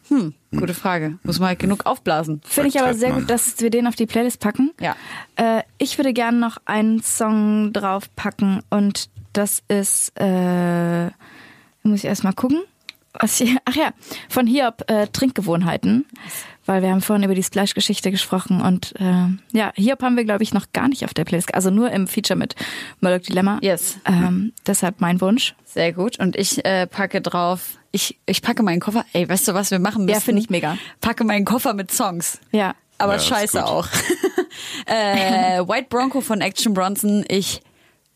Hm, 0.08 0.34
gute 0.50 0.74
Frage. 0.74 1.18
Muss 1.22 1.38
man 1.38 1.48
halt 1.48 1.58
genug 1.58 1.86
aufblasen. 1.86 2.40
Finde 2.44 2.68
ich 2.68 2.80
aber 2.80 2.94
sehr 2.94 3.12
gut, 3.12 3.28
dass 3.30 3.60
wir 3.60 3.70
den 3.70 3.86
auf 3.86 3.96
die 3.96 4.06
Playlist 4.06 4.40
packen. 4.40 4.72
Ja. 4.80 4.96
Äh, 5.36 5.62
ich 5.78 5.98
würde 5.98 6.12
gerne 6.12 6.38
noch 6.38 6.58
einen 6.64 7.02
Song 7.02 7.72
draufpacken 7.72 8.62
und 8.70 9.08
das 9.32 9.62
ist, 9.68 10.12
äh, 10.18 11.06
muss 11.82 12.00
ich 12.00 12.04
erstmal 12.04 12.32
gucken. 12.32 12.62
Was 13.18 13.36
hier, 13.38 13.56
ach 13.64 13.74
ja, 13.74 13.90
von 14.28 14.46
Hiob 14.46 14.90
äh, 14.90 15.06
Trinkgewohnheiten, 15.06 16.04
weil 16.66 16.82
wir 16.82 16.90
haben 16.90 17.00
vorhin 17.00 17.24
über 17.24 17.34
die 17.34 17.42
Splash-Geschichte 17.42 18.10
gesprochen 18.10 18.60
und 18.60 18.94
äh, 19.00 19.28
ja, 19.56 19.72
Hiob 19.74 20.02
haben 20.02 20.16
wir, 20.16 20.24
glaube 20.24 20.42
ich, 20.42 20.52
noch 20.52 20.72
gar 20.72 20.88
nicht 20.88 21.04
auf 21.04 21.14
der 21.14 21.24
Playlist, 21.24 21.54
also 21.54 21.70
nur 21.70 21.90
im 21.90 22.06
Feature 22.06 22.36
mit 22.36 22.54
Murdoch 23.00 23.24
Dilemma. 23.24 23.58
Yes. 23.62 23.98
Ähm, 24.04 24.52
deshalb 24.66 25.00
mein 25.00 25.20
Wunsch. 25.20 25.54
Sehr 25.64 25.92
gut. 25.92 26.18
Und 26.18 26.36
ich 26.36 26.64
äh, 26.64 26.86
packe 26.86 27.20
drauf, 27.20 27.78
ich, 27.92 28.18
ich 28.26 28.42
packe 28.42 28.62
meinen 28.62 28.80
Koffer. 28.80 29.04
Ey, 29.12 29.28
weißt 29.28 29.48
du, 29.48 29.54
was 29.54 29.70
wir 29.70 29.78
machen 29.78 30.04
müssen? 30.04 30.14
Ja, 30.14 30.20
finde 30.20 30.42
ich 30.42 30.50
mega. 30.50 30.76
Packe 31.00 31.24
meinen 31.24 31.44
Koffer 31.44 31.72
mit 31.72 31.90
Songs. 31.90 32.40
Ja. 32.52 32.74
Aber 32.98 33.14
Ja, 33.14 33.20
scheiße 33.20 33.64
auch. 33.64 33.86
äh, 34.86 35.60
White 35.60 35.86
Bronco 35.88 36.20
von 36.20 36.40
Action 36.40 36.74
Bronson. 36.74 37.24
Ich 37.28 37.62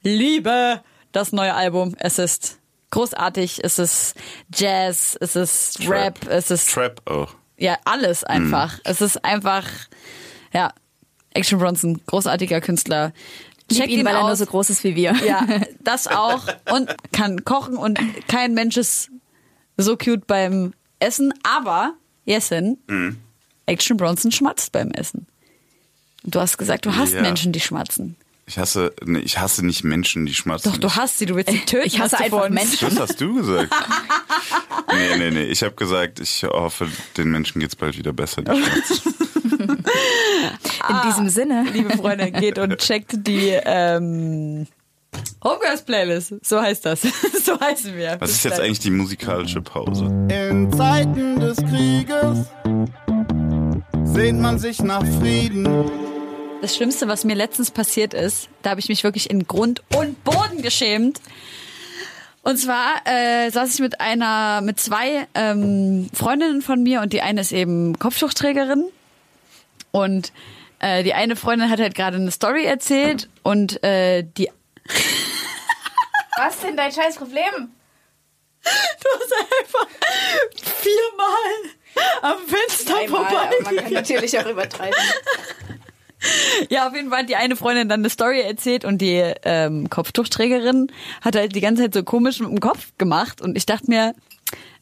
liebe 0.02 0.80
das 1.12 1.32
neue 1.32 1.54
Album. 1.54 1.94
Es 1.98 2.18
ist 2.18 2.58
großartig. 2.90 3.62
Es 3.62 3.78
ist 3.78 4.14
Jazz. 4.54 5.16
Es 5.20 5.36
ist 5.36 5.88
Rap. 5.88 6.26
Es 6.28 6.50
ist 6.50 6.72
Trap 6.72 7.00
auch. 7.08 7.34
Ja 7.60 7.78
alles 7.84 8.24
einfach. 8.24 8.80
Es 8.84 9.00
ist 9.00 9.24
einfach 9.24 9.64
ja 10.52 10.72
Action 11.32 11.58
Bronson, 11.60 12.00
großartiger 12.06 12.60
Künstler. 12.60 13.12
Lieb 13.70 13.78
checkt 13.78 13.92
ihn, 13.92 14.00
ihn 14.00 14.04
weil 14.06 14.14
er 14.16 14.22
nur 14.22 14.30
aus. 14.32 14.38
so 14.40 14.46
groß 14.46 14.70
ist 14.70 14.82
wie 14.82 14.96
wir. 14.96 15.14
Ja, 15.24 15.46
das 15.84 16.08
auch. 16.08 16.42
Und 16.72 16.92
kann 17.12 17.44
kochen 17.44 17.76
und 17.76 18.00
kein 18.26 18.54
Mensch 18.54 18.76
ist 18.76 19.10
so 19.76 19.96
cute 19.96 20.26
beim 20.26 20.72
Essen. 20.98 21.32
Aber, 21.44 21.94
Jessen, 22.24 22.78
Action 23.66 23.96
Bronson 23.96 24.32
schmatzt 24.32 24.72
beim 24.72 24.90
Essen. 24.90 25.26
Du 26.24 26.40
hast 26.40 26.58
gesagt, 26.58 26.84
du 26.84 26.96
hast 26.96 27.14
Ja. 27.14 27.22
Menschen, 27.22 27.52
die 27.52 27.60
schmatzen. 27.60 28.16
Ich 28.50 28.58
hasse, 28.58 28.92
nee, 29.04 29.20
ich 29.20 29.38
hasse 29.38 29.64
nicht 29.64 29.84
Menschen, 29.84 30.26
die 30.26 30.34
schmatzen. 30.34 30.72
Doch, 30.72 30.78
du 30.78 30.90
hast 30.90 31.18
sie, 31.18 31.26
du 31.26 31.36
willst 31.36 31.52
sie 31.52 31.60
töten. 31.60 31.86
Ich 31.86 32.00
hasse 32.00 32.18
einfach. 32.18 32.48
Menschen. 32.48 32.78
Das 32.80 32.98
hast 32.98 33.20
du 33.20 33.36
gesagt. 33.36 33.72
nee, 34.92 35.18
nee, 35.18 35.30
nee. 35.30 35.44
Ich 35.44 35.62
habe 35.62 35.76
gesagt, 35.76 36.18
ich 36.18 36.42
hoffe, 36.42 36.88
den 37.16 37.30
Menschen 37.30 37.60
geht's 37.60 37.76
bald 37.76 37.96
wieder 37.96 38.12
besser. 38.12 38.42
Die 38.42 38.60
schmatzen. 38.60 39.14
In 40.88 40.96
diesem 41.06 41.28
Sinne. 41.28 41.64
Liebe 41.72 41.96
Freunde, 41.96 42.32
geht 42.32 42.58
und 42.58 42.76
checkt 42.78 43.24
die 43.24 43.56
ähm, 43.64 44.66
Homegirls 45.44 45.84
Playlist. 45.84 46.34
So 46.42 46.60
heißt 46.60 46.84
das. 46.86 47.02
so 47.44 47.60
heißen 47.60 47.96
wir. 47.96 48.16
Was 48.18 48.32
ist 48.32 48.42
jetzt 48.42 48.58
eigentlich 48.58 48.80
die 48.80 48.90
musikalische 48.90 49.62
Pause? 49.62 50.06
In 50.28 50.72
Zeiten 50.72 51.38
des 51.38 51.56
Krieges 51.58 52.48
sehnt 54.12 54.40
man 54.40 54.58
sich 54.58 54.82
nach 54.82 55.06
Frieden. 55.20 56.09
Das 56.60 56.76
Schlimmste, 56.76 57.08
was 57.08 57.24
mir 57.24 57.34
letztens 57.34 57.70
passiert 57.70 58.12
ist, 58.12 58.50
da 58.62 58.70
habe 58.70 58.80
ich 58.80 58.88
mich 58.90 59.02
wirklich 59.02 59.30
in 59.30 59.46
Grund 59.46 59.82
und 59.96 60.22
Boden 60.24 60.60
geschämt. 60.60 61.20
Und 62.42 62.58
zwar 62.58 63.00
äh, 63.06 63.50
saß 63.50 63.74
ich 63.74 63.80
mit 63.80 64.00
einer, 64.00 64.60
mit 64.60 64.78
zwei 64.78 65.26
ähm, 65.34 66.10
Freundinnen 66.12 66.60
von 66.60 66.82
mir 66.82 67.00
und 67.00 67.14
die 67.14 67.22
eine 67.22 67.40
ist 67.40 67.52
eben 67.52 67.98
Kopftuchträgerin. 67.98 68.84
Und 69.90 70.32
äh, 70.80 71.02
die 71.02 71.14
eine 71.14 71.34
Freundin 71.34 71.70
hat 71.70 71.80
halt 71.80 71.94
gerade 71.94 72.16
eine 72.16 72.30
Story 72.30 72.64
erzählt 72.64 73.30
und 73.42 73.82
äh, 73.82 74.22
die 74.22 74.50
Was 76.36 76.56
ist 76.56 76.64
denn 76.64 76.76
dein 76.76 76.92
scheiß 76.92 77.16
Problem? 77.16 77.70
Du 78.62 79.08
hast 79.14 79.32
einfach 79.62 79.88
viermal 80.82 81.70
am 82.20 82.38
Fenster 82.46 83.08
vorbei. 83.08 83.90
natürlich 83.90 84.38
auch 84.38 84.46
übertreiben. 84.46 84.94
Ja, 86.68 86.88
auf 86.88 86.94
jeden 86.94 87.10
Fall 87.10 87.20
hat 87.20 87.28
die 87.28 87.36
eine 87.36 87.56
Freundin 87.56 87.88
dann 87.88 88.00
eine 88.00 88.10
Story 88.10 88.40
erzählt 88.40 88.84
und 88.84 88.98
die 88.98 89.22
ähm, 89.44 89.88
Kopftuchträgerin 89.90 90.88
hat 91.20 91.36
halt 91.36 91.54
die 91.54 91.60
ganze 91.60 91.84
Zeit 91.84 91.94
so 91.94 92.02
komisch 92.02 92.40
mit 92.40 92.50
dem 92.50 92.60
Kopf 92.60 92.92
gemacht 92.98 93.40
und 93.40 93.56
ich 93.56 93.66
dachte 93.66 93.86
mir, 93.88 94.14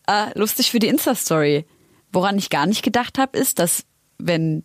äh, 0.06 0.36
lustig 0.38 0.70
für 0.70 0.78
die 0.78 0.88
Insta-Story. 0.88 1.64
Woran 2.12 2.38
ich 2.38 2.50
gar 2.50 2.66
nicht 2.66 2.82
gedacht 2.82 3.18
habe, 3.18 3.38
ist, 3.38 3.58
dass 3.58 3.84
wenn 4.18 4.64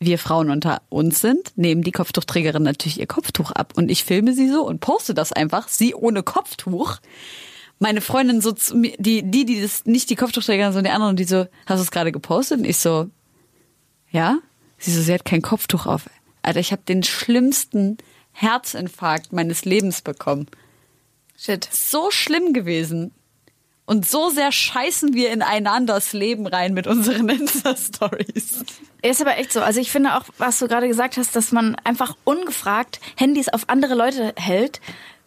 wir 0.00 0.18
Frauen 0.18 0.50
unter 0.50 0.82
uns 0.90 1.20
sind, 1.20 1.52
nehmen 1.56 1.82
die 1.82 1.92
Kopftuchträgerin 1.92 2.62
natürlich 2.62 3.00
ihr 3.00 3.06
Kopftuch 3.06 3.50
ab 3.50 3.72
und 3.76 3.90
ich 3.90 4.04
filme 4.04 4.32
sie 4.32 4.48
so 4.48 4.64
und 4.64 4.80
poste 4.80 5.14
das 5.14 5.32
einfach, 5.32 5.68
sie 5.68 5.94
ohne 5.94 6.22
Kopftuch. 6.22 6.98
Meine 7.80 8.00
Freundin 8.00 8.40
so 8.40 8.52
zu 8.52 8.76
mir, 8.76 8.94
die, 8.98 9.22
die, 9.28 9.44
die 9.44 9.60
das 9.60 9.86
nicht 9.86 10.10
die 10.10 10.16
Kopftuchträgerin, 10.16 10.72
sondern 10.72 10.92
die 10.92 10.94
anderen, 10.94 11.16
die 11.16 11.24
so, 11.24 11.46
hast 11.66 11.78
du 11.78 11.82
es 11.82 11.90
gerade 11.90 12.12
gepostet? 12.12 12.58
Und 12.58 12.64
ich 12.64 12.76
so, 12.76 13.08
ja? 14.10 14.38
Sie 14.78 14.92
so, 14.92 15.02
sie 15.02 15.12
hat 15.12 15.24
kein 15.24 15.42
Kopftuch 15.42 15.86
auf. 15.86 16.08
Alter, 16.42 16.60
ich 16.60 16.72
habe 16.72 16.82
den 16.82 17.02
schlimmsten 17.02 17.98
Herzinfarkt 18.32 19.32
meines 19.32 19.64
Lebens 19.64 20.02
bekommen. 20.02 20.46
Shit. 21.36 21.68
So 21.70 22.10
schlimm 22.10 22.52
gewesen. 22.52 23.12
Und 23.84 24.06
so 24.06 24.28
sehr 24.28 24.52
scheißen 24.52 25.14
wir 25.14 25.32
in 25.32 25.40
einanders 25.40 26.12
Leben 26.12 26.46
rein 26.46 26.74
mit 26.74 26.86
unseren 26.86 27.28
Insta-Stories. 27.30 28.64
Ist 29.00 29.20
aber 29.22 29.38
echt 29.38 29.52
so. 29.52 29.62
Also 29.62 29.80
ich 29.80 29.90
finde 29.90 30.16
auch, 30.16 30.24
was 30.36 30.58
du 30.58 30.68
gerade 30.68 30.88
gesagt 30.88 31.16
hast, 31.16 31.34
dass 31.34 31.52
man 31.52 31.74
einfach 31.84 32.14
ungefragt 32.24 33.00
Handys 33.16 33.48
auf 33.48 33.68
andere 33.68 33.94
Leute 33.94 34.34
hält, 34.36 34.80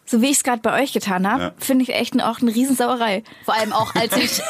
so 0.04 0.20
wie 0.20 0.26
ich 0.26 0.38
es 0.38 0.42
gerade 0.44 0.60
bei 0.62 0.82
euch 0.82 0.92
getan 0.92 1.30
habe, 1.30 1.42
Ja. 1.42 1.54
finde 1.58 1.84
ich 1.84 1.94
echt 1.94 2.20
auch 2.22 2.40
eine 2.40 2.54
Riesensauerei. 2.54 3.22
Vor 3.44 3.54
allem 3.54 3.72
auch, 3.72 3.94
als 3.94 4.16
ich, 4.16 4.40
äh, 4.40 4.42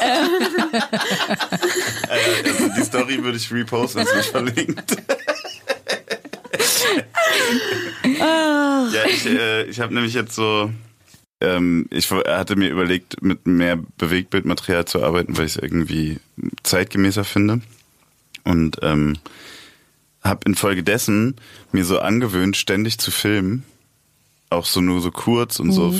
Äh, 2.09 2.49
also 2.49 2.69
die 2.77 2.83
Story 2.83 3.23
würde 3.23 3.37
ich 3.37 3.51
reposten, 3.51 4.01
ist 4.01 4.15
nicht 4.15 4.29
verlinkt. 4.29 4.97
ja, 8.19 9.05
ich, 9.07 9.25
äh, 9.25 9.63
ich 9.65 9.79
habe 9.79 9.93
nämlich 9.93 10.13
jetzt 10.13 10.35
so, 10.35 10.71
ähm, 11.41 11.87
ich 11.89 12.09
hatte 12.11 12.55
mir 12.55 12.69
überlegt, 12.69 13.21
mit 13.21 13.45
mehr 13.47 13.77
Bewegtbildmaterial 13.97 14.85
zu 14.85 15.03
arbeiten, 15.03 15.37
weil 15.37 15.45
ich 15.45 15.55
es 15.55 15.61
irgendwie 15.61 16.19
zeitgemäßer 16.63 17.23
finde. 17.23 17.61
Und 18.43 18.77
ähm, 18.81 19.17
habe 20.23 20.41
infolgedessen 20.45 21.35
mir 21.71 21.85
so 21.85 21.99
angewöhnt, 21.99 22.57
ständig 22.57 22.97
zu 22.97 23.11
filmen. 23.11 23.63
Auch 24.53 24.65
so 24.65 24.81
nur 24.81 25.01
so 25.01 25.11
kurz 25.11 25.59
und 25.59 25.71
so. 25.71 25.95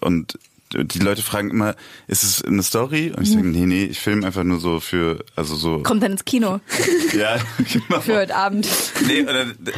Und 0.00 0.36
die 0.76 0.98
Leute 0.98 1.22
fragen 1.22 1.50
immer, 1.50 1.76
ist 2.08 2.24
es 2.24 2.42
eine 2.42 2.62
Story? 2.62 3.12
Und 3.16 3.22
ich 3.22 3.30
sage, 3.30 3.46
nee, 3.46 3.66
nee, 3.66 3.84
ich 3.84 4.00
filme 4.00 4.26
einfach 4.26 4.44
nur 4.44 4.58
so 4.58 4.80
für, 4.80 5.24
also 5.36 5.54
so. 5.54 5.80
Kommt 5.82 6.02
dann 6.02 6.12
ins 6.12 6.24
Kino. 6.24 6.60
Ja, 7.14 7.36
genau. 7.72 8.00
für 8.00 8.16
heute 8.16 8.34
Abend. 8.34 8.66
Nee, 9.06 9.24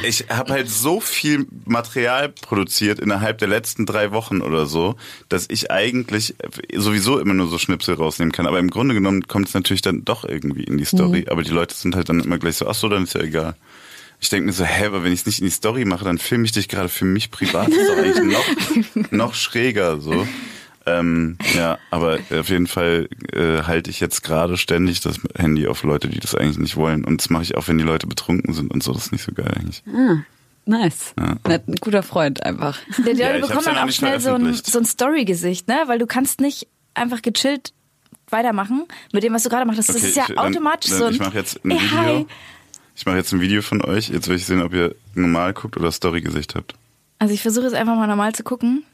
ich 0.05 0.25
habe 0.31 0.55
halt 0.55 0.71
so 0.71 1.01
viel 1.01 1.47
Material 1.67 2.31
produziert 2.31 2.99
innerhalb 2.99 3.39
der 3.39 3.49
letzten 3.49 3.85
drei 3.85 4.11
Wochen 4.11 4.41
oder 4.41 4.65
so, 4.65 4.95
dass 5.29 5.47
ich 5.51 5.71
eigentlich 5.71 6.35
sowieso 6.75 7.19
immer 7.19 7.35
nur 7.35 7.49
so 7.49 7.59
Schnipsel 7.59 7.95
rausnehmen 7.97 8.33
kann. 8.33 8.47
Aber 8.47 8.59
im 8.59 8.71
Grunde 8.71 8.95
genommen 8.95 9.29
kommt 9.29 9.49
es 9.49 9.55
natürlich 9.55 9.83
dann 9.83 10.07
doch 10.07 10.25
irgendwie 10.25 10.65
in 10.65 10.79
die 10.79 10.87
Story. 10.87 11.27
Aber 11.29 11.43
die 11.43 11.51
Leute 11.51 11.75
sind 11.75 11.95
halt 11.95 12.09
dann 12.09 12.21
immer 12.21 12.39
gleich 12.39 12.57
so, 12.57 12.67
ach 12.67 12.75
so, 12.75 12.89
dann 12.89 13.05
ist 13.05 13.13
ja 13.15 13.21
egal. 13.21 13.55
Ich 14.21 14.29
denke 14.31 14.47
mir 14.47 14.53
so, 14.53 14.65
hä, 14.65 14.87
aber 14.87 15.05
wenn 15.05 15.13
ich 15.13 15.21
es 15.21 15.27
nicht 15.27 15.41
in 15.41 15.45
die 15.47 15.51
Story 15.53 15.85
mache, 15.85 16.05
dann 16.05 16.19
filme 16.19 16.45
ich 16.45 16.53
dich 16.53 16.69
gerade 16.69 16.89
für 16.89 17.05
mich 17.05 17.31
privat. 17.31 17.69
Das 17.69 17.77
ist 17.77 17.89
doch 17.91 17.97
eigentlich 17.99 18.37
noch, 19.03 19.11
noch 19.13 19.35
schräger 19.35 20.01
so. 20.01 20.27
Ähm, 20.87 21.37
ja, 21.55 21.79
aber 21.91 22.19
auf 22.39 22.49
jeden 22.49 22.67
Fall 22.69 23.09
äh, 23.33 23.63
halte 23.65 23.91
ich 23.91 23.99
jetzt 24.01 24.23
gerade 24.23 24.57
ständig 24.57 25.01
das 25.01 25.19
Handy 25.37 25.67
auf 25.67 25.83
Leute, 25.83 26.09
die 26.09 26.21
das 26.21 26.35
eigentlich 26.35 26.59
nicht 26.59 26.77
wollen. 26.77 27.05
Und 27.05 27.21
das 27.21 27.29
mache 27.31 27.43
ich 27.43 27.57
auch, 27.57 27.67
wenn 27.69 27.77
die 27.79 27.85
Leute 27.85 28.07
betrunken 28.07 28.55
sind 28.55 28.71
und 28.73 28.83
so. 28.83 28.93
Das 28.93 29.07
ist 29.07 29.13
nicht 29.13 29.25
so 29.25 29.33
geil 29.33 29.53
eigentlich. 29.57 29.83
Nice. 30.65 31.13
Nett, 31.47 31.69
Ein 31.69 31.75
guter 31.77 32.03
Freund 32.03 32.43
einfach. 32.45 32.79
Der 33.05 33.15
die 33.15 33.21
Ja, 33.21 33.37
ja 33.37 33.47
dann 33.47 33.79
auch 33.79 33.91
schnell 33.91 34.21
so 34.21 34.35
ein, 34.35 34.55
so 34.55 34.79
ein 34.79 34.85
Story-Gesicht, 34.85 35.69
ne? 35.69 35.77
Weil 35.87 35.99
du 35.99 36.07
kannst 36.07 36.41
nicht 36.41 36.67
einfach 36.95 37.21
gechillt 37.23 37.73
weitermachen 38.31 38.85
mit 39.13 39.23
dem, 39.23 39.33
was 39.35 39.43
du 39.45 39.49
gerade 39.49 39.67
machst. 39.67 39.79
Das 39.81 39.91
Okay, 39.91 40.07
ist 40.09 40.17
ja 40.17 40.25
ich- 40.29 40.35
dann- 40.35 40.39
automatisch 40.39 40.91
dann- 40.91 40.99
so 41.01 41.05
ein, 41.07 41.13
ich 41.15 41.21
mache 41.21 41.37
jetzt 41.39 41.65
ein 41.65 41.71
ey, 41.71 41.79
Video. 41.81 41.99
hi. 41.99 42.27
Ich 42.97 43.05
mache 43.05 43.17
jetzt 43.17 43.33
ein 43.33 43.41
Video 43.43 43.61
von 43.61 43.85
euch. 43.85 44.09
Jetzt 44.09 44.27
will 44.29 44.37
ich 44.37 44.47
sehen, 44.47 44.63
ob 44.63 44.73
ihr 44.73 44.97
normal 45.15 45.53
guckt 45.53 45.77
oder 45.77 45.93
Story-Gesicht 45.93 46.55
habt. 46.55 46.75
Also 47.19 47.35
ich 47.35 47.43
versuche 47.43 47.67
jetzt 47.67 47.75
einfach 47.75 47.95
mal 47.95 48.07
normal 48.07 48.35
zu 48.35 48.43
gucken. 48.43 48.85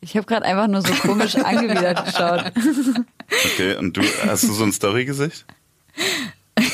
Ich 0.00 0.16
habe 0.16 0.26
gerade 0.26 0.44
einfach 0.44 0.66
nur 0.66 0.82
so 0.82 0.92
komisch 0.94 1.36
angewidert 1.36 2.04
geschaut. 2.04 2.52
Okay, 3.44 3.76
und 3.76 3.96
du, 3.96 4.02
hast 4.26 4.44
du 4.44 4.52
so 4.52 4.64
ein 4.64 4.72
Story-Gesicht? 4.72 5.46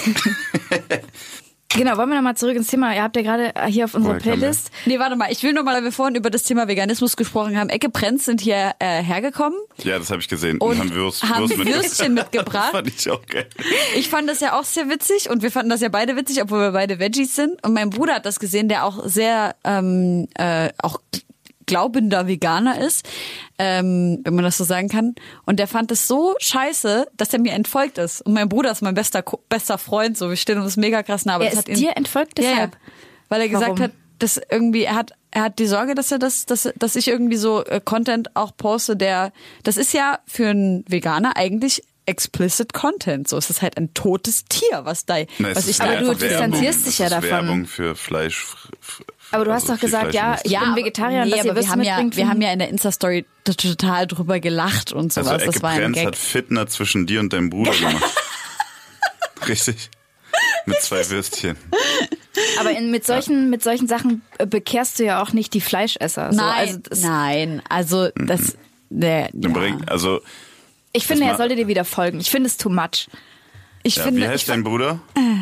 Genau, 1.74 1.96
wollen 1.96 2.10
wir 2.10 2.16
nochmal 2.16 2.36
zurück 2.36 2.54
ins 2.56 2.66
Thema. 2.66 2.94
Ihr 2.94 3.02
habt 3.02 3.16
ja 3.16 3.22
gerade 3.22 3.52
hier 3.68 3.86
auf 3.86 3.94
unserer 3.94 4.14
kam 4.18 4.22
Playlist. 4.22 4.70
Nee, 4.84 4.98
warte 4.98 5.16
mal. 5.16 5.32
Ich 5.32 5.42
will 5.42 5.52
nur 5.54 5.62
mal, 5.62 5.74
weil 5.74 5.84
wir 5.84 5.92
vorhin 5.92 6.14
über 6.16 6.28
das 6.28 6.42
Thema 6.42 6.68
Veganismus 6.68 7.16
gesprochen 7.16 7.58
haben. 7.58 7.70
Ecke 7.70 7.88
Prenz 7.88 8.26
sind 8.26 8.40
hier 8.42 8.72
äh, 8.78 9.02
hergekommen 9.02 9.58
Ja, 9.78 9.98
das 9.98 10.10
habe 10.10 10.20
ich 10.20 10.28
gesehen. 10.28 10.58
und 10.58 10.78
haben 10.78 10.92
Würst, 10.94 11.22
haben 11.22 11.48
Würst 11.48 11.64
Würstchen 11.64 12.16
Das 12.16 12.26
mitgebracht. 12.26 12.70
fand 12.72 12.88
ich 12.88 13.08
auch 13.10 13.24
geil. 13.26 13.46
Ich 13.96 14.08
fand 14.10 14.28
das 14.28 14.40
ja 14.40 14.58
auch 14.58 14.64
sehr 14.64 14.88
witzig 14.90 15.30
und 15.30 15.42
wir 15.42 15.50
fanden 15.50 15.70
das 15.70 15.80
ja 15.80 15.88
beide 15.88 16.14
witzig, 16.16 16.42
obwohl 16.42 16.60
wir 16.60 16.72
beide 16.72 16.98
Veggies 16.98 17.34
sind. 17.34 17.64
Und 17.64 17.72
mein 17.72 17.88
Bruder 17.90 18.14
hat 18.16 18.26
das 18.26 18.38
gesehen, 18.38 18.68
der 18.68 18.84
auch 18.84 19.06
sehr 19.06 19.54
ähm, 19.64 20.28
äh, 20.34 20.68
auch 20.82 21.00
glaubender 21.66 22.26
Veganer 22.26 22.80
ist, 22.80 23.08
ähm, 23.58 24.20
wenn 24.24 24.34
man 24.34 24.44
das 24.44 24.58
so 24.58 24.64
sagen 24.64 24.88
kann. 24.88 25.14
Und 25.44 25.58
der 25.58 25.66
fand 25.66 25.90
es 25.92 26.06
so 26.08 26.34
scheiße, 26.38 27.06
dass 27.16 27.32
er 27.32 27.40
mir 27.40 27.52
entfolgt 27.52 27.98
ist. 27.98 28.20
Und 28.22 28.32
mein 28.34 28.48
Bruder 28.48 28.70
ist 28.70 28.82
mein 28.82 28.94
bester 28.94 29.22
bester 29.48 29.78
Freund, 29.78 30.16
so 30.18 30.28
wir 30.28 30.36
stehen 30.36 30.58
uns 30.58 30.76
mega 30.76 31.02
krass 31.02 31.24
nah. 31.24 31.34
Aber 31.34 31.44
Er 31.44 31.50
das 31.50 31.60
ist 31.60 31.68
hat 31.68 31.76
ihn, 31.76 31.76
dir 31.76 31.96
entfolgt 31.96 32.38
ja, 32.38 32.44
ja, 32.44 32.50
deshalb? 32.50 32.76
weil 33.28 33.40
er 33.42 33.48
gesagt 33.48 33.70
Warum? 33.70 33.82
hat, 33.82 33.92
dass 34.18 34.40
irgendwie 34.50 34.84
er 34.84 34.94
hat 34.94 35.12
er 35.30 35.42
hat 35.44 35.58
die 35.58 35.66
Sorge, 35.66 35.94
dass 35.94 36.12
er 36.12 36.18
das, 36.18 36.44
dass, 36.46 36.68
dass 36.76 36.94
ich 36.94 37.08
irgendwie 37.08 37.36
so 37.38 37.64
äh, 37.64 37.80
Content 37.82 38.36
auch 38.36 38.54
poste, 38.56 38.96
der 38.96 39.32
das 39.62 39.76
ist 39.78 39.94
ja 39.94 40.18
für 40.26 40.48
einen 40.48 40.84
Veganer 40.86 41.36
eigentlich 41.36 41.82
explicit 42.04 42.72
Content. 42.74 43.28
So 43.28 43.36
es 43.38 43.48
ist 43.48 43.62
halt 43.62 43.76
ein 43.78 43.94
totes 43.94 44.44
Tier, 44.44 44.84
was 44.84 45.06
da, 45.06 45.16
Na, 45.38 45.54
was 45.54 45.68
ich 45.68 45.78
ja 45.78 45.84
Aber 45.84 46.00
du 46.00 46.14
distanzierst 46.14 46.86
dich 46.86 46.98
ja 46.98 47.08
davon. 47.08 47.30
Werbung 47.30 47.66
für 47.66 47.94
Fleisch. 47.94 48.56
Aber 49.33 49.45
du 49.45 49.53
hast 49.53 49.62
also 49.62 49.74
doch 49.74 49.80
viel 49.80 49.89
gesagt, 49.89 50.14
ja, 50.14 50.37
ich 50.45 50.51
der- 50.53 50.61
bin 50.61 50.76
Vegetarier 50.76 51.22
und 51.22 51.28
nee, 51.28 51.37
dass 51.37 51.45
ihr 51.45 51.51
aber 51.53 51.61
wir 51.61 51.68
haben 51.68 51.83
ja, 51.83 52.16
wir 52.16 52.28
haben 52.28 52.41
ja 52.43 52.53
in 52.53 52.59
der 52.59 52.68
Insta-Story 52.68 53.24
total 53.45 54.07
drüber 54.07 54.41
gelacht 54.41 54.93
und 54.93 55.12
sowas. 55.12 55.28
Also 55.28 55.45
Ecke 55.45 55.53
das 55.53 55.62
war 55.62 55.70
ein 55.70 55.93
Gag. 55.93 56.07
hat 56.07 56.16
Fitner 56.16 56.66
zwischen 56.66 57.07
dir 57.07 57.20
und 57.20 57.33
deinem 57.33 57.51
Bruder 57.51 57.72
gemacht. 57.72 58.05
Richtig. 59.49 59.91
Mit 60.66 60.80
zwei 60.80 61.09
Würstchen. 61.11 61.57
Aber 62.61 62.70
in, 62.70 62.91
mit 62.91 63.05
solchen 63.05 63.51
mit 63.51 63.62
solchen 63.62 63.89
Sachen 63.89 64.22
äh, 64.39 64.47
bekehrst 64.47 64.99
du 64.99 65.05
ja 65.05 65.22
auch 65.22 65.33
nicht 65.33 65.55
die 65.55 65.61
Fleischesser. 65.61 66.33
So, 66.33 66.39
Nein, 66.39 66.59
also 66.59 66.78
das, 66.78 67.03
nein, 67.03 67.62
also 67.68 68.09
das, 68.14 68.57
der, 68.91 69.28
Dann 69.33 69.55
ja. 69.55 69.76
also, 69.87 70.20
ich 70.93 71.07
finde, 71.07 71.24
er 71.24 71.37
sollte 71.37 71.57
dir 71.57 71.66
wieder 71.66 71.85
folgen. 71.85 72.20
Ich 72.20 72.30
finde 72.30 72.49
es 72.49 72.57
too 72.57 72.68
much. 72.70 73.09
ich 73.83 73.97
ja, 73.97 74.05
finde, 74.05 74.20
wie 74.20 74.28
heißt 74.28 74.43
ich, 74.43 74.47
dein 74.47 74.62
Bruder? 74.62 75.01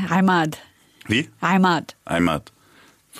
Heimat, 0.09 0.59
Wie? 1.07 1.29
Heimat. 1.43 1.97
Heimat. 2.09 2.53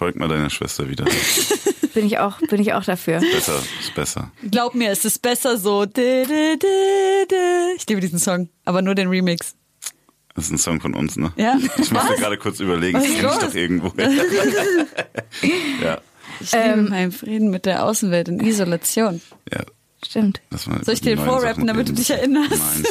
Folgt 0.01 0.19
mal 0.19 0.29
deiner 0.29 0.49
Schwester 0.49 0.89
wieder. 0.89 1.05
bin 1.95 2.07
ich 2.07 2.17
auch, 2.17 2.39
bin 2.49 2.59
ich 2.59 2.73
auch 2.73 2.83
dafür. 2.83 3.21
Besser, 3.21 3.61
ist 3.81 3.95
besser. 3.95 4.33
Glaub 4.51 4.75
mir, 4.75 4.89
es 4.91 5.05
ist 5.05 5.21
besser 5.21 5.59
so. 5.59 5.83
Ich 5.85 5.95
liebe 7.87 8.01
diesen 8.01 8.19
Song, 8.19 8.49
aber 8.65 8.81
nur 8.81 8.95
den 8.95 9.09
Remix. 9.09 9.55
Das 10.35 10.47
ist 10.47 10.53
ein 10.53 10.57
Song 10.57 10.81
von 10.81 10.95
uns, 10.95 11.17
ne? 11.17 11.35
Ja. 11.37 11.59
Ich 11.77 11.91
musste 11.91 12.15
gerade 12.17 12.39
kurz 12.39 12.61
überlegen, 12.61 12.97
Was 12.97 13.05
das 13.05 13.13
ist 13.13 13.21
kenne 13.21 13.33
ich 13.35 13.39
doch 13.41 13.55
irgendwo. 13.55 13.89
ja, 15.85 15.99
Ich 16.41 16.53
liebe 16.53 16.65
Ähm. 16.65 16.89
meinen 16.89 17.13
Frieden 17.13 17.51
mit 17.51 17.67
der 17.67 17.85
Außenwelt 17.85 18.29
in 18.29 18.41
Isolation. 18.41 19.21
ja. 19.53 19.61
Stimmt. 20.03 20.41
Soll 20.51 20.95
ich 20.95 21.03
dir 21.03 21.19
vorrappen, 21.19 21.67
damit 21.67 21.91
du 21.91 21.93
dich 21.93 22.09
erinnerst? 22.09 22.53
Nein. 22.53 22.85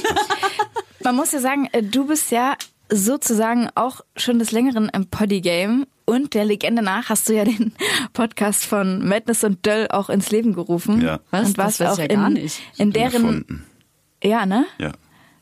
Man 1.03 1.15
muss 1.15 1.31
ja 1.31 1.39
sagen, 1.39 1.67
äh, 1.71 1.81
du 1.81 2.05
bist 2.05 2.29
ja 2.29 2.55
sozusagen 2.91 3.69
auch 3.75 4.01
schon 4.15 4.39
des 4.39 4.51
Längeren 4.51 4.89
im 4.89 5.07
Poddy-Game 5.07 5.85
und 6.05 6.33
der 6.33 6.45
Legende 6.45 6.81
nach 6.81 7.09
hast 7.09 7.29
du 7.29 7.33
ja 7.35 7.43
den 7.45 7.73
Podcast 8.13 8.65
von 8.65 9.07
Madness 9.07 9.43
und 9.43 9.65
Döll 9.65 9.87
auch 9.89 10.09
ins 10.09 10.31
Leben 10.31 10.53
gerufen. 10.53 11.01
Ja. 11.01 11.19
Was? 11.31 11.49
Und 11.49 11.57
warst 11.57 11.79
Das 11.79 11.93
auch 11.93 11.99
ja 11.99 12.07
gar 12.07 12.27
in, 12.27 12.33
nicht. 12.33 12.61
in 12.77 12.91
deren, 12.91 13.13
Erfunden. 13.23 13.65
ja, 14.23 14.45
ne? 14.45 14.65
Ja. 14.79 14.91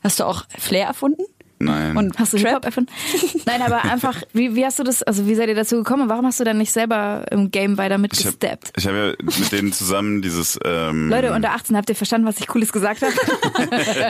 Hast 0.02 0.20
du 0.20 0.24
auch 0.24 0.44
Flair 0.58 0.86
erfunden? 0.86 1.22
Nein. 1.60 1.96
Und 1.96 2.18
Hast 2.18 2.32
du 2.32 2.38
Hip-Hop 2.38 2.64
erfunden? 2.64 2.90
Nein, 3.46 3.62
aber 3.62 3.84
einfach, 3.84 4.22
wie, 4.32 4.54
wie 4.54 4.64
hast 4.64 4.78
du 4.78 4.84
das, 4.84 5.02
also 5.02 5.26
wie 5.26 5.34
seid 5.34 5.48
ihr 5.48 5.54
dazu 5.54 5.76
gekommen? 5.76 6.08
Warum 6.08 6.26
hast 6.26 6.38
du 6.40 6.44
dann 6.44 6.58
nicht 6.58 6.72
selber 6.72 7.24
im 7.30 7.50
Game 7.50 7.76
weiter 7.78 7.88
ich 7.88 7.92
habe 7.94 8.02
mitgesteppt? 8.02 8.72
ich 8.76 8.86
hab 8.86 8.94
ja 8.94 9.12
mit 9.20 9.52
denen 9.52 9.72
zusammen 9.72 10.22
dieses 10.22 10.58
ähm, 10.64 11.08
Leute 11.08 11.32
unter 11.32 11.50
18, 11.52 11.76
habt 11.76 11.88
ihr 11.88 11.96
verstanden, 11.96 12.26
was 12.26 12.38
ich 12.38 12.46
Cooles 12.46 12.72
gesagt 12.72 13.02
habe? 13.02 13.12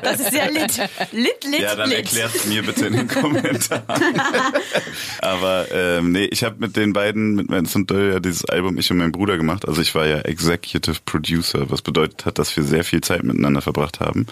Das 0.02 0.20
ist 0.20 0.32
ja 0.32 0.46
lit. 0.46 0.76
Lit, 1.12 1.44
lit, 1.44 1.60
Ja, 1.60 1.74
dann 1.74 1.88
lit. 1.88 1.98
erklärt 1.98 2.46
mir 2.46 2.62
bitte 2.62 2.86
in 2.86 2.92
den 2.94 3.08
Kommentaren. 3.08 3.82
Aber 5.20 5.66
ähm, 5.72 6.12
nee, 6.12 6.24
ich 6.26 6.44
habe 6.44 6.56
mit 6.58 6.76
den 6.76 6.92
beiden, 6.92 7.34
mit 7.34 7.50
Vance 7.50 7.76
und 7.78 7.90
Döll, 7.90 8.12
ja 8.12 8.20
dieses 8.20 8.44
Album 8.44 8.78
ich 8.78 8.90
und 8.90 8.98
mein 8.98 9.12
Bruder 9.12 9.36
gemacht. 9.36 9.66
Also 9.66 9.80
ich 9.82 9.94
war 9.94 10.06
ja 10.06 10.18
Executive 10.20 10.96
Producer, 11.04 11.70
was 11.70 11.82
bedeutet 11.82 12.26
hat, 12.26 12.38
dass 12.38 12.56
wir 12.56 12.64
sehr 12.64 12.84
viel 12.84 13.00
Zeit 13.00 13.22
miteinander 13.24 13.60
verbracht 13.62 14.00
haben. 14.00 14.26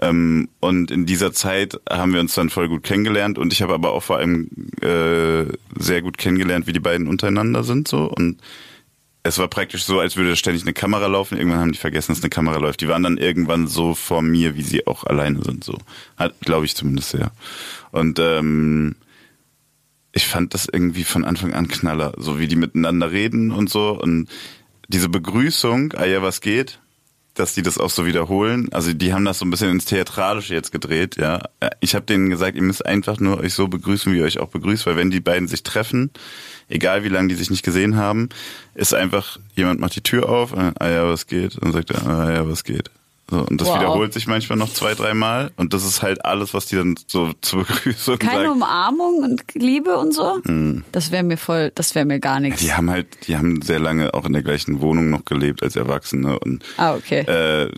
Ähm, 0.00 0.48
und 0.60 0.90
in 0.90 1.06
dieser 1.06 1.32
Zeit 1.32 1.80
haben 1.88 2.12
wir 2.12 2.20
uns 2.20 2.34
dann 2.34 2.50
voll 2.50 2.68
gut 2.68 2.82
kennengelernt 2.82 3.38
und 3.38 3.52
ich 3.52 3.62
habe 3.62 3.74
aber 3.74 3.92
auch 3.92 4.02
vor 4.02 4.18
allem 4.18 4.48
äh, 4.82 5.46
sehr 5.78 6.02
gut 6.02 6.18
kennengelernt, 6.18 6.66
wie 6.66 6.72
die 6.72 6.80
beiden 6.80 7.06
untereinander 7.06 7.64
sind 7.64 7.88
so 7.88 8.04
und 8.04 8.40
es 9.26 9.38
war 9.38 9.48
praktisch 9.48 9.84
so, 9.84 9.98
als 9.98 10.16
würde 10.16 10.36
ständig 10.36 10.62
eine 10.62 10.72
Kamera 10.72 11.06
laufen. 11.06 11.36
Irgendwann 11.36 11.60
haben 11.60 11.72
die 11.72 11.78
vergessen, 11.78 12.12
dass 12.12 12.22
eine 12.22 12.30
Kamera 12.30 12.58
läuft. 12.58 12.80
Die 12.80 12.88
waren 12.88 13.02
dann 13.02 13.18
irgendwann 13.18 13.66
so 13.66 13.94
vor 13.94 14.22
mir, 14.22 14.56
wie 14.56 14.62
sie 14.62 14.86
auch 14.86 15.04
alleine 15.04 15.42
sind. 15.42 15.64
So, 15.64 15.78
glaube 16.40 16.64
ich 16.64 16.76
zumindest 16.76 17.10
sehr. 17.10 17.32
Und 17.90 18.18
ähm, 18.20 18.94
ich 20.12 20.26
fand 20.26 20.54
das 20.54 20.68
irgendwie 20.72 21.04
von 21.04 21.24
Anfang 21.24 21.54
an 21.54 21.68
Knaller, 21.68 22.12
so 22.16 22.38
wie 22.38 22.46
die 22.46 22.56
miteinander 22.56 23.10
reden 23.10 23.50
und 23.50 23.68
so. 23.68 23.90
Und 24.00 24.28
diese 24.88 25.08
Begrüßung, 25.08 25.92
ah 25.94 26.06
ja, 26.06 26.22
was 26.22 26.40
geht, 26.40 26.78
dass 27.36 27.54
die 27.54 27.62
das 27.62 27.78
auch 27.78 27.90
so 27.90 28.06
wiederholen. 28.06 28.68
Also 28.72 28.92
die 28.92 29.12
haben 29.12 29.24
das 29.24 29.38
so 29.38 29.44
ein 29.44 29.50
bisschen 29.50 29.70
ins 29.70 29.84
Theatralische 29.84 30.54
jetzt 30.54 30.72
gedreht, 30.72 31.16
ja. 31.16 31.42
Ich 31.80 31.94
habe 31.94 32.06
denen 32.06 32.30
gesagt, 32.30 32.56
ihr 32.56 32.62
müsst 32.62 32.84
einfach 32.84 33.20
nur 33.20 33.38
euch 33.38 33.54
so 33.54 33.68
begrüßen, 33.68 34.12
wie 34.12 34.18
ihr 34.18 34.24
euch 34.24 34.40
auch 34.40 34.48
begrüßt, 34.48 34.86
weil 34.86 34.96
wenn 34.96 35.10
die 35.10 35.20
beiden 35.20 35.46
sich 35.46 35.62
treffen, 35.62 36.10
egal 36.68 37.04
wie 37.04 37.08
lange 37.08 37.28
die 37.28 37.34
sich 37.34 37.50
nicht 37.50 37.62
gesehen 37.62 37.96
haben, 37.96 38.30
ist 38.74 38.94
einfach, 38.94 39.38
jemand 39.54 39.80
macht 39.80 39.96
die 39.96 40.02
Tür 40.02 40.28
auf, 40.28 40.52
äh, 40.52 40.72
ah 40.78 40.88
ja, 40.88 41.08
was 41.08 41.26
geht? 41.26 41.56
Und 41.58 41.72
sagt 41.72 41.90
er, 41.90 42.06
ah 42.06 42.32
ja, 42.32 42.48
was 42.48 42.64
geht? 42.64 42.90
So, 43.28 43.40
und 43.40 43.60
das 43.60 43.66
Wow. 43.66 43.80
wiederholt 43.80 44.12
sich 44.12 44.28
manchmal 44.28 44.56
noch 44.56 44.72
zwei, 44.72 44.94
dreimal. 44.94 45.50
Und 45.56 45.74
das 45.74 45.84
ist 45.84 46.00
halt 46.00 46.24
alles, 46.24 46.54
was 46.54 46.66
die 46.66 46.76
dann 46.76 46.94
so 47.08 47.32
zur 47.40 47.64
Begrüßung 47.64 48.18
Keine 48.20 48.42
sagen. 48.44 48.50
Umarmung 48.52 49.24
und 49.24 49.42
Liebe 49.54 49.96
und 49.96 50.14
so? 50.14 50.40
Das 50.92 51.10
wäre 51.10 51.24
mir 51.24 51.36
voll, 51.36 51.72
das 51.74 51.94
wäre 51.96 52.04
mir 52.04 52.20
gar 52.20 52.38
nichts. 52.38 52.60
Die 52.60 52.72
haben 52.72 52.88
halt, 52.88 53.08
die 53.26 53.36
haben 53.36 53.62
sehr 53.62 53.80
lange 53.80 54.14
auch 54.14 54.26
in 54.26 54.32
der 54.32 54.42
gleichen 54.44 54.80
Wohnung 54.80 55.10
noch 55.10 55.24
gelebt 55.24 55.62
als 55.64 55.74
Erwachsene 55.74 56.38
und 56.38 56.64
Ah, 56.76 56.94
okay. 56.94 57.20
äh, 57.22 57.70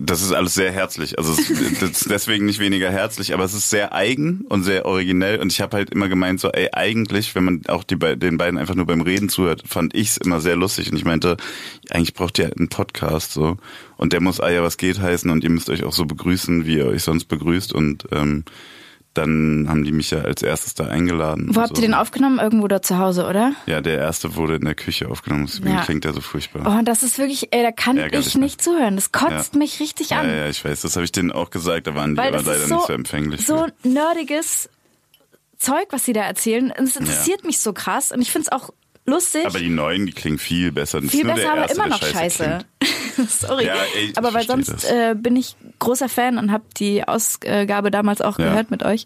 das 0.00 0.22
ist 0.22 0.32
alles 0.32 0.54
sehr 0.54 0.72
herzlich. 0.72 1.18
Also 1.18 1.32
es, 1.34 2.04
deswegen 2.08 2.46
nicht 2.46 2.58
weniger 2.58 2.90
herzlich, 2.90 3.32
aber 3.32 3.44
es 3.44 3.54
ist 3.54 3.70
sehr 3.70 3.94
eigen 3.94 4.44
und 4.48 4.64
sehr 4.64 4.86
originell. 4.86 5.38
Und 5.38 5.52
ich 5.52 5.60
habe 5.60 5.76
halt 5.76 5.90
immer 5.90 6.08
gemeint, 6.08 6.40
so, 6.40 6.50
ey, 6.50 6.68
eigentlich, 6.72 7.34
wenn 7.36 7.44
man 7.44 7.62
auch 7.68 7.84
die, 7.84 7.96
den 7.96 8.38
beiden 8.38 8.58
einfach 8.58 8.74
nur 8.74 8.86
beim 8.86 9.02
Reden 9.02 9.28
zuhört, 9.28 9.62
fand 9.68 9.94
ich's 9.94 10.16
immer 10.16 10.40
sehr 10.40 10.56
lustig. 10.56 10.90
Und 10.90 10.96
ich 10.96 11.04
meinte, 11.04 11.36
eigentlich 11.90 12.14
braucht 12.14 12.40
ihr 12.40 12.50
einen 12.56 12.68
Podcast 12.68 13.32
so. 13.32 13.56
Und 14.00 14.14
der 14.14 14.22
muss 14.22 14.40
ah 14.40 14.48
ja 14.48 14.62
was 14.62 14.78
geht 14.78 14.98
heißen 14.98 15.30
und 15.30 15.44
ihr 15.44 15.50
müsst 15.50 15.68
euch 15.68 15.84
auch 15.84 15.92
so 15.92 16.06
begrüßen, 16.06 16.64
wie 16.64 16.78
ihr 16.78 16.86
euch 16.86 17.02
sonst 17.02 17.26
begrüßt. 17.26 17.74
Und 17.74 18.06
ähm, 18.12 18.46
dann 19.12 19.66
haben 19.68 19.84
die 19.84 19.92
mich 19.92 20.10
ja 20.10 20.20
als 20.22 20.42
erstes 20.42 20.72
da 20.72 20.86
eingeladen. 20.86 21.54
Wo 21.54 21.60
habt 21.60 21.76
so. 21.76 21.82
ihr 21.82 21.88
den 21.88 21.92
aufgenommen? 21.94 22.38
Irgendwo 22.38 22.66
da 22.66 22.80
zu 22.80 22.96
Hause, 22.96 23.26
oder? 23.26 23.52
Ja, 23.66 23.82
der 23.82 23.98
erste 23.98 24.36
wurde 24.36 24.54
in 24.54 24.64
der 24.64 24.74
Küche 24.74 25.08
aufgenommen. 25.10 25.44
Deswegen 25.46 25.68
Ja. 25.74 25.82
klingt 25.82 26.06
er 26.06 26.14
so 26.14 26.22
furchtbar. 26.22 26.62
Oh, 26.64 26.78
und 26.78 26.86
das 26.86 27.02
ist 27.02 27.18
wirklich, 27.18 27.48
ey, 27.52 27.62
da 27.62 27.72
kann 27.72 27.98
Ärgerlich, 27.98 28.28
ich 28.28 28.34
nicht 28.36 28.62
zuhören. 28.62 28.94
Das 28.96 29.12
kotzt 29.12 29.52
Ja. 29.52 29.58
mich 29.58 29.80
richtig 29.80 30.10
ja, 30.10 30.20
an. 30.20 30.30
ja, 30.30 30.48
ich 30.48 30.64
weiß, 30.64 30.80
das 30.80 30.96
habe 30.96 31.04
ich 31.04 31.12
denen 31.12 31.30
auch 31.30 31.50
gesagt, 31.50 31.86
da 31.86 31.94
waren 31.94 32.12
die 32.12 32.16
Weil 32.16 32.34
aber 32.34 32.42
leider 32.42 32.66
so, 32.68 32.74
nicht 32.76 32.86
so 32.86 32.92
empfänglich. 32.94 33.44
so 33.44 33.66
für. 33.82 33.88
nerdiges 33.88 34.70
Zeug, 35.58 35.88
was 35.90 36.06
sie 36.06 36.14
da 36.14 36.22
erzählen. 36.22 36.72
Und 36.78 36.84
es 36.88 36.96
interessiert 36.96 37.44
mich 37.44 37.58
so 37.58 37.74
krass 37.74 38.12
und 38.12 38.22
ich 38.22 38.30
find's 38.30 38.50
auch 38.50 38.70
lustig. 39.06 39.46
Aber 39.46 39.58
die 39.58 39.68
neuen, 39.70 40.06
die 40.06 40.12
klingen 40.12 40.38
viel 40.38 40.72
besser. 40.72 41.00
Das 41.00 41.10
viel 41.10 41.24
besser, 41.24 41.52
aber 41.52 41.62
erste, 41.62 41.76
immer 41.76 41.86
noch 41.88 42.02
scheiße. 42.02 42.44
klingt. 42.44 43.30
Sorry. 43.30 43.66
Ja, 43.66 43.74
ey, 43.96 44.12
aber 44.16 44.32
weil 44.32 44.46
sonst 44.46 44.68
das. 44.72 44.84
äh, 44.84 45.14
bin 45.14 45.36
ich 45.36 45.54
großer 45.78 46.08
Fan 46.08 46.38
und 46.38 46.52
habe 46.52 46.64
die 46.78 47.06
Ausgabe 47.06 47.90
damals 47.90 48.20
auch 48.22 48.38
Ja. 48.38 48.46
gehört 48.50 48.70
mit 48.70 48.82
euch. 48.82 49.04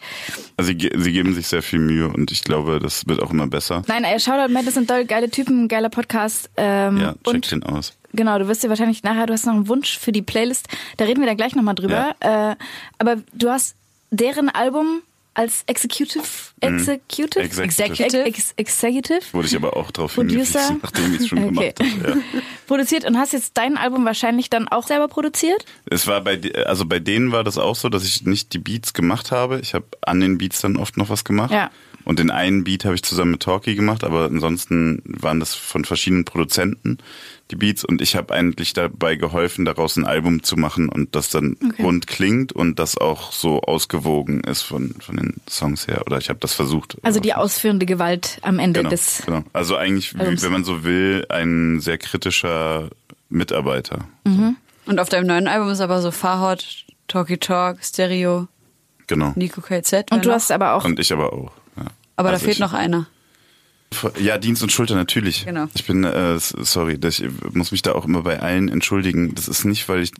Also 0.56 0.72
sie, 0.72 0.90
sie 0.94 1.12
geben 1.12 1.34
sich 1.34 1.48
sehr 1.48 1.62
viel 1.62 1.78
Mühe 1.80 2.08
und 2.08 2.30
ich 2.30 2.44
glaube, 2.44 2.78
das 2.80 3.06
wird 3.08 3.20
auch 3.22 3.30
immer 3.30 3.46
besser. 3.48 3.82
Nein, 3.88 4.04
ey, 4.04 4.20
Shoutout 4.20 4.52
Madness 4.52 4.76
und 4.76 4.88
Doll, 4.88 5.04
geile 5.04 5.30
Typen, 5.30 5.66
geiler 5.68 5.88
Podcast. 5.88 6.50
Ähm, 6.56 6.98
Ja, 6.98 7.12
check 7.24 7.26
und 7.34 7.50
den 7.50 7.62
aus. 7.64 7.94
Genau, 8.12 8.38
du 8.38 8.46
wirst 8.46 8.62
dir 8.62 8.68
wahrscheinlich 8.68 9.02
nachher, 9.02 9.26
du 9.26 9.32
hast 9.32 9.46
noch 9.46 9.54
einen 9.54 9.66
Wunsch 9.66 9.98
für 9.98 10.12
die 10.12 10.22
Playlist, 10.22 10.68
da 10.98 11.04
reden 11.06 11.20
wir 11.20 11.26
dann 11.26 11.36
gleich 11.36 11.56
nochmal 11.56 11.74
drüber. 11.74 12.14
Äh, 12.20 12.54
aber 12.98 13.16
du 13.32 13.50
hast 13.50 13.74
deren 14.12 14.48
Album 14.48 15.02
als 15.34 15.62
Executive, 15.66 16.22
Executive, 16.60 17.40
Mhm. 17.40 17.64
Executive. 17.64 18.24
Ex 18.24 18.52
Executive 18.56 19.20
Wurde 19.32 19.48
ich 19.48 19.56
aber 19.56 19.76
auch 19.76 19.90
drauf 19.90 20.14
hingewiesen, 20.14 20.78
nachdem 20.82 21.14
ich 21.14 21.20
es 21.20 21.28
schon 21.28 21.38
Okay. 21.44 21.72
gemacht 21.74 21.80
habe. 21.80 22.22
Ja. 22.34 22.40
produziert 22.66 23.04
und 23.04 23.18
hast 23.18 23.32
jetzt 23.32 23.56
dein 23.56 23.76
Album 23.76 24.04
wahrscheinlich 24.04 24.48
dann 24.48 24.68
auch 24.68 24.86
selber 24.86 25.08
produziert? 25.08 25.64
Es 25.90 26.06
war 26.06 26.20
bei, 26.22 26.40
also 26.66 26.86
bei 26.86 26.98
denen 27.00 27.32
war 27.32 27.44
das 27.44 27.58
auch 27.58 27.76
so, 27.76 27.88
dass 27.88 28.04
ich 28.04 28.22
nicht 28.24 28.52
die 28.54 28.58
Beats 28.58 28.94
gemacht 28.94 29.30
habe. 29.32 29.60
Ich 29.60 29.74
habe 29.74 29.86
an 30.02 30.20
den 30.20 30.38
Beats 30.38 30.60
dann 30.60 30.76
oft 30.76 30.96
noch 30.96 31.08
was 31.10 31.24
gemacht. 31.24 31.50
Ja. 31.52 31.70
Und 32.04 32.18
den 32.18 32.30
einen 32.30 32.64
Beat 32.64 32.84
habe 32.84 32.94
ich 32.94 33.02
zusammen 33.02 33.32
mit 33.32 33.42
Talkie 33.42 33.74
gemacht, 33.74 34.04
aber 34.04 34.26
ansonsten 34.26 35.02
waren 35.06 35.40
das 35.40 35.54
von 35.54 35.84
verschiedenen 35.84 36.24
Produzenten 36.24 36.98
die 37.50 37.56
Beats 37.56 37.84
und 37.84 38.00
ich 38.00 38.16
habe 38.16 38.32
eigentlich 38.32 38.72
dabei 38.72 39.16
geholfen, 39.16 39.64
daraus 39.66 39.96
ein 39.96 40.06
Album 40.06 40.42
zu 40.42 40.56
machen 40.56 40.88
und 40.88 41.14
das 41.14 41.28
dann 41.30 41.56
Okay. 41.62 41.82
rund 41.82 42.06
klingt 42.06 42.52
und 42.52 42.78
das 42.78 42.96
auch 42.96 43.32
so 43.32 43.60
ausgewogen 43.62 44.40
ist 44.44 44.62
von, 44.62 44.94
von 45.00 45.16
den 45.18 45.34
Songs 45.48 45.86
her. 45.86 46.02
Oder 46.06 46.16
ich 46.18 46.28
habe 46.30 46.38
das 46.40 46.54
versucht. 46.54 46.96
Also 47.02 47.20
die 47.20 47.34
ausführende 47.34 47.84
Gewalt 47.84 48.38
am 48.42 48.58
Ende 48.58 48.80
genau, 48.80 48.90
des. 48.90 49.22
genau. 49.26 49.44
Also 49.52 49.76
eigentlich, 49.76 50.18
Albums. 50.18 50.42
wenn 50.42 50.52
man 50.52 50.64
so 50.64 50.84
will, 50.84 51.26
ein 51.28 51.80
sehr 51.80 51.98
kritischer 51.98 52.88
Mitarbeiter. 53.28 54.06
Und 54.86 54.98
auf 54.98 55.08
deinem 55.08 55.26
neuen 55.26 55.48
Album 55.48 55.68
ist 55.68 55.80
aber 55.80 56.00
so 56.00 56.10
Farhot, 56.10 56.84
Talkie 57.08 57.38
Talk, 57.38 57.78
Stereo, 57.82 58.48
Genau. 59.06 59.32
Nico 59.36 59.60
KZ. 59.60 60.10
Und 60.12 60.24
du 60.24 60.28
noch? 60.30 60.36
hast 60.36 60.50
aber 60.50 60.72
auch. 60.74 60.84
Und 60.84 60.98
ich 60.98 61.12
aber 61.12 61.32
auch. 61.34 61.52
Aber 62.16 62.28
da 62.30 62.34
Also 62.34 62.44
fehlt 62.44 62.56
ich- 62.56 62.60
noch 62.60 62.72
einer. 62.72 63.06
Ja, 64.18 64.38
Dienst 64.38 64.60
und 64.62 64.72
Schulter 64.72 64.96
natürlich. 64.96 65.44
Genau. 65.44 65.66
Ich 65.74 65.86
bin, 65.86 66.02
äh, 66.02 66.36
sorry, 66.40 66.98
ich 67.06 67.22
muss 67.52 67.70
mich 67.70 67.82
da 67.82 67.92
auch 67.92 68.04
immer 68.04 68.22
bei 68.22 68.40
allen 68.40 68.68
entschuldigen. 68.68 69.34
Das 69.36 69.46
ist 69.46 69.64
nicht, 69.64 69.88
weil 69.88 70.00
ich 70.02 70.10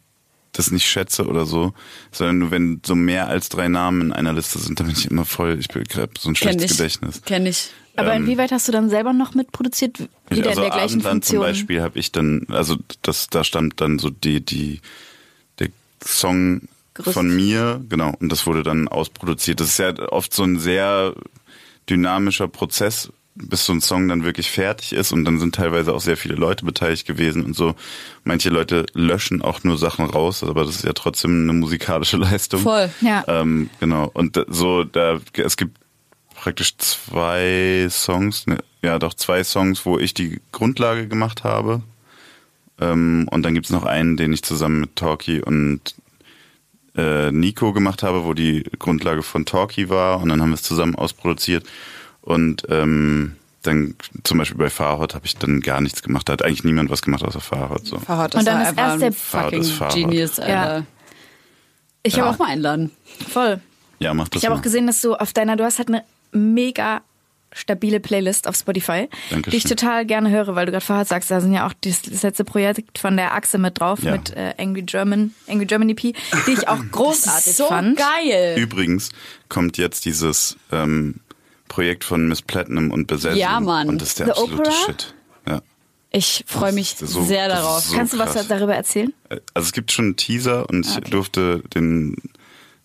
das 0.53 0.71
nicht 0.71 0.87
schätze 0.87 1.27
oder 1.27 1.45
so, 1.45 1.75
sondern 2.13 2.39
nur 2.39 2.51
wenn 2.53 2.81
so 2.87 2.95
mehr 2.95 3.27
als 3.27 3.49
drei 3.49 3.67
Namen 3.67 4.03
in 4.03 4.13
einer 4.13 4.33
Liste 4.33 4.61
sind, 4.61 4.79
dann 4.79 4.87
bin 4.87 4.97
ich 4.97 5.11
immer 5.11 5.25
voll, 5.25 5.59
ich 5.59 5.67
bin 5.67 5.83
gerade 5.83 6.13
so 6.17 6.29
ein 6.29 6.35
Kenn 6.35 6.51
schlechtes 6.53 6.71
ich. 6.71 6.77
Gedächtnis. 6.77 7.23
Kenn 7.25 7.47
ich. 7.47 7.71
aber 7.97 8.15
ähm, 8.15 8.23
inwieweit 8.23 8.53
hast 8.53 8.69
du 8.69 8.73
dann 8.73 8.89
selber 8.91 9.13
noch 9.13 9.35
mitproduziert? 9.35 9.99
Wieder 9.99 10.51
also 10.51 10.63
in 10.63 10.69
der 10.69 10.71
gleichen 10.71 10.83
Abendland 11.01 11.25
Funktion? 11.25 11.41
zum 11.41 11.41
Beispiel 11.41 11.83
habe 11.83 11.99
ich 11.99 12.13
dann, 12.13 12.47
also 12.51 12.77
das, 13.03 13.27
da 13.29 13.43
stand 13.43 13.81
dann 13.81 13.99
so 13.99 14.11
die, 14.11 14.41
die, 14.45 14.81
der 15.59 15.71
Song 16.05 16.69
Gerüst. 16.95 17.15
von 17.15 17.35
mir, 17.35 17.83
genau, 17.89 18.15
und 18.21 18.31
das 18.31 18.47
wurde 18.47 18.63
dann 18.63 18.87
ausproduziert. 18.87 19.59
Das 19.59 19.67
ist 19.71 19.79
ja 19.79 19.93
oft 20.11 20.33
so 20.33 20.45
ein 20.45 20.61
sehr 20.61 21.15
dynamischer 21.89 22.49
Prozess, 22.49 23.13
bis 23.37 23.67
so 23.67 23.73
ein 23.73 23.81
Song 23.81 24.09
dann 24.09 24.25
wirklich 24.25 24.51
fertig 24.51 24.93
ist 24.93 25.13
und 25.13 25.25
dann 25.25 25.41
sind 25.41 25.55
teilweise 25.55 25.93
auch 25.93 26.01
sehr 26.01 26.17
viele 26.17 26.37
Leute 26.37 26.65
beteiligt 26.65 27.07
gewesen 27.07 27.45
und 27.45 27.57
so. 27.57 27.75
Manche 28.23 28.49
Leute 28.49 28.87
löschen 28.95 29.43
auch 29.43 29.65
nur 29.65 29.77
Sachen 29.77 30.05
raus, 30.05 30.45
aber 30.45 30.65
das 30.65 30.77
ist 30.77 30.85
ja 30.85 30.93
trotzdem 30.93 31.43
eine 31.43 31.53
musikalische 31.53 32.17
Leistung. 32.19 32.61
Voll. 32.61 32.91
Ja. 33.01 33.25
Ähm, 33.27 33.71
genau. 33.81 34.11
Und 34.15 34.45
so, 34.49 34.85
da 34.85 35.21
es 35.37 35.57
gibt 35.57 35.79
praktisch 36.35 36.77
zwei 36.77 37.89
Songs, 37.91 38.47
ne, 38.47 38.59
ja 38.83 38.99
doch 38.99 39.15
zwei 39.15 39.43
Songs, 39.43 39.85
wo 39.85 39.99
ich 39.99 40.15
die 40.15 40.41
Grundlage 40.53 41.09
gemacht 41.09 41.43
habe. 41.43 41.83
Ähm, 42.81 43.27
und 43.31 43.43
dann 43.43 43.55
gibt's 43.55 43.71
noch 43.71 43.85
einen, 43.85 44.17
den 44.17 44.33
ich 44.33 44.43
zusammen 44.43 44.81
mit 44.81 44.97
Talkie 44.97 45.43
und 45.43 45.95
äh, 46.97 47.31
Nico 47.33 47.73
gemacht 47.73 48.03
habe, 48.03 48.25
wo 48.25 48.35
die 48.35 48.65
Grundlage 48.79 49.23
von 49.23 49.47
Talkie 49.47 49.89
war 49.89 50.21
und 50.21 50.29
dann 50.29 50.41
haben 50.41 50.51
wir 50.51 50.55
es 50.55 50.63
zusammen 50.63 50.95
ausproduziert. 50.95 51.65
Und 52.21 52.63
ähm, 52.71 53.37
dann 53.63 53.95
zum 54.23 54.39
Beispiel 54.39 54.59
bei 54.59 54.71
Fahrrad 54.71 55.15
habe 55.15 55.27
ich 55.27 55.37
dann 55.37 55.61
gar 55.61 55.81
nichts 55.81 56.03
gemacht. 56.03 56.29
Da 56.29 56.35
hat 56.35 56.43
eigentlich 56.43 56.65
niemand 56.65 56.91
was 56.91 57.03
gemacht 57.03 57.23
außer 57.25 57.41
Fahrrad. 57.41 57.85
So. 57.85 57.99
Fahrrad 57.99 58.35
Und 58.35 58.47
dann 58.47 58.61
war 58.61 58.71
ist 58.71 58.79
erst 58.79 59.03
der 59.03 59.13
fucking 59.13 59.65
Fahrrad. 59.65 59.95
Genius, 59.95 60.39
Alter. 60.39 60.77
Ja. 60.79 60.83
Ich 62.03 62.19
habe 62.19 62.31
auch 62.31 62.39
mal 62.39 62.49
einladen. 62.49 62.91
Voll. 63.29 63.61
Ja, 63.99 64.13
mach 64.13 64.29
das 64.29 64.43
Ich 64.43 64.49
habe 64.49 64.59
auch 64.59 64.63
gesehen, 64.63 64.87
dass 64.87 65.01
du 65.01 65.15
auf 65.15 65.33
deiner, 65.33 65.57
du 65.57 65.65
hast 65.65 65.79
halt 65.79 65.89
eine 65.89 66.05
mega 66.33 67.03
stabile 67.55 68.01
Playlist 68.01 68.47
auf 68.49 68.57
Spotify, 68.57 69.09
Dankeschön. 69.31 69.51
die 69.53 69.57
ich 69.57 69.65
total 69.65 70.05
gerne 70.05 70.29
höre, 70.31 70.55
weil 70.57 70.67
du 70.67 70.73
gerade 70.73 70.85
vorher 70.85 71.05
sagst, 71.05 71.31
da 71.31 71.41
sind 71.41 71.53
ja 71.55 71.67
auch 71.67 71.73
das, 71.83 72.03
das 72.03 72.23
letzte 72.23 72.45
Projekt 72.45 72.99
von 72.99 73.17
der 73.17 73.33
Achse 73.35 73.59
mit 73.59 73.79
drauf, 73.81 74.03
Ja. 74.03 74.13
mit 74.13 74.37
äh, 74.37 74.55
Angry 74.59 74.83
German, 74.83 75.33
Angry 75.49 75.67
German 75.67 75.89
EP, 75.91 76.01
die 76.01 76.15
ich 76.53 76.69
auch 76.69 76.81
großartig 76.91 77.55
so 77.57 77.67
fand. 77.69 77.97
geil. 77.99 78.57
Übrigens 78.59 79.11
kommt 79.49 79.79
jetzt 79.79 80.05
dieses 80.05 80.57
ähm, 80.73 81.21
Projekt 81.69 82.05
von 82.05 82.29
Miss 82.29 82.43
Platinum 82.43 82.91
und 82.91 83.07
Besessen. 83.07 83.39
Ja, 83.39 83.59
Mann. 83.61 83.89
Und 83.89 84.03
das 84.03 84.09
ist 84.11 84.19
der 84.19 84.27
The 84.27 84.33
absolute 84.33 84.61
Opera? 84.61 84.73
Shit. 84.87 85.15
Ja. 85.49 85.63
Ich 86.11 86.45
freue 86.47 86.73
mich 86.73 86.95
so- 86.97 87.25
sehr 87.25 87.49
darauf. 87.49 87.81
so 87.85 87.97
Kannst 87.97 88.13
du 88.13 88.19
was 88.19 88.33
krass. 88.33 88.47
darüber 88.49 88.75
erzählen? 88.75 89.13
Also 89.55 89.67
es 89.67 89.73
gibt 89.73 89.91
schon 89.93 90.05
einen 90.07 90.17
Teaser 90.17 90.69
und 90.69 90.87
ich 90.87 91.11
durfte 91.11 91.63
den, 91.75 92.17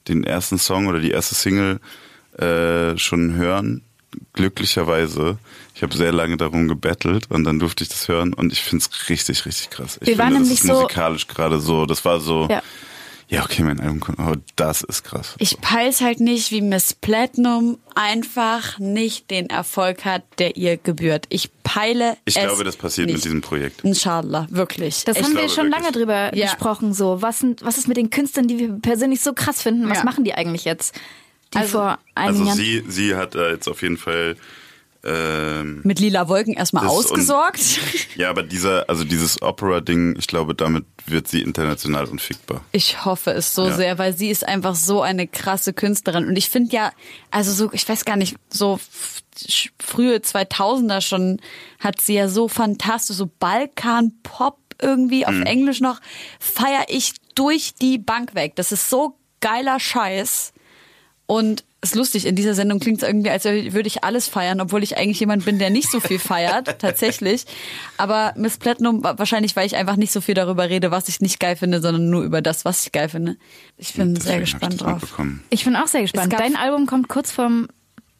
den 0.07 0.23
ersten 0.23 0.57
Song 0.57 0.87
oder 0.87 0.99
die 0.99 1.11
erste 1.11 1.35
Single 1.35 1.79
äh, 2.37 2.97
schon 2.97 3.33
hören. 3.35 3.83
Glücklicherweise. 4.33 5.37
Ich 5.75 5.83
habe 5.83 5.95
sehr 5.95 6.11
lange 6.11 6.37
darum 6.37 6.67
gebettelt 6.67 7.25
und 7.29 7.43
dann 7.43 7.59
durfte 7.59 7.83
ich 7.83 7.89
das 7.89 8.07
hören 8.07 8.33
und 8.33 8.51
ich 8.51 8.61
finde 8.61 8.85
es 8.89 9.09
richtig, 9.09 9.45
richtig 9.45 9.69
krass. 9.69 9.97
Ich 10.01 10.07
Wir 10.07 10.17
waren 10.17 10.33
finde, 10.33 10.39
das 10.49 10.49
nämlich 10.49 10.61
ist 10.61 10.67
so- 10.67 10.81
musikalisch 10.81 11.27
gerade 11.27 11.59
so, 11.59 11.85
das 11.85 12.03
war 12.05 12.19
so, 12.19 12.47
Ja. 12.49 12.61
ja, 13.27 13.43
okay, 13.43 13.63
mein 13.63 13.79
Album 13.79 13.99
kommt, 13.99 14.19
aber 14.19 14.37
das 14.55 14.81
ist 14.81 15.03
krass. 15.03 15.35
Ich 15.39 15.59
peil's 15.61 16.01
halt 16.01 16.19
nicht, 16.19 16.51
wie 16.51 16.61
Miss 16.61 16.93
Platinum 16.93 17.77
einfach 17.95 18.79
nicht 18.79 19.29
den 19.29 19.49
Erfolg 19.49 20.05
hat, 20.05 20.23
der 20.39 20.57
ihr 20.57 20.77
gebührt. 20.77 21.25
Ich 21.29 21.49
peile 21.63 22.17
Ich 22.25 22.35
es 22.37 22.43
glaube, 22.43 22.63
das 22.63 22.75
passiert 22.77 23.07
nicht. 23.07 23.17
mit 23.17 23.25
diesem 23.25 23.41
Projekt. 23.41 23.81
Inshallah, 23.83 24.47
wirklich. 24.49 25.03
Das 25.05 25.17
Ich 25.17 25.23
haben 25.23 25.33
wir 25.35 25.49
schon 25.49 25.65
wirklich. 25.65 25.71
lange 25.83 25.91
drüber 25.91 26.35
Ja. 26.35 26.45
gesprochen. 26.47 26.93
So, 26.93 27.21
was, 27.21 27.39
sind, 27.39 27.61
was 27.63 27.77
ist 27.77 27.87
mit 27.87 27.97
den 27.97 28.09
Künstlern, 28.09 28.47
die 28.47 28.57
wir 28.59 28.69
persönlich 28.81 29.21
so 29.21 29.33
krass 29.33 29.61
finden? 29.61 29.89
Was 29.89 29.99
Ja. 29.99 30.03
machen 30.03 30.23
die 30.23 30.33
eigentlich 30.33 30.65
jetzt? 30.65 30.95
Die 31.53 31.57
Also- 31.57 31.79
vor 31.79 31.99
einigen 32.15 32.47
Also 32.49 32.61
sie, 32.61 32.83
sie 32.87 33.15
hat 33.15 33.35
da 33.35 33.49
jetzt 33.49 33.67
auf 33.67 33.81
jeden 33.81 33.97
Fall 33.97 34.35
ähm, 35.01 35.79
mit 35.85 35.99
lila 36.01 36.27
Wolken 36.27 36.53
erstmal 36.55 36.83
Das- 36.83 36.91
und- 36.91 36.99
ausgesorgt. 37.05 37.61
Ja, 38.17 38.29
aber 38.29 38.43
dieser, 38.43 38.89
also 38.89 39.05
dieses 39.05 39.41
Opera-Ding, 39.41 40.17
ich 40.19 40.27
glaube, 40.27 40.53
damit 40.53 40.85
wird 41.05 41.29
sie 41.29 41.41
international 41.41 42.05
unfickbar. 42.07 42.65
Ich 42.73 43.05
hoffe 43.05 43.31
es 43.31 43.55
so 43.55 43.67
Ja. 43.67 43.75
sehr, 43.77 43.97
weil 43.97 44.13
sie 44.17 44.29
ist 44.29 44.45
einfach 44.45 44.75
so 44.75 45.01
eine 45.01 45.25
krasse 45.25 45.71
Künstlerin. 45.71 46.27
Und 46.27 46.35
ich 46.35 46.49
finde 46.49 46.75
ja, 46.75 46.91
also 47.31 47.53
so, 47.53 47.71
ich 47.71 47.87
weiß 47.87 48.03
gar 48.03 48.17
nicht, 48.17 48.35
so 48.49 48.77
frühe 49.81 50.17
2000er 50.21 50.99
schon 50.99 51.39
hat 51.79 52.01
sie 52.01 52.15
ja 52.15 52.27
so 52.27 52.49
fantastisch, 52.49 53.15
so 53.15 53.29
Balkan-Pop 53.39 54.57
irgendwie 54.81 55.25
auf 55.25 55.39
Englisch 55.45 55.79
noch, 55.79 56.01
feier 56.39 56.85
ich 56.89 57.13
durch 57.35 57.73
die 57.81 57.97
Bank 57.97 58.35
weg. 58.35 58.57
Das 58.57 58.73
ist 58.73 58.89
so 58.89 59.15
geiler 59.39 59.79
Scheiß. 59.79 60.51
Und 61.29 61.63
ist 61.81 61.93
lustig, 61.93 62.25
in 62.25 62.35
dieser 62.35 62.55
Sendung 62.55 62.79
klingt 62.79 63.03
es 63.03 63.07
irgendwie, 63.07 63.29
als 63.29 63.45
würde 63.45 63.85
ich 63.87 64.03
alles 64.03 64.27
feiern, 64.27 64.59
obwohl 64.61 64.81
ich 64.81 64.97
eigentlich 64.97 65.19
jemand 65.19 65.45
bin, 65.45 65.59
der 65.59 65.69
nicht 65.69 65.89
so 65.91 65.99
viel 65.99 66.17
feiert, 66.17 66.79
tatsächlich. 66.79 67.45
Aber 67.97 68.33
Miss 68.35 68.57
Platinum, 68.57 69.03
wa- 69.03 69.13
wahrscheinlich, 69.17 69.55
weil 69.55 69.67
ich 69.67 69.75
einfach 69.75 69.95
nicht 69.95 70.11
so 70.11 70.21
viel 70.21 70.33
darüber 70.33 70.69
rede, 70.71 70.89
was 70.89 71.07
ich 71.07 71.21
nicht 71.21 71.39
geil 71.39 71.55
finde, 71.55 71.81
sondern 71.81 72.09
nur 72.09 72.23
über 72.23 72.41
das, 72.41 72.65
was 72.65 72.83
ich 72.87 72.91
geil 72.91 73.09
finde. 73.09 73.37
Ich 73.77 73.93
bin 73.93 74.15
sehr 74.15 74.39
Deswegen 74.39 74.39
gespannt 74.41 74.81
drauf. 74.81 75.01
Ich 75.51 75.63
bin 75.65 75.75
auch 75.75 75.87
sehr 75.87 76.01
gespannt. 76.01 76.33
Dein 76.33 76.55
Album 76.55 76.87
kommt 76.87 77.07
kurz 77.09 77.31
vorm 77.31 77.67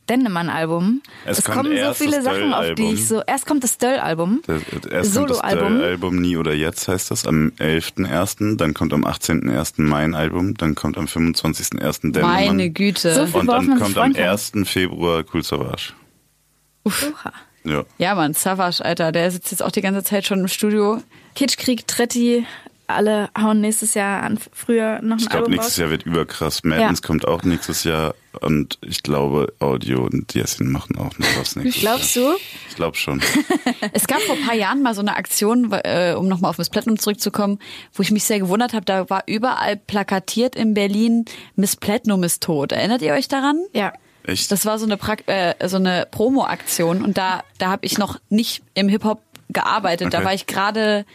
Dennemann-Album. 0.10 1.02
Es 1.26 1.40
Es, 1.40 1.46
kommt 1.46 1.58
kommen 1.58 1.78
so 1.78 1.94
viele 1.94 2.22
Sachen, 2.22 2.54
auf 2.54 2.66
die 2.66 2.76
Döll-Album. 2.76 2.94
ich 2.94 3.08
so. 3.08 3.22
Erst 3.26 3.46
kommt 3.46 3.64
das 3.64 3.78
Döll-Album. 3.78 4.42
Das, 4.48 4.62
erst 4.64 4.74
kommt 5.16 5.30
das 5.30 5.38
Soloalbum. 5.38 5.82
Album 5.82 6.16
Nie 6.22 6.38
oder 6.38 6.54
Jetzt 6.54 6.88
heißt 6.88 7.12
das, 7.12 7.26
am 7.28 7.52
11.01., 7.60 8.58
dann 8.58 8.74
kommt 8.74 8.94
am 8.94 9.06
18.01. 9.06 9.74
mein 9.78 10.16
Album, 10.16 10.56
dann 10.56 10.76
kommt 10.76 10.98
am 10.98 11.06
25.01. 11.06 12.12
Dennemann. 12.12 12.22
Meine 12.48 12.70
Güte. 12.70 13.14
So 13.14 13.26
viel- 13.28 13.40
Und 13.42 13.48
dann 13.48 13.68
kommt 13.70 13.82
am 13.84 13.94
freuen 13.94 14.14
kann. 14.14 14.24
1. 14.30 14.52
Februar 14.66 15.24
Cool 15.34 15.44
Savage. 15.44 15.94
Oha. 16.86 17.34
Ja. 17.66 17.84
Ja, 17.98 18.16
Mann, 18.16 18.34
Savage, 18.34 18.84
Alter, 18.84 19.12
der 19.12 19.30
sitzt 19.32 19.52
jetzt 19.52 19.62
auch 19.62 19.72
die 19.72 19.82
ganze 19.82 20.04
Zeit 20.04 20.26
schon 20.26 20.40
im 20.40 20.48
Studio. 20.48 21.04
Kitschkrieg, 21.36 21.86
Tretti, 21.88 22.46
alle 22.90 23.30
hauen 23.40 23.62
nächstes 23.62 23.94
Jahr 23.94 24.24
an, 24.24 24.40
früher 24.54 25.02
noch 25.02 25.18
ein 25.18 25.20
Ich 25.20 25.30
glaube, 25.30 25.50
nächstes. 25.50 25.78
Jahr 25.78 25.90
wird 25.90 26.04
überkrass. 26.06 26.64
Madness 26.64 27.00
Ja. 27.02 27.08
kommt 27.08 27.28
auch 27.28 27.44
nächstes 27.44 27.84
Jahr 27.84 28.16
und 28.42 28.78
ich 28.82 29.04
glaube, 29.04 29.54
Audio 29.60 30.04
und 30.06 30.34
Jessin 30.34 30.72
machen 30.72 30.98
auch 30.98 31.18
noch 31.18 31.28
was 31.40 31.56
nächstes 31.56 31.82
Glaubst 31.82 32.16
Jahr. 32.16 32.32
du? 32.34 32.38
Ich 32.70 32.76
glaube 32.76 32.98
schon. 32.98 33.22
Es 33.94 34.08
gab 34.08 34.20
vor 34.22 34.36
ein 34.36 34.46
paar 34.46 34.56
Jahren 34.56 34.82
mal 34.82 34.94
so 34.94 35.02
eine 35.02 35.16
Aktion, 35.16 35.72
äh, 35.72 36.14
um 36.18 36.28
nochmal 36.28 36.50
auf 36.52 36.58
Miss 36.58 36.70
Platinum 36.70 37.00
zurückzukommen, 37.00 37.60
wo 37.94 38.04
ich 38.04 38.12
mich 38.12 38.24
sehr 38.24 38.40
gewundert 38.40 38.74
habe. 38.74 38.86
Da 38.86 39.10
war 39.10 39.24
überall 39.26 39.78
plakatiert 39.78 40.56
in 40.56 40.74
Berlin, 40.74 41.26
Miss 41.56 41.76
Platinum 41.76 42.24
ist 42.24 42.44
tot. 42.44 42.72
Erinnert 42.72 43.02
ihr 43.02 43.14
euch 43.14 43.28
daran? 43.28 43.58
Ja. 43.74 43.94
Echt? 44.24 44.52
Das 44.52 44.66
war 44.66 44.78
so 44.78 44.86
eine, 44.86 44.98
äh, 45.28 45.68
so 45.68 45.78
eine 45.78 46.08
Promo-Aktion 46.12 47.04
und 47.04 47.18
da, 47.18 47.44
da 47.58 47.70
habe 47.70 47.86
ich 47.86 47.98
noch 47.98 48.20
nicht 48.30 48.62
im 48.74 48.90
Hip-Hop 48.90 49.22
gearbeitet. 49.50 50.14
Da 50.14 50.18
Okay. 50.20 50.26
war 50.28 50.34
ich 50.34 50.46
gerade 50.46 51.06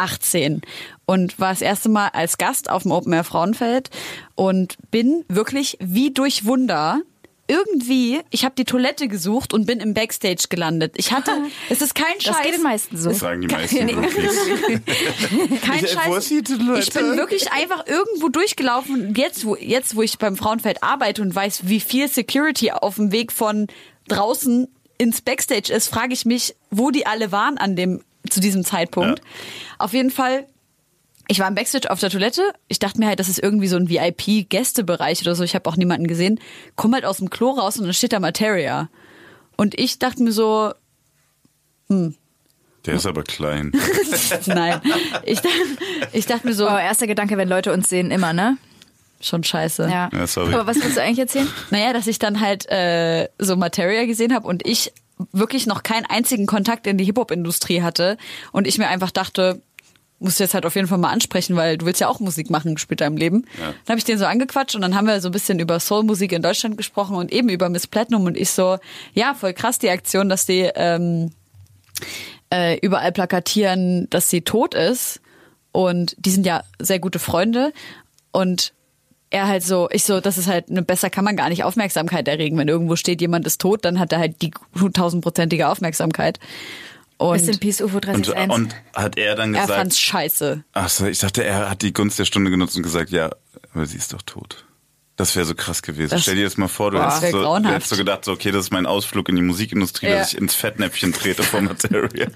18 0.00 0.62
und 1.06 1.38
war 1.38 1.50
das 1.50 1.62
erste 1.62 1.88
Mal 1.88 2.08
als 2.08 2.38
Gast 2.38 2.70
auf 2.70 2.82
dem 2.82 2.92
Open 2.92 3.12
Air 3.12 3.24
Frauenfeld 3.24 3.90
und 4.34 4.76
bin 4.90 5.24
wirklich 5.28 5.76
wie 5.80 6.10
durch 6.12 6.44
Wunder 6.44 7.00
irgendwie, 7.48 8.20
ich 8.30 8.44
habe 8.44 8.54
die 8.56 8.64
Toilette 8.64 9.08
gesucht 9.08 9.52
und 9.52 9.66
bin 9.66 9.80
im 9.80 9.92
Backstage 9.92 10.44
gelandet. 10.48 10.94
Ich 10.98 11.10
hatte, 11.10 11.32
es 11.68 11.82
ist 11.82 11.96
kein 11.96 12.20
Scheiß. 12.20 12.26
Das 12.36 12.42
geht 12.44 12.54
den 12.54 12.62
meisten 12.62 12.96
so. 12.96 13.08
Das 13.08 13.18
sagen 13.18 13.40
die 13.40 13.48
meisten 13.52 13.90
Rookies. 13.90 14.36
Kein 15.62 15.84
Ich- 15.84 15.96
wo 15.96 16.12
Scheiß. 16.14 16.16
ist 16.18 16.30
die 16.30 16.42
Toilette? 16.42 16.78
Ich 16.78 16.92
bin 16.92 17.16
wirklich 17.16 17.50
einfach 17.52 17.84
irgendwo 17.88 18.28
durchgelaufen. 18.28 19.14
Jetzt, 19.16 19.44
wo, 19.44 19.56
jetzt, 19.56 19.96
wo 19.96 20.02
ich 20.02 20.16
beim 20.18 20.36
Frauenfeld 20.36 20.84
arbeite 20.84 21.22
und 21.22 21.34
weiß, 21.34 21.62
wie 21.68 21.80
viel 21.80 22.06
Security 22.08 22.70
auf 22.70 22.94
dem 22.94 23.10
Weg 23.10 23.32
von 23.32 23.66
draußen 24.06 24.68
ins 24.98 25.20
Backstage 25.20 25.72
ist, 25.72 25.88
frage 25.88 26.12
ich 26.12 26.24
mich, 26.26 26.54
wo 26.70 26.90
die 26.92 27.06
alle 27.06 27.32
waren 27.32 27.58
an 27.58 27.74
dem, 27.74 28.02
zu 28.32 28.40
diesem 28.40 28.64
Zeitpunkt. 28.64 29.18
Ja. 29.18 29.24
Auf 29.78 29.92
jeden 29.92 30.10
Fall, 30.10 30.46
ich 31.28 31.38
war 31.40 31.48
im 31.48 31.54
Backstage 31.54 31.90
auf 31.90 32.00
der 32.00 32.10
Toilette. 32.10 32.42
Ich 32.68 32.78
dachte 32.78 32.98
mir 32.98 33.06
halt, 33.08 33.20
das 33.20 33.28
ist 33.28 33.38
irgendwie 33.42 33.68
so 33.68 33.76
ein 33.76 33.88
VIP-Gästebereich 33.88 35.20
oder 35.22 35.34
so. 35.34 35.44
Ich 35.44 35.54
habe 35.54 35.68
auch 35.68 35.76
niemanden 35.76 36.06
gesehen. 36.06 36.40
Komm 36.76 36.94
halt 36.94 37.04
aus 37.04 37.18
dem 37.18 37.30
Klo 37.30 37.50
raus 37.50 37.78
und 37.78 37.84
dann 37.84 37.94
steht 37.94 38.12
da 38.12 38.20
Materia. 38.20 38.88
Und 39.56 39.78
ich 39.78 39.98
dachte 39.98 40.22
mir 40.22 40.32
so, 40.32 40.72
Der 41.88 42.94
ist 42.94 43.06
aber 43.06 43.22
klein. 43.22 43.72
nein. 44.46 44.80
Ich, 45.24 45.40
dachte- 45.40 45.56
ich 46.12 46.26
dachte 46.26 46.46
mir 46.46 46.54
so, 46.54 46.66
Oh, 46.68 46.76
erster 46.78 47.06
Gedanke, 47.06 47.36
wenn 47.36 47.48
Leute 47.48 47.72
uns 47.72 47.88
sehen, 47.88 48.10
immer, 48.10 48.32
ne? 48.32 48.56
schon 49.22 49.44
scheiße. 49.44 49.82
Ja. 49.90 50.08
Ja, 50.14 50.26
sorry. 50.26 50.54
Aber 50.54 50.66
was 50.66 50.82
willst 50.82 50.96
du 50.96 51.02
eigentlich 51.02 51.18
erzählen? 51.18 51.46
Naja, 51.70 51.92
dass 51.92 52.06
ich 52.06 52.18
dann 52.18 52.40
halt 52.40 52.64
äh, 52.70 53.28
so 53.38 53.54
Materia 53.54 54.06
gesehen 54.06 54.32
habe 54.34 54.48
und 54.48 54.66
ich 54.66 54.94
wirklich 55.32 55.66
noch 55.66 55.82
keinen 55.82 56.06
einzigen 56.06 56.46
Kontakt 56.46 56.86
in 56.86 56.98
die 56.98 57.04
Hip-Hop-Industrie 57.04 57.82
hatte 57.82 58.16
und 58.52 58.66
ich 58.66 58.78
mir 58.78 58.88
einfach 58.88 59.10
dachte, 59.10 59.62
musst 60.20 60.38
du 60.38 60.44
jetzt 60.44 60.54
halt 60.54 60.66
auf 60.66 60.76
jeden 60.76 60.86
Fall 60.86 60.98
mal 60.98 61.10
ansprechen, 61.10 61.56
weil 61.56 61.78
du 61.78 61.86
willst 61.86 62.00
ja 62.00 62.08
auch 62.08 62.20
Musik 62.20 62.50
machen 62.50 62.76
später 62.78 63.06
im 63.06 63.16
Leben. 63.16 63.46
Ja. 63.58 63.68
Dann 63.84 63.94
habe 63.94 63.98
ich 63.98 64.04
den 64.04 64.18
so 64.18 64.26
angequatscht 64.26 64.74
und 64.74 64.82
dann 64.82 64.94
haben 64.94 65.06
wir 65.06 65.20
so 65.20 65.30
ein 65.30 65.32
bisschen 65.32 65.58
über 65.58 65.80
Soul-Musik 65.80 66.32
in 66.32 66.42
Deutschland 66.42 66.76
gesprochen 66.76 67.16
und 67.16 67.32
eben 67.32 67.48
über 67.48 67.68
Miss 67.70 67.86
Platinum 67.86 68.26
und 68.26 68.36
ich 68.36 68.50
so, 68.50 68.78
ja, 69.14 69.34
voll 69.34 69.54
krass 69.54 69.78
die 69.78 69.88
Aktion, 69.88 70.28
dass 70.28 70.44
die 70.44 70.70
ähm, 70.74 71.30
äh, 72.52 72.78
überall 72.80 73.12
plakatieren, 73.12 74.08
dass 74.10 74.28
sie 74.28 74.42
tot 74.42 74.74
ist 74.74 75.20
und 75.72 76.14
die 76.18 76.30
sind 76.30 76.44
ja 76.44 76.64
sehr 76.78 76.98
gute 76.98 77.18
Freunde 77.18 77.72
und 78.32 78.74
er 79.30 79.46
halt 79.46 79.62
so, 79.62 79.88
ich 79.92 80.04
so, 80.04 80.20
das 80.20 80.38
ist 80.38 80.48
halt, 80.48 80.70
ne, 80.70 80.82
besser 80.82 81.08
kann 81.08 81.24
man 81.24 81.36
gar 81.36 81.48
nicht 81.48 81.64
Aufmerksamkeit 81.64 82.26
erregen. 82.28 82.58
Wenn 82.58 82.68
irgendwo 82.68 82.96
steht, 82.96 83.20
jemand 83.20 83.46
ist 83.46 83.60
tot, 83.60 83.84
dann 83.84 83.98
hat 83.98 84.12
er 84.12 84.18
halt 84.18 84.42
die 84.42 84.50
tausendprozentige 84.92 85.68
Aufmerksamkeit. 85.68 86.38
Und 87.16 87.32
Rest 87.32 87.48
in 87.48 87.58
Peace, 87.58 87.80
UFO 87.80 87.96
Und, 87.96 88.06
361. 88.06 88.50
und 88.50 88.74
hat 88.94 89.18
er 89.18 89.36
dann 89.36 89.54
er 89.54 89.62
gesagt, 89.62 89.78
fand's 89.78 90.00
scheiße. 90.00 90.64
ach 90.72 90.88
so, 90.88 91.06
ich 91.06 91.18
dachte, 91.18 91.44
er 91.44 91.70
hat 91.70 91.82
die 91.82 91.92
Gunst 91.92 92.18
der 92.18 92.24
Stunde 92.24 92.50
genutzt 92.50 92.76
und 92.76 92.82
gesagt, 92.82 93.10
ja, 93.10 93.30
aber 93.74 93.86
sie 93.86 93.98
ist 93.98 94.12
doch 94.12 94.22
tot. 94.22 94.64
Das 95.20 95.36
wäre 95.36 95.44
so 95.44 95.54
krass 95.54 95.82
gewesen. 95.82 96.10
Das- 96.10 96.22
Stell 96.22 96.36
dir 96.36 96.44
das 96.44 96.56
mal 96.56 96.66
vor, 96.68 96.90
du 96.90 96.96
Boah, 96.96 97.14
hättest 97.14 97.32
so, 97.32 97.38
du 97.38 97.44
grauenhaft. 97.44 97.74
hättest 97.74 97.90
so 97.90 97.96
gedacht, 97.96 98.24
so, 98.24 98.32
okay, 98.32 98.50
das 98.52 98.64
ist 98.64 98.70
mein 98.72 98.86
Ausflug 98.86 99.28
in 99.28 99.36
die 99.36 99.42
Musikindustrie, 99.42 100.06
Ja. 100.08 100.16
dass 100.18 100.32
ich 100.32 100.38
ins 100.38 100.54
Fettnäpfchen 100.54 101.12
trete 101.12 101.42
vor 101.42 101.60
Materia. 101.60 102.26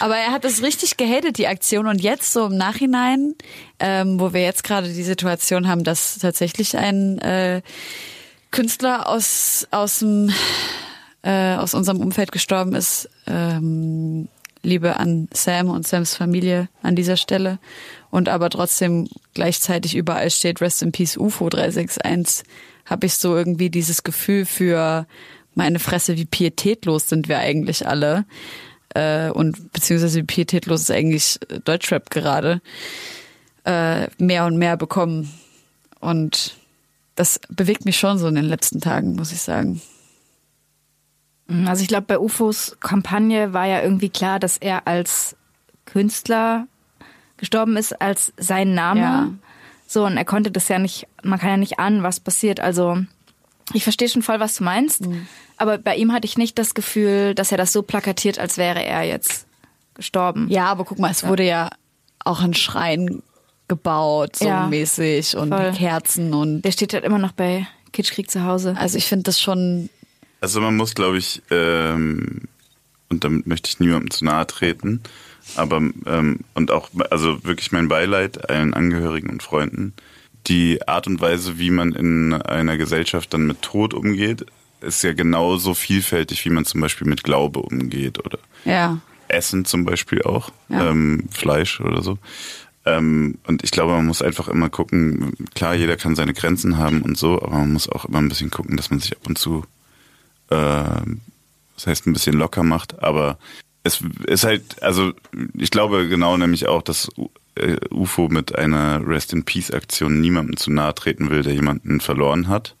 Aber 0.00 0.16
er 0.16 0.32
hat 0.32 0.44
das 0.44 0.62
richtig 0.62 0.96
gehatet, 0.96 1.36
die 1.36 1.46
Aktion. 1.46 1.86
Und 1.86 2.00
jetzt 2.00 2.32
so 2.32 2.46
im 2.46 2.56
Nachhinein, 2.56 3.34
ähm, 3.80 4.18
wo 4.18 4.32
wir 4.32 4.40
jetzt 4.42 4.64
gerade 4.64 4.88
die 4.92 5.02
Situation 5.02 5.68
haben, 5.68 5.84
dass 5.84 6.18
tatsächlich 6.18 6.76
ein 6.78 7.18
äh, 7.18 7.60
Künstler 8.50 9.08
aus, 9.08 9.66
aus, 9.70 9.98
dem, 9.98 10.30
äh, 11.22 11.56
aus 11.56 11.74
unserem 11.74 12.00
Umfeld 12.00 12.32
gestorben 12.32 12.74
ist, 12.74 13.10
ähm, 13.26 14.28
Liebe 14.62 14.96
an 14.96 15.28
Sam 15.32 15.68
und 15.68 15.86
Sams 15.86 16.16
Familie 16.16 16.68
an 16.82 16.96
dieser 16.96 17.16
Stelle. 17.16 17.58
Und 18.10 18.28
aber 18.28 18.50
trotzdem 18.50 19.08
gleichzeitig 19.34 19.94
überall 19.94 20.30
steht 20.30 20.60
Rest 20.60 20.82
in 20.82 20.92
Peace 20.92 21.16
UFO 21.16 21.48
361, 21.48 22.46
habe 22.84 23.06
ich 23.06 23.14
so 23.14 23.36
irgendwie 23.36 23.70
dieses 23.70 24.02
Gefühl 24.02 24.46
für 24.46 25.06
meine 25.54 25.78
Fresse, 25.78 26.16
wie 26.16 26.24
pietätlos 26.24 27.08
sind 27.08 27.28
wir 27.28 27.38
eigentlich 27.38 27.86
alle. 27.86 28.24
Äh, 28.94 29.30
und 29.30 29.72
beziehungsweise 29.72 30.20
wie 30.20 30.24
pietätlos 30.24 30.82
ist 30.82 30.90
eigentlich 30.90 31.38
Deutschrap 31.64 32.10
gerade. 32.10 32.60
Äh, 33.64 34.06
mehr 34.18 34.46
und 34.46 34.58
mehr 34.58 34.76
bekommen. 34.76 35.32
Und 35.98 36.56
das 37.16 37.40
bewegt 37.48 37.84
mich 37.84 37.98
schon 37.98 38.18
so 38.18 38.28
in 38.28 38.36
den 38.36 38.44
letzten 38.44 38.80
Tagen, 38.80 39.16
muss 39.16 39.32
ich 39.32 39.40
sagen. 39.40 39.80
Also 41.66 41.82
ich 41.82 41.88
glaube, 41.88 42.06
bei 42.06 42.18
UFOs 42.18 42.76
Kampagne 42.80 43.52
war 43.52 43.66
ja 43.66 43.82
irgendwie 43.82 44.10
klar, 44.10 44.38
dass 44.38 44.56
er 44.56 44.86
als 44.86 45.36
Künstler 45.84 46.66
gestorben 47.36 47.76
ist, 47.76 48.00
als 48.00 48.32
sein 48.36 48.74
Name. 48.74 49.00
Ja. 49.00 49.30
So, 49.86 50.04
und 50.06 50.16
er 50.16 50.24
konnte 50.24 50.50
das 50.50 50.68
ja 50.68 50.78
nicht, 50.78 51.06
man 51.22 51.38
kann 51.38 51.50
ja 51.50 51.56
nicht 51.56 51.78
ahnen, 51.78 52.02
was 52.02 52.18
passiert. 52.20 52.60
Also 52.60 52.98
ich 53.72 53.82
verstehe 53.84 54.08
schon 54.08 54.22
voll, 54.22 54.40
was 54.40 54.56
du 54.56 54.64
meinst. 54.64 55.02
Aber 55.56 55.78
bei 55.78 55.96
ihm 55.96 56.12
hatte 56.12 56.26
ich 56.26 56.36
nicht 56.38 56.58
das 56.58 56.74
Gefühl, 56.74 57.34
dass 57.34 57.52
er 57.52 57.58
das 57.58 57.72
so 57.72 57.82
plakatiert, 57.82 58.38
als 58.38 58.58
wäre 58.58 58.84
er 58.84 59.02
jetzt 59.04 59.46
gestorben. 59.94 60.48
Ja, 60.50 60.66
aber 60.66 60.84
guck 60.84 60.98
mal, 60.98 61.10
es 61.10 61.26
wurde 61.26 61.44
ja 61.44 61.70
auch 62.24 62.40
ein 62.42 62.54
Schrein 62.54 63.22
gebaut, 63.68 64.36
so 64.36 64.46
Ja, 64.46 64.66
mäßig 64.66 65.36
und 65.36 65.48
voll. 65.48 65.72
Kerzen 65.72 66.34
und 66.34 66.62
Der 66.62 66.72
steht 66.72 66.92
halt 66.94 67.04
immer 67.04 67.18
noch 67.18 67.32
bei 67.32 67.66
Kitschkrieg 67.92 68.30
zu 68.30 68.44
Hause. 68.44 68.76
also 68.78 68.98
ich 68.98 69.06
finde 69.06 69.24
das 69.24 69.40
schon 69.40 69.88
Also 70.40 70.60
man 70.60 70.76
muss, 70.76 70.94
glaube 70.94 71.18
ich, 71.18 71.42
ähm, 71.50 72.42
und 73.08 73.24
damit 73.24 73.46
möchte 73.46 73.68
ich 73.70 73.80
niemandem 73.80 74.10
zu 74.10 74.24
nahe 74.24 74.46
treten, 74.46 75.02
aber 75.54 75.76
ähm, 76.06 76.40
und 76.54 76.70
auch, 76.70 76.90
also 77.10 77.44
wirklich 77.44 77.72
mein 77.72 77.88
Beileid 77.88 78.50
allen 78.50 78.74
Angehörigen 78.74 79.30
und 79.30 79.42
Freunden. 79.42 79.92
Die 80.48 80.86
Art 80.86 81.06
und 81.06 81.20
Weise, 81.20 81.58
wie 81.58 81.70
man 81.70 81.92
in 81.92 82.32
einer 82.32 82.76
Gesellschaft 82.76 83.32
dann 83.34 83.46
mit 83.46 83.62
Tod 83.62 83.94
umgeht, 83.94 84.46
ist 84.80 85.02
ja 85.02 85.12
genauso 85.12 85.74
vielfältig, 85.74 86.44
wie 86.44 86.50
man 86.50 86.64
zum 86.64 86.80
Beispiel 86.80 87.06
mit 87.08 87.22
Glaube 87.24 87.60
umgeht 87.60 88.24
oder 88.24 88.38
ja. 88.64 88.98
Essen 89.28 89.64
zum 89.64 89.84
Beispiel 89.84 90.22
auch, 90.22 90.50
Ja. 90.68 90.90
ähm, 90.90 91.24
Fleisch 91.32 91.80
oder 91.80 92.02
so. 92.02 92.18
Ähm, 92.84 93.38
und 93.48 93.64
ich 93.64 93.72
glaube, 93.72 93.92
man 93.94 94.06
muss 94.06 94.22
einfach 94.22 94.46
immer 94.46 94.68
gucken, 94.68 95.32
klar, 95.56 95.74
jeder 95.74 95.96
kann 95.96 96.14
seine 96.14 96.34
Grenzen 96.34 96.78
haben 96.78 97.02
und 97.02 97.18
so, 97.18 97.42
aber 97.42 97.58
man 97.58 97.72
muss 97.72 97.88
auch 97.88 98.04
immer 98.04 98.18
ein 98.18 98.28
bisschen 98.28 98.50
gucken, 98.50 98.76
dass 98.76 98.90
man 98.90 99.00
sich 99.00 99.16
ab 99.16 99.26
und 99.26 99.36
zu, 99.38 99.64
äh, 100.50 100.56
das 101.74 101.86
heißt, 101.86 102.06
ein 102.06 102.12
bisschen 102.12 102.36
locker 102.36 102.62
macht. 102.62 103.02
Aber 103.02 103.38
es 103.86 104.02
ist 104.26 104.44
halt, 104.44 104.82
also 104.82 105.12
ich 105.54 105.70
glaube 105.70 106.08
genau 106.08 106.36
nämlich 106.36 106.66
auch, 106.66 106.82
dass 106.82 107.08
äh, 107.54 107.76
UFO 107.90 108.28
mit 108.28 108.54
einer 108.54 109.06
Rest 109.06 109.32
in 109.32 109.44
Peace 109.44 109.70
Aktion 109.70 110.20
niemandem 110.20 110.56
zu 110.56 110.70
nahe 110.70 110.94
treten 110.94 111.30
will, 111.30 111.42
der 111.42 111.54
jemanden 111.54 112.00
verloren 112.00 112.48
hat. 112.48 112.74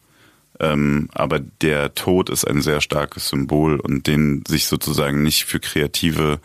Ähm, 0.58 1.08
aber 1.12 1.38
der 1.38 1.94
Tod 1.94 2.30
ist 2.30 2.46
ein 2.46 2.62
sehr 2.62 2.80
starkes 2.80 3.28
Symbol 3.28 3.78
und 3.78 4.06
den 4.06 4.42
sich 4.48 4.66
sozusagen 4.66 5.22
nicht 5.22 5.44
für 5.44 5.60
kreative 5.60 6.40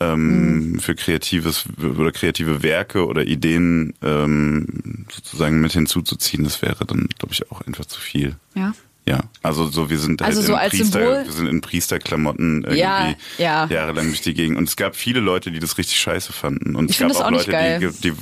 ähm, 0.00 0.78
für 0.80 0.94
kreatives 0.94 1.66
oder 1.78 2.10
kreative 2.10 2.62
Werke 2.62 3.06
oder 3.06 3.26
Ideen 3.26 3.94
ähm, 4.02 5.06
sozusagen 5.10 5.60
mit 5.60 5.72
hinzuzuziehen, 5.72 6.42
das 6.42 6.62
wäre 6.62 6.86
dann, 6.86 7.08
glaube 7.18 7.34
ich, 7.34 7.50
auch 7.52 7.60
einfach 7.60 7.84
zu 7.84 8.00
viel. 8.00 8.36
Ja. 8.54 8.72
Ja, 9.10 9.20
also 9.42 9.66
so 9.66 9.90
wir 9.90 9.98
sind 9.98 10.20
halt 10.22 10.28
Also 10.30 10.42
so 10.42 10.52
in 10.52 10.58
als 10.58 10.70
Priester, 10.70 10.98
Symbol? 11.00 11.24
wir 11.24 11.32
sind 11.32 11.46
in 11.48 11.60
Priesterklamotten 11.60 12.62
irgendwie 12.62 12.78
Ja, 12.78 13.14
ja. 13.38 13.66
jahrelang 13.68 14.06
durch 14.06 14.20
die 14.20 14.34
Gegend 14.34 14.56
und 14.56 14.68
es 14.68 14.76
gab 14.76 14.94
viele 14.94 15.20
Leute, 15.20 15.50
die 15.50 15.58
das 15.58 15.78
richtig 15.78 15.98
scheiße 15.98 16.32
fanden 16.32 16.76
und 16.76 16.90
Ich 16.90 17.00
es 17.00 17.06
gab 17.16 17.16
auch 17.16 17.26
auch 17.26 17.30
Leute, 17.32 17.92
die, 18.02 18.12
die 18.12 18.14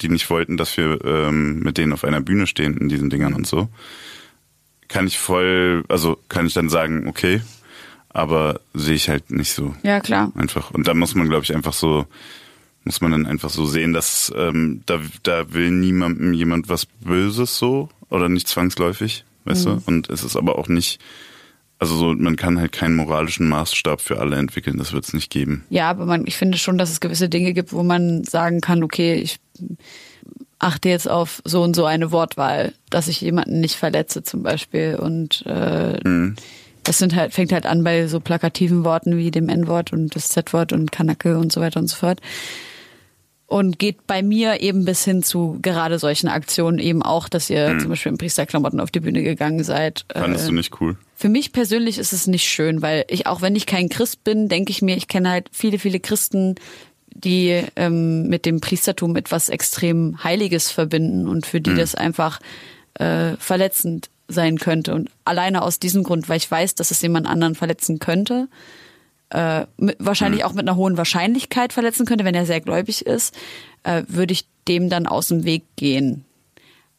die 0.00 0.08
nicht 0.08 0.28
wollten, 0.30 0.56
dass 0.56 0.76
wir 0.76 1.04
ähm, 1.04 1.60
mit 1.60 1.78
denen 1.78 1.92
auf 1.92 2.04
einer 2.04 2.20
Bühne 2.20 2.46
stehen 2.46 2.76
in 2.76 2.88
diesen 2.88 3.10
Dingern 3.10 3.32
und 3.34 3.46
so. 3.46 3.68
Kann 4.88 5.06
ich 5.06 5.18
voll, 5.18 5.84
also 5.88 6.18
kann 6.28 6.46
ich 6.46 6.54
dann 6.54 6.68
sagen, 6.68 7.08
okay, 7.08 7.40
aber 8.10 8.60
sehe 8.74 8.94
ich 8.94 9.08
halt 9.08 9.30
nicht 9.30 9.52
so 9.52 9.74
Ja, 9.82 10.00
klar. 10.00 10.30
einfach. 10.36 10.70
Und 10.70 10.86
da 10.86 10.94
muss 10.94 11.14
man, 11.14 11.28
glaube 11.28 11.44
ich, 11.44 11.54
einfach 11.54 11.72
so, 11.72 12.06
muss 12.84 13.00
man 13.00 13.10
dann 13.12 13.26
einfach 13.26 13.50
so 13.50 13.64
sehen, 13.66 13.92
dass 13.92 14.32
ähm, 14.36 14.82
da, 14.86 15.00
da 15.22 15.52
will 15.52 15.70
niemandem 15.70 16.32
jemand 16.34 16.68
was 16.68 16.86
Böses 16.86 17.58
so 17.58 17.88
oder 18.10 18.28
nicht 18.28 18.46
zwangsläufig, 18.46 19.24
weißt 19.44 19.66
du? 19.66 19.82
Und 19.86 20.10
es 20.10 20.24
ist 20.24 20.36
aber 20.36 20.58
auch 20.58 20.68
nicht, 20.68 21.00
also 21.78 21.96
so, 21.96 22.14
man 22.14 22.36
kann 22.36 22.58
halt 22.58 22.72
keinen 22.72 22.96
moralischen 22.96 23.48
Maßstab 23.48 24.00
für 24.00 24.18
alle 24.18 24.36
entwickeln, 24.36 24.78
das 24.78 24.92
wird 24.92 25.04
es 25.04 25.12
nicht 25.12 25.30
geben. 25.30 25.64
Ja, 25.70 25.90
aber 25.90 26.06
man, 26.06 26.26
ich 26.26 26.36
finde 26.36 26.58
schon, 26.58 26.78
dass 26.78 26.90
es 26.90 27.00
gewisse 27.00 27.28
Dinge 27.28 27.52
gibt, 27.52 27.72
wo 27.72 27.82
man 27.82 28.24
sagen 28.24 28.60
kann, 28.60 28.82
okay, 28.82 29.14
ich 29.14 29.38
achte 30.58 30.88
jetzt 30.88 31.08
auf 31.08 31.42
so 31.44 31.62
und 31.62 31.76
so 31.76 31.84
eine 31.84 32.10
Wortwahl, 32.10 32.72
dass 32.88 33.08
ich 33.08 33.20
jemanden 33.20 33.60
nicht 33.60 33.76
verletze 33.76 34.22
zum 34.22 34.42
Beispiel. 34.42 34.96
Und 34.96 35.44
äh, 35.46 35.98
das 36.84 36.98
sind 36.98 37.14
halt, 37.14 37.34
fängt 37.34 37.52
halt 37.52 37.66
an 37.66 37.84
bei 37.84 38.06
so 38.06 38.20
plakativen 38.20 38.84
Worten 38.84 39.16
wie 39.16 39.30
dem 39.30 39.48
N-Wort 39.48 39.92
und 39.92 40.14
das 40.16 40.28
Z-Wort 40.28 40.72
und 40.72 40.92
Kanacke 40.92 41.38
und 41.38 41.52
so 41.52 41.60
weiter 41.60 41.80
und 41.80 41.88
so 41.88 41.96
fort. 41.96 42.20
Und 43.46 43.78
geht 43.78 44.06
bei 44.06 44.22
mir 44.22 44.62
eben 44.62 44.84
bis 44.84 45.04
hin 45.04 45.22
zu 45.22 45.58
gerade 45.60 45.98
solchen 45.98 46.28
Aktionen 46.28 46.78
eben 46.78 47.02
auch, 47.02 47.28
dass 47.28 47.50
ihr 47.50 47.78
zum 47.78 47.90
Beispiel 47.90 48.12
in 48.12 48.18
Priesterklamotten 48.18 48.80
auf 48.80 48.90
die 48.90 49.00
Bühne 49.00 49.22
gegangen 49.22 49.62
seid. 49.62 50.06
Fandest 50.12 50.44
Äh, 50.44 50.48
du 50.48 50.54
nicht 50.54 50.80
cool? 50.80 50.96
für 51.16 51.28
mich 51.28 51.52
persönlich 51.52 51.98
ist 51.98 52.12
es 52.12 52.26
nicht 52.26 52.44
schön, 52.44 52.82
weil 52.82 53.04
ich, 53.08 53.26
auch 53.26 53.40
wenn 53.40 53.56
ich 53.56 53.66
kein 53.66 53.88
Christ 53.88 54.24
bin, 54.24 54.48
denke 54.48 54.72
ich 54.72 54.82
mir, 54.82 54.96
ich 54.96 55.08
kenne 55.08 55.30
halt 55.30 55.48
viele, 55.52 55.78
viele 55.78 56.00
Christen, 56.00 56.56
die 57.06 57.62
ähm, 57.76 58.28
mit 58.28 58.44
dem 58.44 58.60
Priestertum 58.60 59.16
etwas 59.16 59.48
extrem 59.48 60.22
Heiliges 60.24 60.70
verbinden 60.70 61.28
und 61.28 61.46
für 61.46 61.60
die 61.60 61.74
das 61.74 61.94
einfach 61.94 62.40
äh, 62.94 63.36
verletzend 63.38 64.10
sein 64.28 64.58
könnte. 64.58 64.94
Und 64.94 65.10
alleine 65.24 65.62
aus 65.62 65.78
diesem 65.78 66.02
Grund, 66.02 66.28
weil 66.28 66.38
ich 66.38 66.50
weiß, 66.50 66.74
dass 66.74 66.90
es 66.90 67.00
jemand 67.00 67.26
anderen 67.26 67.54
verletzen 67.54 68.00
könnte, 68.00 68.48
äh, 69.34 69.66
wahrscheinlich 69.98 70.44
auch 70.44 70.52
mit 70.52 70.66
einer 70.68 70.76
hohen 70.76 70.96
Wahrscheinlichkeit 70.96 71.72
verletzen 71.72 72.06
könnte, 72.06 72.24
wenn 72.24 72.34
er 72.34 72.46
sehr 72.46 72.60
gläubig 72.60 73.04
ist, 73.04 73.34
äh, 73.82 74.04
würde 74.06 74.32
ich 74.32 74.46
dem 74.68 74.88
dann 74.88 75.06
aus 75.06 75.28
dem 75.28 75.44
Weg 75.44 75.64
gehen. 75.76 76.24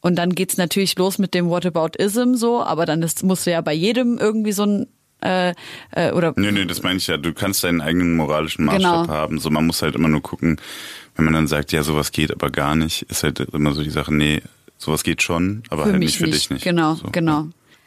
Und 0.00 0.16
dann 0.16 0.34
geht's 0.34 0.56
natürlich 0.58 0.96
los 0.98 1.18
mit 1.18 1.34
dem 1.34 1.48
Whataboutism 1.48 2.34
so, 2.34 2.62
aber 2.62 2.84
dann 2.86 3.02
ist, 3.02 3.22
musst 3.24 3.46
du 3.46 3.50
ja 3.50 3.60
bei 3.62 3.72
jedem 3.72 4.18
irgendwie 4.18 4.52
so 4.52 4.64
ein 4.64 4.86
äh, 5.22 5.54
äh, 5.92 6.12
oder 6.12 6.34
Nee, 6.36 6.52
nee, 6.52 6.66
das 6.66 6.82
meine 6.82 6.98
ich 6.98 7.06
ja. 7.06 7.16
Du 7.16 7.32
kannst 7.32 7.64
deinen 7.64 7.80
eigenen 7.80 8.14
moralischen 8.14 8.66
Maßstab 8.66 9.06
Genau. 9.06 9.14
haben. 9.14 9.38
So, 9.38 9.48
man 9.48 9.66
muss 9.66 9.80
halt 9.80 9.94
immer 9.94 10.08
nur 10.08 10.22
gucken, 10.22 10.60
wenn 11.16 11.24
man 11.24 11.32
dann 11.32 11.46
sagt, 11.46 11.72
ja, 11.72 11.82
sowas 11.82 12.12
geht 12.12 12.30
aber 12.30 12.50
gar 12.50 12.76
nicht, 12.76 13.02
ist 13.08 13.22
halt 13.22 13.40
immer 13.40 13.72
so 13.72 13.82
die 13.82 13.90
Sache, 13.90 14.14
nee, 14.14 14.42
sowas 14.76 15.02
geht 15.02 15.22
schon, 15.22 15.62
aber 15.70 15.84
für 15.84 15.92
halt 15.92 16.00
nicht 16.00 16.18
für 16.18 16.26
dich 16.28 16.50
nicht. 16.50 16.62
Genau, 16.64 16.96
so. 16.96 17.08
genau. 17.10 17.46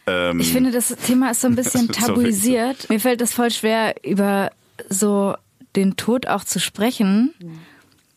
Ähm, 0.09 0.39
Ich 0.39 0.51
finde, 0.51 0.71
das 0.71 0.95
Thema 1.05 1.31
ist 1.31 1.41
so 1.41 1.47
ein 1.47 1.55
bisschen 1.61 1.87
tabuisiert. 1.89 2.89
Mir 2.89 2.99
fällt 2.99 3.21
es 3.21 3.33
voll 3.33 3.51
schwer, 3.51 3.95
über 4.03 4.51
so 4.89 5.35
den 5.75 5.95
Tod 5.95 6.27
auch 6.27 6.43
zu 6.43 6.59
sprechen. 6.59 7.33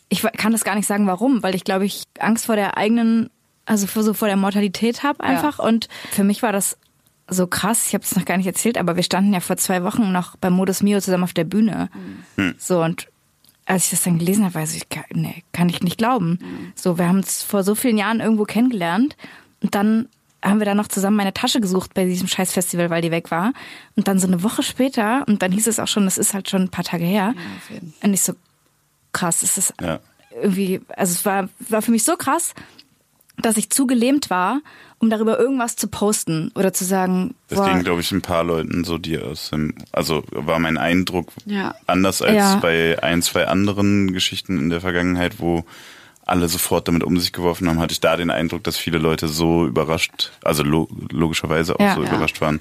Ich 0.08 0.22
kann 0.22 0.52
das 0.52 0.64
gar 0.64 0.74
nicht 0.74 0.86
sagen, 0.86 1.06
warum, 1.06 1.42
weil 1.42 1.54
ich 1.54 1.64
glaube, 1.64 1.84
ich 1.84 2.04
Angst 2.18 2.46
vor 2.46 2.56
der 2.56 2.76
eigenen, 2.76 3.30
also 3.66 3.86
vor, 3.86 4.02
so 4.02 4.14
vor 4.14 4.28
der 4.28 4.36
Mortalität 4.36 5.02
habe 5.02 5.22
einfach. 5.22 5.58
Und 5.58 5.88
für 6.10 6.24
mich 6.24 6.42
war 6.42 6.52
das 6.52 6.76
so 7.28 7.46
krass, 7.46 7.86
ich 7.88 7.94
habe 7.94 8.04
es 8.04 8.14
noch 8.14 8.24
gar 8.24 8.36
nicht 8.36 8.46
erzählt, 8.46 8.76
aber 8.76 8.96
wir 8.96 9.02
standen 9.02 9.32
ja 9.32 9.40
vor 9.40 9.56
zwei 9.56 9.84
Wochen 9.84 10.12
noch 10.12 10.36
beim 10.36 10.52
Modus 10.52 10.82
Mio 10.82 11.00
zusammen 11.00 11.24
auf 11.24 11.32
der 11.32 11.44
Bühne. 11.44 11.88
So, 12.58 12.82
und 12.82 13.08
als 13.64 13.84
ich 13.84 13.90
das 13.90 14.02
dann 14.02 14.18
gelesen 14.18 14.44
habe, 14.44 14.54
weiß 14.56 14.74
ich, 14.74 14.82
nee, 15.14 15.42
kann 15.52 15.68
ich 15.68 15.82
nicht 15.82 15.96
glauben. 15.96 16.38
So, 16.74 16.98
wir 16.98 17.08
haben 17.08 17.18
uns 17.18 17.42
vor 17.42 17.62
so 17.62 17.74
vielen 17.74 17.96
Jahren 17.96 18.20
irgendwo 18.20 18.44
kennengelernt 18.44 19.16
und 19.62 19.74
dann 19.74 20.08
haben 20.42 20.58
wir 20.58 20.64
da 20.66 20.74
noch 20.74 20.88
zusammen 20.88 21.16
meine 21.16 21.32
Tasche 21.32 21.60
gesucht 21.60 21.94
bei 21.94 22.04
diesem 22.04 22.26
scheiß 22.28 22.52
Festival, 22.52 22.90
weil 22.90 23.02
die 23.02 23.10
weg 23.10 23.30
war. 23.30 23.52
Und 23.96 24.08
dann 24.08 24.18
so 24.18 24.26
eine 24.26 24.42
Woche 24.42 24.62
später, 24.62 25.24
und 25.28 25.42
dann 25.42 25.52
hieß 25.52 25.66
es 25.68 25.78
auch 25.78 25.88
schon, 25.88 26.04
das 26.04 26.18
ist 26.18 26.34
halt 26.34 26.48
schon 26.50 26.62
ein 26.62 26.68
paar 26.70 26.84
Tage 26.84 27.04
her. 27.04 27.34
und 28.02 28.12
ich 28.14 28.22
so, 28.22 28.34
krass, 29.12 29.42
ist 29.42 29.74
Ja. 29.80 30.00
irgendwie, 30.42 30.80
also 30.96 31.12
es 31.12 31.24
war, 31.24 31.48
war 31.68 31.82
für 31.82 31.90
mich 31.92 32.04
so 32.04 32.16
krass, 32.16 32.54
dass 33.38 33.56
ich 33.56 33.70
zu 33.70 33.86
gelähmt 33.86 34.30
war, 34.30 34.60
um 34.98 35.10
darüber 35.10 35.38
irgendwas 35.38 35.74
zu 35.76 35.88
posten 35.88 36.52
oder 36.54 36.72
zu 36.72 36.84
sagen, 36.84 37.34
Das 37.48 37.58
boah, 37.58 37.64
ging, 37.66 37.82
glaube 37.82 38.00
ich, 38.00 38.12
ein 38.12 38.22
paar 38.22 38.44
Leuten 38.44 38.84
so, 38.84 38.98
die 38.98 39.18
aus 39.18 39.50
dem, 39.50 39.74
also 39.90 40.22
war 40.30 40.58
mein 40.58 40.76
Eindruck 40.78 41.32
Ja. 41.44 41.74
anders 41.86 42.22
als 42.22 42.36
Ja. 42.36 42.58
bei 42.60 43.02
ein, 43.02 43.22
zwei 43.22 43.46
anderen 43.48 44.12
Geschichten 44.12 44.58
in 44.58 44.70
der 44.70 44.80
Vergangenheit, 44.80 45.40
wo 45.40 45.64
alle 46.24 46.48
sofort 46.48 46.88
damit 46.88 47.02
um 47.04 47.18
sich 47.18 47.32
geworfen 47.32 47.68
haben, 47.68 47.78
hatte 47.80 47.92
ich 47.92 48.00
da 48.00 48.16
den 48.16 48.30
Eindruck, 48.30 48.62
dass 48.64 48.76
viele 48.76 48.98
Leute 48.98 49.28
so 49.28 49.66
überrascht, 49.66 50.30
also 50.44 50.62
lo 50.62 50.88
logischerweise 51.10 51.74
auch 51.76 51.80
Ja. 51.80 51.94
so 51.94 52.02
Ja. 52.02 52.08
überrascht 52.08 52.40
waren, 52.40 52.60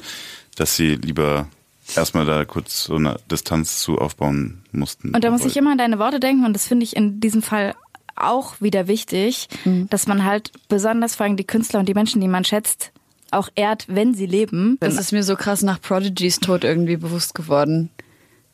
dass 0.56 0.76
sie 0.76 0.96
lieber 0.96 1.48
erstmal 1.96 2.26
da 2.26 2.44
kurz 2.46 2.86
so 2.86 2.96
eine 2.96 3.20
Distanz 3.30 3.80
zu 3.80 3.98
aufbauen 4.00 4.64
mussten. 4.72 5.14
Und 5.14 5.24
da 5.24 5.30
muss 5.32 5.46
ich 5.46 5.58
immer 5.58 5.72
an 5.72 5.78
deine 5.78 6.00
Worte 6.00 6.20
denken 6.20 6.46
und 6.46 6.54
das 6.54 6.68
finde 6.68 6.84
ich 6.86 6.96
in 6.96 7.20
diesem 7.20 7.42
Fall 7.42 7.76
auch 8.16 8.60
wieder 8.62 8.88
wichtig, 8.88 9.48
dass 9.90 10.06
man 10.08 10.26
halt 10.26 10.52
besonders 10.68 11.16
vor 11.16 11.26
allem 11.26 11.38
die 11.38 11.44
Künstler 11.46 11.80
und 11.80 11.88
die 11.90 11.94
Menschen, 11.94 12.22
die 12.22 12.28
man 12.28 12.46
schätzt, 12.46 12.92
auch 13.32 13.50
ehrt, 13.56 13.86
wenn 13.88 14.14
sie 14.14 14.26
leben. 14.26 14.78
Das 14.80 14.98
ist 15.00 15.12
mir 15.12 15.24
so 15.24 15.36
krass 15.36 15.62
nach 15.64 15.82
Prodigys 15.82 16.40
Tod 16.40 16.64
irgendwie 16.64 16.98
bewusst 16.98 17.34
geworden. 17.34 17.90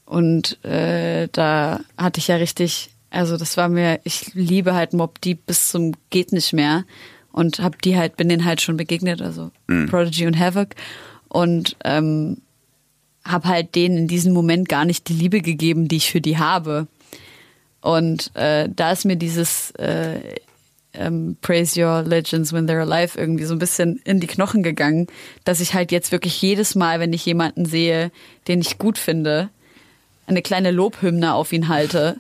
Und 0.06 0.64
äh, 0.64 1.28
da 1.32 1.82
hatte 1.98 2.20
ich 2.20 2.28
ja 2.30 2.36
richtig, 2.38 2.92
also 3.10 3.38
das 3.38 3.58
war 3.58 3.70
mir, 3.70 4.00
ich 4.04 4.34
liebe 4.34 4.74
halt 4.74 4.94
Mob 4.94 5.22
Deep 5.22 5.46
bis 5.46 5.70
zum 5.72 5.94
geht 6.10 6.34
nicht 6.34 6.54
mehr 6.54 6.86
und 7.32 7.60
hab 7.60 7.82
die 7.82 7.96
halt, 7.96 8.18
bin 8.18 8.30
denen 8.30 8.46
halt 8.46 8.62
schon 8.62 8.78
begegnet, 8.78 9.22
also 9.22 9.52
Prodigy 9.88 10.26
und 10.28 10.38
Havoc. 10.38 10.70
Und 11.30 11.76
ähm, 11.84 12.42
habe 13.24 13.48
halt 13.48 13.76
denen 13.76 13.98
in 13.98 14.08
diesem 14.08 14.34
Moment 14.34 14.70
gar 14.70 14.86
nicht 14.86 15.08
die 15.10 15.14
Liebe 15.14 15.42
gegeben, 15.42 15.88
die 15.88 15.98
ich 15.98 16.12
für 16.12 16.22
die 16.22 16.38
habe. 16.38 16.88
Und 17.82 18.36
äh, 18.36 18.68
da 18.74 18.92
ist 18.92 19.06
mir 19.06 19.18
dieses 19.18 19.72
äh, 19.72 20.20
ähm, 20.94 21.38
Praise 21.42 21.80
Your 21.80 22.02
Legends 22.04 22.54
when 22.54 22.68
they're 22.68 22.82
alive 22.82 23.20
irgendwie 23.20 23.44
so 23.44 23.54
ein 23.54 23.60
bisschen 23.60 24.02
in 24.04 24.20
die 24.20 24.28
Knochen 24.28 24.64
gegangen, 24.64 25.08
dass 25.44 25.60
ich 25.60 25.74
halt 25.74 25.92
jetzt 25.92 26.12
wirklich 26.12 26.42
jedes 26.42 26.76
Mal, 26.76 27.00
wenn 27.00 27.14
ich 27.14 27.26
jemanden 27.26 27.66
sehe, 27.66 28.12
den 28.48 28.62
ich 28.62 28.78
gut 28.78 28.98
finde, 28.98 29.50
eine 30.26 30.42
kleine 30.42 30.72
Lobhymne 30.72 31.34
auf 31.34 31.54
ihn 31.54 31.68
halte 31.68 32.20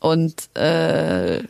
und 0.00 0.54
äh, 0.56 1.42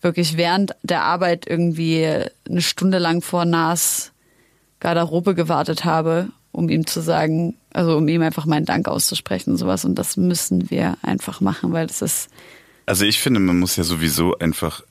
wirklich 0.00 0.36
während 0.36 0.74
der 0.82 1.02
Arbeit 1.02 1.46
irgendwie 1.46 2.06
eine 2.48 2.62
Stunde 2.62 2.98
lang 2.98 3.22
vor 3.22 3.44
Nas 3.44 4.12
Garderobe 4.80 5.34
gewartet 5.34 5.84
habe, 5.84 6.30
um 6.52 6.68
ihm 6.68 6.86
zu 6.86 7.00
sagen, 7.00 7.56
also 7.72 7.96
um 7.96 8.08
ihm 8.08 8.22
einfach 8.22 8.46
meinen 8.46 8.64
Dank 8.64 8.88
auszusprechen 8.88 9.50
und 9.50 9.56
sowas. 9.58 9.84
Und 9.84 9.96
das 9.96 10.16
müssen 10.16 10.70
wir 10.70 10.96
einfach 11.02 11.40
machen, 11.40 11.72
weil 11.72 11.86
das 11.86 12.02
ist. 12.02 12.30
Also 12.86 13.04
ich 13.04 13.20
finde, 13.20 13.40
man 13.40 13.58
muss 13.58 13.76
ja 13.76 13.84
sowieso 13.84 14.38
einfach 14.38 14.82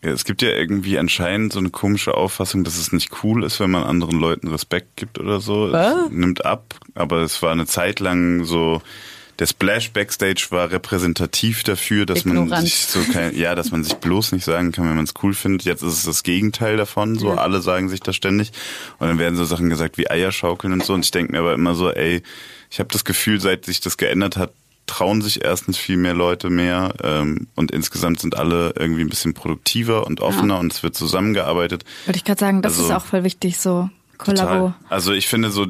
es 0.00 0.24
gibt 0.24 0.42
ja 0.42 0.50
irgendwie 0.50 0.96
anscheinend 0.96 1.52
so 1.52 1.58
eine 1.58 1.70
komische 1.70 2.14
Auffassung, 2.14 2.62
dass 2.62 2.78
es 2.78 2.92
nicht 2.92 3.24
cool 3.24 3.42
ist, 3.42 3.58
wenn 3.58 3.70
man 3.70 3.82
anderen 3.82 4.18
Leuten 4.18 4.46
Respekt 4.48 4.96
gibt 4.96 5.18
oder 5.18 5.40
so. 5.40 5.68
Es 5.74 6.10
nimmt 6.10 6.44
ab, 6.44 6.76
aber 6.94 7.22
es 7.22 7.42
war 7.42 7.50
eine 7.50 7.66
Zeit 7.66 7.98
lang 7.98 8.44
so, 8.44 8.80
der 9.38 9.46
Splash 9.46 9.90
Backstage 9.90 10.46
war 10.50 10.70
repräsentativ 10.70 11.62
dafür, 11.62 12.06
dass 12.06 12.20
Ignorant. 12.20 12.50
man 12.50 12.64
sich 12.64 12.86
so 12.86 13.00
kein, 13.12 13.36
ja, 13.36 13.54
dass 13.54 13.70
man 13.70 13.84
sich 13.84 13.94
bloß 13.94 14.32
nicht 14.32 14.44
sagen 14.44 14.72
kann, 14.72 14.88
wenn 14.88 14.96
man 14.96 15.04
es 15.04 15.14
cool 15.22 15.34
findet. 15.34 15.64
Jetzt 15.64 15.82
ist 15.82 15.94
es 15.94 16.02
das 16.04 16.22
Gegenteil 16.22 16.76
davon, 16.76 17.18
so 17.18 17.28
ja. 17.28 17.36
alle 17.36 17.60
sagen 17.60 17.88
sich 17.88 18.00
das 18.00 18.16
ständig 18.16 18.52
und 18.98 19.08
dann 19.08 19.18
werden 19.18 19.36
so 19.36 19.44
Sachen 19.44 19.68
gesagt 19.68 19.98
wie 19.98 20.10
Eierschaukeln 20.10 20.72
und 20.72 20.84
so 20.84 20.94
und 20.94 21.04
ich 21.04 21.10
denke 21.10 21.32
mir 21.32 21.40
aber 21.40 21.54
immer 21.54 21.74
so, 21.74 21.90
ey, 21.90 22.22
ich 22.70 22.78
habe 22.78 22.88
das 22.92 23.04
Gefühl, 23.04 23.40
seit 23.40 23.64
sich 23.64 23.80
das 23.80 23.96
geändert 23.96 24.36
hat, 24.36 24.52
trauen 24.86 25.20
sich 25.20 25.44
erstens 25.44 25.76
viel 25.76 25.96
mehr 25.96 26.14
Leute 26.14 26.48
mehr 26.48 26.94
ähm, 27.02 27.48
und 27.56 27.72
insgesamt 27.72 28.20
sind 28.20 28.36
alle 28.36 28.72
irgendwie 28.76 29.02
ein 29.02 29.08
bisschen 29.08 29.34
produktiver 29.34 30.06
und 30.06 30.20
offener 30.20 30.54
ja. 30.54 30.60
und 30.60 30.72
es 30.72 30.82
wird 30.82 30.96
zusammengearbeitet. 30.96 31.84
Wollte 32.06 32.18
ich 32.18 32.24
gerade 32.24 32.40
sagen, 32.40 32.62
das 32.62 32.74
also, 32.74 32.86
ist 32.86 32.94
auch 32.94 33.04
voll 33.04 33.24
wichtig, 33.24 33.58
so 33.58 33.90
Kollabo. 34.18 34.74
Also 34.88 35.12
ich 35.12 35.26
finde 35.28 35.50
so 35.50 35.66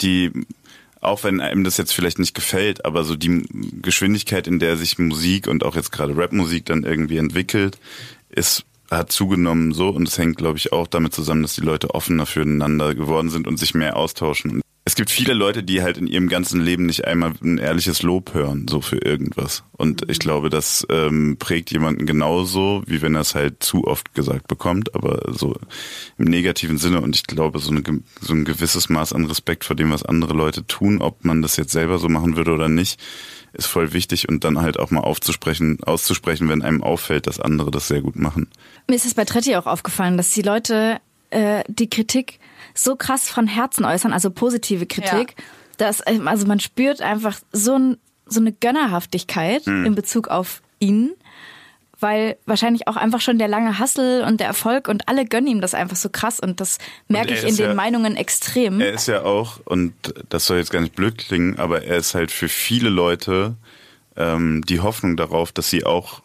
die 0.00 0.32
auch 1.00 1.24
wenn 1.24 1.40
einem 1.40 1.64
das 1.64 1.76
jetzt 1.76 1.92
vielleicht 1.92 2.18
nicht 2.18 2.34
gefällt, 2.34 2.84
aber 2.84 3.04
so 3.04 3.16
die 3.16 3.46
Geschwindigkeit, 3.82 4.46
in 4.46 4.58
der 4.58 4.76
sich 4.76 4.98
Musik 4.98 5.46
und 5.46 5.64
auch 5.64 5.76
jetzt 5.76 5.92
gerade 5.92 6.16
Rapmusik 6.16 6.66
dann 6.66 6.84
irgendwie 6.84 7.18
entwickelt, 7.18 7.78
ist 8.28 8.64
hat 8.90 9.12
zugenommen 9.12 9.72
so. 9.72 9.90
Und 9.90 10.08
es 10.08 10.18
hängt 10.18 10.36
glaube 10.38 10.58
ich 10.58 10.72
auch 10.72 10.86
damit 10.86 11.14
zusammen, 11.14 11.42
dass 11.42 11.54
die 11.54 11.60
Leute 11.60 11.94
offener 11.94 12.26
füreinander 12.26 12.94
geworden 12.94 13.28
sind 13.30 13.46
und 13.46 13.58
sich 13.58 13.74
mehr 13.74 13.96
austauschen 13.96 14.62
es 14.88 14.94
gibt 14.94 15.10
viele 15.10 15.34
Leute, 15.34 15.62
die 15.62 15.82
halt 15.82 15.98
in 15.98 16.06
ihrem 16.06 16.30
ganzen 16.30 16.62
Leben 16.62 16.86
nicht 16.86 17.04
einmal 17.04 17.34
ein 17.42 17.58
ehrliches 17.58 18.02
Lob 18.02 18.32
hören, 18.32 18.66
so 18.70 18.80
für 18.80 18.96
irgendwas. 18.96 19.62
Und 19.72 20.08
ich 20.08 20.18
glaube, 20.18 20.48
das 20.48 20.86
ähm, 20.88 21.36
prägt 21.38 21.70
jemanden 21.70 22.06
genauso, 22.06 22.82
wie 22.86 23.02
wenn 23.02 23.14
er 23.14 23.20
es 23.20 23.34
halt 23.34 23.62
zu 23.62 23.84
oft 23.84 24.14
gesagt 24.14 24.48
bekommt, 24.48 24.94
aber 24.94 25.30
so 25.34 25.54
im 26.16 26.24
negativen 26.24 26.78
Sinne. 26.78 27.02
Und 27.02 27.14
ich 27.14 27.24
glaube, 27.24 27.58
so, 27.58 27.70
eine, 27.70 27.82
so 28.22 28.32
ein 28.32 28.46
gewisses 28.46 28.88
Maß 28.88 29.12
an 29.12 29.26
Respekt 29.26 29.66
vor 29.66 29.76
dem, 29.76 29.90
was 29.90 30.04
andere 30.04 30.32
Leute 30.32 30.66
tun, 30.66 31.02
ob 31.02 31.22
man 31.22 31.42
das 31.42 31.58
jetzt 31.58 31.72
selber 31.72 31.98
so 31.98 32.08
machen 32.08 32.38
würde 32.38 32.52
oder 32.52 32.70
nicht, 32.70 32.98
ist 33.52 33.66
voll 33.66 33.92
wichtig 33.92 34.26
und 34.30 34.42
dann 34.42 34.58
halt 34.58 34.78
auch 34.78 34.90
mal 34.90 35.00
aufzusprechen, 35.00 35.84
auszusprechen, 35.84 36.48
wenn 36.48 36.62
einem 36.62 36.82
auffällt, 36.82 37.26
dass 37.26 37.38
andere 37.38 37.70
das 37.70 37.88
sehr 37.88 38.00
gut 38.00 38.16
machen. 38.16 38.48
Mir 38.88 38.96
ist 38.96 39.04
es 39.04 39.12
bei 39.12 39.26
Tretti 39.26 39.54
auch 39.56 39.66
aufgefallen, 39.66 40.16
dass 40.16 40.30
die 40.30 40.40
Leute 40.40 40.98
äh, 41.28 41.62
die 41.68 41.90
Kritik 41.90 42.40
so 42.78 42.96
krass 42.96 43.28
von 43.28 43.46
Herzen 43.46 43.84
äußern, 43.84 44.12
also 44.12 44.30
positive 44.30 44.86
Kritik, 44.86 45.34
ja. 45.36 45.44
dass 45.78 46.02
ähm, 46.06 46.28
also 46.28 46.46
man 46.46 46.60
spürt 46.60 47.00
einfach 47.02 47.38
so, 47.52 47.74
ein, 47.74 47.98
so 48.26 48.40
eine 48.40 48.52
Gönnerhaftigkeit 48.52 49.66
mhm. 49.66 49.86
in 49.86 49.94
Bezug 49.94 50.28
auf 50.28 50.62
ihn, 50.78 51.12
weil 52.00 52.36
wahrscheinlich 52.46 52.86
auch 52.86 52.96
einfach 52.96 53.20
schon 53.20 53.38
der 53.38 53.48
lange 53.48 53.78
Hassel 53.78 54.22
und 54.22 54.38
der 54.38 54.46
Erfolg 54.46 54.88
und 54.88 55.08
alle 55.08 55.26
gönnen 55.26 55.48
ihm 55.48 55.60
das 55.60 55.74
einfach 55.74 55.96
so 55.96 56.08
krass 56.08 56.38
und 56.38 56.60
das 56.60 56.78
merke 57.08 57.30
und 57.30 57.38
ich 57.38 57.44
in 57.44 57.56
den 57.56 57.70
ja, 57.70 57.74
Meinungen 57.74 58.16
extrem. 58.16 58.80
Er 58.80 58.92
ist 58.92 59.08
ja 59.08 59.22
auch, 59.22 59.60
und 59.64 59.92
das 60.28 60.46
soll 60.46 60.58
jetzt 60.58 60.70
gar 60.70 60.80
nicht 60.80 60.94
blöd 60.94 61.18
klingen, 61.18 61.58
aber 61.58 61.82
er 61.82 61.96
ist 61.96 62.14
halt 62.14 62.30
für 62.30 62.48
viele 62.48 62.88
Leute 62.88 63.56
ähm, 64.16 64.62
die 64.68 64.80
Hoffnung 64.80 65.16
darauf, 65.16 65.50
dass 65.50 65.70
sie 65.70 65.84
auch 65.84 66.22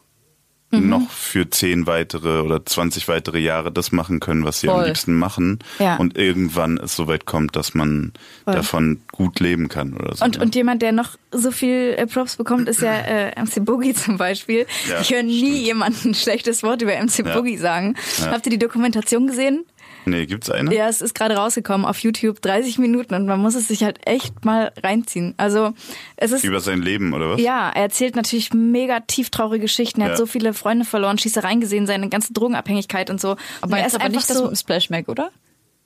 mhm. 0.82 0.90
noch 0.90 1.10
für 1.10 1.50
zehn 1.50 1.88
weitere 1.88 2.42
oder 2.42 2.66
20 2.66 3.08
weitere 3.08 3.40
Jahre 3.40 3.72
das 3.72 3.92
machen 3.92 4.20
können, 4.20 4.46
was 4.46 4.60
sie 4.60 4.68
Voll. 4.68 4.82
am 4.82 4.86
liebsten 4.86 5.18
machen. 5.18 5.60
Ja. 5.80 5.98
Und 5.98 6.18
irgendwann 6.18 6.78
es 6.78 6.96
so 6.96 7.08
weit 7.08 7.26
kommt, 7.26 7.56
dass 7.56 7.74
man 7.74 8.14
Voll. 8.46 8.56
davon 8.56 9.02
gut 9.12 9.40
leben 9.40 9.70
kann 9.70 9.94
oder 9.94 10.16
so. 10.16 10.26
Und, 10.26 10.38
ne? 10.38 10.44
und 10.44 10.56
jemand, 10.56 10.82
der 10.82 10.92
noch 10.92 11.12
so 11.32 11.52
viel 11.52 11.96
äh, 11.98 12.08
Props 12.08 12.36
bekommt, 12.36 12.70
ist 12.70 12.82
ja 12.82 12.94
äh, 12.94 13.42
MC 13.42 13.64
Boogie 13.66 13.94
zum 13.94 14.18
Beispiel. 14.18 14.66
Ja, 14.90 15.02
ich 15.02 15.12
höre 15.12 15.24
nie 15.24 15.52
stimmt. 15.52 15.66
jemanden 15.66 16.10
ein 16.10 16.16
schlechtes 16.16 16.64
Wort 16.64 16.82
über 16.82 16.94
MC 16.94 17.26
ja. 17.26 17.36
Boogie 17.36 17.58
sagen. 17.58 17.96
Habt 18.26 18.46
ihr 18.46 18.52
die 18.52 18.60
Dokumentation 18.60 19.28
gesehen? 19.28 19.66
Nee, 20.06 20.26
gibt's 20.26 20.50
eine? 20.50 20.74
Ja, 20.74 20.88
es 20.88 21.02
ist 21.02 21.14
gerade 21.16 21.36
rausgekommen 21.36 21.86
auf 21.86 22.00
YouTube, 22.00 22.42
30 22.42 22.78
Minuten 22.78 23.14
und 23.14 23.26
man 23.26 23.40
muss 23.40 23.56
es 23.56 23.68
sich 23.68 23.84
halt 23.84 24.06
echt 24.06 24.46
mal 24.46 24.72
reinziehen. 24.82 25.34
Also 25.38 25.74
es 26.18 26.32
ist 26.32 26.44
über 26.44 26.60
sein 26.60 26.82
Leben 26.82 27.14
oder 27.14 27.32
was? 27.32 27.42
Ja, 27.42 27.70
er 27.70 27.84
erzählt 27.84 28.16
natürlich 28.16 28.54
mega 28.54 29.00
tieftraurige 29.02 29.64
Geschichten. 29.64 30.02
Er 30.02 30.08
ja. 30.08 30.12
hat 30.12 30.18
so 30.18 30.26
viele 30.26 30.54
Freunde 30.54 30.86
verloren, 30.86 31.18
Schießereien 31.18 31.62
gesehen, 31.62 31.88
seine 31.88 32.10
ganze 32.10 32.34
Drogenabhängigkeit 32.34 33.10
und 33.10 33.22
so. 33.22 33.36
Aber 33.62 33.78
er 33.78 33.88
ist 33.88 33.96
aber 33.96 34.10
nicht 34.10 34.26
so, 34.26 34.34
das 34.34 34.44
mit 34.44 34.52
dem 34.52 34.56
Splash 34.56 34.90
Mac, 34.90 35.08
oder? 35.08 35.32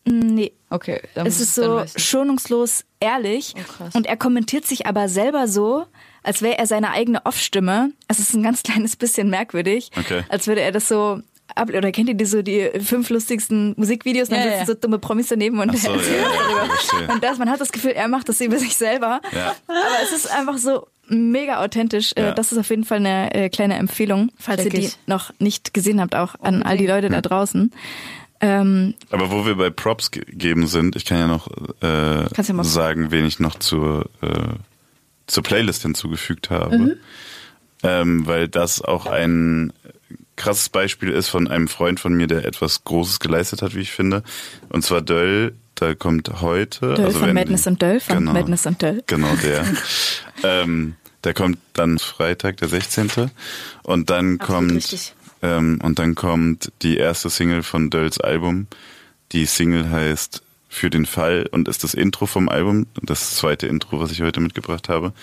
Nee. 0.09 0.53
Okay. 0.69 1.01
Es 1.15 1.39
ist 1.39 1.55
so 1.55 1.83
schonungslos 1.95 2.85
ehrlich 2.99 3.55
oh, 3.79 3.89
und 3.93 4.07
er 4.07 4.17
kommentiert 4.17 4.65
sich 4.65 4.85
aber 4.85 5.09
selber 5.09 5.47
so, 5.47 5.85
als 6.23 6.41
wäre 6.41 6.57
er 6.57 6.67
seine 6.67 6.91
eigene 6.91 7.25
Off-Stimme. 7.25 7.91
Es 8.07 8.19
ist 8.19 8.33
ein 8.33 8.43
ganz 8.43 8.63
kleines 8.63 8.95
bisschen 8.95 9.29
merkwürdig, 9.29 9.91
okay. 9.97 10.23
als 10.29 10.47
würde 10.47 10.61
er 10.61 10.71
das 10.71 10.87
so 10.87 11.21
ab 11.55 11.69
oder 11.69 11.91
kennt 11.91 12.09
ihr 12.09 12.15
die 12.15 12.25
so 12.25 12.41
die 12.41 12.69
fünf 12.79 13.09
lustigsten 13.09 13.73
Musikvideos, 13.77 14.29
dann 14.29 14.39
ja, 14.39 14.45
sitzen 14.45 14.59
ja. 14.59 14.65
so 14.65 14.73
dumme 14.75 14.99
Promis 14.99 15.27
daneben 15.27 15.59
und 15.59 15.77
so, 15.77 15.89
ja, 15.89 15.97
darüber. 15.97 17.13
Und 17.13 17.23
das, 17.23 17.37
man 17.37 17.49
hat 17.49 17.61
das 17.61 17.71
Gefühl, 17.71 17.91
er 17.91 18.07
macht 18.07 18.29
das 18.29 18.41
über 18.41 18.57
sich 18.57 18.75
selber. 18.75 19.21
Ja. 19.33 19.55
Aber 19.67 20.03
es 20.03 20.11
ist 20.11 20.31
einfach 20.31 20.57
so 20.57 20.87
mega 21.07 21.63
authentisch. 21.63 22.13
Äh, 22.15 22.23
ja. 22.23 22.31
Das 22.31 22.51
ist 22.51 22.57
auf 22.57 22.69
jeden 22.69 22.83
Fall 22.83 22.97
eine 22.97 23.33
äh, 23.33 23.49
kleine 23.49 23.75
Empfehlung, 23.75 24.31
falls 24.37 24.63
Check 24.63 24.73
ihr 24.73 24.79
die 24.79 24.85
ich. 24.87 24.97
noch 25.05 25.31
nicht 25.39 25.73
gesehen 25.73 26.01
habt, 26.01 26.15
auch 26.15 26.35
an 26.41 26.63
all 26.63 26.77
die 26.77 26.87
Leute 26.87 27.09
da 27.09 27.21
draußen. 27.21 27.71
Ähm, 28.39 28.93
Aber 29.09 29.31
wo 29.31 29.45
wir 29.45 29.55
bei 29.55 29.69
Props 29.69 30.11
geben 30.11 30.67
sind, 30.67 30.95
ich 30.95 31.05
kann 31.05 31.17
ja 31.17 31.27
noch 31.27 31.49
äh, 31.81 32.23
ja 32.23 32.63
sagen, 32.63 33.09
wen 33.09 33.25
ich 33.25 33.39
noch 33.39 33.57
zur, 33.57 34.09
äh, 34.21 34.53
zur 35.25 35.43
Playlist 35.43 35.81
hinzugefügt 35.81 36.49
habe. 36.49 36.77
Mhm. 36.77 36.93
Ähm, 37.83 38.27
weil 38.27 38.47
das 38.47 38.81
auch 38.81 39.05
ein 39.05 39.71
krasses 40.37 40.69
Beispiel 40.69 41.09
ist 41.09 41.27
von 41.27 41.47
einem 41.49 41.67
Freund 41.67 41.99
von 41.99 42.13
mir, 42.13 42.27
der 42.27 42.45
etwas 42.45 42.85
Großes 42.85 43.19
geleistet 43.19 43.61
hat, 43.61 43.75
wie 43.75 43.81
ich 43.81 43.91
finde. 43.91 44.23
Und 44.69 44.83
zwar 44.83 45.01
Döll, 45.01 45.55
da 45.75 45.93
kommt 45.93 46.41
heute. 46.41 46.93
Döll 46.93 47.05
also 47.05 47.19
von 47.19 47.27
wenn, 47.27 47.35
Madness 47.35 47.67
und 47.67 47.81
Döll, 47.81 47.99
von 47.99 48.19
genau, 48.19 48.33
Madness 48.33 48.65
und 48.65 48.81
Döll. 48.81 49.03
Genau, 49.07 49.35
der. 49.43 49.65
ähm, 50.43 50.95
der 51.23 51.33
kommt 51.33 51.57
dann 51.73 51.99
Freitag, 51.99 52.57
der 52.57 52.69
16. 52.69 53.31
Und 53.83 54.09
dann 54.09 54.39
Absolut 54.39 54.69
kommt 54.69 55.13
ähm, 55.41 55.79
und 55.83 55.99
dann 55.99 56.15
kommt 56.15 56.71
die 56.81 56.97
erste 56.97 57.29
Single 57.29 57.63
von 57.63 57.89
Dölls 57.89 58.19
Album. 58.19 58.67
Die 59.31 59.45
Single 59.45 59.89
heißt 59.89 60.43
Für 60.69 60.89
den 60.89 61.05
Fall 61.05 61.47
und 61.51 61.67
ist 61.67 61.83
das 61.83 61.93
Intro 61.93 62.27
vom 62.27 62.49
Album, 62.49 62.87
das 63.01 63.35
zweite 63.35 63.67
Intro, 63.67 63.99
was 63.99 64.11
ich 64.11 64.21
heute 64.21 64.39
mitgebracht 64.39 64.89
habe. 64.89 65.13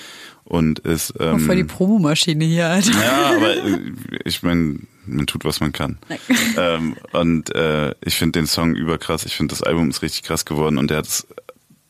Und 0.44 0.80
ist 0.80 1.14
ähm, 1.18 1.40
voll 1.40 1.56
die 1.56 1.64
Promomaschine 1.64 2.44
hier, 2.44 2.68
Alter. 2.68 2.92
Ja, 2.92 3.34
aber 3.36 3.56
äh, 3.56 3.80
ich 4.24 4.42
meine, 4.42 4.80
man 5.06 5.26
tut, 5.26 5.44
was 5.44 5.60
man 5.60 5.72
kann. 5.72 5.98
ähm, 6.58 6.96
und 7.12 7.54
äh, 7.54 7.94
ich 8.04 8.16
finde 8.16 8.40
den 8.40 8.46
Song 8.46 8.74
überkrass. 8.74 9.24
Ich 9.24 9.36
finde, 9.36 9.52
das 9.52 9.62
Album 9.62 9.88
ist 9.88 10.02
richtig 10.02 10.22
krass 10.22 10.44
geworden 10.44 10.76
und 10.76 10.90
der 10.90 10.98
hat 10.98 11.06
es 11.06 11.26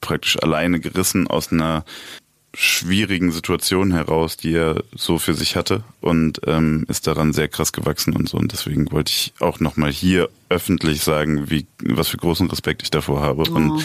praktisch 0.01 0.41
alleine 0.41 0.81
gerissen 0.81 1.27
aus 1.27 1.51
einer 1.51 1.85
schwierigen 2.57 3.33
Situation 3.33 3.93
heraus, 3.93 4.37
die 4.37 4.55
er 4.55 4.85
so 4.95 5.19
für 5.19 5.35
sich 5.35 5.57
hatte 5.57 5.83
und 6.01 6.41
ähm, 6.47 6.85
ist 6.89 7.07
daran 7.07 7.33
sehr 7.33 7.49
krass 7.49 7.73
gewachsen 7.73 8.15
und 8.15 8.29
so. 8.29 8.39
Und 8.39 8.53
deswegen 8.53 8.91
wollte 8.93 9.11
ich 9.11 9.33
auch 9.41 9.61
nochmal 9.61 9.91
hier 9.91 10.29
öffentlich 10.49 11.03
sagen, 11.03 11.51
wie 11.51 11.67
was 11.83 12.09
für 12.09 12.17
großen 12.17 12.49
Respekt 12.49 12.83
ich 12.83 12.91
davor 12.91 13.21
habe 13.21 13.43
oh. 13.51 13.55
und 13.55 13.85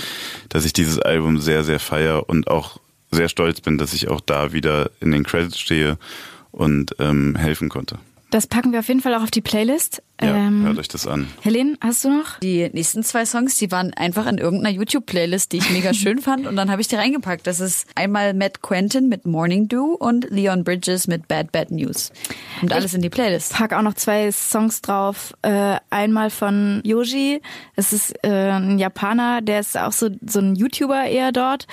dass 0.49 0.65
ich 0.65 0.73
dieses 0.73 0.99
Album 0.99 1.39
sehr, 1.39 1.63
sehr 1.63 1.79
feier 1.79 2.29
und 2.29 2.47
auch 2.47 2.79
sehr 3.11 3.29
stolz 3.29 3.61
bin, 3.61 3.77
dass 3.77 3.93
ich 3.93 4.09
auch 4.09 4.21
da 4.21 4.53
wieder 4.53 4.91
in 4.99 5.11
den 5.11 5.23
Credits 5.23 5.59
stehe 5.59 5.97
und 6.51 6.95
ähm, 6.99 7.35
helfen 7.35 7.69
konnte. 7.69 7.99
Das 8.31 8.47
packen 8.47 8.71
wir 8.71 8.79
auf 8.79 8.87
jeden 8.87 9.01
Fall 9.01 9.15
auch 9.15 9.23
auf 9.23 9.31
die 9.31 9.41
Playlist. 9.41 10.03
Ja, 10.21 10.35
Ähm, 10.35 10.63
hört 10.65 10.77
euch 10.79 10.87
das 10.89 11.07
an. 11.07 11.27
Helene, 11.41 11.75
hast 11.81 12.03
du 12.03 12.09
noch? 12.09 12.39
Die 12.39 12.69
nächsten 12.73 13.03
zwei 13.03 13.25
Songs, 13.25 13.55
die 13.57 13.71
waren 13.71 13.93
einfach 13.93 14.25
in 14.27 14.37
irgendeiner 14.37 14.75
YouTube-Playlist, 14.75 15.51
die 15.53 15.57
ich 15.57 15.69
mega 15.71 15.93
schön 15.93 16.19
fand. 16.19 16.45
Und 16.45 16.55
dann 16.57 16.69
habe 16.69 16.81
ich 16.81 16.87
die 16.89 16.95
reingepackt. 16.95 17.47
Das 17.47 17.59
ist 17.59 17.87
einmal 17.95 18.33
Matt 18.33 18.61
Quentin 18.61 19.07
mit 19.07 19.25
Morning 19.25 19.67
Dew 19.69 19.93
und 19.97 20.29
Leon 20.29 20.63
Bridges 20.63 21.07
mit 21.07 21.27
Bad 21.27 21.51
Bad 21.51 21.71
News. 21.71 22.11
Und 22.61 22.73
alles 22.73 22.93
in 22.93 23.01
die 23.01 23.09
Playlist. 23.09 23.53
Pack 23.53 23.73
auch 23.73 23.81
noch 23.81 23.93
zwei 23.93 24.31
Songs 24.31 24.81
drauf. 24.81 25.33
Äh, 25.41 25.77
einmal 25.89 26.29
von 26.29 26.81
Yoji. 26.83 27.41
Es 27.75 27.93
ist 27.93 28.13
äh, 28.23 28.29
ein 28.51 28.77
Japaner, 28.79 29.41
der 29.41 29.61
ist 29.61 29.77
auch 29.77 29.93
so, 29.93 30.09
so 30.25 30.39
ein 30.39 30.55
YouTuber 30.55 31.05
eher 31.05 31.31
dort. 31.31 31.65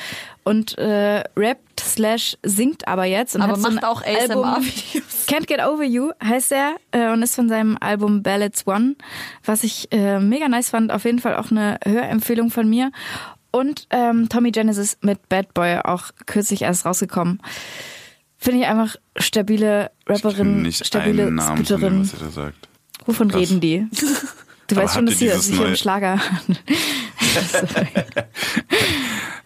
Und 0.44 0.78
äh, 0.78 1.24
rappt 1.36 1.80
slash 1.80 2.36
singt 2.44 2.86
aber 2.86 3.05
jetzt. 3.05 3.34
Und 3.34 3.42
Aber 3.42 3.55
hat 3.55 3.61
so 3.61 3.68
macht 3.70 3.82
ein 3.82 3.84
auch 3.84 4.03
Album- 4.03 4.44
ASMR-Videos. 4.44 5.26
Can't 5.26 5.47
Get 5.47 5.59
Over 5.61 5.82
You 5.82 6.11
heißt 6.22 6.53
er 6.53 6.76
äh, 6.92 7.11
und 7.12 7.22
ist 7.22 7.34
von 7.34 7.49
seinem 7.49 7.76
Album 7.80 8.22
Ballads 8.37 8.66
One, 8.66 8.97
was 9.45 9.64
ich 9.64 9.91
äh, 9.93 10.20
mega 10.20 10.47
nice 10.49 10.68
fand. 10.68 10.93
Auf 10.93 11.05
jeden 11.07 11.20
Fall 11.20 11.37
auch 11.37 11.51
eine 11.51 11.78
Hörempfehlung 11.84 12.51
von 12.51 12.68
mir. 12.68 12.93
Und 13.51 13.87
ähm, 13.89 14.28
Tommy 14.28 14.51
Genesis 14.51 14.99
mit 15.01 15.30
Bad 15.30 15.55
Boy, 15.55 15.78
auch 15.78 16.11
kürzlich 16.26 16.61
erst 16.62 16.84
rausgekommen. 16.84 17.41
Finde 18.37 18.61
ich 18.61 18.66
einfach 18.66 18.97
stabile 19.16 19.91
Rapperin, 20.07 20.61
nicht 20.61 20.84
stabile 20.87 21.28
von 21.28 21.37
dem, 21.37 21.57
Spitterin. 21.57 22.03
was 22.03 22.18
da 22.18 22.28
sagt. 22.28 22.68
Wovon 23.07 23.28
Krass. 23.30 23.41
reden 23.41 23.61
die? 23.61 23.87
Du 24.68 24.74
Aber 24.74 24.82
weißt 24.84 24.95
schon, 24.95 25.07
dass 25.07 25.18
hier, 25.18 25.39
hier 25.39 25.66
im 25.66 25.76
Schlager. 25.76 26.20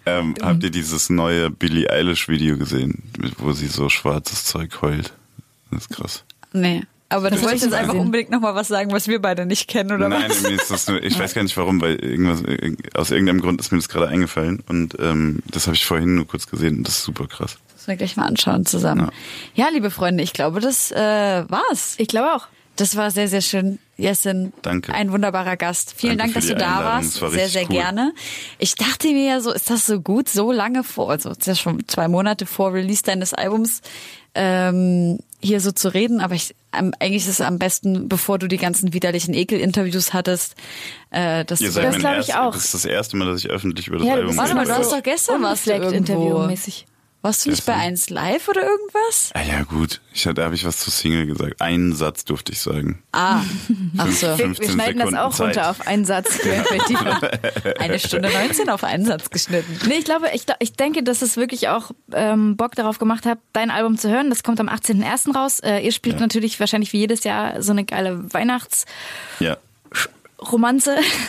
Ähm, 0.06 0.34
habt 0.40 0.62
ihr 0.64 0.70
dieses 0.70 1.10
neue 1.10 1.50
Billie 1.50 1.90
Eilish 1.90 2.26
Video 2.26 2.56
gesehen, 2.56 3.02
wo 3.36 3.52
sie 3.52 3.66
so 3.66 3.90
schwarzes 3.90 4.46
Zeug 4.46 4.80
heult? 4.80 5.12
Das 5.70 5.82
ist 5.82 5.90
krass. 5.90 6.24
Nee. 6.54 6.84
Aber 7.10 7.28
du 7.28 7.36
Das 7.36 7.44
wolltest 7.44 7.64
jetzt 7.64 7.74
einfach 7.74 7.92
gesehen. 7.92 8.06
unbedingt 8.06 8.30
nochmal 8.30 8.54
was 8.54 8.68
sagen, 8.68 8.92
was 8.92 9.06
wir 9.08 9.20
beide 9.20 9.44
nicht 9.44 9.68
kennen, 9.68 9.92
oder 9.92 10.08
Nein, 10.08 10.30
was? 10.30 10.42
mir 10.42 10.50
ist 10.54 10.70
das 10.70 10.86
nur, 10.88 11.02
ich 11.02 11.18
weiß 11.18 11.34
gar 11.34 11.42
nicht 11.42 11.56
warum, 11.56 11.80
weil 11.80 11.96
irgendwas, 11.96 12.42
aus 12.94 13.10
irgendeinem 13.10 13.40
Grund 13.40 13.60
ist 13.60 13.72
mir 13.72 13.78
das 13.78 13.88
gerade 13.88 14.08
eingefallen 14.08 14.62
und 14.68 14.96
ähm, 15.00 15.40
das 15.50 15.66
habe 15.66 15.74
ich 15.76 15.84
vorhin 15.84 16.14
nur 16.14 16.26
kurz 16.26 16.46
gesehen 16.46 16.78
und 16.78 16.86
das 16.86 16.98
ist 16.98 17.04
super 17.04 17.26
krass. 17.26 17.58
Müssen 17.74 17.86
wir 17.88 17.96
gleich 17.96 18.16
mal 18.16 18.26
anschauen 18.26 18.64
zusammen. 18.64 19.10
Ja, 19.54 19.68
liebe 19.72 19.90
Freunde, 19.90 20.22
ich 20.22 20.32
glaube, 20.32 20.60
das 20.60 20.92
äh, 20.92 20.96
war's. 21.48 21.94
Ich 21.98 22.08
glaube 22.08 22.32
auch. 22.34 22.46
Das 22.76 22.96
war 22.96 23.10
sehr, 23.10 23.28
sehr 23.28 23.42
schön. 23.42 23.78
Jessin, 23.98 24.54
Danke. 24.62 24.94
ein 24.94 25.12
wunderbarer 25.12 25.58
Gast. 25.58 25.92
Vielen 25.96 26.16
Danke 26.16 26.34
Dank, 26.34 26.46
dass 26.46 26.46
du 26.46 26.54
da 26.54 26.78
Einladung. 26.78 26.84
warst. 26.92 27.20
War 27.20 27.30
Sehr, 27.30 27.48
sehr 27.48 27.62
cool. 27.64 27.68
gerne. 27.76 28.14
Ich 28.58 28.74
dachte 28.76 29.08
mir 29.08 29.26
ja 29.26 29.40
so, 29.40 29.52
ist 29.52 29.68
das 29.68 29.84
so 29.84 30.00
gut, 30.00 30.28
so 30.30 30.50
lange 30.52 30.82
vor, 30.84 31.10
also 31.10 31.28
es 31.30 31.38
ist 31.38 31.46
ja 31.46 31.54
schon 31.56 31.86
zwei 31.88 32.08
Monate 32.08 32.46
vor 32.46 32.72
Release 32.72 33.02
deines 33.02 33.34
Albums, 33.34 33.82
ähm, 34.34 35.18
hier 35.42 35.60
so 35.60 35.72
zu 35.72 35.92
reden, 35.92 36.20
aber 36.20 36.34
ich, 36.34 36.54
ähm, 36.76 36.92
eigentlich 37.00 37.22
ist 37.22 37.28
es 37.28 37.40
am 37.40 37.58
besten, 37.58 38.08
bevor 38.08 38.38
du 38.38 38.46
die 38.46 38.56
ganzen 38.58 38.92
widerlichen 38.92 39.34
Ekel-Interviews 39.34 40.12
hattest, 40.12 40.54
äh, 41.10 41.44
dass 41.44 41.60
Ihr 41.60 41.68
du 41.68 41.72
seid 41.72 41.84
Das 41.84 41.92
mein 41.94 42.00
glaub 42.00 42.12
ich 42.20 42.28
erst- 42.28 42.38
auch. 42.38 42.52
Das 42.54 42.64
ist 42.66 42.74
das 42.74 42.84
erste 42.84 43.16
Mal, 43.16 43.26
dass 43.26 43.44
ich 43.44 43.50
öffentlich 43.50 43.88
über 43.88 43.98
das 43.98 44.06
Ja, 44.06 44.14
Album 44.14 44.36
Warte 44.36 44.54
mal, 44.54 44.64
du 44.66 44.72
hast 44.74 44.92
doch 44.92 45.02
gestern 45.02 45.42
warst 45.42 45.66
du 45.66 45.72
irgendwo. 45.72 46.46
Warst 47.22 47.44
du 47.44 47.50
nicht 47.50 47.66
bei 47.66 47.72
Gestern. 47.74 47.88
1 47.88 48.10
Live 48.10 48.48
oder 48.48 48.62
irgendwas? 48.62 49.30
Ah 49.34 49.42
ja 49.42 49.62
gut, 49.64 50.00
ich, 50.14 50.22
da 50.22 50.42
habe 50.42 50.54
ich 50.54 50.64
was 50.64 50.78
zu 50.78 50.90
Single 50.90 51.26
gesagt. 51.26 51.60
Einen 51.60 51.94
Satz 51.94 52.24
durfte 52.24 52.52
ich 52.52 52.60
sagen. 52.60 53.02
Ah, 53.12 53.42
ach 53.98 54.06
so. 54.10 54.26
Wir, 54.26 54.36
15 54.36 54.66
wir 54.66 54.72
schneiden 54.72 54.98
Sekunden 54.98 55.14
das 55.16 55.24
auch 55.24 55.34
Zeit. 55.34 55.46
runter 55.48 55.70
auf 55.70 55.86
einen 55.86 56.04
Satz. 56.06 56.38
Eine 57.78 57.98
Stunde 57.98 58.30
19 58.30 58.70
auf 58.70 58.84
einen 58.84 59.04
Satz 59.04 59.28
geschnitten. 59.30 59.78
Nee, 59.86 59.96
ich 59.98 60.04
glaube, 60.06 60.28
ich, 60.32 60.44
ich 60.60 60.72
denke, 60.72 61.02
dass 61.02 61.20
es 61.22 61.36
wirklich 61.36 61.68
auch 61.68 61.90
ähm, 62.12 62.56
Bock 62.56 62.74
darauf 62.74 62.98
gemacht 62.98 63.26
hat, 63.26 63.38
dein 63.52 63.70
Album 63.70 63.98
zu 63.98 64.08
hören. 64.08 64.30
Das 64.30 64.42
kommt 64.42 64.58
am 64.60 64.68
18.01. 64.68 65.34
raus. 65.36 65.60
Äh, 65.60 65.80
ihr 65.80 65.92
spielt 65.92 66.16
Ja. 66.16 66.20
natürlich 66.22 66.58
wahrscheinlich 66.58 66.92
wie 66.94 66.98
jedes 67.00 67.24
Jahr 67.24 67.62
so 67.62 67.72
eine 67.72 67.84
geile 67.84 68.32
Weihnachtsromanze. 68.32 68.86
Ja, 69.40 69.56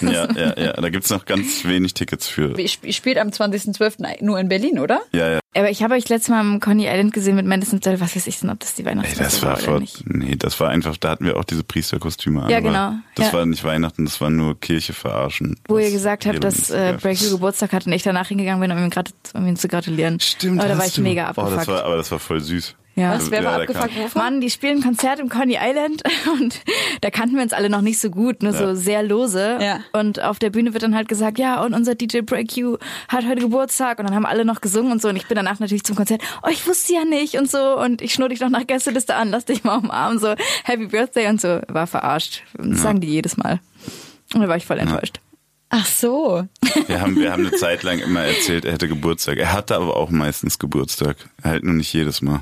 ja, 0.01 0.27
ja, 0.35 0.53
ja. 0.57 0.73
Da 0.73 0.89
gibt's 0.89 1.09
noch 1.09 1.25
ganz 1.25 1.65
wenig 1.65 1.93
Tickets 1.93 2.27
für. 2.27 2.57
Ihr 2.59 2.65
sp- 2.69 2.91
spielt 2.93 3.17
am 3.17 3.29
20.12. 3.29 4.23
nur 4.23 4.39
in 4.39 4.49
Berlin, 4.49 4.79
oder? 4.79 5.01
Ja, 5.11 5.29
ja. 5.33 5.39
Aber 5.53 5.69
ich 5.69 5.83
habe 5.83 5.95
euch 5.95 6.07
letztes 6.07 6.29
Mal 6.29 6.39
am 6.39 6.59
Coney 6.61 6.85
Island 6.87 7.11
gesehen 7.13 7.35
mit 7.35 7.45
Madison 7.45 7.79
Style. 7.79 7.99
Was 7.99 8.15
weiß 8.15 8.25
ich 8.27 8.39
denn, 8.39 8.49
ob 8.49 8.59
das 8.61 8.73
die 8.75 8.83
Ey, 8.83 8.87
Weihnachtsfeste 8.87 9.23
das 9.23 9.41
war 9.41 9.49
war 9.49 9.57
oder 9.57 9.65
vor, 9.65 9.79
nicht. 9.81 10.03
nee, 10.09 10.35
das 10.37 10.57
war 10.61 10.69
einfach, 10.69 10.95
da 10.95 11.09
hatten 11.09 11.25
wir 11.25 11.35
auch 11.37 11.43
diese 11.43 11.63
Priesterkostüme 11.63 12.43
an. 12.43 12.49
Ja, 12.49 12.57
aber 12.59 12.67
genau. 12.67 12.93
Das 13.15 13.27
Ja. 13.27 13.33
war 13.33 13.45
nicht 13.45 13.63
Weihnachten, 13.65 14.05
das 14.05 14.21
war 14.21 14.29
nur 14.29 14.57
Kirche 14.59 14.93
verarschen. 14.93 15.57
Wo 15.67 15.77
ihr 15.77 15.91
gesagt 15.91 16.25
habt, 16.25 16.41
dass 16.43 16.69
äh, 16.69 16.77
Nerv 16.91 17.01
Break 17.01 17.19
You 17.19 17.25
ist. 17.25 17.31
Geburtstag 17.33 17.73
hat 17.73 17.85
und 17.85 17.91
ich 17.91 18.03
danach 18.03 18.29
hingegangen 18.29 18.61
bin, 18.61 18.71
um 18.71 18.81
ihm, 18.81 18.89
grad, 18.89 19.11
um 19.33 19.45
ihm 19.45 19.57
zu 19.57 19.67
gratulieren. 19.67 20.21
Stimmt, 20.21 20.59
Aber 20.61 20.69
da 20.69 20.77
war 20.77 20.85
ich 20.85 20.93
du. 20.93 21.01
mega 21.01 21.25
Oh, 21.25 21.41
abgefuckt. 21.41 21.57
das 21.57 21.67
war, 21.67 21.83
aber 21.83 21.97
das 21.97 22.09
war 22.11 22.19
voll 22.19 22.39
süß. 22.39 22.75
Ja. 23.01 23.15
Was, 23.15 23.31
wer 23.31 23.43
war 23.43 23.57
Ja, 23.57 23.59
abgefuckt? 23.61 23.97
Wovon? 23.97 24.21
Mann, 24.21 24.41
die 24.41 24.49
spielen 24.49 24.77
ein 24.79 24.83
Konzert 24.83 25.19
im 25.19 25.29
Coney 25.29 25.57
Island 25.61 26.03
und 26.39 26.61
da 27.01 27.09
kannten 27.09 27.35
wir 27.35 27.43
uns 27.43 27.53
alle 27.53 27.69
noch 27.69 27.81
nicht 27.81 27.99
so 27.99 28.09
gut, 28.09 28.43
nur 28.43 28.53
so 28.53 28.63
Ja. 28.65 28.75
sehr 28.75 29.03
lose. 29.03 29.57
Ja. 29.59 29.79
Und 29.93 30.21
auf 30.21 30.39
der 30.39 30.49
Bühne 30.49 30.73
wird 30.73 30.83
dann 30.83 30.95
halt 30.95 31.07
gesagt, 31.07 31.39
ja, 31.39 31.61
und 31.63 31.73
unser 31.73 31.95
DJ 31.95 32.19
Break 32.21 32.55
You 32.55 32.77
hat 33.07 33.27
heute 33.27 33.41
Geburtstag 33.41 33.99
und 33.99 34.05
dann 34.07 34.15
haben 34.15 34.25
alle 34.25 34.45
noch 34.45 34.61
gesungen 34.61 34.91
und 34.91 35.01
so 35.01 35.09
und 35.09 35.15
ich 35.15 35.27
bin 35.27 35.35
danach 35.35 35.59
natürlich 35.59 35.83
zum 35.83 35.95
Konzert, 35.95 36.21
oh, 36.43 36.49
ich 36.51 36.65
wusste 36.67 36.93
ja 36.93 37.05
nicht 37.05 37.35
und 37.35 37.49
so 37.49 37.77
und 37.79 38.01
ich 38.01 38.13
schnur 38.13 38.29
dich 38.29 38.39
noch 38.39 38.49
nach 38.49 38.67
Gästeliste 38.67 39.15
an, 39.15 39.29
lass 39.29 39.45
dich 39.45 39.63
mal 39.63 39.77
umarmen, 39.77 40.19
so 40.19 40.35
Happy 40.63 40.87
Birthday 40.87 41.27
und 41.27 41.41
so. 41.41 41.59
War 41.67 41.87
verarscht. 41.87 42.43
Das 42.57 42.81
sagen 42.81 42.99
die 43.01 43.07
jedes 43.07 43.37
Mal. 43.37 43.59
Und 44.33 44.41
da 44.41 44.47
war 44.47 44.55
ich 44.57 44.65
voll 44.65 44.77
enttäuscht. 44.79 45.19
Ach 45.69 45.85
so. 45.85 46.43
Wir 46.87 46.99
haben, 46.99 47.15
wir 47.15 47.31
haben 47.31 47.45
eine 47.47 47.55
Zeit 47.55 47.83
lang 47.83 47.99
immer 47.99 48.21
erzählt, 48.21 48.65
er 48.65 48.73
hätte 48.73 48.87
Geburtstag. 48.89 49.37
Er 49.37 49.53
hatte 49.53 49.75
aber 49.75 49.95
auch 49.95 50.09
meistens 50.09 50.59
Geburtstag. 50.59 51.15
Halt 51.43 51.63
nur 51.63 51.73
nicht 51.73 51.93
jedes 51.93 52.21
Mal. 52.21 52.41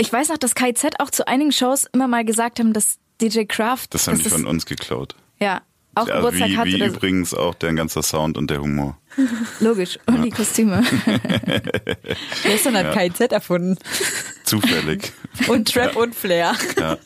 Ich 0.00 0.10
weiß 0.10 0.30
noch, 0.30 0.38
dass 0.38 0.54
KZ 0.54 0.98
auch 0.98 1.10
zu 1.10 1.28
einigen 1.28 1.52
Shows 1.52 1.86
immer 1.92 2.08
mal 2.08 2.24
gesagt 2.24 2.58
haben, 2.58 2.72
dass 2.72 2.96
DJ 3.20 3.42
Kraft, 3.44 3.92
Das 3.92 4.06
haben 4.08 4.14
dass 4.16 4.24
die 4.24 4.30
von 4.30 4.46
uns 4.46 4.64
geklaut. 4.64 5.14
ja, 5.38 5.60
auch 5.94 6.08
ja, 6.08 6.16
Geburtstag 6.16 6.48
wie, 6.48 6.56
hat. 6.56 6.66
wie 6.66 6.82
übrigens 6.82 7.34
auch 7.34 7.54
der 7.54 7.74
ganze 7.74 8.02
Sound 8.02 8.38
und 8.38 8.48
der 8.50 8.62
Humor. 8.62 8.96
Logisch. 9.60 9.98
Und 10.06 10.22
die 10.22 10.30
Kostüme. 10.30 10.82
Gestern 12.44 12.76
hat 12.78 12.94
KZ 12.94 13.32
erfunden. 13.32 13.76
Zufällig. 14.44 15.12
Und 15.48 15.70
Trap 15.70 15.96
und 15.96 16.14
Flair. 16.14 16.54
Ja. 16.78 16.96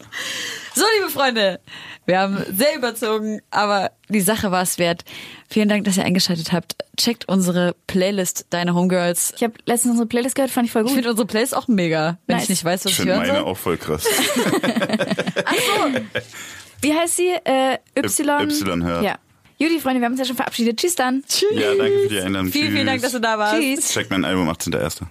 So, 0.77 0.83
liebe 0.99 1.09
Freunde, 1.11 1.61
wir 2.05 2.19
haben 2.19 2.45
sehr 2.53 2.75
überzogen, 2.77 3.41
aber 3.51 3.93
die 4.09 4.21
Sache 4.21 4.51
war 4.51 4.63
es 4.63 4.79
wert. 4.79 5.05
Vielen 5.49 5.69
Dank, 5.69 5.85
dass 5.85 5.97
ihr 5.97 6.05
eingeschaltet 6.05 6.53
habt. 6.53 6.75
Checkt 6.97 7.29
unsere 7.29 7.77
Playlist 7.87 8.47
Deine 8.51 8.75
Homegirls. 8.75 9.33
Ich 9.37 9.45
habe 9.45 9.55
letztens 9.67 9.93
unsere 9.93 10.09
Playlist 10.09 10.35
gehört, 10.35 10.51
fand 10.51 10.67
ich 10.67 10.73
voll 10.73 10.83
Ich 10.83 10.89
gut. 10.89 10.95
finde 10.95 11.11
unsere 11.11 11.27
Playlist 11.27 11.55
auch 11.57 11.69
mega, 11.69 12.19
wenn 12.27 12.37
Nice. 12.37 12.45
ich 12.45 12.49
nicht 12.51 12.65
weiß, 12.65 12.85
was 12.85 12.93
Ich 12.93 12.99
ich, 12.99 13.05
finde 13.05 13.13
hören 13.15 13.27
meine 13.27 13.39
soll. 13.39 13.49
auch 13.49 13.57
voll 13.57 13.77
krass. 13.77 14.05
Wie 16.81 16.93
heißt 16.95 17.17
sie? 17.17 17.29
Äh, 17.45 17.79
Y. 17.97 18.51
Y 18.51 18.85
hört. 18.85 19.05
Ja. 19.05 19.19
Judy, 19.59 19.79
Freunde, 19.79 20.01
wir 20.01 20.07
haben 20.07 20.13
uns 20.13 20.21
ja 20.21 20.27
schon 20.27 20.37
verabschiedet. 20.37 20.79
Tschüss 20.79 20.97
dann. 20.97 21.23
Tschüss. 21.29 21.49
Ja, 21.53 21.75
danke 21.77 22.01
für 22.01 22.09
die 22.09 22.21
Einladung. 22.21 22.51
Vielen, 22.51 22.73
vielen 22.73 22.87
Dank, 22.87 23.01
dass 23.03 23.13
du 23.13 23.21
da 23.21 23.39
warst. 23.39 23.61
Tschüss. 23.61 23.89
Check 23.91 24.11
mein 24.11 24.25
Album 24.25 24.51
18.01. 24.51 25.03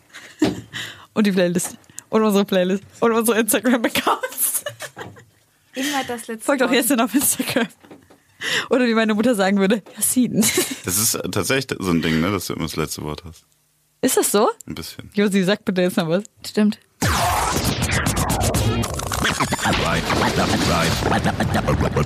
Und 1.14 1.26
die 1.26 1.32
Playlist. 1.32 1.78
Und 2.09 2.22
unsere 2.24 2.43
Playlist. 2.45 2.84
Und 2.99 3.14
unsere 3.14 3.39
Instagram-Accounts. 3.39 4.66
Immer 5.76 6.03
das 6.07 6.28
letzte 6.28 6.45
Folgt 6.45 6.63
auch 6.63 6.71
jetzt 6.71 6.91
auf 6.99 7.13
Instagram. 7.13 7.67
Oder 8.69 8.86
wie 8.86 8.93
meine 8.93 9.13
Mutter 9.13 9.36
sagen 9.36 9.57
würde, 9.57 9.82
Yassin. 9.95 10.41
Das 10.86 10.97
ist 10.97 11.17
tatsächlich 11.32 11.80
so 11.80 11.91
ein 11.91 12.01
Ding, 12.01 12.19
ne, 12.21 12.32
dass 12.32 12.47
du 12.47 12.53
immer 12.53 12.63
das 12.63 12.76
letzte 12.76 13.03
Wort 13.03 13.24
hast. 13.24 13.45
Ist 14.01 14.17
das 14.17 14.32
so? 14.32 14.49
Ein 14.67 14.76
bisschen. 14.76 15.09
Josi, 15.13 15.43
sag 15.43 15.63
bitte 15.63 15.82
jetzt 15.82 15.97
noch 15.97 16.09
was. 16.09 16.24
Stimmt. 16.45 16.78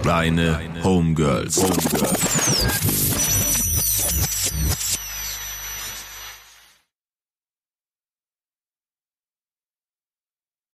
Deine 0.03 0.83
Homegirls. 0.83 1.57
Homegirls. 1.57 2.46